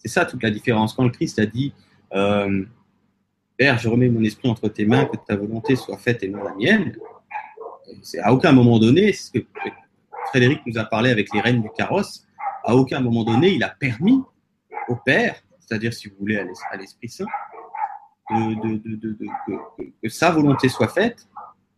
C'est 0.08 0.14
ça 0.22 0.26
toute 0.26 0.42
la 0.42 0.52
différence. 0.52 0.94
Quand 0.94 1.04
le 1.04 1.10
Christ 1.10 1.38
a 1.38 1.46
dit 1.46 1.74
euh, 2.14 2.64
Père, 3.58 3.78
je 3.78 3.90
remets 3.90 4.08
mon 4.08 4.24
esprit 4.24 4.50
entre 4.50 4.70
tes 4.70 4.86
mains, 4.86 5.04
que 5.04 5.18
ta 5.18 5.36
volonté 5.36 5.76
soit 5.76 5.98
faite 5.98 6.24
et 6.24 6.30
non 6.30 6.44
la 6.44 6.56
mienne, 6.56 6.96
c'est 8.02 8.20
à 8.20 8.32
aucun 8.34 8.54
moment 8.54 8.80
donné, 8.80 9.12
ce 9.12 9.32
que 9.32 9.40
Frédéric 10.30 10.62
nous 10.66 10.78
a 10.78 10.86
parlé 10.86 11.10
avec 11.10 11.34
les 11.34 11.42
rênes 11.42 11.62
du 11.62 11.70
carrosse, 11.76 12.26
à 12.64 12.74
aucun 12.74 13.02
moment 13.02 13.26
donné, 13.26 13.52
il 13.52 13.62
a 13.66 13.70
permis 13.70 14.24
au 14.88 14.96
Père, 14.96 15.36
c'est-à-dire, 15.60 15.94
si 15.94 16.08
vous 16.08 16.16
voulez, 16.18 16.38
à 16.38 16.78
l'Esprit 16.78 17.10
Saint, 17.10 17.26
que, 18.30 20.08
sa 20.08 20.32
volonté 20.32 20.70
soit 20.70 20.88
faite 20.88 21.28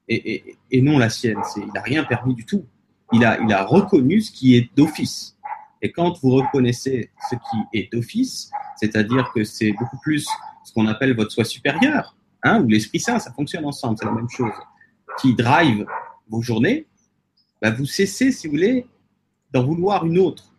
et, 0.08 0.56
non 0.84 1.00
la 1.00 1.10
sienne. 1.10 1.42
Il 1.58 1.74
n'a 1.74 1.82
rien 1.82 2.04
permis 2.04 2.36
du 2.36 2.46
tout. 2.46 2.64
Il 3.12 3.24
a 3.24 3.64
reconnu 3.64 4.22
ce 4.22 4.32
qui 4.32 4.56
est 4.56 4.70
d'office. 4.76 5.36
Et 5.82 5.92
quand 5.92 6.20
vous 6.22 6.32
reconnaissez 6.32 7.10
ce 7.30 7.36
qui 7.36 7.78
est 7.80 7.92
d'office, 7.92 8.52
c'est-à-dire 8.78 9.32
que 9.34 9.44
c'est 9.44 9.72
beaucoup 9.74 9.98
plus 10.00 10.28
ce 10.66 10.74
qu'on 10.74 10.88
appelle 10.88 11.16
votre 11.16 11.32
soi 11.32 11.46
supérieur, 11.46 12.16
hein, 12.44 12.62
ou 12.62 12.68
l'Esprit 12.68 13.00
Saint, 13.00 13.20
ça 13.20 13.32
fonctionne 13.32 13.66
ensemble, 13.66 13.98
c'est 13.98 14.06
la 14.06 14.12
même 14.12 14.30
chose, 14.30 14.52
qui 15.22 15.36
drive 15.36 15.86
vos 16.28 16.42
journées, 16.42 16.86
bah, 17.62 17.72
vous 17.72 17.86
cessez, 17.86 18.32
si 18.32 18.48
vous 18.48 18.54
voulez, 18.54 18.86
d'en 19.52 19.64
vouloir 19.64 20.06
une 20.06 20.20
autre. 20.20 20.54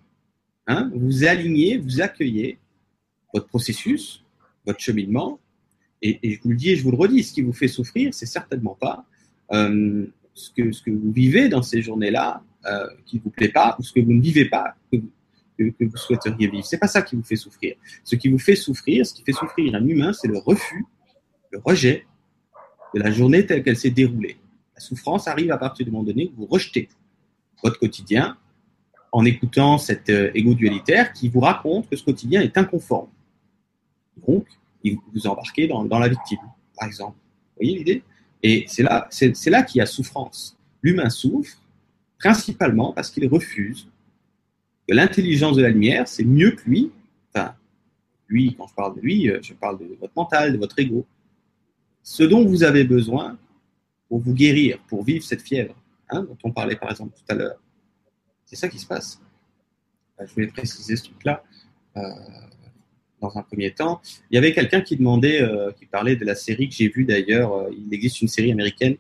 Hein 0.67 0.91
vous 0.95 1.25
alignez, 1.25 1.79
vous 1.79 2.01
accueillez 2.01 2.59
votre 3.33 3.47
processus, 3.47 4.25
votre 4.67 4.81
cheminement, 4.81 5.39
et, 6.03 6.19
je 6.23 6.41
vous 6.43 6.51
le 6.51 6.57
dis 6.57 6.71
et 6.71 6.77
je 6.77 6.83
vous 6.83 6.91
le 6.91 6.97
redis, 6.97 7.23
ce 7.23 7.33
qui 7.33 7.43
vous 7.43 7.53
fait 7.53 7.69
souffrir, 7.69 8.15
c'est 8.15 8.27
certainement 8.27 8.75
pas 8.75 9.05
euh, 9.53 10.07
ce, 10.35 10.51
que, 10.51 10.91
vous 10.91 11.13
vivez 11.13 11.49
dans 11.49 11.63
ces 11.63 11.83
journées-là 11.83 12.43
euh, 12.67 12.87
qui 13.07 13.17
ne 13.17 13.23
vous 13.23 13.31
plaît 13.31 13.49
pas, 13.49 13.77
ou 13.79 13.83
ce 13.83 13.93
que 13.93 14.01
vous 14.01 14.13
ne 14.13 14.21
vivez 14.21 14.47
pas, 14.47 14.75
que, 14.93 14.99
que, 15.59 15.85
vous 15.85 15.97
souhaiteriez 15.97 16.49
vivre. 16.49 16.65
C'est 16.65 16.79
pas 16.79 16.89
ça 16.89 17.03
qui 17.03 17.17
vous 17.17 17.23
fait 17.23 17.37
souffrir. 17.37 17.77
Ce 18.05 18.17
qui 18.17 18.29
vous 18.29 18.39
fait 18.39 18.57
souffrir, 18.57 19.07
ce 19.07 19.15
qui 19.15 19.23
fait 19.23 19.33
souffrir 19.33 19.75
un 19.75 19.87
humain, 19.87 20.13
c'est 20.13 20.29
le 20.29 20.39
refus, 20.39 20.85
le 21.51 21.61
rejet 21.65 22.07
de 22.95 23.01
la 23.01 23.11
journée 23.11 23.47
telle 23.47 23.63
qu'elle 23.63 23.77
s'est 23.77 23.91
déroulée. 23.91 24.37
La 24.75 24.81
souffrance 24.81 25.29
arrive 25.29 25.53
à 25.53 25.59
partir 25.59 25.85
du 25.85 25.93
moment 25.93 26.05
donné 26.05 26.33
où 26.33 26.43
vous 26.43 26.47
rejetez 26.47 26.89
votre 27.63 27.79
quotidien 27.79 28.37
en 29.13 29.25
écoutant 29.25 29.79
cet 29.79 30.09
euh, 30.09 30.31
égo 30.35 30.55
dualitaire 30.55 31.13
qui 31.13 31.29
vous 31.29 31.41
raconte 31.41 31.89
que 31.89 31.97
ce 31.97 32.05
quotidien 32.05 32.41
est 32.41 32.57
inconforme. 32.57 33.09
Donc, 34.27 34.47
vous 34.85 35.27
embarquez 35.27 35.67
dans, 35.67 35.85
dans 35.85 35.99
la 35.99 36.09
victime, 36.09 36.39
par 36.79 36.87
exemple. 36.87 37.17
Vous 37.17 37.65
voyez 37.65 37.79
l'idée? 37.79 38.03
Et 38.43 38.65
c'est 38.69 38.83
là, 38.83 39.07
c'est 39.11 39.51
là 39.51 39.63
qu'il 39.63 39.79
y 39.79 39.83
a 39.83 39.87
souffrance. 39.87 40.57
L'humain 40.83 41.11
souffre 41.11 41.59
principalement 42.19 42.93
parce 42.93 43.11
qu'il 43.11 43.27
refuse 43.29 43.89
que 44.89 44.95
l'intelligence 44.95 45.57
de 45.57 45.63
la 45.63 45.71
lumière, 45.71 46.09
c'est 46.09 46.25
mieux 46.25 46.53
que 46.53 46.69
lui. 46.69 46.91
Enfin, 47.33 47.55
lui, 48.29 48.55
quand 48.57 48.67
je 48.67 48.75
parle 48.75 48.97
de 48.97 49.01
lui, 49.01 49.31
euh, 49.31 49.41
je 49.43 49.55
parle 49.55 49.79
de 49.79 49.97
votre 50.01 50.13
mental, 50.17 50.53
de 50.53 50.59
votre 50.59 50.79
ego. 50.79 51.07
Ce 52.03 52.23
dont 52.23 52.45
vous 52.47 52.63
avez 52.63 52.85
besoin 52.85 53.39
pour 54.09 54.21
vous 54.21 54.35
guérir, 54.35 54.79
pour 54.89 55.05
vivre 55.05 55.25
cette 55.25 55.43
fièvre, 55.43 55.75
hein, 56.11 56.23
dont 56.23 56.39
on 56.45 56.53
parlait 56.53 56.77
par 56.77 56.91
exemple 56.91 57.15
tout 57.17 57.33
à 57.33 57.35
l'heure. 57.35 57.61
C'est 58.45 58.57
ça 58.57 58.69
qui 58.69 58.79
se 58.79 58.87
passe. 58.87 59.21
Euh, 60.21 60.27
je 60.27 60.35
voulais 60.35 60.49
préciser 60.49 60.97
ce 60.97 61.05
truc-là. 61.05 61.43
Euh, 61.97 62.03
dans 63.21 63.37
un 63.37 63.43
premier 63.43 63.71
temps, 63.71 64.01
il 64.31 64.35
y 64.35 64.39
avait 64.39 64.53
quelqu'un 64.53 64.81
qui 64.81 64.97
demandait, 64.97 65.47
qui 65.79 65.87
parlait 65.87 66.17
de 66.17 66.25
la 66.25 66.35
série 66.35 66.69
que 66.69 66.75
j'ai 66.75 66.89
vue 66.89 67.05
d'ailleurs. 67.05 67.67
il 67.71 67.93
existe 67.93 68.23
une 68.23 68.29
série 68.29 68.51
américaine 68.51 68.95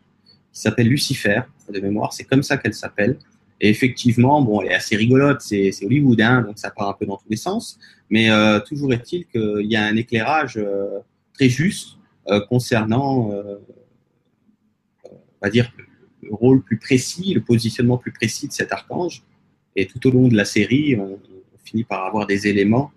qui 0.52 0.60
s'appelle 0.60 0.88
Lucifer, 0.88 1.42
de 1.72 1.80
mémoire. 1.80 2.12
C'est 2.12 2.24
comme 2.24 2.42
ça 2.42 2.56
qu'elle 2.56 2.74
s'appelle. 2.74 3.16
Et 3.60 3.68
effectivement, 3.68 4.40
bon, 4.40 4.62
elle 4.62 4.72
est 4.72 4.74
assez 4.74 4.96
rigolote, 4.96 5.42
c'est 5.42 5.70
Hollywood, 5.84 6.20
hein, 6.20 6.42
donc 6.42 6.58
ça 6.58 6.70
part 6.70 6.88
un 6.88 6.94
peu 6.94 7.04
dans 7.04 7.16
tous 7.16 7.28
les 7.28 7.36
sens. 7.36 7.78
Mais 8.08 8.30
euh, 8.30 8.58
toujours 8.60 8.92
est-il 8.92 9.26
qu'il 9.26 9.66
y 9.66 9.76
a 9.76 9.84
un 9.84 9.96
éclairage 9.96 10.56
euh, 10.56 11.00
très 11.34 11.48
juste 11.50 11.98
euh, 12.28 12.40
concernant, 12.40 13.30
euh, 13.32 13.56
on 15.04 15.18
va 15.42 15.50
dire, 15.50 15.70
le 16.22 16.34
rôle 16.34 16.62
plus 16.62 16.78
précis, 16.78 17.34
le 17.34 17.42
positionnement 17.42 17.98
plus 17.98 18.12
précis 18.12 18.48
de 18.48 18.52
cet 18.52 18.72
archange. 18.72 19.22
Et 19.76 19.86
tout 19.86 20.04
au 20.06 20.10
long 20.10 20.28
de 20.28 20.36
la 20.36 20.46
série, 20.46 20.96
on 20.96 21.18
finit 21.62 21.84
par 21.84 22.04
avoir 22.06 22.26
des 22.26 22.46
éléments 22.46 22.90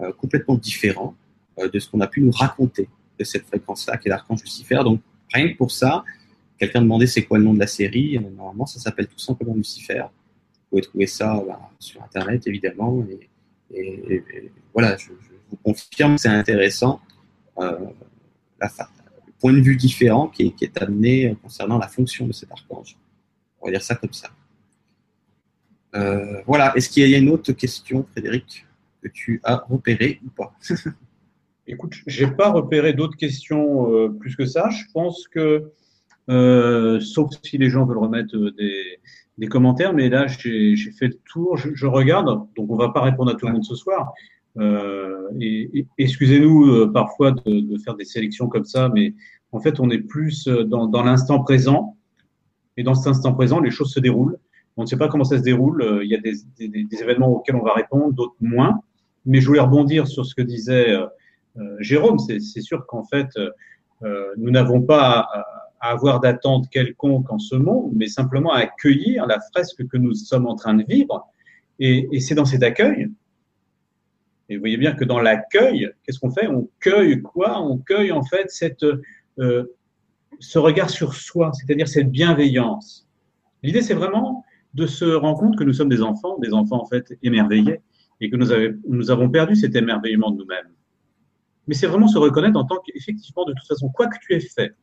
euh, 0.00 0.12
complètement 0.12 0.56
différents 0.56 1.14
euh, 1.58 1.68
de 1.68 1.78
ce 1.78 1.88
qu'on 1.88 2.00
a 2.00 2.06
pu 2.06 2.20
nous 2.20 2.32
raconter 2.32 2.88
de 3.18 3.24
cette 3.24 3.46
fréquence-là, 3.46 3.96
qui 3.96 4.08
est 4.08 4.10
l'archange 4.10 4.42
Lucifer. 4.42 4.80
Donc, 4.84 5.00
rien 5.32 5.48
que 5.52 5.56
pour 5.56 5.70
ça, 5.70 6.04
Quelqu'un 6.58 6.82
demandait 6.82 7.06
c'est 7.06 7.24
quoi 7.24 7.38
le 7.38 7.44
nom 7.44 7.54
de 7.54 7.58
la 7.58 7.66
série. 7.66 8.18
Normalement, 8.18 8.66
ça 8.66 8.78
s'appelle 8.78 9.08
tout 9.08 9.18
simplement 9.18 9.54
Lucifer. 9.54 10.02
Vous 10.02 10.68
pouvez 10.70 10.82
trouver 10.82 11.06
ça 11.06 11.42
bah, 11.46 11.60
sur 11.78 12.02
Internet, 12.02 12.46
évidemment. 12.46 13.04
Et, 13.72 14.22
voilà, 14.72 14.96
je, 14.96 15.10
vous 15.50 15.56
confirme 15.62 16.16
c'est 16.16 16.28
intéressant. 16.28 17.00
Euh, 17.58 17.78
le 18.60 19.32
point 19.40 19.52
de 19.52 19.60
vue 19.60 19.76
différent 19.76 20.28
qui 20.28 20.54
est, 20.60 20.82
amené 20.82 21.36
concernant 21.42 21.78
la 21.78 21.88
fonction 21.88 22.26
de 22.26 22.32
cet 22.32 22.50
archange. 22.50 22.96
On 23.60 23.66
va 23.66 23.72
dire 23.72 23.82
ça 23.82 23.96
comme 23.96 24.12
ça. 24.12 24.30
Euh, 25.96 26.40
voilà. 26.46 26.74
Est-ce 26.76 26.88
qu'il 26.88 27.08
y 27.08 27.14
a 27.14 27.18
une 27.18 27.30
autre 27.30 27.52
question, 27.52 28.06
Frédéric, 28.12 28.64
tu 29.08 29.40
as 29.44 29.64
repérée 29.68 30.20
ou 30.24 30.30
pas 30.30 30.54
Écoute, 31.66 31.94
j'ai 32.06 32.26
pas 32.26 32.50
repéré 32.50 32.92
d'autres 32.92 33.16
questions 33.16 33.90
euh, 33.90 34.08
plus 34.08 34.36
que 34.36 34.44
ça. 34.44 34.68
Je 34.68 34.84
pense 34.92 35.26
que 35.28 35.70
euh, 36.28 37.00
sauf 37.00 37.30
si 37.42 37.56
les 37.56 37.70
gens 37.70 37.86
veulent 37.86 37.98
remettre 37.98 38.36
euh, 38.36 38.50
des, 38.52 38.98
des 39.38 39.46
commentaires, 39.46 39.94
mais 39.94 40.10
là 40.10 40.26
j'ai 40.26 40.76
fait 40.98 41.08
le 41.08 41.18
tour, 41.30 41.56
je, 41.56 41.70
je, 41.74 41.86
regarde, 41.86 42.26
donc 42.54 42.70
on 42.70 42.76
va 42.76 42.90
pas 42.90 43.00
répondre 43.00 43.30
à 43.30 43.34
tout 43.34 43.46
le 43.46 43.52
monde 43.52 43.64
ce 43.64 43.74
soir. 43.74 44.12
Et, 45.40 45.86
excusez-nous 45.98 46.92
parfois 46.92 47.32
de, 47.32 47.76
faire 47.78 47.96
des 47.96 48.04
sélections 48.04 48.48
comme 48.48 48.64
ça, 48.64 48.90
mais 48.94 49.14
en 49.50 49.58
fait 49.58 49.80
on 49.80 49.90
est 49.90 49.98
plus 49.98 50.46
dans, 50.46 50.86
dans 50.86 51.02
l'instant 51.02 51.42
présent, 51.42 51.96
et 52.76 52.82
dans 52.84 52.94
cet 52.94 53.08
instant 53.08 53.34
présent 53.34 53.60
les 53.60 53.70
choses 53.70 53.92
se 53.92 54.00
déroulent. 54.00 54.38
On 54.76 54.82
ne 54.82 54.86
sait 54.86 54.96
pas 54.96 55.08
comment 55.08 55.24
ça 55.24 55.38
se 55.38 55.42
déroule. 55.42 56.00
Il 56.04 56.10
y 56.10 56.14
a 56.14 56.20
des, 56.20 56.34
des 56.68 57.02
événements 57.02 57.28
auxquels 57.28 57.56
on 57.56 57.64
va 57.64 57.72
répondre, 57.74 58.12
d'autres 58.12 58.36
moins. 58.40 58.80
Mais 59.26 59.40
je 59.40 59.46
voulais 59.46 59.60
rebondir 59.60 60.06
sur 60.06 60.24
ce 60.26 60.34
que 60.34 60.42
disait 60.42 60.92
euh, 60.92 61.76
Jérôme. 61.80 62.18
C'est 62.18 62.60
sûr 62.60 62.86
qu'en 62.86 63.04
fait, 63.04 63.28
nous 64.36 64.50
n'avons 64.50 64.82
pas 64.82 65.26
à, 65.32 65.90
avoir 65.90 66.20
d'attente 66.20 66.68
quelconque 66.70 67.30
en 67.30 67.38
ce 67.38 67.54
monde, 67.56 67.92
mais 67.94 68.06
simplement 68.08 68.52
à 68.52 68.60
accueillir 68.60 69.26
la 69.26 69.38
fresque 69.52 69.86
que 69.86 69.96
nous 69.96 70.14
sommes 70.14 70.46
en 70.46 70.54
train 70.54 70.74
de 70.74 70.84
vivre. 70.84 71.28
Et, 71.78 72.20
c'est 72.20 72.34
dans 72.34 72.44
cet 72.44 72.62
accueil. 72.62 73.10
Et 74.48 74.56
vous 74.56 74.60
voyez 74.60 74.76
bien 74.76 74.92
que 74.92 75.04
dans 75.04 75.20
l'accueil, 75.20 75.90
qu'est-ce 76.02 76.18
qu'on 76.18 76.30
fait? 76.30 76.46
On 76.46 76.68
cueille 76.80 77.20
quoi? 77.22 77.60
On 77.60 77.78
cueille 77.78 78.12
en 78.12 78.22
fait 78.22 78.50
cette, 78.50 78.84
euh, 79.38 79.64
ce 80.38 80.58
regard 80.58 80.90
sur 80.90 81.14
soi, 81.14 81.50
c'est-à-dire 81.52 81.88
cette 81.88 82.10
bienveillance. 82.10 83.06
L'idée, 83.62 83.82
c'est 83.82 83.94
vraiment 83.94 84.44
de 84.74 84.86
se 84.86 85.04
rendre 85.04 85.38
compte 85.38 85.56
que 85.56 85.64
nous 85.64 85.72
sommes 85.72 85.88
des 85.88 86.02
enfants, 86.02 86.38
des 86.38 86.52
enfants 86.52 86.82
en 86.82 86.86
fait 86.86 87.16
émerveillés, 87.22 87.80
et 88.20 88.30
que 88.30 88.36
nous, 88.36 89.10
avons 89.10 89.28
perdu 89.28 89.56
cet 89.56 89.74
émerveillement 89.74 90.30
de 90.30 90.38
nous-mêmes. 90.38 90.70
Mais 91.66 91.74
c'est 91.74 91.86
vraiment 91.86 92.08
se 92.08 92.18
reconnaître 92.18 92.58
en 92.58 92.64
tant 92.64 92.78
qu'effectivement, 92.84 93.44
de 93.44 93.52
toute 93.52 93.66
façon, 93.66 93.88
quoi 93.88 94.06
que 94.06 94.16
tu 94.20 94.34
aies 94.34 94.40
fait, 94.40 94.74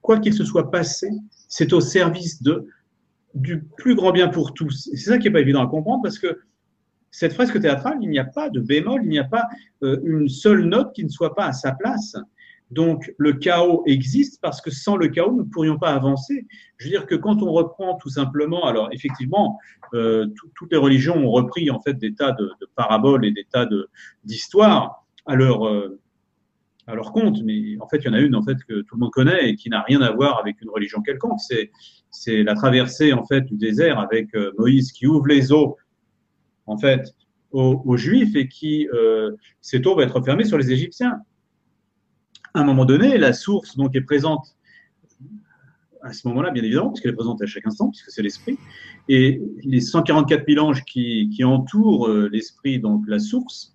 quoi 0.00 0.18
qu'il 0.18 0.34
se 0.34 0.44
soit 0.44 0.70
passé, 0.70 1.08
c'est 1.48 1.72
au 1.72 1.80
service 1.80 2.42
du 3.34 3.62
plus 3.76 3.94
grand 3.94 4.12
bien 4.12 4.28
pour 4.28 4.52
tous. 4.52 4.90
C'est 4.92 5.10
ça 5.10 5.18
qui 5.18 5.28
n'est 5.28 5.32
pas 5.32 5.40
évident 5.40 5.62
à 5.62 5.66
comprendre 5.66 6.02
parce 6.02 6.18
que 6.18 6.40
cette 7.10 7.34
fresque 7.34 7.60
théâtrale, 7.60 7.98
il 8.00 8.08
n'y 8.08 8.18
a 8.18 8.24
pas 8.24 8.48
de 8.48 8.60
bémol, 8.60 9.02
il 9.04 9.10
n'y 9.10 9.18
a 9.18 9.24
pas 9.24 9.46
euh, 9.82 10.00
une 10.04 10.28
seule 10.28 10.64
note 10.64 10.94
qui 10.94 11.04
ne 11.04 11.10
soit 11.10 11.34
pas 11.34 11.46
à 11.46 11.52
sa 11.52 11.72
place. 11.72 12.16
Donc 12.72 13.12
le 13.18 13.34
chaos 13.34 13.82
existe 13.86 14.40
parce 14.40 14.62
que 14.62 14.70
sans 14.70 14.96
le 14.96 15.08
chaos, 15.08 15.30
nous 15.30 15.44
ne 15.44 15.50
pourrions 15.50 15.78
pas 15.78 15.90
avancer. 15.90 16.46
Je 16.78 16.86
veux 16.86 16.90
dire 16.90 17.06
que 17.06 17.14
quand 17.14 17.42
on 17.42 17.52
reprend 17.52 17.96
tout 17.96 18.08
simplement, 18.08 18.64
alors 18.64 18.88
effectivement, 18.92 19.58
euh, 19.92 20.26
toutes 20.54 20.72
les 20.72 20.78
religions 20.78 21.16
ont 21.16 21.30
repris 21.30 21.70
en 21.70 21.80
fait 21.80 21.94
des 21.94 22.14
tas 22.14 22.32
de, 22.32 22.50
paraboles 22.74 23.26
et 23.26 23.30
des 23.30 23.44
tas 23.44 23.68
d'histoires 24.24 25.04
à 25.26 25.36
leur 25.36 25.66
euh, 25.66 26.00
à 26.86 26.94
leur 26.94 27.12
compte, 27.12 27.42
mais 27.44 27.76
en 27.78 27.86
fait, 27.86 27.98
il 27.98 28.06
y 28.06 28.08
en 28.08 28.14
a 28.14 28.20
une 28.20 28.34
en 28.34 28.42
fait 28.42 28.56
que 28.66 28.80
tout 28.80 28.96
le 28.96 29.00
monde 29.00 29.12
connaît 29.12 29.50
et 29.50 29.54
qui 29.54 29.68
n'a 29.68 29.82
rien 29.82 30.00
à 30.00 30.10
voir 30.10 30.38
avec 30.40 30.60
une 30.62 30.70
religion 30.70 31.00
quelconque. 31.02 31.40
C'est 32.10 32.42
la 32.42 32.54
traversée 32.54 33.12
en 33.12 33.24
fait 33.24 33.42
du 33.42 33.56
désert 33.56 33.98
avec 33.98 34.34
euh, 34.34 34.52
Moïse 34.58 34.92
qui 34.92 35.06
ouvre 35.06 35.26
les 35.26 35.52
eaux 35.52 35.76
en 36.66 36.78
fait 36.78 37.14
aux, 37.52 37.96
Juifs 37.98 38.34
et 38.34 38.48
qui 38.48 38.88
euh, 38.94 39.32
cette 39.60 39.86
eau 39.86 39.94
va 39.94 40.04
être 40.04 40.22
fermée 40.22 40.44
sur 40.44 40.56
les 40.56 40.72
Égyptiens. 40.72 41.20
À 42.54 42.60
un 42.60 42.64
moment 42.64 42.84
donné, 42.84 43.18
la 43.18 43.32
source 43.32 43.76
donc 43.76 43.96
est 43.96 44.02
présente 44.02 44.56
à 46.02 46.12
ce 46.12 46.26
moment-là, 46.28 46.50
bien 46.50 46.62
évidemment, 46.62 46.90
puisqu'elle 46.90 47.12
est 47.12 47.16
présente 47.16 47.40
à 47.42 47.46
chaque 47.46 47.66
instant, 47.66 47.88
puisque 47.90 48.10
c'est 48.10 48.22
l'esprit, 48.22 48.58
et 49.08 49.40
les 49.62 49.80
144 49.80 50.44
000 50.48 50.66
anges 50.66 50.84
qui, 50.84 51.30
qui 51.30 51.44
entourent 51.44 52.08
euh, 52.08 52.28
l'esprit, 52.32 52.80
donc 52.80 53.04
la 53.06 53.18
source, 53.18 53.74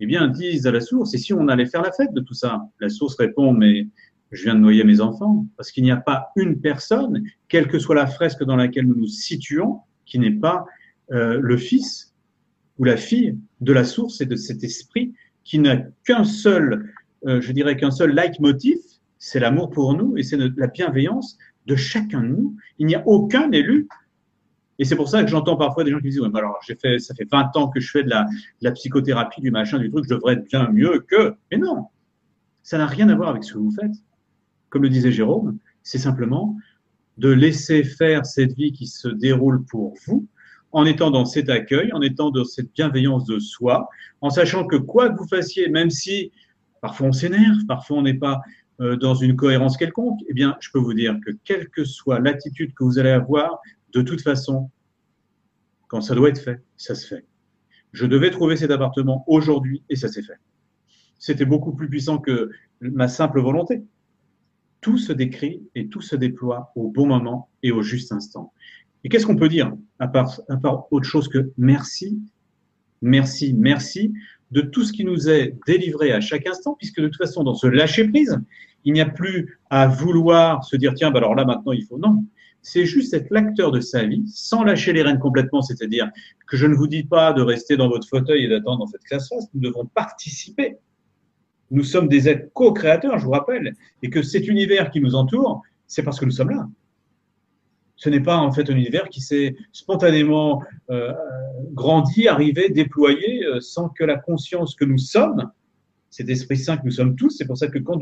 eh 0.00 0.06
bien, 0.06 0.28
disent 0.28 0.66
à 0.66 0.72
la 0.72 0.80
source, 0.80 1.14
et 1.14 1.18
si 1.18 1.32
on 1.32 1.48
allait 1.48 1.66
faire 1.66 1.82
la 1.82 1.92
fête 1.92 2.12
de 2.12 2.20
tout 2.20 2.34
ça? 2.34 2.62
La 2.80 2.88
source 2.88 3.16
répond, 3.16 3.52
mais 3.52 3.88
je 4.32 4.44
viens 4.44 4.54
de 4.54 4.60
noyer 4.60 4.84
mes 4.84 5.00
enfants, 5.00 5.46
parce 5.56 5.70
qu'il 5.70 5.84
n'y 5.84 5.90
a 5.90 5.96
pas 5.96 6.28
une 6.36 6.60
personne, 6.60 7.22
quelle 7.48 7.68
que 7.68 7.78
soit 7.78 7.94
la 7.94 8.06
fresque 8.06 8.42
dans 8.44 8.56
laquelle 8.56 8.86
nous 8.86 8.96
nous 8.96 9.06
situons, 9.06 9.80
qui 10.04 10.18
n'est 10.18 10.30
pas 10.30 10.64
euh, 11.12 11.38
le 11.40 11.56
fils 11.56 12.14
ou 12.78 12.84
la 12.84 12.96
fille 12.96 13.38
de 13.60 13.72
la 13.72 13.84
source 13.84 14.20
et 14.20 14.26
de 14.26 14.36
cet 14.36 14.64
esprit 14.64 15.14
qui 15.44 15.58
n'a 15.58 15.76
qu'un 16.04 16.24
seul, 16.24 16.92
euh, 17.26 17.40
je 17.40 17.52
dirais 17.52 17.76
qu'un 17.76 17.90
seul 17.90 18.14
leitmotiv, 18.14 18.78
c'est 19.18 19.40
l'amour 19.40 19.70
pour 19.70 19.94
nous 19.94 20.16
et 20.16 20.22
c'est 20.22 20.36
la 20.36 20.66
bienveillance 20.66 21.38
de 21.66 21.76
chacun 21.76 22.22
de 22.22 22.28
nous. 22.28 22.56
Il 22.78 22.86
n'y 22.86 22.94
a 22.94 23.06
aucun 23.06 23.50
élu 23.52 23.88
et 24.78 24.84
c'est 24.84 24.96
pour 24.96 25.08
ça 25.08 25.22
que 25.22 25.30
j'entends 25.30 25.56
parfois 25.56 25.84
des 25.84 25.90
gens 25.90 25.98
qui 25.98 26.10
disent 26.10 26.20
ouais, 26.20 26.28
alors 26.34 26.58
j'ai 26.66 26.74
fait 26.74 26.98
ça 26.98 27.14
fait 27.14 27.26
20 27.30 27.56
ans 27.56 27.68
que 27.68 27.80
je 27.80 27.90
fais 27.90 28.02
de 28.02 28.10
la, 28.10 28.24
de 28.24 28.28
la 28.62 28.72
psychothérapie, 28.72 29.40
du 29.40 29.50
machin, 29.50 29.78
du 29.78 29.90
truc, 29.90 30.04
je 30.04 30.14
devrais 30.14 30.34
être 30.34 30.44
bien 30.44 30.68
mieux 30.70 31.04
que. 31.08 31.34
Mais 31.50 31.58
non, 31.58 31.86
ça 32.62 32.78
n'a 32.78 32.86
rien 32.86 33.08
à 33.08 33.14
voir 33.14 33.30
avec 33.30 33.44
ce 33.44 33.54
que 33.54 33.58
vous 33.58 33.72
faites. 33.72 33.94
Comme 34.68 34.82
le 34.82 34.90
disait 34.90 35.12
Jérôme, 35.12 35.58
c'est 35.82 35.98
simplement 35.98 36.56
de 37.16 37.30
laisser 37.30 37.84
faire 37.84 38.26
cette 38.26 38.52
vie 38.52 38.72
qui 38.72 38.86
se 38.86 39.08
déroule 39.08 39.64
pour 39.64 39.94
vous, 40.06 40.26
en 40.72 40.84
étant 40.84 41.10
dans 41.10 41.24
cet 41.24 41.48
accueil, 41.48 41.90
en 41.94 42.02
étant 42.02 42.30
dans 42.30 42.44
cette 42.44 42.72
bienveillance 42.74 43.24
de 43.24 43.38
soi, 43.38 43.88
en 44.20 44.28
sachant 44.28 44.66
que 44.66 44.76
quoi 44.76 45.08
que 45.08 45.16
vous 45.16 45.28
fassiez, 45.28 45.68
même 45.70 45.88
si 45.88 46.32
parfois 46.80 47.08
on 47.08 47.12
s'énerve, 47.12 47.64
parfois 47.66 47.98
on 47.98 48.02
n'est 48.02 48.14
pas 48.14 48.40
euh, 48.80 48.96
dans 48.96 49.14
une 49.14 49.36
cohérence 49.36 49.78
quelconque, 49.78 50.20
eh 50.28 50.34
bien, 50.34 50.56
je 50.60 50.68
peux 50.70 50.78
vous 50.78 50.92
dire 50.92 51.18
que 51.24 51.30
quelle 51.44 51.68
que 51.70 51.84
soit 51.84 52.20
l'attitude 52.20 52.74
que 52.74 52.84
vous 52.84 52.98
allez 52.98 53.10
avoir, 53.10 53.60
de 53.94 54.02
toute 54.02 54.20
façon, 54.20 54.70
quand 55.88 56.02
ça 56.02 56.14
doit 56.14 56.28
être 56.28 56.42
fait, 56.42 56.62
ça 56.76 56.94
se 56.94 57.06
fait. 57.06 57.24
Je 57.92 58.04
devais 58.04 58.30
trouver 58.30 58.56
cet 58.56 58.70
appartement 58.70 59.24
aujourd'hui 59.28 59.82
et 59.88 59.96
ça 59.96 60.08
s'est 60.08 60.22
fait. 60.22 60.38
C'était 61.18 61.46
beaucoup 61.46 61.72
plus 61.72 61.88
puissant 61.88 62.18
que 62.18 62.50
ma 62.82 63.08
simple 63.08 63.40
volonté. 63.40 63.82
Tout 64.82 64.98
se 64.98 65.12
décrit 65.14 65.62
et 65.74 65.88
tout 65.88 66.02
se 66.02 66.14
déploie 66.14 66.72
au 66.76 66.90
bon 66.90 67.06
moment 67.06 67.48
et 67.62 67.72
au 67.72 67.80
juste 67.80 68.12
instant. 68.12 68.52
Et 69.04 69.08
qu'est-ce 69.08 69.24
qu'on 69.24 69.36
peut 69.36 69.48
dire 69.48 69.72
à 69.98 70.08
part, 70.08 70.38
à 70.50 70.56
part 70.56 70.92
autre 70.92 71.06
chose 71.06 71.28
que 71.28 71.50
merci, 71.56 72.20
merci, 73.00 73.54
merci 73.54 74.12
de 74.56 74.62
tout 74.62 74.84
ce 74.84 74.92
qui 74.92 75.04
nous 75.04 75.28
est 75.28 75.54
délivré 75.66 76.12
à 76.12 76.20
chaque 76.20 76.46
instant, 76.46 76.74
puisque 76.78 76.98
de 77.00 77.08
toute 77.08 77.18
façon, 77.18 77.44
dans 77.44 77.54
ce 77.54 77.66
lâcher 77.66 78.08
prise, 78.08 78.40
il 78.84 78.94
n'y 78.94 79.02
a 79.02 79.06
plus 79.06 79.60
à 79.68 79.86
vouloir 79.86 80.64
se 80.64 80.76
dire 80.76 80.94
tiens, 80.94 81.10
bah 81.10 81.18
alors 81.18 81.34
là 81.34 81.44
maintenant 81.44 81.72
il 81.72 81.84
faut 81.84 81.98
non 81.98 82.24
c'est 82.62 82.84
juste 82.84 83.14
être 83.14 83.30
l'acteur 83.30 83.70
de 83.70 83.78
sa 83.78 84.04
vie 84.04 84.24
sans 84.26 84.64
lâcher 84.64 84.92
les 84.92 85.02
rênes 85.02 85.20
complètement. 85.20 85.62
C'est-à-dire 85.62 86.10
que 86.48 86.56
je 86.56 86.66
ne 86.66 86.74
vous 86.74 86.88
dis 86.88 87.04
pas 87.04 87.32
de 87.32 87.40
rester 87.40 87.76
dans 87.76 87.88
votre 87.88 88.08
fauteuil 88.08 88.44
et 88.44 88.48
d'attendre 88.48 88.82
en 88.82 88.88
fait 88.88 88.98
que 88.98 89.08
ça 89.08 89.20
se 89.20 89.32
fasse. 89.32 89.46
Nous 89.54 89.60
devons 89.60 89.86
participer. 89.86 90.76
Nous 91.70 91.84
sommes 91.84 92.08
des 92.08 92.28
êtres 92.28 92.52
co-créateurs, 92.54 93.18
je 93.18 93.24
vous 93.24 93.30
rappelle, 93.30 93.74
et 94.02 94.10
que 94.10 94.20
cet 94.20 94.48
univers 94.48 94.90
qui 94.90 95.00
nous 95.00 95.14
entoure, 95.14 95.62
c'est 95.86 96.02
parce 96.02 96.18
que 96.18 96.24
nous 96.24 96.32
sommes 96.32 96.50
là. 96.50 96.68
Ce 97.96 98.10
n'est 98.10 98.20
pas 98.20 98.36
en 98.36 98.52
fait 98.52 98.68
un 98.70 98.76
univers 98.76 99.08
qui 99.08 99.22
s'est 99.22 99.56
spontanément 99.72 100.62
euh, 100.90 101.12
grandi, 101.72 102.28
arrivé, 102.28 102.68
déployé, 102.68 103.44
euh, 103.44 103.60
sans 103.60 103.88
que 103.88 104.04
la 104.04 104.16
conscience 104.16 104.74
que 104.74 104.84
nous 104.84 104.98
sommes 104.98 105.50
cet 106.08 106.30
Esprit 106.30 106.56
Saint 106.56 106.78
que 106.78 106.84
nous 106.84 106.92
sommes 106.92 107.14
tous. 107.14 107.30
C'est 107.30 107.44
pour 107.44 107.58
ça 107.58 107.66
que 107.66 107.78
quand 107.78 108.00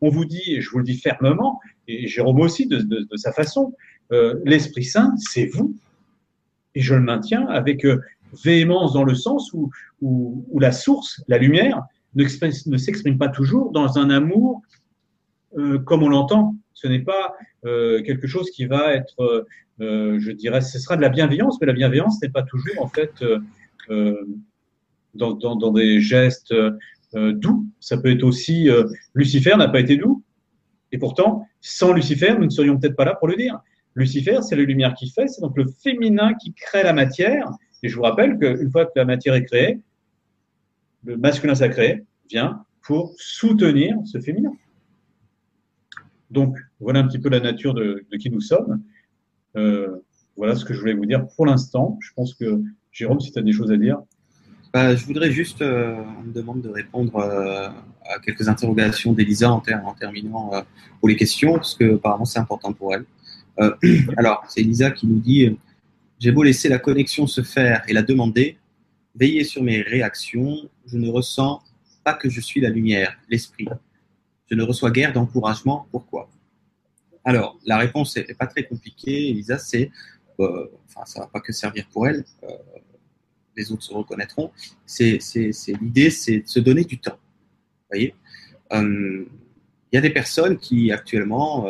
on 0.00 0.08
vous 0.08 0.24
dit, 0.24 0.42
et 0.54 0.60
je 0.60 0.70
vous 0.70 0.78
le 0.78 0.84
dis 0.84 0.96
fermement, 0.96 1.60
et 1.86 2.08
Jérôme 2.08 2.40
aussi 2.40 2.66
de, 2.66 3.06
sa 3.14 3.30
façon, 3.30 3.74
euh, 4.10 4.40
l'Esprit 4.44 4.82
Saint, 4.82 5.14
c'est 5.16 5.46
vous. 5.46 5.76
Et 6.74 6.80
je 6.80 6.94
le 6.94 7.02
maintiens 7.02 7.46
avec 7.46 7.86
véhémence 8.42 8.94
dans 8.94 9.04
le 9.04 9.14
sens 9.14 9.52
où, 9.52 9.70
la 10.58 10.72
source, 10.72 11.22
la 11.28 11.38
lumière, 11.38 11.82
ne, 12.16 12.26
s'exprime 12.26 13.16
pas 13.16 13.28
toujours 13.28 13.70
dans 13.70 13.96
un 13.96 14.10
amour 14.10 14.62
comme 15.84 16.02
on 16.02 16.08
l'entend. 16.08 16.56
Ce 16.74 16.86
n'est 16.86 17.00
pas 17.00 17.34
euh, 17.64 18.02
quelque 18.02 18.26
chose 18.26 18.50
qui 18.50 18.66
va 18.66 18.94
être, 18.94 19.46
euh, 19.80 20.18
je 20.18 20.30
dirais, 20.32 20.60
ce 20.60 20.78
sera 20.78 20.96
de 20.96 21.02
la 21.02 21.08
bienveillance, 21.08 21.58
mais 21.60 21.66
la 21.66 21.72
bienveillance 21.72 22.20
n'est 22.22 22.30
pas 22.30 22.42
toujours 22.42 22.82
en 22.82 22.88
fait 22.88 23.24
dans, 25.14 25.32
dans, 25.34 25.56
dans, 25.56 25.72
des 25.72 26.00
gestes 26.00 26.54
doux. 27.14 27.66
Ça 27.80 27.98
peut 27.98 28.10
être 28.10 28.22
aussi, 28.22 28.68
Lucifer 29.14 29.56
n'a 29.56 29.68
pas 29.68 29.80
été 29.80 29.96
doux, 29.96 30.22
et 30.92 30.98
pourtant, 30.98 31.46
sans 31.60 31.92
Lucifer, 31.92 32.34
nous 32.34 32.44
ne 32.44 32.50
serions 32.50 32.78
peut-être 32.78 32.96
pas 32.96 33.06
là 33.06 33.14
pour 33.14 33.26
le 33.26 33.36
dire. 33.36 33.60
Lucifer, 33.94 34.38
c'est 34.42 34.56
la 34.56 34.62
lumière 34.62 34.94
qui 34.94 35.10
fait, 35.10 35.26
c'est 35.26 35.40
donc 35.40 35.56
le 35.56 35.66
féminin 35.66 36.34
qui 36.34 36.52
crée 36.52 36.82
la 36.82 36.92
matière. 36.92 37.50
Et 37.82 37.88
je 37.88 37.96
vous 37.96 38.02
rappelle 38.02 38.38
qu'une 38.38 38.70
fois 38.70 38.84
que 38.86 38.92
la 38.96 39.04
matière 39.04 39.34
est 39.34 39.44
créée, 39.44 39.80
le 41.04 41.16
masculin 41.16 41.54
sacré 41.54 42.04
vient 42.30 42.64
pour 42.82 43.14
soutenir 43.16 43.96
ce 44.04 44.20
féminin. 44.20 44.52
Donc, 46.32 46.56
voilà 46.80 47.00
un 47.00 47.06
petit 47.06 47.18
peu 47.18 47.28
la 47.28 47.40
nature 47.40 47.74
de, 47.74 48.04
qui 48.18 48.30
nous 48.30 48.40
sommes. 48.40 48.82
Euh, 49.56 49.98
voilà 50.34 50.56
ce 50.56 50.64
que 50.64 50.72
je 50.72 50.80
voulais 50.80 50.94
vous 50.94 51.04
dire 51.04 51.26
pour 51.36 51.44
l'instant. 51.44 51.98
Je 52.00 52.10
pense 52.16 52.34
que, 52.34 52.62
Jérôme, 52.90 53.20
si 53.20 53.30
tu 53.30 53.38
as 53.38 53.42
des 53.42 53.52
choses 53.52 53.70
à 53.70 53.76
dire. 53.76 53.98
Bah, 54.72 54.96
je 54.96 55.04
voudrais 55.04 55.30
juste, 55.30 55.60
euh, 55.60 55.94
on 56.18 56.22
me 56.22 56.32
demande 56.32 56.62
de 56.62 56.70
répondre 56.70 57.16
euh, 57.16 57.68
à 58.06 58.18
quelques 58.24 58.48
interrogations 58.48 59.12
d'Elisa 59.12 59.52
en, 59.52 59.62
en, 59.84 59.92
terminant 59.92 60.50
pour 60.98 61.08
les 61.10 61.16
questions, 61.16 61.54
parce 61.54 61.74
que 61.74 61.96
apparemment 61.96 62.24
c'est 62.24 62.38
important 62.38 62.72
pour 62.72 62.94
elle. 62.94 63.04
alors, 64.16 64.42
c'est 64.48 64.62
Elisa 64.62 64.90
qui 64.90 65.06
nous 65.06 65.20
dit 65.20 65.54
J'ai 66.18 66.32
beau 66.32 66.42
laisser 66.42 66.70
la 66.70 66.78
connexion 66.78 67.26
se 67.26 67.42
faire 67.42 67.82
et 67.86 67.92
la 67.92 68.02
demander, 68.02 68.56
veiller 69.14 69.44
sur 69.44 69.62
mes 69.62 69.82
réactions, 69.82 70.56
je 70.86 70.96
ne 70.96 71.10
ressens 71.10 71.62
pas 72.02 72.14
que 72.14 72.30
je 72.30 72.40
suis 72.40 72.62
la 72.62 72.70
lumière, 72.70 73.18
l'esprit. 73.28 73.68
Je 74.52 74.56
ne 74.58 74.64
reçois 74.64 74.90
guère 74.90 75.14
d'encouragement. 75.14 75.88
Pourquoi? 75.90 76.28
Alors, 77.24 77.58
la 77.64 77.78
réponse 77.78 78.14
n'est 78.14 78.34
pas 78.34 78.46
très 78.46 78.64
compliquée, 78.64 79.30
Elisa, 79.30 79.56
c'est, 79.56 79.90
euh, 80.40 80.66
enfin, 80.86 81.06
ça 81.06 81.20
ne 81.20 81.24
va 81.24 81.30
pas 81.30 81.40
que 81.40 81.54
servir 81.54 81.86
pour 81.90 82.06
elle, 82.06 82.22
euh, 82.42 82.48
les 83.56 83.72
autres 83.72 83.82
se 83.82 83.94
reconnaîtront, 83.94 84.52
c'est, 84.84 85.20
l'idée, 85.80 86.10
c'est 86.10 86.40
de 86.40 86.46
se 86.46 86.60
donner 86.60 86.84
du 86.84 86.98
temps. 86.98 87.16
Vous 87.16 87.86
voyez? 87.92 88.14
Euh, 88.74 89.24
Il 89.90 89.94
y 89.94 89.96
a 89.96 90.02
des 90.02 90.10
personnes 90.10 90.58
qui 90.58 90.92
actuellement, 90.92 91.62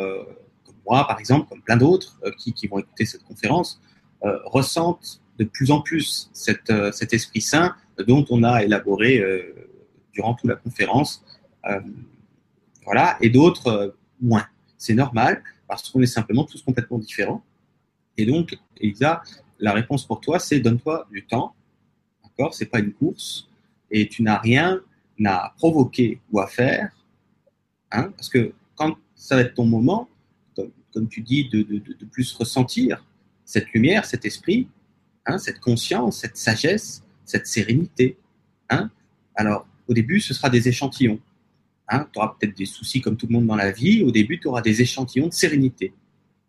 comme 0.65 0.75
moi 0.85 1.07
par 1.07 1.19
exemple, 1.19 1.47
comme 1.47 1.61
plein 1.61 1.77
d'autres, 1.77 2.19
qui, 2.37 2.67
vont 2.67 2.79
écouter 2.79 3.05
cette 3.05 3.23
conférence, 3.23 3.81
ressentent 4.43 5.21
de 5.39 5.45
plus 5.45 5.71
en 5.71 5.79
plus 5.79 6.29
cet 6.33 7.13
Esprit 7.13 7.41
Saint 7.41 7.75
dont 8.07 8.25
on 8.29 8.43
a 8.43 8.61
élaboré 8.63 9.23
durant 10.11 10.33
toute 10.33 10.49
la 10.49 10.57
conférence 10.57 11.23
voilà, 12.85 13.17
et 13.21 13.29
d'autres 13.29 13.67
euh, 13.67 13.89
moins. 14.21 14.45
C'est 14.77 14.93
normal 14.93 15.43
parce 15.67 15.89
qu'on 15.89 16.01
est 16.01 16.07
simplement 16.07 16.43
tous 16.43 16.61
complètement 16.61 16.97
différents. 16.97 17.43
Et 18.17 18.25
donc, 18.25 18.57
Elisa, 18.77 19.23
la 19.59 19.73
réponse 19.73 20.05
pour 20.05 20.19
toi, 20.19 20.39
c'est 20.39 20.59
donne-toi 20.59 21.07
du 21.11 21.25
temps. 21.25 21.55
D'accord 22.23 22.53
C'est 22.53 22.65
pas 22.65 22.79
une 22.79 22.93
course 22.93 23.47
et 23.89 24.07
tu 24.07 24.23
n'as 24.23 24.37
rien 24.37 24.81
à 25.25 25.53
provoquer 25.57 26.19
ou 26.31 26.39
à 26.39 26.47
faire. 26.47 26.91
Hein, 27.91 28.11
parce 28.15 28.29
que 28.29 28.53
quand 28.75 28.97
ça 29.15 29.35
va 29.35 29.41
être 29.41 29.53
ton 29.53 29.65
moment, 29.65 30.09
comme, 30.93 31.07
tu 31.07 31.21
dis, 31.21 31.49
de, 31.49 31.63
de, 31.63 31.79
de, 31.79 32.05
plus 32.05 32.31
ressentir 32.33 33.03
cette 33.45 33.71
lumière, 33.71 34.05
cet 34.05 34.25
esprit, 34.25 34.67
hein, 35.25 35.37
cette 35.39 35.59
conscience, 35.59 36.19
cette 36.19 36.37
sagesse, 36.37 37.03
cette 37.25 37.47
sérénité. 37.47 38.17
Hein, 38.69 38.91
alors, 39.35 39.67
au 39.87 39.93
début, 39.93 40.19
ce 40.19 40.33
sera 40.33 40.49
des 40.49 40.67
échantillons. 40.67 41.19
Hein, 41.89 42.07
tu 42.11 42.19
auras 42.19 42.35
peut-être 42.39 42.55
des 42.55 42.65
soucis 42.65 43.01
comme 43.01 43.17
tout 43.17 43.27
le 43.27 43.33
monde 43.33 43.45
dans 43.45 43.55
la 43.55 43.71
vie. 43.71 44.03
Au 44.03 44.11
début, 44.11 44.39
tu 44.39 44.47
auras 44.47 44.61
des 44.61 44.81
échantillons 44.81 45.27
de 45.27 45.33
sérénité 45.33 45.93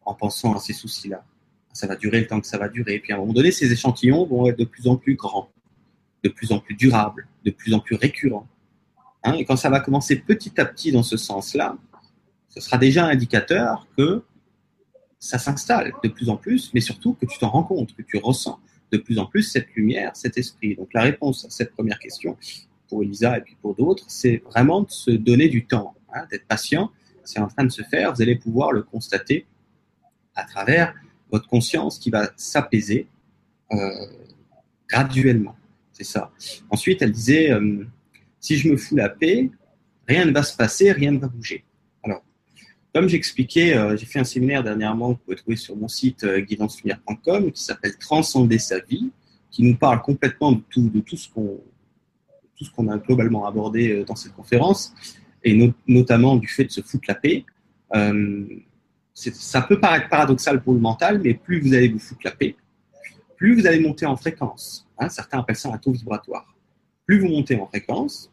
en 0.04 0.14
pensant 0.14 0.54
à 0.54 0.60
ces 0.60 0.72
soucis-là. 0.72 1.24
Ça 1.72 1.86
va 1.86 1.96
durer 1.96 2.20
le 2.20 2.26
temps 2.26 2.40
que 2.40 2.46
ça 2.46 2.58
va 2.58 2.68
durer. 2.68 2.94
Et 2.94 3.00
puis 3.00 3.12
à 3.12 3.16
un 3.16 3.18
moment 3.18 3.32
donné, 3.32 3.50
ces 3.50 3.72
échantillons 3.72 4.26
vont 4.26 4.46
être 4.48 4.58
de 4.58 4.64
plus 4.64 4.86
en 4.86 4.96
plus 4.96 5.16
grands, 5.16 5.50
de 6.22 6.28
plus 6.28 6.52
en 6.52 6.60
plus 6.60 6.74
durables, 6.74 7.26
de 7.44 7.50
plus 7.50 7.74
en 7.74 7.80
plus 7.80 7.96
récurrents. 7.96 8.46
Hein, 9.24 9.34
et 9.34 9.44
quand 9.44 9.56
ça 9.56 9.70
va 9.70 9.80
commencer 9.80 10.16
petit 10.16 10.60
à 10.60 10.64
petit 10.64 10.92
dans 10.92 11.02
ce 11.02 11.16
sens-là, 11.16 11.76
ce 12.48 12.60
sera 12.60 12.78
déjà 12.78 13.06
un 13.06 13.08
indicateur 13.08 13.88
que 13.96 14.22
ça 15.18 15.38
s'installe 15.38 15.92
de 16.02 16.08
plus 16.08 16.28
en 16.28 16.36
plus, 16.36 16.70
mais 16.74 16.80
surtout 16.80 17.14
que 17.14 17.26
tu 17.26 17.38
t'en 17.38 17.48
rends 17.48 17.64
compte, 17.64 17.96
que 17.96 18.02
tu 18.02 18.18
ressens 18.18 18.60
de 18.92 18.98
plus 18.98 19.18
en 19.18 19.26
plus 19.26 19.42
cette 19.42 19.74
lumière, 19.74 20.14
cet 20.14 20.38
esprit. 20.38 20.76
Donc 20.76 20.92
la 20.92 21.02
réponse 21.02 21.44
à 21.46 21.50
cette 21.50 21.72
première 21.72 21.98
question, 21.98 22.36
Elisa 23.02 23.38
et 23.38 23.40
puis 23.40 23.56
pour 23.60 23.74
d'autres, 23.74 24.04
c'est 24.08 24.42
vraiment 24.50 24.82
de 24.82 24.90
se 24.90 25.10
donner 25.10 25.48
du 25.48 25.66
temps, 25.66 25.94
hein, 26.12 26.26
d'être 26.30 26.46
patient. 26.46 26.90
C'est 27.24 27.40
en 27.40 27.48
train 27.48 27.64
de 27.64 27.72
se 27.72 27.82
faire, 27.82 28.12
vous 28.14 28.22
allez 28.22 28.36
pouvoir 28.36 28.72
le 28.72 28.82
constater 28.82 29.46
à 30.34 30.44
travers 30.44 30.94
votre 31.30 31.48
conscience 31.48 31.98
qui 31.98 32.10
va 32.10 32.30
s'apaiser 32.36 33.06
euh, 33.72 34.06
graduellement. 34.88 35.56
C'est 35.92 36.04
ça. 36.04 36.32
Ensuite, 36.70 37.02
elle 37.02 37.12
disait, 37.12 37.50
euh, 37.52 37.84
si 38.40 38.56
je 38.56 38.68
me 38.68 38.76
fous 38.76 38.96
la 38.96 39.08
paix, 39.08 39.50
rien 40.06 40.24
ne 40.24 40.32
va 40.32 40.42
se 40.42 40.56
passer, 40.56 40.92
rien 40.92 41.12
ne 41.12 41.18
va 41.18 41.28
bouger. 41.28 41.64
Alors, 42.02 42.22
comme 42.94 43.08
j'expliquais, 43.08 43.76
euh, 43.76 43.96
j'ai 43.96 44.06
fait 44.06 44.18
un 44.18 44.24
séminaire 44.24 44.62
dernièrement 44.62 45.14
que 45.14 45.18
vous 45.18 45.24
pouvez 45.24 45.36
trouver 45.36 45.56
sur 45.56 45.76
mon 45.76 45.88
site 45.88 46.24
euh, 46.24 46.40
guidancelumière.com 46.40 47.52
qui 47.52 47.62
s'appelle 47.62 47.96
Transcender 47.96 48.58
sa 48.58 48.80
vie, 48.80 49.10
qui 49.50 49.62
nous 49.62 49.76
parle 49.76 50.02
complètement 50.02 50.52
de 50.52 50.62
tout, 50.68 50.90
de 50.90 51.00
tout 51.00 51.16
ce 51.16 51.28
qu'on 51.28 51.60
tout 52.56 52.64
ce 52.64 52.70
qu'on 52.70 52.88
a 52.88 52.98
globalement 52.98 53.46
abordé 53.46 53.92
euh, 53.92 54.04
dans 54.04 54.16
cette 54.16 54.34
conférence, 54.34 54.94
et 55.42 55.72
notamment 55.86 56.36
du 56.36 56.48
fait 56.48 56.64
de 56.64 56.70
se 56.70 56.80
foutre 56.80 57.04
la 57.08 57.14
paix. 57.14 57.44
Euh, 57.94 58.46
ça 59.12 59.62
peut 59.62 59.78
paraître 59.78 60.08
paradoxal 60.08 60.62
pour 60.62 60.72
le 60.72 60.80
mental, 60.80 61.20
mais 61.22 61.34
plus 61.34 61.60
vous 61.60 61.74
allez 61.74 61.88
vous 61.88 61.98
foutre 61.98 62.22
la 62.24 62.32
paix, 62.32 62.56
plus 63.36 63.54
vous 63.54 63.66
allez 63.66 63.80
monter 63.80 64.06
en 64.06 64.16
fréquence. 64.16 64.88
Hein, 64.98 65.08
certains 65.08 65.40
appellent 65.40 65.56
ça 65.56 65.72
un 65.72 65.78
taux 65.78 65.92
vibratoire. 65.92 66.54
Plus 67.06 67.20
vous 67.20 67.28
montez 67.28 67.58
en 67.60 67.66
fréquence, 67.66 68.32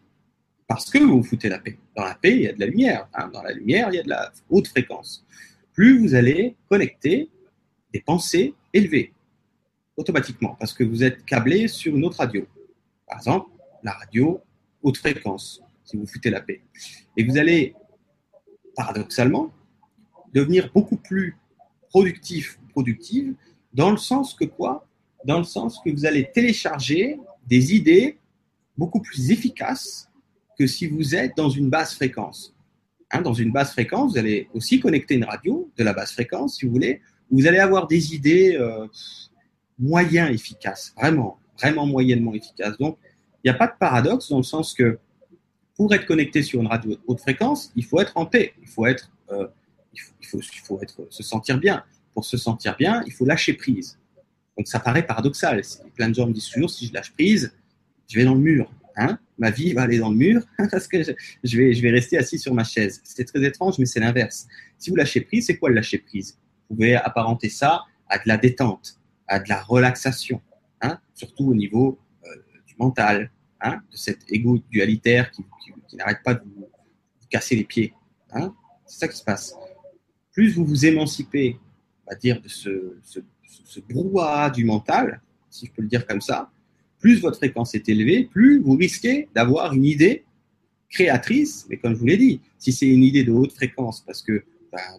parce 0.67 0.89
que 0.89 0.99
vous 0.99 1.17
vous 1.17 1.23
foutez 1.23 1.49
la 1.49 1.59
paix. 1.59 1.77
Dans 1.95 2.05
la 2.05 2.15
paix, 2.15 2.33
il 2.33 2.41
y 2.43 2.47
a 2.47 2.53
de 2.53 2.59
la 2.59 2.65
lumière. 2.65 3.07
Hein. 3.13 3.29
Dans 3.33 3.41
la 3.43 3.51
lumière, 3.51 3.89
il 3.91 3.95
y 3.95 3.99
a 3.99 4.03
de 4.03 4.09
la 4.09 4.31
haute 4.49 4.69
fréquence. 4.69 5.25
Plus 5.73 5.99
vous 5.99 6.15
allez 6.15 6.55
connecter 6.69 7.29
des 7.93 7.99
pensées 7.99 8.53
élevées, 8.73 9.11
automatiquement, 9.97 10.55
parce 10.59 10.73
que 10.73 10.83
vous 10.83 11.03
êtes 11.03 11.25
câblé 11.25 11.67
sur 11.67 11.95
une 11.95 12.05
autre 12.05 12.19
radio. 12.19 12.47
Par 13.05 13.17
exemple, 13.17 13.49
la 13.83 13.93
radio 13.93 14.41
haute 14.83 14.97
fréquence, 14.97 15.61
si 15.83 15.97
vous 15.97 16.05
foutez 16.05 16.29
la 16.29 16.41
paix. 16.41 16.61
Et 17.17 17.23
vous 17.23 17.37
allez, 17.37 17.75
paradoxalement, 18.75 19.51
devenir 20.33 20.71
beaucoup 20.73 20.97
plus 20.97 21.37
productif 21.89 22.57
productive 22.71 23.35
dans 23.73 23.91
le 23.91 23.97
sens 23.97 24.33
que 24.33 24.45
quoi? 24.45 24.87
Dans 25.25 25.37
le 25.37 25.43
sens 25.43 25.79
que 25.83 25.89
vous 25.89 26.05
allez 26.05 26.31
télécharger 26.31 27.19
des 27.45 27.75
idées 27.75 28.17
beaucoup 28.77 29.01
plus 29.01 29.29
efficaces 29.31 30.09
que 30.57 30.65
si 30.67 30.87
vous 30.87 31.15
êtes 31.15 31.35
dans 31.35 31.49
une 31.49 31.69
basse 31.69 31.95
fréquence. 31.95 32.55
Hein, 33.11 33.21
dans 33.21 33.33
une 33.33 33.51
basse 33.51 33.73
fréquence, 33.73 34.13
vous 34.13 34.17
allez 34.17 34.47
aussi 34.53 34.79
connecter 34.79 35.15
une 35.15 35.25
radio 35.25 35.69
de 35.77 35.83
la 35.83 35.93
basse 35.93 36.13
fréquence, 36.13 36.57
si 36.57 36.65
vous 36.65 36.71
voulez, 36.71 37.01
vous 37.29 37.45
allez 37.45 37.59
avoir 37.59 37.87
des 37.87 38.15
idées 38.15 38.55
euh, 38.55 38.87
efficaces, 40.29 40.93
vraiment, 40.97 41.39
vraiment 41.59 41.85
moyennement 41.85 42.33
efficaces. 42.33 42.77
Donc, 42.77 42.97
il 43.43 43.49
n'y 43.49 43.55
a 43.55 43.57
pas 43.57 43.67
de 43.67 43.73
paradoxe 43.79 44.29
dans 44.29 44.37
le 44.37 44.43
sens 44.43 44.73
que 44.73 44.99
pour 45.75 45.93
être 45.93 46.05
connecté 46.05 46.43
sur 46.43 46.61
une 46.61 46.67
radio 46.67 46.95
haute 47.07 47.19
fréquence, 47.19 47.71
il 47.75 47.85
faut 47.85 47.99
être 47.99 48.15
en 48.15 48.25
paix, 48.25 48.53
il 48.61 48.67
faut 48.67 48.85
être, 48.85 49.11
euh, 49.31 49.47
il 49.93 50.27
faut, 50.63 50.79
être, 50.81 51.07
se 51.09 51.23
sentir 51.23 51.57
bien. 51.57 51.83
Pour 52.13 52.25
se 52.25 52.37
sentir 52.37 52.75
bien, 52.77 53.03
il 53.07 53.13
faut 53.13 53.25
lâcher 53.25 53.53
prise. 53.53 53.97
Donc 54.57 54.67
ça 54.67 54.79
paraît 54.79 55.05
paradoxal. 55.05 55.61
Plein 55.95 56.09
de 56.09 56.15
gens 56.15 56.27
me 56.27 56.33
disent 56.33 56.49
toujours 56.49 56.69
si 56.69 56.87
je 56.87 56.93
lâche 56.93 57.11
prise, 57.13 57.53
je 58.07 58.19
vais 58.19 58.25
dans 58.25 58.35
le 58.35 58.41
mur. 58.41 58.71
Hein 58.97 59.17
ma 59.41 59.49
vie 59.49 59.73
va 59.73 59.83
aller 59.83 59.97
dans 59.97 60.09
le 60.09 60.15
mur 60.15 60.43
parce 60.71 60.87
que 60.87 61.01
je, 61.01 61.57
vais, 61.57 61.73
je 61.73 61.81
vais 61.81 61.89
rester 61.89 62.17
assis 62.17 62.37
sur 62.37 62.53
ma 62.53 62.63
chaise. 62.63 63.01
C'est 63.03 63.25
très 63.25 63.43
étrange, 63.43 63.79
mais 63.79 63.85
c'est 63.85 63.99
l'inverse. 63.99 64.47
Si 64.77 64.89
vous 64.89 64.95
lâchez 64.95 65.21
prise, 65.21 65.47
c'est 65.47 65.57
quoi 65.57 65.69
le 65.69 65.75
lâcher 65.75 65.97
prise? 65.97 66.37
Vous 66.69 66.75
pouvez 66.75 66.95
apparenter 66.95 67.49
ça 67.49 67.81
à 68.07 68.17
de 68.17 68.23
la 68.25 68.37
détente, 68.37 68.99
à 69.27 69.39
de 69.39 69.49
la 69.49 69.61
relaxation, 69.61 70.41
hein 70.81 70.99
surtout 71.15 71.49
au 71.49 71.55
niveau 71.55 71.97
mental, 72.81 73.31
hein, 73.61 73.79
de 73.91 73.97
cet 73.97 74.19
ego 74.29 74.59
dualitaire 74.69 75.29
qui, 75.31 75.45
n'arrête 75.93 76.23
pas 76.23 76.33
de 76.33 76.41
vous, 76.43 76.67
casser 77.29 77.55
les 77.55 77.63
pieds. 77.63 77.93
Hein. 78.31 78.53
C'est 78.85 78.99
ça 78.99 79.07
qui 79.07 79.17
se 79.17 79.23
passe. 79.23 79.55
Plus 80.33 80.53
vous 80.55 80.65
vous 80.65 80.85
émancipez, 80.85 81.57
on 82.05 82.11
va 82.11 82.17
dire, 82.17 82.41
de 82.41 82.47
ce, 82.49 82.69
brouhaha 83.89 84.49
du 84.49 84.65
mental, 84.65 85.21
si 85.49 85.65
je 85.67 85.71
peux 85.71 85.81
le 85.81 85.87
dire 85.87 86.05
comme 86.05 86.21
ça, 86.21 86.49
plus 86.99 87.21
votre 87.21 87.37
fréquence 87.37 87.73
est 87.73 87.87
élevée, 87.87 88.25
plus 88.25 88.59
vous 88.59 88.75
risquez 88.75 89.29
d'avoir 89.33 89.73
une 89.73 89.85
idée 89.85 90.25
créatrice, 90.89 91.65
mais 91.69 91.77
comme 91.77 91.93
je 91.93 91.99
vous 91.99 92.05
l'ai 92.05 92.17
dit, 92.17 92.41
si 92.57 92.73
c'est 92.73 92.87
une 92.87 93.03
idée 93.03 93.23
de 93.23 93.31
haute 93.31 93.53
fréquence, 93.53 94.01
parce 94.01 94.21
que 94.21 94.43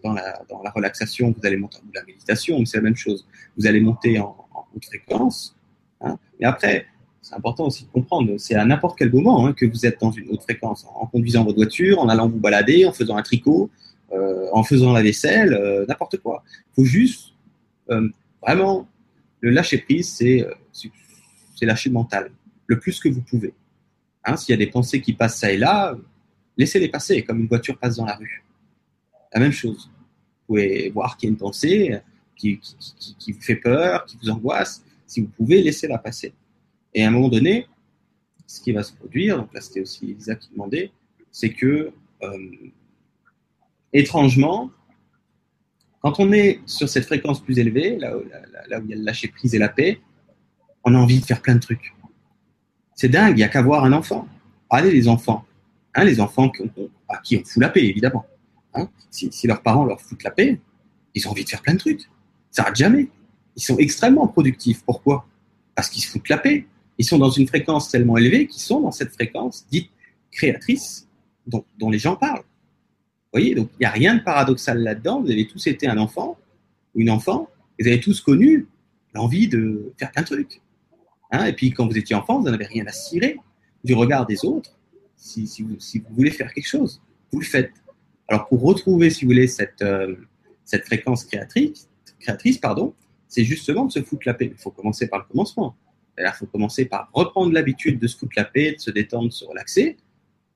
dans, 0.02 0.12
la, 0.12 0.42
dans 0.48 0.62
la 0.62 0.70
relaxation, 0.70 1.34
vous 1.36 1.46
allez 1.46 1.56
monter, 1.56 1.78
ou 1.86 1.92
la 1.94 2.04
méditation, 2.04 2.64
c'est 2.64 2.78
la 2.78 2.82
même 2.82 2.96
chose. 2.96 3.26
Vous 3.56 3.66
allez 3.66 3.80
monter 3.80 4.18
en, 4.18 4.36
haute 4.74 4.84
fréquence. 4.84 5.56
Hein. 6.00 6.18
Mais 6.38 6.46
après, 6.46 6.86
c'est 7.22 7.34
important 7.34 7.66
aussi 7.66 7.84
de 7.84 7.90
comprendre, 7.90 8.36
c'est 8.36 8.56
à 8.56 8.64
n'importe 8.64 8.98
quel 8.98 9.12
moment 9.12 9.46
hein, 9.46 9.52
que 9.52 9.64
vous 9.64 9.86
êtes 9.86 10.00
dans 10.00 10.10
une 10.10 10.28
haute 10.30 10.42
fréquence, 10.42 10.84
en 10.94 11.06
conduisant 11.06 11.44
votre 11.44 11.56
voiture, 11.56 12.00
en 12.00 12.08
allant 12.08 12.28
vous 12.28 12.40
balader, 12.40 12.84
en 12.84 12.92
faisant 12.92 13.16
un 13.16 13.22
tricot, 13.22 13.70
euh, 14.12 14.48
en 14.52 14.64
faisant 14.64 14.92
la 14.92 15.02
vaisselle, 15.02 15.54
euh, 15.54 15.86
n'importe 15.88 16.18
quoi. 16.18 16.42
Il 16.46 16.74
faut 16.74 16.84
juste 16.84 17.34
euh, 17.90 18.08
vraiment 18.42 18.88
le 19.40 19.50
lâcher 19.50 19.78
prise, 19.78 20.12
c'est 20.12 20.46
lâcher 21.62 21.90
le 21.90 21.94
mental, 21.94 22.32
le 22.66 22.80
plus 22.80 22.98
que 22.98 23.08
vous 23.08 23.22
pouvez. 23.22 23.54
Hein, 24.24 24.36
S'il 24.36 24.52
y 24.52 24.54
a 24.54 24.58
des 24.58 24.70
pensées 24.70 25.00
qui 25.00 25.12
passent 25.12 25.38
ça 25.38 25.52
et 25.52 25.56
là, 25.56 25.96
laissez-les 26.56 26.88
passer, 26.88 27.22
comme 27.22 27.40
une 27.40 27.46
voiture 27.46 27.78
passe 27.78 27.96
dans 27.96 28.04
la 28.04 28.16
rue. 28.16 28.44
La 29.32 29.40
même 29.40 29.52
chose. 29.52 29.88
Vous 29.88 30.54
pouvez 30.54 30.90
voir 30.90 31.16
qu'il 31.16 31.28
y 31.28 31.30
a 31.30 31.32
une 31.32 31.38
pensée 31.38 32.00
qui, 32.36 32.60
vous 33.28 33.40
fait 33.40 33.56
peur, 33.56 34.04
qui 34.06 34.18
vous 34.20 34.30
angoisse. 34.30 34.84
Si 35.06 35.20
vous 35.20 35.28
pouvez, 35.28 35.62
laissez-la 35.62 35.98
passer. 35.98 36.32
Et 36.94 37.04
à 37.04 37.08
un 37.08 37.10
moment 37.10 37.28
donné, 37.28 37.66
ce 38.46 38.60
qui 38.60 38.72
va 38.72 38.82
se 38.82 38.92
produire, 38.92 39.38
donc 39.38 39.52
là 39.54 39.60
c'était 39.60 39.80
aussi 39.80 40.10
Elisa 40.10 40.34
qui 40.34 40.50
demandait, 40.50 40.92
c'est 41.30 41.52
que, 41.52 41.92
euh, 42.22 42.50
étrangement, 43.92 44.70
quand 46.00 46.18
on 46.18 46.32
est 46.32 46.60
sur 46.66 46.88
cette 46.88 47.06
fréquence 47.06 47.40
plus 47.40 47.58
élevée, 47.58 47.96
là, 47.96 48.16
où 48.16 48.22
il 48.22 48.90
y 48.90 48.92
a 48.92 48.96
le 48.96 49.04
lâcher 49.04 49.28
prise 49.28 49.54
et 49.54 49.58
la 49.58 49.68
paix, 49.68 50.00
on 50.84 50.94
a 50.94 50.98
envie 50.98 51.20
de 51.20 51.24
faire 51.24 51.40
plein 51.40 51.54
de 51.54 51.60
trucs. 51.60 51.94
C'est 52.94 53.08
dingue, 53.08 53.32
il 53.32 53.36
n'y 53.36 53.42
a 53.44 53.48
qu'à 53.48 53.62
voir 53.62 53.84
un 53.84 53.92
enfant. 53.92 54.28
Allez 54.68 54.90
les 54.90 55.08
enfants, 55.08 55.44
hein, 55.94 56.04
les 56.04 56.20
enfants 56.20 56.50
à 57.08 57.18
qui 57.18 57.36
on 57.36 57.44
fout 57.44 57.62
la 57.62 57.68
paix, 57.68 57.84
évidemment. 57.84 58.26
Hein. 58.74 58.88
Si, 59.10 59.30
si, 59.30 59.46
leurs 59.46 59.62
parents 59.62 59.84
leur 59.84 60.00
foutent 60.00 60.24
la 60.24 60.30
paix, 60.30 60.60
ils 61.14 61.26
ont 61.28 61.30
envie 61.30 61.44
de 61.44 61.48
faire 61.48 61.62
plein 61.62 61.74
de 61.74 61.78
trucs. 61.78 62.08
Ça 62.50 62.62
n'arrête 62.62 62.76
jamais. 62.76 63.08
Ils 63.56 63.62
sont 63.62 63.76
extrêmement 63.78 64.26
productifs. 64.26 64.82
Pourquoi? 64.84 65.26
Parce 65.74 65.88
qu'ils 65.88 66.02
se 66.02 66.10
foutent 66.10 66.28
la 66.28 66.38
paix. 66.38 66.66
Ils 66.98 67.04
sont 67.04 67.18
dans 67.18 67.30
une 67.30 67.46
fréquence 67.46 67.90
tellement 67.90 68.16
élevée 68.16 68.46
qu'ils 68.46 68.62
sont 68.62 68.80
dans 68.80 68.92
cette 68.92 69.12
fréquence 69.12 69.66
dite 69.70 69.90
créatrice 70.30 71.08
dont, 71.46 71.64
les 71.90 71.98
gens 71.98 72.16
parlent. 72.16 72.38
Vous 72.38 73.38
voyez, 73.40 73.54
donc 73.54 73.70
il 73.74 73.80
n'y 73.80 73.86
a 73.86 73.90
rien 73.90 74.14
de 74.16 74.22
paradoxal 74.22 74.78
là-dedans. 74.78 75.22
Vous 75.22 75.30
avez 75.30 75.46
tous 75.46 75.66
été 75.66 75.86
un 75.88 75.98
enfant 75.98 76.38
ou 76.94 77.00
une 77.00 77.10
enfant, 77.10 77.48
vous 77.80 77.86
avez 77.86 78.00
tous 78.00 78.20
connu 78.20 78.66
l'envie 79.14 79.48
de 79.48 79.92
faire 79.98 80.10
plein 80.12 80.22
de 80.22 80.26
trucs. 80.26 80.60
Hein 81.30 81.46
et 81.46 81.52
puis 81.52 81.70
quand 81.70 81.86
vous 81.86 81.96
étiez 81.96 82.14
enfant, 82.14 82.40
vous 82.40 82.50
n'avez 82.50 82.66
rien 82.66 82.86
à 82.86 82.92
cirer 82.92 83.38
du 83.84 83.94
regard 83.94 84.26
des 84.26 84.44
autres. 84.44 84.70
Si, 85.16 85.46
vous, 85.62 85.76
voulez 86.10 86.30
faire 86.30 86.52
quelque 86.52 86.66
chose, 86.66 87.00
vous 87.32 87.40
le 87.40 87.46
faites. 87.46 87.72
Alors 88.28 88.48
pour 88.48 88.60
retrouver, 88.62 89.10
si 89.10 89.24
vous 89.24 89.30
voulez, 89.30 89.46
cette, 89.46 89.82
euh, 89.82 90.16
cette 90.64 90.84
fréquence 90.84 91.24
créatrice, 91.24 91.88
créatrice 92.20 92.60
c'est 93.28 93.44
justement 93.44 93.86
de 93.86 93.92
se 93.92 94.02
foutre 94.02 94.22
la 94.26 94.34
paix. 94.34 94.50
Il 94.52 94.58
faut 94.60 94.70
commencer 94.70 95.06
par 95.06 95.20
le 95.20 95.24
commencement. 95.24 95.74
Il 96.18 96.30
faut 96.34 96.46
commencer 96.46 96.84
par 96.84 97.08
reprendre 97.12 97.52
l'habitude 97.52 97.98
de 97.98 98.06
se 98.06 98.16
foutre 98.16 98.34
la 98.36 98.44
paix, 98.44 98.72
de 98.72 98.80
se 98.80 98.90
détendre, 98.90 99.28
de 99.28 99.32
se 99.32 99.44
relaxer. 99.44 99.96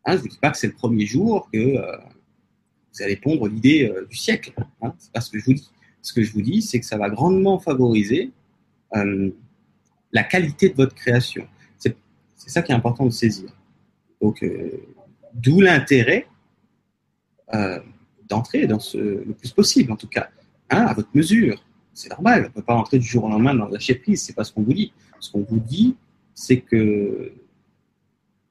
Hein, 0.05 0.13
je 0.13 0.17
ne 0.17 0.23
vous 0.23 0.29
dis 0.29 0.39
pas 0.39 0.51
que 0.51 0.59
c'est 0.59 0.67
le 0.67 0.75
premier 0.75 1.07
jour 1.07 1.49
que 1.53 1.59
euh, 1.59 1.97
vous 2.93 3.03
allez 3.03 3.17
pondre 3.17 3.49
l'idée 3.49 3.91
euh, 3.91 4.07
du 4.07 4.17
siècle. 4.17 4.53
Hein, 4.83 4.95
pas 5.13 5.21
ce 5.21 5.31
que 5.31 5.39
je 5.39 5.45
vous 5.45 5.55
dis. 5.55 5.71
Ce 6.03 6.13
que 6.13 6.23
je 6.23 6.33
vous 6.33 6.43
dis, 6.43 6.63
c'est 6.63 6.79
que 6.79 6.87
ça 6.87 6.99
va 6.99 7.11
grandement 7.11 7.59
favoriser 7.59 8.31
euh, 8.95 9.31
la 10.13 10.23
qualité 10.23 10.69
de 10.69 10.75
votre 10.75 10.95
création. 10.95 11.47
C'est 11.79 12.51
ça 12.51 12.63
qui 12.63 12.71
est 12.71 12.75
important 12.77 13.05
de 13.07 13.11
saisir. 13.11 13.51
Donc, 14.21 14.45
d'où 15.35 15.61
l'intérêt 15.61 16.29
d'entrer 18.29 18.69
dans 18.69 18.79
ce 18.79 18.99
le 18.99 19.35
plus 19.35 19.51
possible, 19.51 19.91
en 19.91 19.97
tout 19.97 20.07
cas, 20.07 20.29
hein, 20.71 20.87
à 20.87 20.95
votre 20.95 21.09
mesure. 21.13 21.66
C'est 21.97 22.11
normal. 22.11 22.43
On 22.43 22.49
ne 22.49 22.53
peut 22.53 22.63
pas 22.63 22.75
entrer 22.75 22.99
du 22.99 23.07
jour 23.07 23.25
au 23.25 23.29
lendemain 23.31 23.55
dans 23.55 23.65
la 23.65 23.73
lâcher 23.73 23.95
prise. 23.95 24.23
C'est 24.23 24.35
pas 24.35 24.45
ce 24.45 24.53
qu'on 24.53 24.63
vous 24.63 24.75
dit. 24.75 24.93
Ce 25.19 25.33
qu'on 25.33 25.43
vous 25.43 25.59
dit, 25.59 25.97
c'est 26.35 26.61
que 26.61 27.33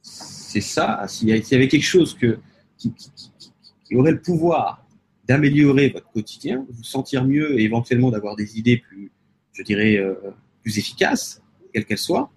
c'est 0.01 0.61
ça. 0.61 1.05
S'il 1.07 1.30
y, 1.30 1.55
avait 1.55 1.67
quelque 1.67 1.84
chose 1.84 2.17
qui, 2.17 3.95
aurait 3.95 4.13
le 4.13 4.22
pouvoir 4.22 4.84
d'améliorer 5.27 5.89
votre 5.89 6.09
quotidien, 6.11 6.65
vous 6.69 6.84
sentir 6.84 7.23
mieux 7.23 7.59
et 7.59 7.63
éventuellement 7.63 8.09
d'avoir 8.09 8.35
des 8.35 8.57
idées 8.57 8.77
plus, 8.77 9.11
je 9.53 9.61
dirais, 9.61 9.97
euh, 9.97 10.15
plus 10.63 10.80
efficaces, 10.80 11.41
quelles 11.72 11.85
qu'elles 11.85 11.99
soient, 11.99 12.31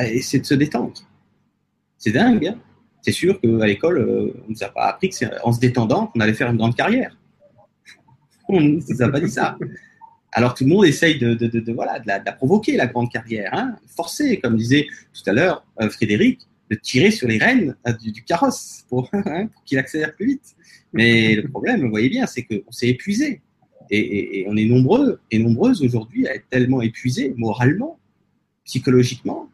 eh, 0.00 0.20
c'est 0.22 0.40
de 0.40 0.46
se 0.46 0.54
détendre. 0.54 0.94
C'est 1.98 2.12
dingue. 2.12 2.48
Hein. 2.48 2.58
c'est 3.00 3.12
sûr 3.12 3.40
qu'à 3.40 3.66
l'école, 3.66 3.98
euh, 3.98 4.34
on 4.42 4.48
ne 4.48 4.54
nous 4.54 4.64
a 4.64 4.68
pas 4.68 4.86
appris 4.86 5.08
que 5.10 5.14
c'est 5.14 5.30
en 5.42 5.52
se 5.52 5.60
détendant 5.60 6.08
qu'on 6.08 6.18
allait 6.18 6.34
faire 6.34 6.50
une 6.50 6.56
grande 6.56 6.74
carrière. 6.74 7.16
On 8.48 8.60
ne 8.60 8.80
nous 8.80 9.02
a 9.02 9.08
pas 9.08 9.20
dit 9.20 9.30
ça. 9.30 9.56
Alors 10.32 10.54
tout 10.54 10.64
le 10.64 10.70
monde 10.70 10.84
essaye 10.84 11.18
de, 11.18 11.34
de, 11.34 11.46
de, 11.46 11.60
de, 11.60 11.76
la, 12.04 12.32
provoquer, 12.32 12.76
la 12.76 12.86
grande 12.86 13.10
carrière, 13.10 13.50
hein, 13.52 13.76
forcer, 13.94 14.38
comme 14.38 14.56
disait 14.56 14.86
tout 15.14 15.30
à 15.30 15.32
l'heure 15.32 15.64
euh, 15.80 15.88
Frédéric, 15.88 16.40
de 16.70 16.76
tirer 16.76 17.10
sur 17.10 17.28
les 17.28 17.38
rênes 17.38 17.76
euh, 17.86 17.92
du, 17.92 18.22
carrosse 18.22 18.84
pour, 18.88 19.08
hein, 19.12 19.46
pour 19.46 19.64
qu'il 19.64 19.78
accélère 19.78 20.14
plus 20.14 20.26
vite. 20.26 20.56
Mais 20.92 21.34
le 21.34 21.48
problème, 21.48 21.82
vous 21.82 21.90
voyez 21.90 22.08
bien, 22.08 22.26
c'est 22.26 22.42
qu'on 22.42 22.70
s'est 22.70 22.88
épuisé. 22.88 23.40
Et, 23.88 24.40
et, 24.40 24.46
on 24.48 24.56
est 24.56 24.64
nombreux 24.64 25.20
et 25.30 25.38
nombreuses 25.38 25.80
aujourd'hui 25.82 26.26
à 26.26 26.34
être 26.34 26.48
tellement 26.48 26.82
épuisés 26.82 27.34
moralement, 27.36 27.98
psychologiquement, 28.64 29.48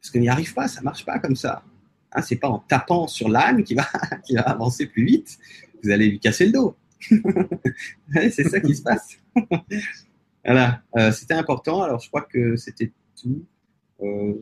parce 0.00 0.10
qu'on 0.10 0.20
n'y 0.20 0.28
arrive 0.28 0.54
pas, 0.54 0.68
ça 0.68 0.80
marche 0.82 1.04
pas 1.04 1.18
comme 1.18 1.36
ça. 1.36 1.64
Hein, 2.12 2.22
c'est 2.22 2.36
pas 2.36 2.48
en 2.48 2.58
tapant 2.58 3.06
sur 3.06 3.28
l'âne 3.28 3.64
qui 3.64 3.74
va, 3.74 3.86
qui 4.24 4.34
va 4.34 4.42
avancer 4.42 4.86
plus 4.86 5.04
vite, 5.04 5.38
vous 5.82 5.90
allez 5.90 6.08
lui 6.08 6.20
casser 6.20 6.46
le 6.46 6.52
dos. 6.52 6.76
c'est 8.12 8.48
ça 8.48 8.60
qui 8.60 8.74
se 8.74 8.82
passe. 8.82 9.18
voilà, 10.44 10.82
euh, 10.96 11.12
c'était 11.12 11.34
important. 11.34 11.82
Alors, 11.82 12.00
je 12.00 12.08
crois 12.08 12.22
que 12.22 12.56
c'était 12.56 12.92
tout. 13.20 13.44
Euh, 14.02 14.34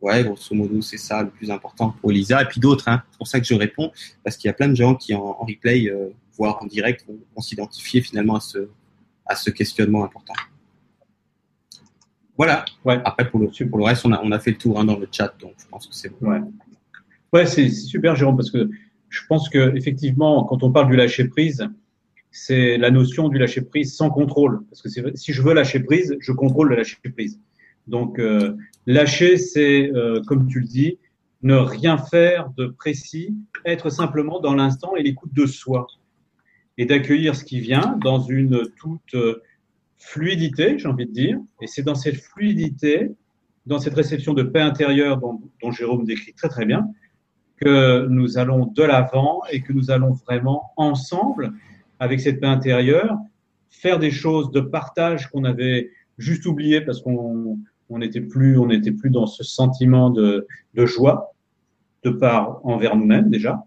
ouais, 0.00 0.24
grosso 0.24 0.54
modo, 0.54 0.80
c'est 0.80 0.98
ça 0.98 1.22
le 1.22 1.30
plus 1.30 1.50
important 1.50 1.94
pour 2.00 2.10
Elisa. 2.10 2.42
Et 2.42 2.46
puis 2.46 2.60
d'autres, 2.60 2.88
hein. 2.88 3.02
c'est 3.10 3.18
pour 3.18 3.28
ça 3.28 3.40
que 3.40 3.46
je 3.46 3.54
réponds, 3.54 3.92
parce 4.24 4.36
qu'il 4.36 4.48
y 4.48 4.50
a 4.50 4.54
plein 4.54 4.68
de 4.68 4.74
gens 4.74 4.94
qui, 4.94 5.14
en, 5.14 5.32
replay, 5.32 5.88
euh, 5.88 6.10
voire 6.36 6.62
en 6.62 6.66
direct, 6.66 7.06
vont, 7.06 7.42
s'identifier 7.42 8.00
finalement 8.00 8.36
à 8.36 8.40
ce, 8.40 8.68
à 9.26 9.34
ce 9.34 9.50
questionnement 9.50 10.04
important. 10.04 10.34
Voilà. 12.36 12.64
Ouais. 12.84 13.00
Après, 13.04 13.28
pour 13.28 13.40
le, 13.40 13.48
pour 13.66 13.78
le 13.78 13.84
reste, 13.84 14.06
on 14.06 14.12
a, 14.12 14.20
on 14.22 14.32
a 14.32 14.38
fait 14.38 14.52
le 14.52 14.56
tour 14.56 14.80
hein, 14.80 14.84
dans 14.84 14.98
le 14.98 15.06
chat, 15.10 15.34
donc 15.38 15.52
je 15.58 15.66
pense 15.68 15.86
que 15.86 15.94
c'est 15.94 16.08
bon. 16.08 16.30
Ouais, 16.30 16.40
ouais 17.34 17.46
c'est 17.46 17.68
super, 17.68 18.16
Jérôme, 18.16 18.36
parce 18.36 18.50
que 18.50 18.70
je 19.10 19.20
pense 19.28 19.48
que 19.48 19.76
effectivement, 19.76 20.44
quand 20.44 20.62
on 20.62 20.72
parle 20.72 20.88
du 20.88 20.96
lâcher 20.96 21.24
prise, 21.24 21.68
c'est 22.30 22.78
la 22.78 22.90
notion 22.90 23.28
du 23.28 23.38
lâcher 23.38 23.60
prise 23.60 23.94
sans 23.94 24.10
contrôle. 24.10 24.62
Parce 24.70 24.82
que 24.82 24.88
si 24.88 25.32
je 25.32 25.42
veux 25.42 25.52
lâcher 25.52 25.80
prise, 25.80 26.16
je 26.20 26.32
contrôle 26.32 26.70
le 26.70 26.76
lâcher 26.76 26.96
prise. 27.12 27.40
Donc, 27.88 28.18
euh, 28.20 28.56
lâcher, 28.86 29.36
c'est, 29.36 29.90
euh, 29.92 30.22
comme 30.22 30.46
tu 30.46 30.60
le 30.60 30.66
dis, 30.66 30.98
ne 31.42 31.56
rien 31.56 31.98
faire 31.98 32.50
de 32.56 32.66
précis, 32.66 33.34
être 33.64 33.90
simplement 33.90 34.40
dans 34.40 34.54
l'instant 34.54 34.94
et 34.94 35.02
l'écoute 35.02 35.34
de 35.34 35.46
soi. 35.46 35.88
Et 36.78 36.86
d'accueillir 36.86 37.34
ce 37.34 37.44
qui 37.44 37.60
vient 37.60 37.98
dans 38.02 38.20
une 38.20 38.62
toute 38.76 39.14
euh, 39.14 39.42
fluidité, 39.98 40.78
j'ai 40.78 40.86
envie 40.86 41.06
de 41.06 41.12
dire. 41.12 41.38
Et 41.60 41.66
c'est 41.66 41.82
dans 41.82 41.96
cette 41.96 42.16
fluidité, 42.16 43.10
dans 43.66 43.80
cette 43.80 43.94
réception 43.94 44.34
de 44.34 44.44
paix 44.44 44.60
intérieure 44.60 45.18
dont, 45.18 45.40
dont 45.60 45.72
Jérôme 45.72 46.04
décrit 46.04 46.32
très 46.32 46.48
très 46.48 46.64
bien, 46.64 46.88
que 47.60 48.06
nous 48.06 48.38
allons 48.38 48.66
de 48.66 48.82
l'avant 48.82 49.42
et 49.50 49.60
que 49.60 49.72
nous 49.72 49.90
allons 49.90 50.12
vraiment 50.12 50.72
ensemble, 50.76 51.52
avec 51.98 52.20
cette 52.20 52.40
paix 52.40 52.46
intérieure, 52.46 53.16
faire 53.68 53.98
des 53.98 54.10
choses 54.10 54.50
de 54.50 54.60
partage 54.60 55.28
qu'on 55.28 55.44
avait 55.44 55.90
juste 56.18 56.46
oublié 56.46 56.80
parce 56.80 57.00
qu'on 57.02 57.58
n'était 57.90 58.22
plus, 58.22 58.58
on 58.58 58.66
n'était 58.66 58.92
plus 58.92 59.10
dans 59.10 59.26
ce 59.26 59.44
sentiment 59.44 60.10
de, 60.10 60.46
de 60.74 60.86
joie, 60.86 61.34
de 62.02 62.10
part 62.10 62.60
envers 62.64 62.96
nous-mêmes 62.96 63.28
déjà. 63.28 63.66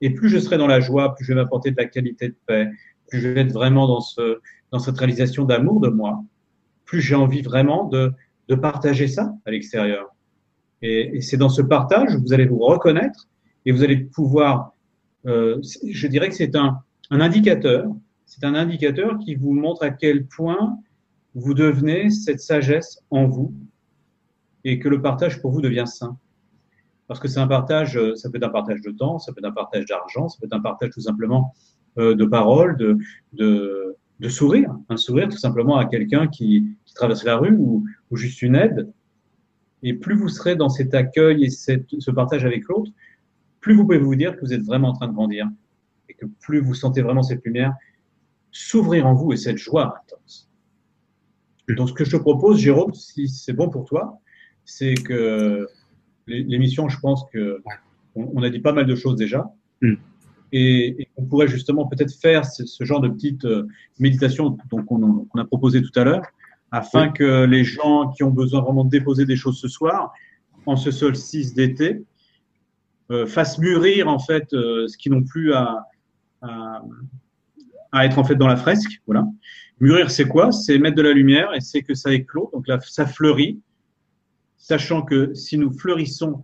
Et 0.00 0.10
plus 0.10 0.28
je 0.28 0.38
serai 0.38 0.58
dans 0.58 0.66
la 0.66 0.80
joie, 0.80 1.14
plus 1.14 1.24
je 1.24 1.32
vais 1.32 1.40
m'apporter 1.40 1.70
de 1.70 1.76
la 1.76 1.86
qualité 1.86 2.28
de 2.28 2.36
paix, 2.46 2.70
plus 3.08 3.20
je 3.20 3.28
vais 3.28 3.40
être 3.40 3.52
vraiment 3.52 3.86
dans, 3.86 4.00
ce, 4.00 4.38
dans 4.70 4.78
cette 4.78 4.98
réalisation 4.98 5.44
d'amour 5.44 5.80
de 5.80 5.88
moi, 5.88 6.22
plus 6.84 7.00
j'ai 7.00 7.14
envie 7.14 7.42
vraiment 7.42 7.84
de, 7.84 8.12
de 8.48 8.54
partager 8.54 9.08
ça 9.08 9.34
à 9.44 9.50
l'extérieur. 9.50 10.14
Et 10.82 11.20
c'est 11.20 11.36
dans 11.36 11.48
ce 11.48 11.62
partage, 11.62 12.16
vous 12.16 12.32
allez 12.32 12.46
vous 12.46 12.58
reconnaître 12.58 13.28
et 13.64 13.72
vous 13.72 13.82
allez 13.82 13.96
pouvoir, 13.96 14.72
euh, 15.26 15.60
je 15.88 16.06
dirais 16.06 16.28
que 16.28 16.34
c'est 16.34 16.56
un, 16.56 16.82
indicateur, 17.10 17.86
c'est 18.26 18.44
un 18.44 18.54
indicateur 18.54 19.18
qui 19.18 19.34
vous 19.34 19.52
montre 19.52 19.84
à 19.84 19.90
quel 19.90 20.26
point 20.26 20.78
vous 21.34 21.54
devenez 21.54 22.10
cette 22.10 22.40
sagesse 22.40 23.00
en 23.10 23.26
vous 23.26 23.54
et 24.64 24.78
que 24.78 24.88
le 24.88 25.00
partage 25.00 25.40
pour 25.40 25.50
vous 25.50 25.60
devient 25.60 25.86
sain. 25.86 26.16
Parce 27.08 27.20
que 27.20 27.28
c'est 27.28 27.40
un 27.40 27.46
partage, 27.46 27.98
ça 28.14 28.30
peut 28.30 28.38
être 28.38 28.44
un 28.44 28.50
partage 28.50 28.80
de 28.80 28.90
temps, 28.90 29.18
ça 29.18 29.32
peut 29.32 29.40
être 29.40 29.50
un 29.50 29.52
partage 29.52 29.84
d'argent, 29.86 30.28
ça 30.28 30.38
peut 30.40 30.46
être 30.46 30.54
un 30.54 30.60
partage 30.60 30.90
tout 30.90 31.00
simplement 31.00 31.54
euh, 31.98 32.14
de 32.14 32.24
paroles, 32.24 32.76
de, 33.32 34.28
sourire, 34.28 34.74
un 34.88 34.96
sourire 34.96 35.28
tout 35.28 35.36
simplement 35.36 35.76
à 35.76 35.84
quelqu'un 35.84 36.26
qui, 36.26 36.64
qui 36.86 36.94
traverse 36.94 37.24
la 37.24 37.36
rue 37.36 37.54
ou, 37.58 37.84
juste 38.12 38.40
une 38.40 38.54
aide. 38.54 38.90
Et 39.82 39.94
plus 39.94 40.14
vous 40.14 40.28
serez 40.28 40.56
dans 40.56 40.68
cet 40.68 40.94
accueil 40.94 41.44
et 41.44 41.50
ce 41.50 42.10
partage 42.10 42.46
avec 42.46 42.64
l'autre, 42.68 42.92
plus 43.62 43.74
vous 43.74 43.84
pouvez 43.84 43.98
vous 43.98 44.14
dire 44.14 44.36
que 44.36 44.40
vous 44.40 44.52
êtes 44.52 44.64
vraiment 44.64 44.88
en 44.88 44.92
train 44.92 45.08
de 45.08 45.14
grandir 45.14 45.48
et 46.08 46.14
que 46.14 46.26
plus 46.40 46.60
vous 46.60 46.74
sentez 46.74 47.00
vraiment 47.00 47.22
cette 47.22 47.42
lumière 47.44 47.74
s'ouvrir 48.50 49.06
en 49.06 49.14
vous 49.14 49.32
et 49.32 49.36
cette 49.38 49.56
joie 49.56 49.94
intense. 50.02 50.50
Donc, 51.68 51.88
ce 51.88 51.94
que 51.94 52.04
je 52.04 52.16
te 52.16 52.20
propose, 52.20 52.58
Jérôme, 52.58 52.92
si 52.92 53.28
c'est 53.28 53.54
bon 53.54 53.70
pour 53.70 53.86
toi, 53.86 54.18
c'est 54.64 54.94
que 54.94 55.66
l'émission, 56.26 56.88
je 56.88 56.98
pense 57.00 57.24
que 57.32 57.62
on, 58.14 58.42
a 58.42 58.50
dit 58.50 58.58
pas 58.58 58.72
mal 58.72 58.84
de 58.84 58.94
choses 58.94 59.16
déjà. 59.16 59.50
Mm. 59.80 59.94
Et, 60.52 61.08
on 61.16 61.24
pourrait 61.24 61.48
justement 61.48 61.86
peut-être 61.86 62.12
faire 62.12 62.44
ce, 62.44 62.84
genre 62.84 63.00
de 63.00 63.08
petite 63.08 63.44
euh, 63.46 63.66
méditation 63.98 64.58
qu'on 64.86 65.38
a 65.38 65.44
proposé 65.46 65.80
tout 65.80 65.98
à 65.98 66.04
l'heure, 66.04 66.26
afin 66.72 67.08
que 67.08 67.44
les 67.44 67.64
gens 67.64 68.10
qui 68.10 68.22
ont 68.22 68.30
besoin 68.30 68.60
vraiment 68.60 68.84
de 68.84 68.90
déposer 68.90 69.24
des 69.24 69.36
choses 69.36 69.58
ce 69.58 69.68
soir, 69.68 70.12
en 70.66 70.76
ce 70.76 70.90
solstice 70.90 71.54
d'été, 71.54 72.04
euh, 73.10 73.26
fassent 73.26 73.58
mûrir 73.58 74.08
en 74.08 74.18
fait 74.18 74.52
euh, 74.54 74.86
ce 74.88 74.96
qui 74.96 75.10
n'ont 75.10 75.24
plus 75.24 75.52
à, 75.52 75.86
être 77.94 78.18
en 78.18 78.22
dans 78.34 78.46
la 78.46 78.56
fresque. 78.56 79.00
Voilà. 79.06 79.26
Mûrir, 79.80 80.10
c'est 80.10 80.26
quoi? 80.26 80.52
C'est 80.52 80.78
mettre 80.78 80.96
de 80.96 81.02
la 81.02 81.12
lumière 81.12 81.54
et 81.54 81.60
c'est 81.60 81.82
que 81.82 81.94
ça 81.94 82.12
éclot, 82.12 82.50
donc 82.52 82.66
ça 82.82 83.06
fleurit, 83.06 83.60
sachant 84.56 85.02
que 85.02 85.34
si 85.34 85.58
nous 85.58 85.72
fleurissons 85.72 86.42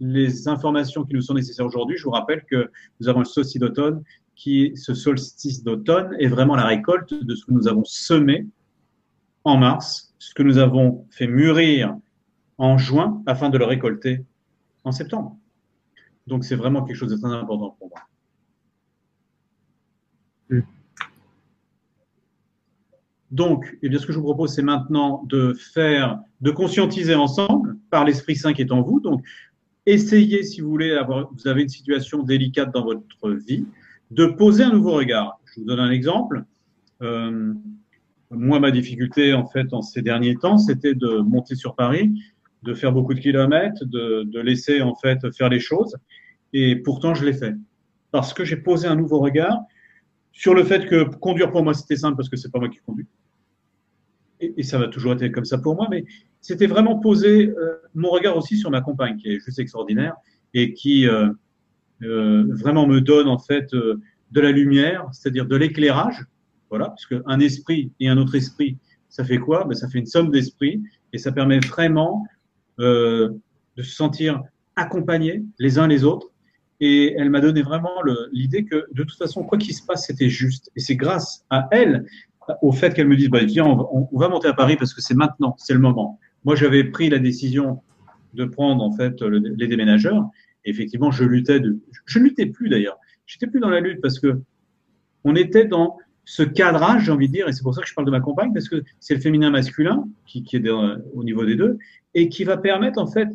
les 0.00 0.48
informations 0.48 1.04
qui 1.04 1.14
nous 1.14 1.22
sont 1.22 1.34
nécessaires 1.34 1.66
aujourd'hui, 1.66 1.96
je 1.96 2.04
vous 2.04 2.10
rappelle 2.10 2.44
que 2.44 2.70
nous 2.98 3.08
avons 3.08 3.20
le 3.20 3.26
solstice 3.26 3.60
d'automne, 3.60 4.02
qui, 4.34 4.72
ce 4.74 4.94
solstice 4.94 5.62
d'automne 5.62 6.16
est 6.18 6.26
vraiment 6.26 6.56
la 6.56 6.64
récolte 6.64 7.12
de 7.12 7.34
ce 7.34 7.44
que 7.44 7.52
nous 7.52 7.68
avons 7.68 7.84
semé 7.84 8.46
en 9.44 9.56
mars, 9.56 10.14
ce 10.18 10.34
que 10.34 10.42
nous 10.42 10.58
avons 10.58 11.06
fait 11.10 11.26
mûrir 11.26 11.96
en 12.58 12.78
juin 12.78 13.22
afin 13.26 13.50
de 13.50 13.58
le 13.58 13.64
récolter 13.64 14.24
en 14.84 14.92
septembre. 14.92 15.36
Donc 16.30 16.44
c'est 16.44 16.56
vraiment 16.56 16.84
quelque 16.84 16.96
chose 16.96 17.10
de 17.10 17.16
très 17.16 17.30
important 17.30 17.76
pour 17.78 17.90
moi. 17.90 18.00
Mm. 20.48 20.60
Donc, 23.30 23.76
eh 23.82 23.88
bien, 23.88 23.98
ce 23.98 24.06
que 24.06 24.12
je 24.12 24.18
vous 24.18 24.24
propose, 24.24 24.54
c'est 24.54 24.62
maintenant 24.62 25.22
de 25.28 25.52
faire, 25.52 26.18
de 26.40 26.50
conscientiser 26.50 27.14
ensemble 27.14 27.76
par 27.90 28.04
l'Esprit 28.04 28.34
Saint 28.34 28.52
qui 28.52 28.62
est 28.62 28.72
en 28.72 28.82
vous. 28.82 29.00
Donc, 29.00 29.24
essayez, 29.86 30.42
si 30.42 30.60
vous 30.60 30.68
voulez, 30.68 30.92
avoir, 30.92 31.30
vous 31.32 31.46
avez 31.46 31.62
une 31.62 31.68
situation 31.68 32.24
délicate 32.24 32.72
dans 32.72 32.84
votre 32.84 33.30
vie, 33.30 33.66
de 34.10 34.26
poser 34.26 34.64
un 34.64 34.72
nouveau 34.72 34.92
regard. 34.92 35.38
Je 35.44 35.60
vous 35.60 35.66
donne 35.66 35.78
un 35.78 35.92
exemple. 35.92 36.44
Euh, 37.02 37.54
moi, 38.32 38.58
ma 38.58 38.72
difficulté, 38.72 39.32
en 39.32 39.46
fait, 39.46 39.72
en 39.72 39.82
ces 39.82 40.02
derniers 40.02 40.34
temps, 40.34 40.58
c'était 40.58 40.94
de 40.94 41.18
monter 41.18 41.54
sur 41.54 41.76
Paris, 41.76 42.12
de 42.64 42.74
faire 42.74 42.92
beaucoup 42.92 43.14
de 43.14 43.20
kilomètres, 43.20 43.84
de, 43.84 44.24
de 44.24 44.40
laisser, 44.40 44.82
en 44.82 44.96
fait, 44.96 45.18
faire 45.36 45.48
les 45.48 45.60
choses. 45.60 45.96
Et 46.52 46.76
pourtant, 46.76 47.14
je 47.14 47.24
l'ai 47.24 47.32
fait. 47.32 47.54
Parce 48.10 48.34
que 48.34 48.44
j'ai 48.44 48.56
posé 48.56 48.88
un 48.88 48.96
nouveau 48.96 49.20
regard 49.20 49.60
sur 50.32 50.54
le 50.54 50.64
fait 50.64 50.86
que 50.86 51.04
conduire 51.16 51.50
pour 51.50 51.62
moi, 51.62 51.74
c'était 51.74 51.96
simple 51.96 52.16
parce 52.16 52.28
que 52.28 52.36
c'est 52.36 52.50
pas 52.50 52.58
moi 52.58 52.68
qui 52.68 52.78
conduis. 52.78 53.06
Et, 54.40 54.62
ça 54.62 54.78
va 54.78 54.88
toujours 54.88 55.12
être 55.12 55.32
comme 55.32 55.44
ça 55.44 55.58
pour 55.58 55.76
moi, 55.76 55.86
mais 55.90 56.04
c'était 56.40 56.66
vraiment 56.66 56.98
poser 56.98 57.50
euh, 57.50 57.74
mon 57.94 58.08
regard 58.08 58.38
aussi 58.38 58.56
sur 58.56 58.70
ma 58.70 58.80
compagne, 58.80 59.18
qui 59.18 59.28
est 59.28 59.40
juste 59.40 59.58
extraordinaire 59.58 60.14
et 60.54 60.72
qui 60.72 61.06
euh, 61.06 61.28
euh, 62.02 62.46
vraiment 62.48 62.86
me 62.86 63.02
donne 63.02 63.28
en 63.28 63.38
fait 63.38 63.70
de 63.72 64.40
la 64.40 64.50
lumière, 64.50 65.06
c'est-à-dire 65.12 65.44
de 65.46 65.56
l'éclairage. 65.56 66.24
Voilà, 66.70 66.86
parce 66.86 67.04
qu'un 67.04 67.40
esprit 67.40 67.92
et 68.00 68.08
un 68.08 68.16
autre 68.16 68.34
esprit, 68.34 68.78
ça 69.10 69.24
fait 69.24 69.38
quoi? 69.38 69.64
Ben, 69.64 69.74
Ça 69.74 69.88
fait 69.88 69.98
une 69.98 70.06
somme 70.06 70.30
d'esprits 70.30 70.80
et 71.12 71.18
ça 71.18 71.32
permet 71.32 71.58
vraiment 71.58 72.24
de 72.78 73.34
se 73.76 73.82
sentir 73.82 74.42
accompagnés 74.76 75.44
les 75.58 75.78
uns 75.78 75.86
les 75.86 76.04
autres. 76.04 76.30
Et 76.80 77.14
elle 77.16 77.28
m'a 77.28 77.40
donné 77.40 77.62
vraiment 77.62 78.02
l'idée 78.32 78.64
que 78.64 78.86
de 78.92 79.02
toute 79.02 79.18
façon, 79.18 79.44
quoi 79.44 79.58
qu'il 79.58 79.74
se 79.74 79.84
passe, 79.84 80.06
c'était 80.06 80.30
juste. 80.30 80.70
Et 80.76 80.80
c'est 80.80 80.96
grâce 80.96 81.44
à 81.50 81.68
elle, 81.70 82.06
au 82.62 82.72
fait 82.72 82.94
qu'elle 82.94 83.06
me 83.06 83.16
dise, 83.16 83.28
bah, 83.28 83.44
viens, 83.44 83.66
on, 83.66 84.08
va 84.18 84.28
monter 84.28 84.48
à 84.48 84.54
Paris 84.54 84.76
parce 84.76 84.94
que 84.94 85.02
c'est 85.02 85.14
maintenant, 85.14 85.54
c'est 85.58 85.74
le 85.74 85.78
moment. 85.78 86.18
Moi, 86.44 86.56
j'avais 86.56 86.84
pris 86.84 87.10
la 87.10 87.18
décision 87.18 87.82
de 88.32 88.44
prendre 88.44 88.82
en 88.82 88.92
fait 88.92 89.20
les 89.20 89.66
déménageurs. 89.66 90.24
Et 90.64 90.70
effectivement, 90.70 91.10
je 91.10 91.24
luttais. 91.24 91.60
De, 91.60 91.78
je 92.06 92.18
ne 92.18 92.24
luttais 92.24 92.46
plus 92.46 92.68
d'ailleurs. 92.68 92.98
J'étais 93.26 93.46
plus 93.46 93.60
dans 93.60 93.70
la 93.70 93.80
lutte 93.80 94.00
parce 94.00 94.18
que 94.18 94.40
on 95.24 95.36
était 95.36 95.66
dans 95.66 95.98
ce 96.24 96.42
cadrage, 96.42 97.04
j'ai 97.04 97.12
envie 97.12 97.28
de 97.28 97.32
dire, 97.32 97.48
et 97.48 97.52
c'est 97.52 97.62
pour 97.62 97.74
ça 97.74 97.82
que 97.82 97.88
je 97.88 97.94
parle 97.94 98.06
de 98.06 98.10
ma 98.10 98.20
compagne, 98.20 98.52
parce 98.52 98.68
que 98.68 98.84
c'est 99.00 99.14
le 99.14 99.20
féminin 99.20 99.50
masculin 99.50 100.08
qui 100.26 100.44
est 100.52 100.68
au 100.68 101.24
niveau 101.24 101.44
des 101.44 101.56
deux, 101.56 101.76
et 102.14 102.28
qui 102.28 102.44
va 102.44 102.56
permettre 102.56 103.00
en 103.00 103.06
fait, 103.06 103.28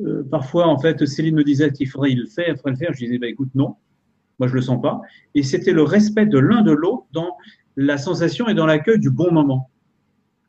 euh, 0.00 0.22
parfois 0.30 0.66
en 0.66 0.78
fait, 0.78 1.04
Céline 1.06 1.34
me 1.34 1.44
disait 1.44 1.70
qu'il 1.72 1.88
faudrait 1.88 2.10
le 2.10 2.26
faire, 2.26 2.48
il 2.48 2.56
faudrait 2.56 2.72
le 2.72 2.76
faire. 2.76 2.92
Je 2.92 3.04
disais, 3.04 3.18
bah 3.18 3.28
écoute, 3.28 3.50
non, 3.54 3.76
moi 4.38 4.48
je 4.48 4.54
le 4.54 4.62
sens 4.62 4.80
pas. 4.80 5.00
Et 5.34 5.42
c'était 5.42 5.72
le 5.72 5.82
respect 5.82 6.26
de 6.26 6.38
l'un 6.38 6.62
de 6.62 6.72
l'autre 6.72 7.06
dans 7.12 7.36
la 7.76 7.98
sensation 7.98 8.48
et 8.48 8.54
dans 8.54 8.66
l'accueil 8.66 8.98
du 8.98 9.10
bon 9.10 9.32
moment. 9.32 9.70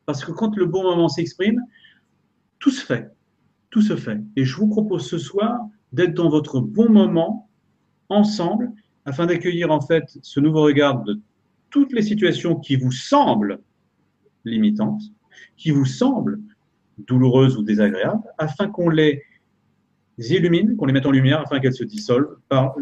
Parce 0.05 0.23
que 0.23 0.31
quand 0.31 0.55
le 0.55 0.65
bon 0.65 0.83
moment 0.83 1.09
s'exprime, 1.09 1.61
tout 2.59 2.71
se 2.71 2.85
fait. 2.85 3.09
Tout 3.69 3.81
se 3.81 3.95
fait. 3.95 4.19
Et 4.35 4.45
je 4.45 4.55
vous 4.55 4.67
propose 4.67 5.07
ce 5.07 5.17
soir 5.17 5.59
d'être 5.91 6.13
dans 6.13 6.29
votre 6.29 6.59
bon 6.59 6.89
moment 6.89 7.49
ensemble 8.09 8.71
afin 9.05 9.25
d'accueillir 9.25 9.71
en 9.71 9.81
fait 9.81 10.17
ce 10.21 10.39
nouveau 10.39 10.61
regard 10.61 11.03
de 11.03 11.19
toutes 11.69 11.91
les 11.93 12.01
situations 12.01 12.55
qui 12.55 12.75
vous 12.75 12.91
semblent 12.91 13.59
limitantes, 14.45 15.01
qui 15.57 15.71
vous 15.71 15.85
semblent 15.85 16.39
douloureuses 16.97 17.57
ou 17.57 17.63
désagréables, 17.63 18.23
afin 18.37 18.67
qu'on 18.67 18.89
les 18.89 19.23
illumine, 20.17 20.75
qu'on 20.75 20.85
les 20.85 20.93
mette 20.93 21.05
en 21.05 21.11
lumière, 21.11 21.41
afin 21.41 21.59
qu'elles 21.59 21.73
se 21.73 21.83
dissolvent 21.83 22.37
par 22.49 22.75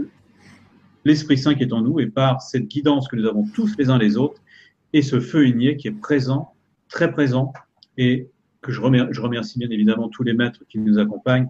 l'Esprit 1.06 1.38
Saint 1.38 1.56
qui 1.56 1.64
est 1.64 1.74
en 1.74 1.82
nous 1.82 2.00
et 2.00 2.08
par 2.08 2.42
cette 2.42 2.68
guidance 2.68 3.08
que 3.08 3.16
nous 3.16 3.26
avons 3.26 3.46
tous 3.54 3.76
les 3.78 3.90
uns 3.90 3.98
les 3.98 4.18
autres 4.18 4.42
et 4.94 5.02
ce 5.02 5.20
feu 5.20 5.48
igné 5.48 5.78
qui 5.78 5.88
est 5.88 6.00
présent, 6.00 6.54
très 6.90 7.12
présent 7.12 7.54
et 7.98 8.28
que 8.62 8.72
je 8.72 8.82
remercie, 8.82 9.14
je 9.14 9.22
remercie 9.22 9.60
bien 9.60 9.70
évidemment 9.70 10.10
tous 10.10 10.24
les 10.24 10.34
maîtres 10.34 10.64
qui 10.70 10.78
nous 10.80 11.00
accompagnent, 11.00 11.50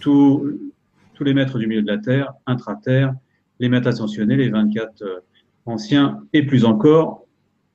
tous, 0.00 0.58
tous 1.14 1.24
les 1.24 1.34
maîtres 1.34 1.58
du 1.58 1.66
milieu 1.66 1.82
de 1.82 1.86
la 1.86 1.98
Terre, 1.98 2.32
intra-terre, 2.46 3.14
les 3.60 3.68
maîtres 3.68 3.88
ascensionnés, 3.88 4.36
les 4.36 4.48
24 4.48 5.02
euh, 5.02 5.20
anciens 5.66 6.22
et 6.32 6.44
plus 6.44 6.64
encore. 6.64 7.26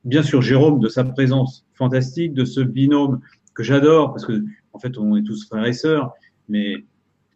Bien 0.04 0.24
sûr, 0.24 0.42
Jérôme, 0.42 0.80
de 0.80 0.90
sa 0.90 1.04
présence 1.04 1.66
fantastique, 1.74 2.34
de 2.34 2.44
ce 2.44 2.60
binôme 2.60 3.22
que 3.54 3.64
j'adore, 3.64 4.12
parce 4.12 4.26
que 4.26 4.44
en 4.74 4.80
fait, 4.80 4.98
on 4.98 5.16
est 5.16 5.24
tous 5.24 5.48
frères 5.48 5.66
et 5.66 5.74
sœurs, 5.74 6.12
mais 6.50 6.84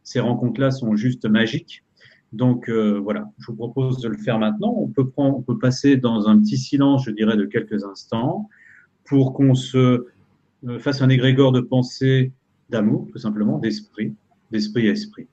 ces 0.09 0.19
rencontres-là 0.19 0.71
sont 0.71 0.95
juste 0.95 1.25
magiques. 1.25 1.83
Donc 2.33 2.67
euh, 2.67 2.99
voilà, 2.99 3.29
je 3.37 3.45
vous 3.45 3.55
propose 3.55 4.01
de 4.01 4.09
le 4.09 4.17
faire 4.17 4.39
maintenant. 4.39 4.73
On 4.75 4.87
peut, 4.87 5.07
prendre, 5.07 5.37
on 5.37 5.41
peut 5.43 5.59
passer 5.59 5.97
dans 5.97 6.27
un 6.27 6.39
petit 6.39 6.57
silence, 6.57 7.05
je 7.05 7.11
dirais, 7.11 7.37
de 7.37 7.45
quelques 7.45 7.83
instants, 7.83 8.49
pour 9.05 9.33
qu'on 9.33 9.53
se 9.53 10.07
euh, 10.67 10.79
fasse 10.79 11.03
un 11.03 11.09
égrégore 11.09 11.51
de 11.51 11.61
pensée, 11.61 12.31
d'amour, 12.71 13.07
tout 13.11 13.19
simplement, 13.19 13.59
d'esprit, 13.59 14.15
d'esprit 14.49 14.87
à 14.87 14.93
esprit. 14.93 15.27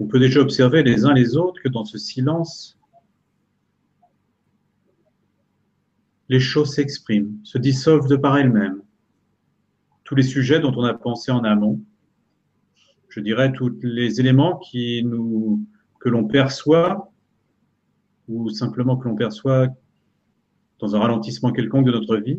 On 0.00 0.03
peut 0.14 0.20
déjà 0.20 0.38
observer 0.38 0.84
les 0.84 1.04
uns 1.04 1.12
les 1.12 1.36
autres 1.36 1.60
que 1.60 1.68
dans 1.68 1.84
ce 1.84 1.98
silence, 1.98 2.78
les 6.28 6.38
choses 6.38 6.72
s'expriment, 6.72 7.40
se 7.42 7.58
dissolvent 7.58 8.06
de 8.06 8.14
par 8.14 8.38
elles-mêmes. 8.38 8.80
Tous 10.04 10.14
les 10.14 10.22
sujets 10.22 10.60
dont 10.60 10.72
on 10.76 10.84
a 10.84 10.94
pensé 10.94 11.32
en 11.32 11.42
amont, 11.42 11.80
je 13.08 13.18
dirais 13.18 13.50
tous 13.50 13.76
les 13.82 14.20
éléments 14.20 14.60
que 14.62 16.08
l'on 16.08 16.28
perçoit 16.28 17.10
ou 18.28 18.50
simplement 18.50 18.96
que 18.96 19.08
l'on 19.08 19.16
perçoit 19.16 19.66
dans 20.78 20.94
un 20.94 21.00
ralentissement 21.00 21.50
quelconque 21.50 21.86
de 21.86 21.90
notre 21.90 22.18
vie, 22.18 22.38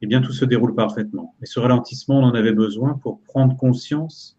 eh 0.00 0.06
bien 0.06 0.20
tout 0.20 0.32
se 0.32 0.44
déroule 0.44 0.76
parfaitement. 0.76 1.34
Et 1.42 1.46
ce 1.46 1.58
ralentissement, 1.58 2.20
on 2.20 2.26
en 2.26 2.34
avait 2.34 2.52
besoin 2.52 2.94
pour 2.94 3.20
prendre 3.22 3.56
conscience 3.56 4.38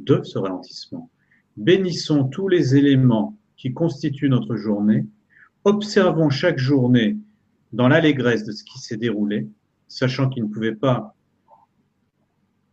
de 0.00 0.20
ce 0.24 0.40
ralentissement 0.40 1.08
bénissons 1.56 2.24
tous 2.24 2.48
les 2.48 2.76
éléments 2.76 3.36
qui 3.56 3.72
constituent 3.72 4.28
notre 4.28 4.56
journée, 4.56 5.06
observons 5.64 6.30
chaque 6.30 6.58
journée 6.58 7.16
dans 7.72 7.88
l'allégresse 7.88 8.44
de 8.44 8.52
ce 8.52 8.64
qui 8.64 8.78
s'est 8.78 8.96
déroulé, 8.96 9.48
sachant 9.88 10.28
qu'il 10.28 10.44
ne 10.44 10.48
pouvait 10.48 10.74
pas 10.74 11.14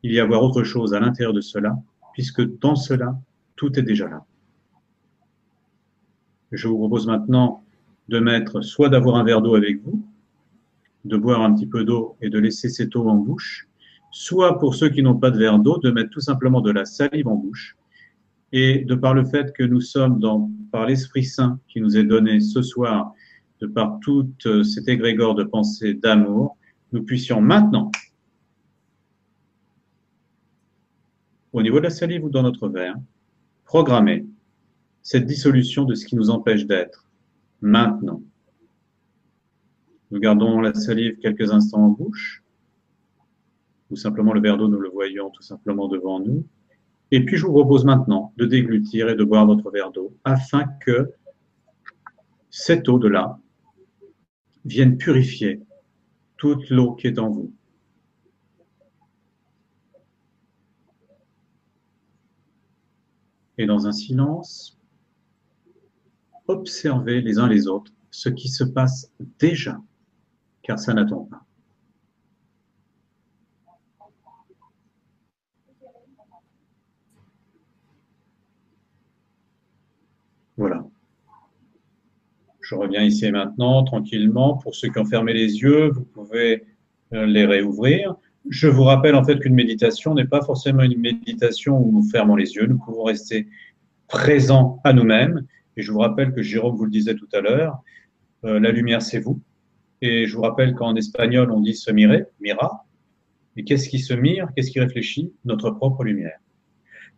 il 0.04 0.14
y 0.14 0.20
avoir 0.20 0.44
autre 0.44 0.64
chose 0.64 0.94
à 0.94 1.00
l'intérieur 1.00 1.34
de 1.34 1.42
cela, 1.42 1.78
puisque 2.14 2.42
dans 2.60 2.76
cela, 2.76 3.20
tout 3.56 3.78
est 3.78 3.84
déjà 3.84 4.08
là. 4.08 4.26
Je 6.52 6.68
vous 6.68 6.78
propose 6.78 7.06
maintenant 7.06 7.64
de 8.08 8.20
mettre, 8.20 8.62
soit 8.62 8.90
d'avoir 8.90 9.18
un 9.18 9.24
verre 9.24 9.42
d'eau 9.42 9.56
avec 9.56 9.84
vous, 9.84 10.04
de 11.06 11.18
boire 11.18 11.42
un 11.42 11.54
petit 11.54 11.68
peu 11.68 11.84
d'eau 11.84 12.16
et 12.22 12.30
de 12.30 12.40
laisser 12.40 12.70
cette 12.70 12.96
eau 12.96 13.08
en 13.08 13.16
bouche, 13.16 13.68
soit 14.12 14.58
pour 14.58 14.76
ceux 14.76 14.90
qui 14.90 15.04
n'ont 15.04 15.18
pas 15.18 15.32
de 15.32 15.38
verre 15.38 15.60
d'eau, 15.60 15.78
de 15.78 15.92
mettre 15.92 16.10
tout 16.10 16.22
simplement 16.22 16.62
de 16.62 16.72
la 16.72 16.86
salive 16.86 17.28
en 17.28 17.36
bouche. 17.36 17.78
Et 18.52 18.80
de 18.80 18.96
par 18.96 19.14
le 19.14 19.26
fait 19.26 19.54
que 19.54 19.64
nous 19.64 19.82
sommes 19.82 20.20
dans, 20.20 20.50
par 20.72 20.86
l'Esprit 20.88 21.24
Saint 21.24 21.60
qui 21.68 21.82
nous 21.82 21.98
est 21.98 22.04
donné 22.04 22.40
ce 22.40 22.62
soir, 22.62 23.14
de 23.60 23.68
par 23.68 24.00
toute 24.02 24.46
euh, 24.46 24.64
cet 24.64 24.88
égrégore 24.88 25.36
de 25.36 25.44
pensée 25.44 25.94
d'amour, 25.94 26.58
nous 26.92 27.04
puissions 27.04 27.42
maintenant, 27.42 27.92
au 31.54 31.62
niveau 31.62 31.78
de 31.78 31.84
la 31.84 31.90
salive 31.90 32.24
ou 32.24 32.30
dans 32.30 32.44
notre 32.44 32.70
verre, 32.70 32.96
programmer 33.66 34.26
cette 35.02 35.26
dissolution 35.26 35.86
de 35.86 35.96
ce 35.96 36.06
qui 36.06 36.16
nous 36.16 36.30
empêche 36.30 36.66
d'être 36.66 37.10
maintenant. 37.62 38.22
Nous 40.12 40.20
gardons 40.20 40.60
la 40.62 40.74
salive 40.74 41.18
quelques 41.18 41.52
instants 41.52 41.86
en 41.86 41.90
bouche, 41.90 42.44
ou 43.92 43.96
simplement 43.96 44.34
le 44.34 44.42
verre 44.42 44.58
d'eau, 44.58 44.68
nous 44.68 44.80
le 44.80 44.90
voyons 44.90 45.30
tout 45.30 45.44
simplement 45.44 45.88
devant 45.88 46.20
nous. 46.20 46.46
Et 47.12 47.26
puis 47.26 47.38
je 47.38 47.46
vous 47.46 47.54
propose 47.54 47.86
maintenant 47.86 48.34
de 48.38 48.46
déglutir 48.46 49.10
et 49.10 49.16
de 49.16 49.24
boire 49.24 49.46
votre 49.46 49.72
verre 49.72 49.92
d'eau 49.92 50.16
afin 50.24 50.66
que 50.82 51.12
cette 52.50 52.88
eau 52.88 53.00
de 53.00 53.08
là 53.08 53.40
vienne 54.66 54.98
purifier 54.98 55.62
toute 56.38 56.70
l'eau 56.70 56.96
qui 56.96 57.08
est 57.08 57.20
en 57.20 57.30
vous. 57.30 57.54
Et 63.58 63.66
dans 63.66 63.88
un 63.88 63.92
silence, 63.92 64.80
observez 66.48 67.22
les 67.22 67.40
uns 67.40 67.48
les 67.48 67.68
autres 67.68 67.92
ce 68.12 68.30
qui 68.30 68.50
se 68.50 68.64
passe 68.64 69.12
déjà, 69.40 69.82
car 70.64 70.80
ça 70.80 70.94
n'attend 70.94 71.26
pas. 71.26 71.46
Voilà. 80.58 80.86
Je 82.70 82.76
reviens 82.76 83.02
ici 83.02 83.26
et 83.26 83.32
maintenant, 83.32 83.84
tranquillement. 83.84 84.58
Pour 84.58 84.76
ceux 84.76 84.90
qui 84.90 85.00
ont 85.00 85.06
fermé 85.06 85.34
les 85.34 85.58
yeux, 85.64 85.90
vous 85.90 86.04
pouvez 86.04 86.66
euh, 87.14 87.26
les 87.26 87.44
réouvrir. 87.44 88.14
Je 88.48 88.68
vous 88.68 88.84
rappelle 88.84 89.16
en 89.16 89.24
fait 89.24 89.40
qu'une 89.40 89.56
méditation 89.56 90.14
n'est 90.14 90.28
pas 90.28 90.44
forcément 90.44 90.84
une 90.84 91.00
méditation 91.00 91.80
où 91.80 91.92
nous 91.92 92.04
fermons 92.04 92.36
les 92.36 92.54
yeux. 92.54 92.68
Nous 92.68 92.78
pouvons 92.78 93.06
rester 93.06 93.48
présents 94.08 94.80
à 94.84 94.94
nous-mêmes. 94.94 95.48
Et 95.78 95.82
je 95.82 95.92
vous 95.92 95.98
rappelle 95.98 96.32
que 96.32 96.44
Jérôme 96.44 96.76
vous 96.76 96.86
le 96.86 96.92
disait 96.92 97.16
tout 97.16 97.28
à 97.34 97.42
l'heure, 97.42 97.82
euh, 98.46 98.60
la 98.60 98.70
lumière 98.70 99.02
c'est 99.02 99.20
vous. 99.20 99.42
Et 100.04 100.28
je 100.28 100.36
vous 100.36 100.44
rappelle 100.44 100.76
qu'en 100.76 100.96
espagnol 100.96 101.50
on 101.52 101.62
dit 101.62 101.74
se 101.74 101.90
mirer, 101.92 102.26
mira. 102.40 102.86
Et 103.58 103.64
qu'est-ce 103.64 103.90
qui 103.90 103.98
se 103.98 104.14
mire? 104.14 104.48
Qu'est-ce 104.56 104.70
qui 104.70 104.80
réfléchit? 104.80 105.34
Notre 105.44 105.72
propre 105.72 106.04
lumière. 106.04 106.38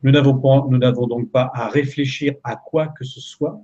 Nous 0.02 0.12
n'avons 0.12 1.08
donc 1.08 1.30
pas 1.30 1.52
à 1.54 1.68
réfléchir 1.68 2.36
à 2.46 2.56
quoi 2.56 2.88
que 2.88 3.04
ce 3.04 3.20
soit. 3.20 3.62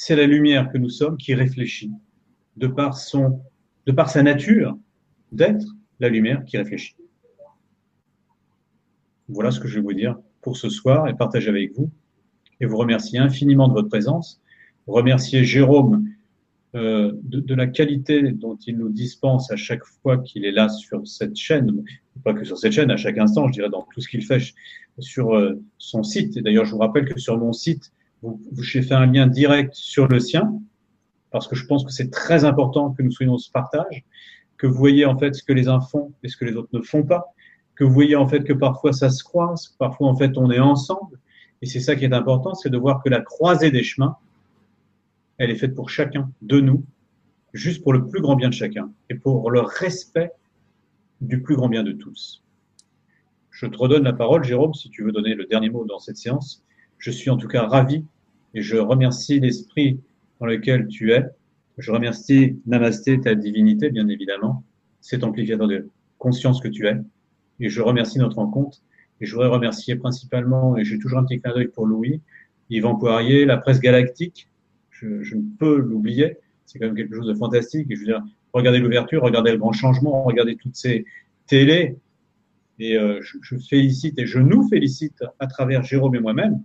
C'est 0.00 0.14
la 0.14 0.28
lumière 0.28 0.70
que 0.70 0.78
nous 0.78 0.90
sommes 0.90 1.16
qui 1.16 1.34
réfléchit 1.34 1.90
de 2.56 2.68
par 2.68 2.96
son, 2.96 3.40
de 3.84 3.90
par 3.90 4.10
sa 4.10 4.22
nature 4.22 4.78
d'être 5.32 5.66
la 5.98 6.08
lumière 6.08 6.44
qui 6.44 6.56
réfléchit. 6.56 6.94
Voilà 9.28 9.50
ce 9.50 9.58
que 9.58 9.66
je 9.66 9.74
vais 9.74 9.80
vous 9.80 9.92
dire 9.92 10.16
pour 10.40 10.56
ce 10.56 10.68
soir 10.68 11.08
et 11.08 11.14
partager 11.14 11.48
avec 11.48 11.74
vous. 11.74 11.90
Et 12.60 12.66
vous 12.66 12.76
remercier 12.76 13.18
infiniment 13.18 13.66
de 13.66 13.72
votre 13.72 13.88
présence. 13.88 14.40
Remercier 14.86 15.42
Jérôme 15.42 16.08
euh, 16.76 17.10
de, 17.24 17.54
la 17.56 17.66
qualité 17.66 18.22
dont 18.30 18.56
il 18.68 18.78
nous 18.78 18.90
dispense 18.90 19.50
à 19.50 19.56
chaque 19.56 19.84
fois 19.84 20.18
qu'il 20.18 20.44
est 20.44 20.52
là 20.52 20.68
sur 20.68 21.04
cette 21.08 21.34
chaîne, 21.34 21.82
pas 22.22 22.34
que 22.34 22.44
sur 22.44 22.56
cette 22.56 22.72
chaîne, 22.72 22.92
à 22.92 22.96
chaque 22.96 23.18
instant, 23.18 23.48
je 23.48 23.52
dirais 23.54 23.68
dans 23.68 23.84
tout 23.92 24.00
ce 24.00 24.08
qu'il 24.08 24.24
fait 24.24 24.54
sur 25.00 25.34
euh, 25.34 25.60
son 25.76 26.04
site. 26.04 26.36
Et 26.36 26.42
d'ailleurs, 26.42 26.66
je 26.66 26.70
vous 26.70 26.78
rappelle 26.78 27.04
que 27.04 27.18
sur 27.18 27.36
mon 27.36 27.52
site, 27.52 27.92
j'ai 28.60 28.82
fait 28.82 28.94
un 28.94 29.06
lien 29.06 29.26
direct 29.26 29.74
sur 29.74 30.08
le 30.08 30.20
sien, 30.20 30.60
parce 31.30 31.46
que 31.46 31.56
je 31.56 31.66
pense 31.66 31.84
que 31.84 31.92
c'est 31.92 32.10
très 32.10 32.44
important 32.44 32.90
que 32.90 33.02
nous 33.02 33.12
soyons 33.12 33.38
ce 33.38 33.50
partage, 33.50 34.04
que 34.56 34.66
vous 34.66 34.76
voyez 34.76 35.04
en 35.04 35.16
fait 35.16 35.34
ce 35.34 35.42
que 35.42 35.52
les 35.52 35.68
uns 35.68 35.80
font 35.80 36.12
et 36.22 36.28
ce 36.28 36.36
que 36.36 36.44
les 36.44 36.56
autres 36.56 36.70
ne 36.72 36.82
font 36.82 37.04
pas, 37.04 37.26
que 37.76 37.84
vous 37.84 37.92
voyez 37.92 38.16
en 38.16 38.26
fait 38.26 38.42
que 38.42 38.52
parfois 38.52 38.92
ça 38.92 39.08
se 39.08 39.22
croise, 39.22 39.76
parfois 39.78 40.08
en 40.08 40.16
fait 40.16 40.36
on 40.36 40.50
est 40.50 40.58
ensemble. 40.58 41.18
Et 41.62 41.66
c'est 41.66 41.80
ça 41.80 41.96
qui 41.96 42.04
est 42.04 42.12
important, 42.12 42.54
c'est 42.54 42.70
de 42.70 42.78
voir 42.78 43.02
que 43.02 43.08
la 43.08 43.20
croisée 43.20 43.70
des 43.70 43.82
chemins, 43.82 44.16
elle 45.38 45.50
est 45.50 45.56
faite 45.56 45.74
pour 45.74 45.90
chacun 45.90 46.30
de 46.42 46.60
nous, 46.60 46.84
juste 47.52 47.82
pour 47.82 47.92
le 47.92 48.06
plus 48.06 48.20
grand 48.20 48.36
bien 48.36 48.48
de 48.48 48.54
chacun 48.54 48.90
et 49.10 49.14
pour 49.14 49.50
le 49.50 49.60
respect 49.60 50.32
du 51.20 51.42
plus 51.42 51.56
grand 51.56 51.68
bien 51.68 51.82
de 51.82 51.92
tous. 51.92 52.42
Je 53.50 53.66
te 53.66 53.76
redonne 53.76 54.04
la 54.04 54.12
parole, 54.12 54.44
Jérôme, 54.44 54.74
si 54.74 54.88
tu 54.90 55.02
veux 55.02 55.12
donner 55.12 55.34
le 55.34 55.46
dernier 55.46 55.70
mot 55.70 55.84
dans 55.84 55.98
cette 55.98 56.16
séance. 56.16 56.64
Je 56.98 57.10
suis 57.10 57.30
en 57.30 57.36
tout 57.36 57.48
cas 57.48 57.66
ravi 57.66 58.04
et 58.54 58.62
je 58.62 58.76
remercie 58.76 59.40
l'esprit 59.40 60.00
dans 60.40 60.46
lequel 60.46 60.88
tu 60.88 61.12
es. 61.12 61.24
Je 61.78 61.92
remercie 61.92 62.58
Namasté, 62.66 63.20
ta 63.20 63.34
divinité, 63.34 63.90
bien 63.90 64.08
évidemment, 64.08 64.64
cet 65.00 65.22
amplificateur 65.22 65.68
de 65.68 65.88
conscience 66.18 66.60
que 66.60 66.68
tu 66.68 66.86
es. 66.86 66.96
Et 67.60 67.68
je 67.68 67.80
remercie 67.80 68.18
notre 68.18 68.36
rencontre. 68.36 68.78
Et 69.20 69.26
je 69.26 69.34
voudrais 69.34 69.48
remercier 69.48 69.96
principalement, 69.96 70.76
et 70.76 70.84
j'ai 70.84 70.98
toujours 70.98 71.18
un 71.18 71.24
petit 71.24 71.40
clin 71.40 71.52
d'œil 71.52 71.68
pour 71.68 71.86
Louis, 71.86 72.20
Yvan 72.70 72.96
Poirier, 72.96 73.44
la 73.44 73.56
presse 73.56 73.80
galactique, 73.80 74.48
je, 74.90 75.06
ne 75.06 75.42
peux 75.58 75.76
l'oublier. 75.76 76.36
C'est 76.66 76.78
quand 76.78 76.86
même 76.86 76.96
quelque 76.96 77.14
chose 77.14 77.26
de 77.26 77.34
fantastique. 77.34 77.90
Et 77.90 77.94
je 77.94 78.00
veux 78.00 78.06
dire, 78.06 78.22
regardez 78.52 78.78
l'ouverture, 78.78 79.22
regardez 79.22 79.52
le 79.52 79.58
grand 79.58 79.72
changement, 79.72 80.24
regardez 80.24 80.56
toutes 80.56 80.76
ces 80.76 81.04
télés. 81.46 81.96
Et 82.78 82.96
euh, 82.96 83.20
je, 83.22 83.56
félicite 83.56 84.18
et 84.18 84.26
je 84.26 84.38
nous 84.38 84.68
félicite 84.68 85.24
à 85.40 85.46
travers 85.46 85.82
Jérôme 85.82 86.14
et 86.14 86.20
moi-même 86.20 86.62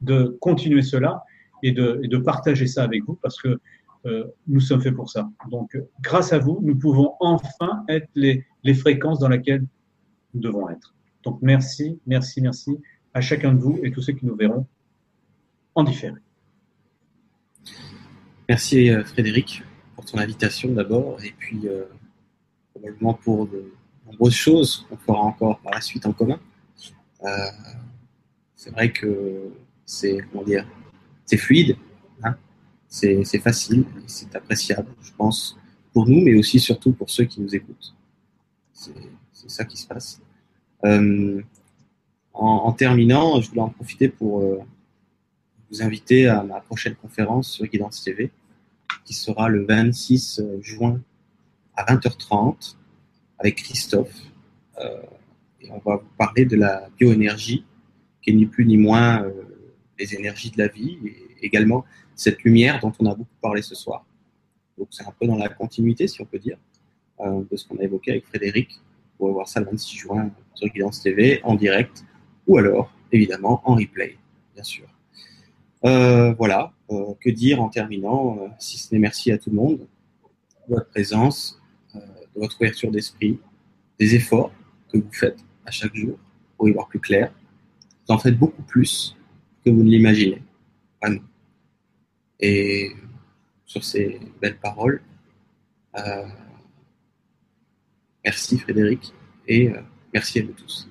de 0.00 0.36
continuer 0.40 0.82
cela 0.82 1.24
et 1.62 1.72
de, 1.72 2.00
de, 2.04 2.18
partager 2.18 2.66
ça 2.66 2.84
avec 2.84 3.04
vous 3.04 3.18
parce 3.20 3.40
que 3.40 3.60
euh, 4.06 4.24
nous 4.46 4.60
sommes 4.60 4.80
faits 4.80 4.94
pour 4.94 5.10
ça. 5.10 5.28
Donc, 5.50 5.76
grâce 6.00 6.32
à 6.32 6.38
vous, 6.38 6.60
nous 6.62 6.76
pouvons 6.76 7.14
enfin 7.20 7.84
être 7.88 8.08
les, 8.14 8.44
les 8.62 8.74
fréquences 8.74 9.18
dans 9.18 9.28
lesquelles 9.28 9.64
nous 10.34 10.40
devons 10.40 10.68
être. 10.68 10.94
Donc, 11.24 11.40
merci, 11.42 11.98
merci, 12.06 12.40
merci 12.40 12.78
à 13.12 13.20
chacun 13.20 13.52
de 13.52 13.58
vous 13.58 13.80
et 13.82 13.90
tous 13.90 14.02
ceux 14.02 14.12
qui 14.12 14.24
nous 14.24 14.36
verront 14.36 14.66
en 15.74 15.82
différé. 15.82 16.14
Merci 18.48 18.90
euh, 18.90 19.04
Frédéric 19.04 19.62
pour 19.94 20.04
ton 20.04 20.18
invitation 20.18 20.72
d'abord 20.72 21.22
et 21.24 21.34
puis 21.36 21.66
euh, 21.66 21.84
probablement 22.72 23.14
pour 23.14 23.46
de 23.48 23.72
nombreuses 24.06 24.32
choses 24.32 24.86
qu'on 24.88 24.96
fera 24.96 25.18
encore 25.18 25.58
par 25.58 25.74
la 25.74 25.80
suite 25.80 26.06
en 26.06 26.12
commun. 26.12 26.38
C'est 28.54 28.70
vrai 28.70 28.92
que 28.92 29.52
c'est 29.88 30.18
comment 30.30 30.44
dire, 30.44 30.66
c'est 31.24 31.38
fluide, 31.38 31.76
hein 32.22 32.36
c'est 32.88 33.38
facile, 33.38 33.84
c'est 34.06 34.34
appréciable, 34.36 34.88
je 35.02 35.12
pense, 35.16 35.56
pour 35.92 36.06
nous, 36.06 36.20
mais 36.20 36.34
aussi 36.34 36.60
surtout 36.60 36.92
pour 36.92 37.08
ceux 37.08 37.24
qui 37.24 37.40
nous 37.40 37.54
écoutent. 37.54 37.94
C'est 38.72 38.92
ça 39.32 39.64
qui 39.64 39.78
se 39.78 39.86
passe. 39.86 40.20
en, 40.84 41.40
en, 42.34 42.72
terminant, 42.72 43.40
je 43.40 43.48
voulais 43.48 43.62
en 43.62 43.70
profiter 43.70 44.08
pour 44.08 44.42
vous 45.70 45.82
inviter 45.82 46.28
à 46.28 46.42
ma 46.42 46.60
prochaine 46.60 46.94
conférence 46.94 47.50
sur 47.50 47.66
Guidance 47.66 48.02
TV, 48.02 48.30
qui 49.04 49.14
sera 49.14 49.48
le 49.48 49.64
26 49.64 50.42
juin 50.60 51.00
à 51.74 51.94
20h30 51.94 52.76
avec 53.38 53.56
Christophe. 53.56 54.14
Euh, 54.80 55.02
et 55.60 55.70
on 55.70 55.78
va 55.78 55.96
vous 55.96 56.08
parler 56.16 56.44
de 56.44 56.56
la 56.56 56.88
bioénergie, 56.98 57.64
qui 58.22 58.30
est 58.30 58.34
ni 58.34 58.46
plus 58.46 58.66
ni 58.66 58.76
moins 58.76 59.22
euh, 59.22 59.32
les 59.98 60.14
énergies 60.14 60.50
de 60.50 60.58
la 60.58 60.68
vie, 60.68 60.98
et 61.04 61.46
également 61.46 61.84
cette 62.14 62.42
lumière 62.42 62.80
dont 62.80 62.92
on 62.98 63.06
a 63.06 63.14
beaucoup 63.14 63.36
parlé 63.40 63.62
ce 63.62 63.74
soir. 63.74 64.04
Donc 64.76 64.88
c'est 64.90 65.04
un 65.04 65.12
peu 65.18 65.26
dans 65.26 65.36
la 65.36 65.48
continuité, 65.48 66.06
si 66.06 66.20
on 66.20 66.24
peut 66.24 66.38
dire, 66.38 66.58
euh, 67.20 67.42
de 67.50 67.56
ce 67.56 67.66
qu'on 67.66 67.78
a 67.78 67.82
évoqué 67.82 68.12
avec 68.12 68.26
Frédéric. 68.26 68.70
Vous 68.70 69.26
pouvez 69.26 69.32
voir 69.32 69.48
ça 69.48 69.60
le 69.60 69.66
26 69.66 69.96
juin 69.96 70.30
sur 70.54 70.68
Guidance 70.68 71.02
TV 71.02 71.40
en 71.42 71.54
direct, 71.54 72.04
ou 72.46 72.58
alors, 72.58 72.92
évidemment, 73.10 73.60
en 73.64 73.74
replay, 73.74 74.16
bien 74.54 74.64
sûr. 74.64 74.86
Euh, 75.84 76.32
voilà, 76.34 76.72
euh, 76.90 77.14
que 77.20 77.30
dire 77.30 77.60
en 77.60 77.68
terminant, 77.68 78.38
si 78.58 78.78
ce 78.78 78.94
n'est 78.94 79.00
merci 79.00 79.32
à 79.32 79.38
tout 79.38 79.50
le 79.50 79.56
monde, 79.56 79.78
de 79.78 80.74
votre 80.74 80.88
présence, 80.88 81.60
de 81.94 82.40
votre 82.40 82.56
ouverture 82.60 82.90
d'esprit, 82.90 83.38
des 83.98 84.14
efforts 84.14 84.52
que 84.92 84.98
vous 84.98 85.12
faites 85.12 85.38
à 85.66 85.70
chaque 85.70 85.94
jour 85.94 86.18
pour 86.56 86.68
y 86.68 86.72
voir 86.72 86.88
plus 86.88 87.00
clair. 87.00 87.32
Vous 88.06 88.14
en 88.14 88.18
faites 88.18 88.38
beaucoup 88.38 88.62
plus 88.62 89.16
vous 89.70 89.82
ne 89.82 89.90
l'imaginez. 89.90 90.42
Vraiment. 91.00 91.22
Et 92.40 92.92
sur 93.64 93.84
ces 93.84 94.20
belles 94.40 94.58
paroles, 94.58 95.02
euh, 95.96 96.26
merci 98.24 98.58
Frédéric 98.58 99.12
et 99.46 99.70
euh, 99.70 99.80
merci 100.12 100.40
à 100.40 100.42
vous 100.44 100.52
tous. 100.52 100.88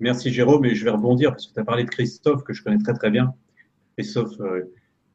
Merci 0.00 0.32
Jérôme, 0.32 0.64
et 0.64 0.74
je 0.74 0.84
vais 0.84 0.90
rebondir 0.90 1.30
parce 1.30 1.46
que 1.46 1.54
tu 1.54 1.60
as 1.60 1.64
parlé 1.64 1.84
de 1.84 1.90
Christophe 1.90 2.42
que 2.42 2.52
je 2.52 2.62
connais 2.62 2.78
très 2.78 2.94
très 2.94 3.10
bien. 3.10 3.34
Christophe, 3.96 4.32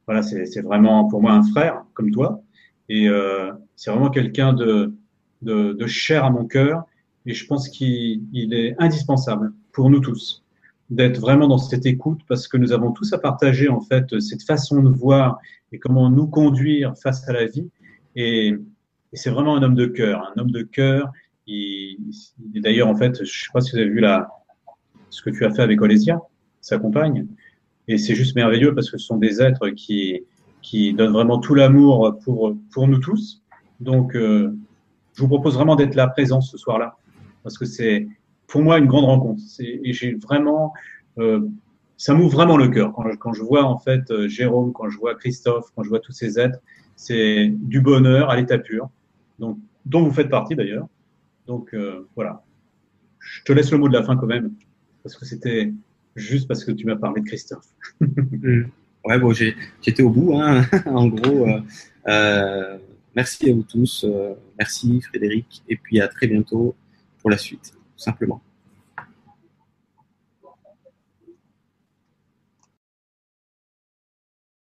voilà, 0.06 0.22
c'est 0.22 0.62
vraiment 0.62 1.06
pour 1.08 1.20
moi 1.20 1.32
un 1.32 1.42
frère 1.42 1.84
comme 1.92 2.10
toi. 2.10 2.42
Et 2.88 3.08
euh, 3.08 3.52
c'est 3.76 3.90
vraiment 3.90 4.08
quelqu'un 4.08 4.54
de, 4.54 4.94
de, 5.42 5.74
de, 5.74 5.86
cher 5.86 6.24
à 6.24 6.30
mon 6.30 6.46
cœur. 6.46 6.84
Et 7.26 7.34
je 7.34 7.46
pense 7.46 7.68
qu'il 7.68 8.54
est 8.54 8.74
indispensable 8.78 9.52
pour 9.72 9.90
nous 9.90 10.00
tous 10.00 10.42
d'être 10.90 11.20
vraiment 11.20 11.48
dans 11.48 11.58
cette 11.58 11.86
écoute 11.86 12.20
parce 12.28 12.48
que 12.48 12.56
nous 12.56 12.72
avons 12.72 12.92
tous 12.92 13.12
à 13.12 13.18
partager 13.18 13.68
en 13.68 13.80
fait 13.80 14.18
cette 14.20 14.42
façon 14.42 14.82
de 14.82 14.88
voir 14.88 15.38
et 15.72 15.78
comment 15.78 16.10
nous 16.10 16.26
conduire 16.26 16.94
face 16.96 17.28
à 17.28 17.32
la 17.32 17.46
vie. 17.46 17.68
Et, 18.16 18.48
et 18.48 19.16
c'est 19.16 19.30
vraiment 19.30 19.56
un 19.56 19.62
homme 19.62 19.74
de 19.74 19.86
cœur, 19.86 20.32
un 20.34 20.40
homme 20.40 20.50
de 20.50 20.62
cœur. 20.62 21.12
Il 21.46 21.98
d'ailleurs 22.38 22.88
en 22.88 22.96
fait, 22.96 23.24
je 23.24 23.44
sais 23.44 23.50
pas 23.52 23.60
si 23.60 23.72
vous 23.72 23.78
avez 23.78 23.90
vu 23.90 24.00
la, 24.00 24.28
ce 25.10 25.22
que 25.22 25.30
tu 25.30 25.44
as 25.44 25.50
fait 25.50 25.62
avec 25.62 25.80
Olésia, 25.80 26.20
sa 26.60 26.78
compagne. 26.78 27.26
Et 27.86 27.96
c'est 27.98 28.14
juste 28.14 28.34
merveilleux 28.36 28.74
parce 28.74 28.90
que 28.90 28.98
ce 28.98 29.06
sont 29.06 29.16
des 29.16 29.40
êtres 29.40 29.70
qui, 29.70 30.24
qui 30.62 30.92
donne 30.92 31.12
vraiment 31.12 31.38
tout 31.38 31.54
l'amour 31.54 32.18
pour, 32.24 32.56
pour 32.72 32.88
nous 32.88 32.98
tous. 32.98 33.42
Donc, 33.80 34.14
euh, 34.14 34.54
je 35.14 35.22
vous 35.22 35.28
propose 35.28 35.54
vraiment 35.54 35.76
d'être 35.76 35.94
là 35.94 36.06
présent 36.08 36.40
ce 36.40 36.58
soir-là, 36.58 36.96
parce 37.42 37.56
que 37.56 37.64
c'est 37.64 38.06
pour 38.48 38.62
moi 38.62 38.78
une 38.78 38.86
grande 38.86 39.04
rencontre. 39.04 39.40
Et 39.60 39.92
j'ai 39.92 40.14
vraiment, 40.14 40.72
euh, 41.18 41.46
ça 41.96 42.14
m'ouvre 42.14 42.32
vraiment 42.32 42.56
le 42.56 42.68
cœur 42.68 42.92
quand 42.92 43.08
je, 43.08 43.16
quand 43.16 43.32
je 43.32 43.42
vois 43.42 43.62
en 43.62 43.78
fait 43.78 44.10
euh, 44.10 44.26
Jérôme, 44.26 44.72
quand 44.72 44.88
je 44.88 44.98
vois 44.98 45.14
Christophe, 45.14 45.70
quand 45.76 45.84
je 45.84 45.88
vois 45.88 46.00
tous 46.00 46.12
ces 46.12 46.40
êtres. 46.40 46.58
C'est 46.96 47.52
du 47.54 47.80
bonheur 47.80 48.28
à 48.28 48.36
l'état 48.36 48.58
pur, 48.58 48.90
donc 49.38 49.56
dont 49.86 50.02
vous 50.02 50.10
faites 50.10 50.28
partie 50.28 50.56
d'ailleurs. 50.56 50.88
Donc 51.46 51.72
euh, 51.72 52.08
voilà, 52.16 52.42
je 53.20 53.44
te 53.44 53.52
laisse 53.52 53.70
le 53.70 53.78
mot 53.78 53.88
de 53.88 53.92
la 53.92 54.02
fin 54.02 54.16
quand 54.16 54.26
même, 54.26 54.52
parce 55.04 55.14
que 55.14 55.24
c'était 55.24 55.72
juste 56.16 56.48
parce 56.48 56.64
que 56.64 56.72
tu 56.72 56.86
m'as 56.86 56.96
parlé 56.96 57.20
de 57.20 57.26
Christophe. 57.26 57.66
Mm. 58.00 58.64
Ouais, 59.04 59.18
bon, 59.18 59.32
j'étais 59.32 60.02
au 60.02 60.10
bout, 60.10 60.34
hein, 60.34 60.66
en 60.86 61.06
gros. 61.06 61.46
Euh, 61.46 61.60
euh, 62.08 62.78
merci 63.14 63.48
à 63.48 63.54
vous 63.54 63.62
tous. 63.62 64.04
Euh, 64.06 64.34
merci 64.58 65.00
Frédéric. 65.00 65.62
Et 65.68 65.76
puis 65.76 66.00
à 66.00 66.08
très 66.08 66.26
bientôt 66.26 66.74
pour 67.20 67.30
la 67.30 67.38
suite, 67.38 67.72
simplement. 67.98 68.42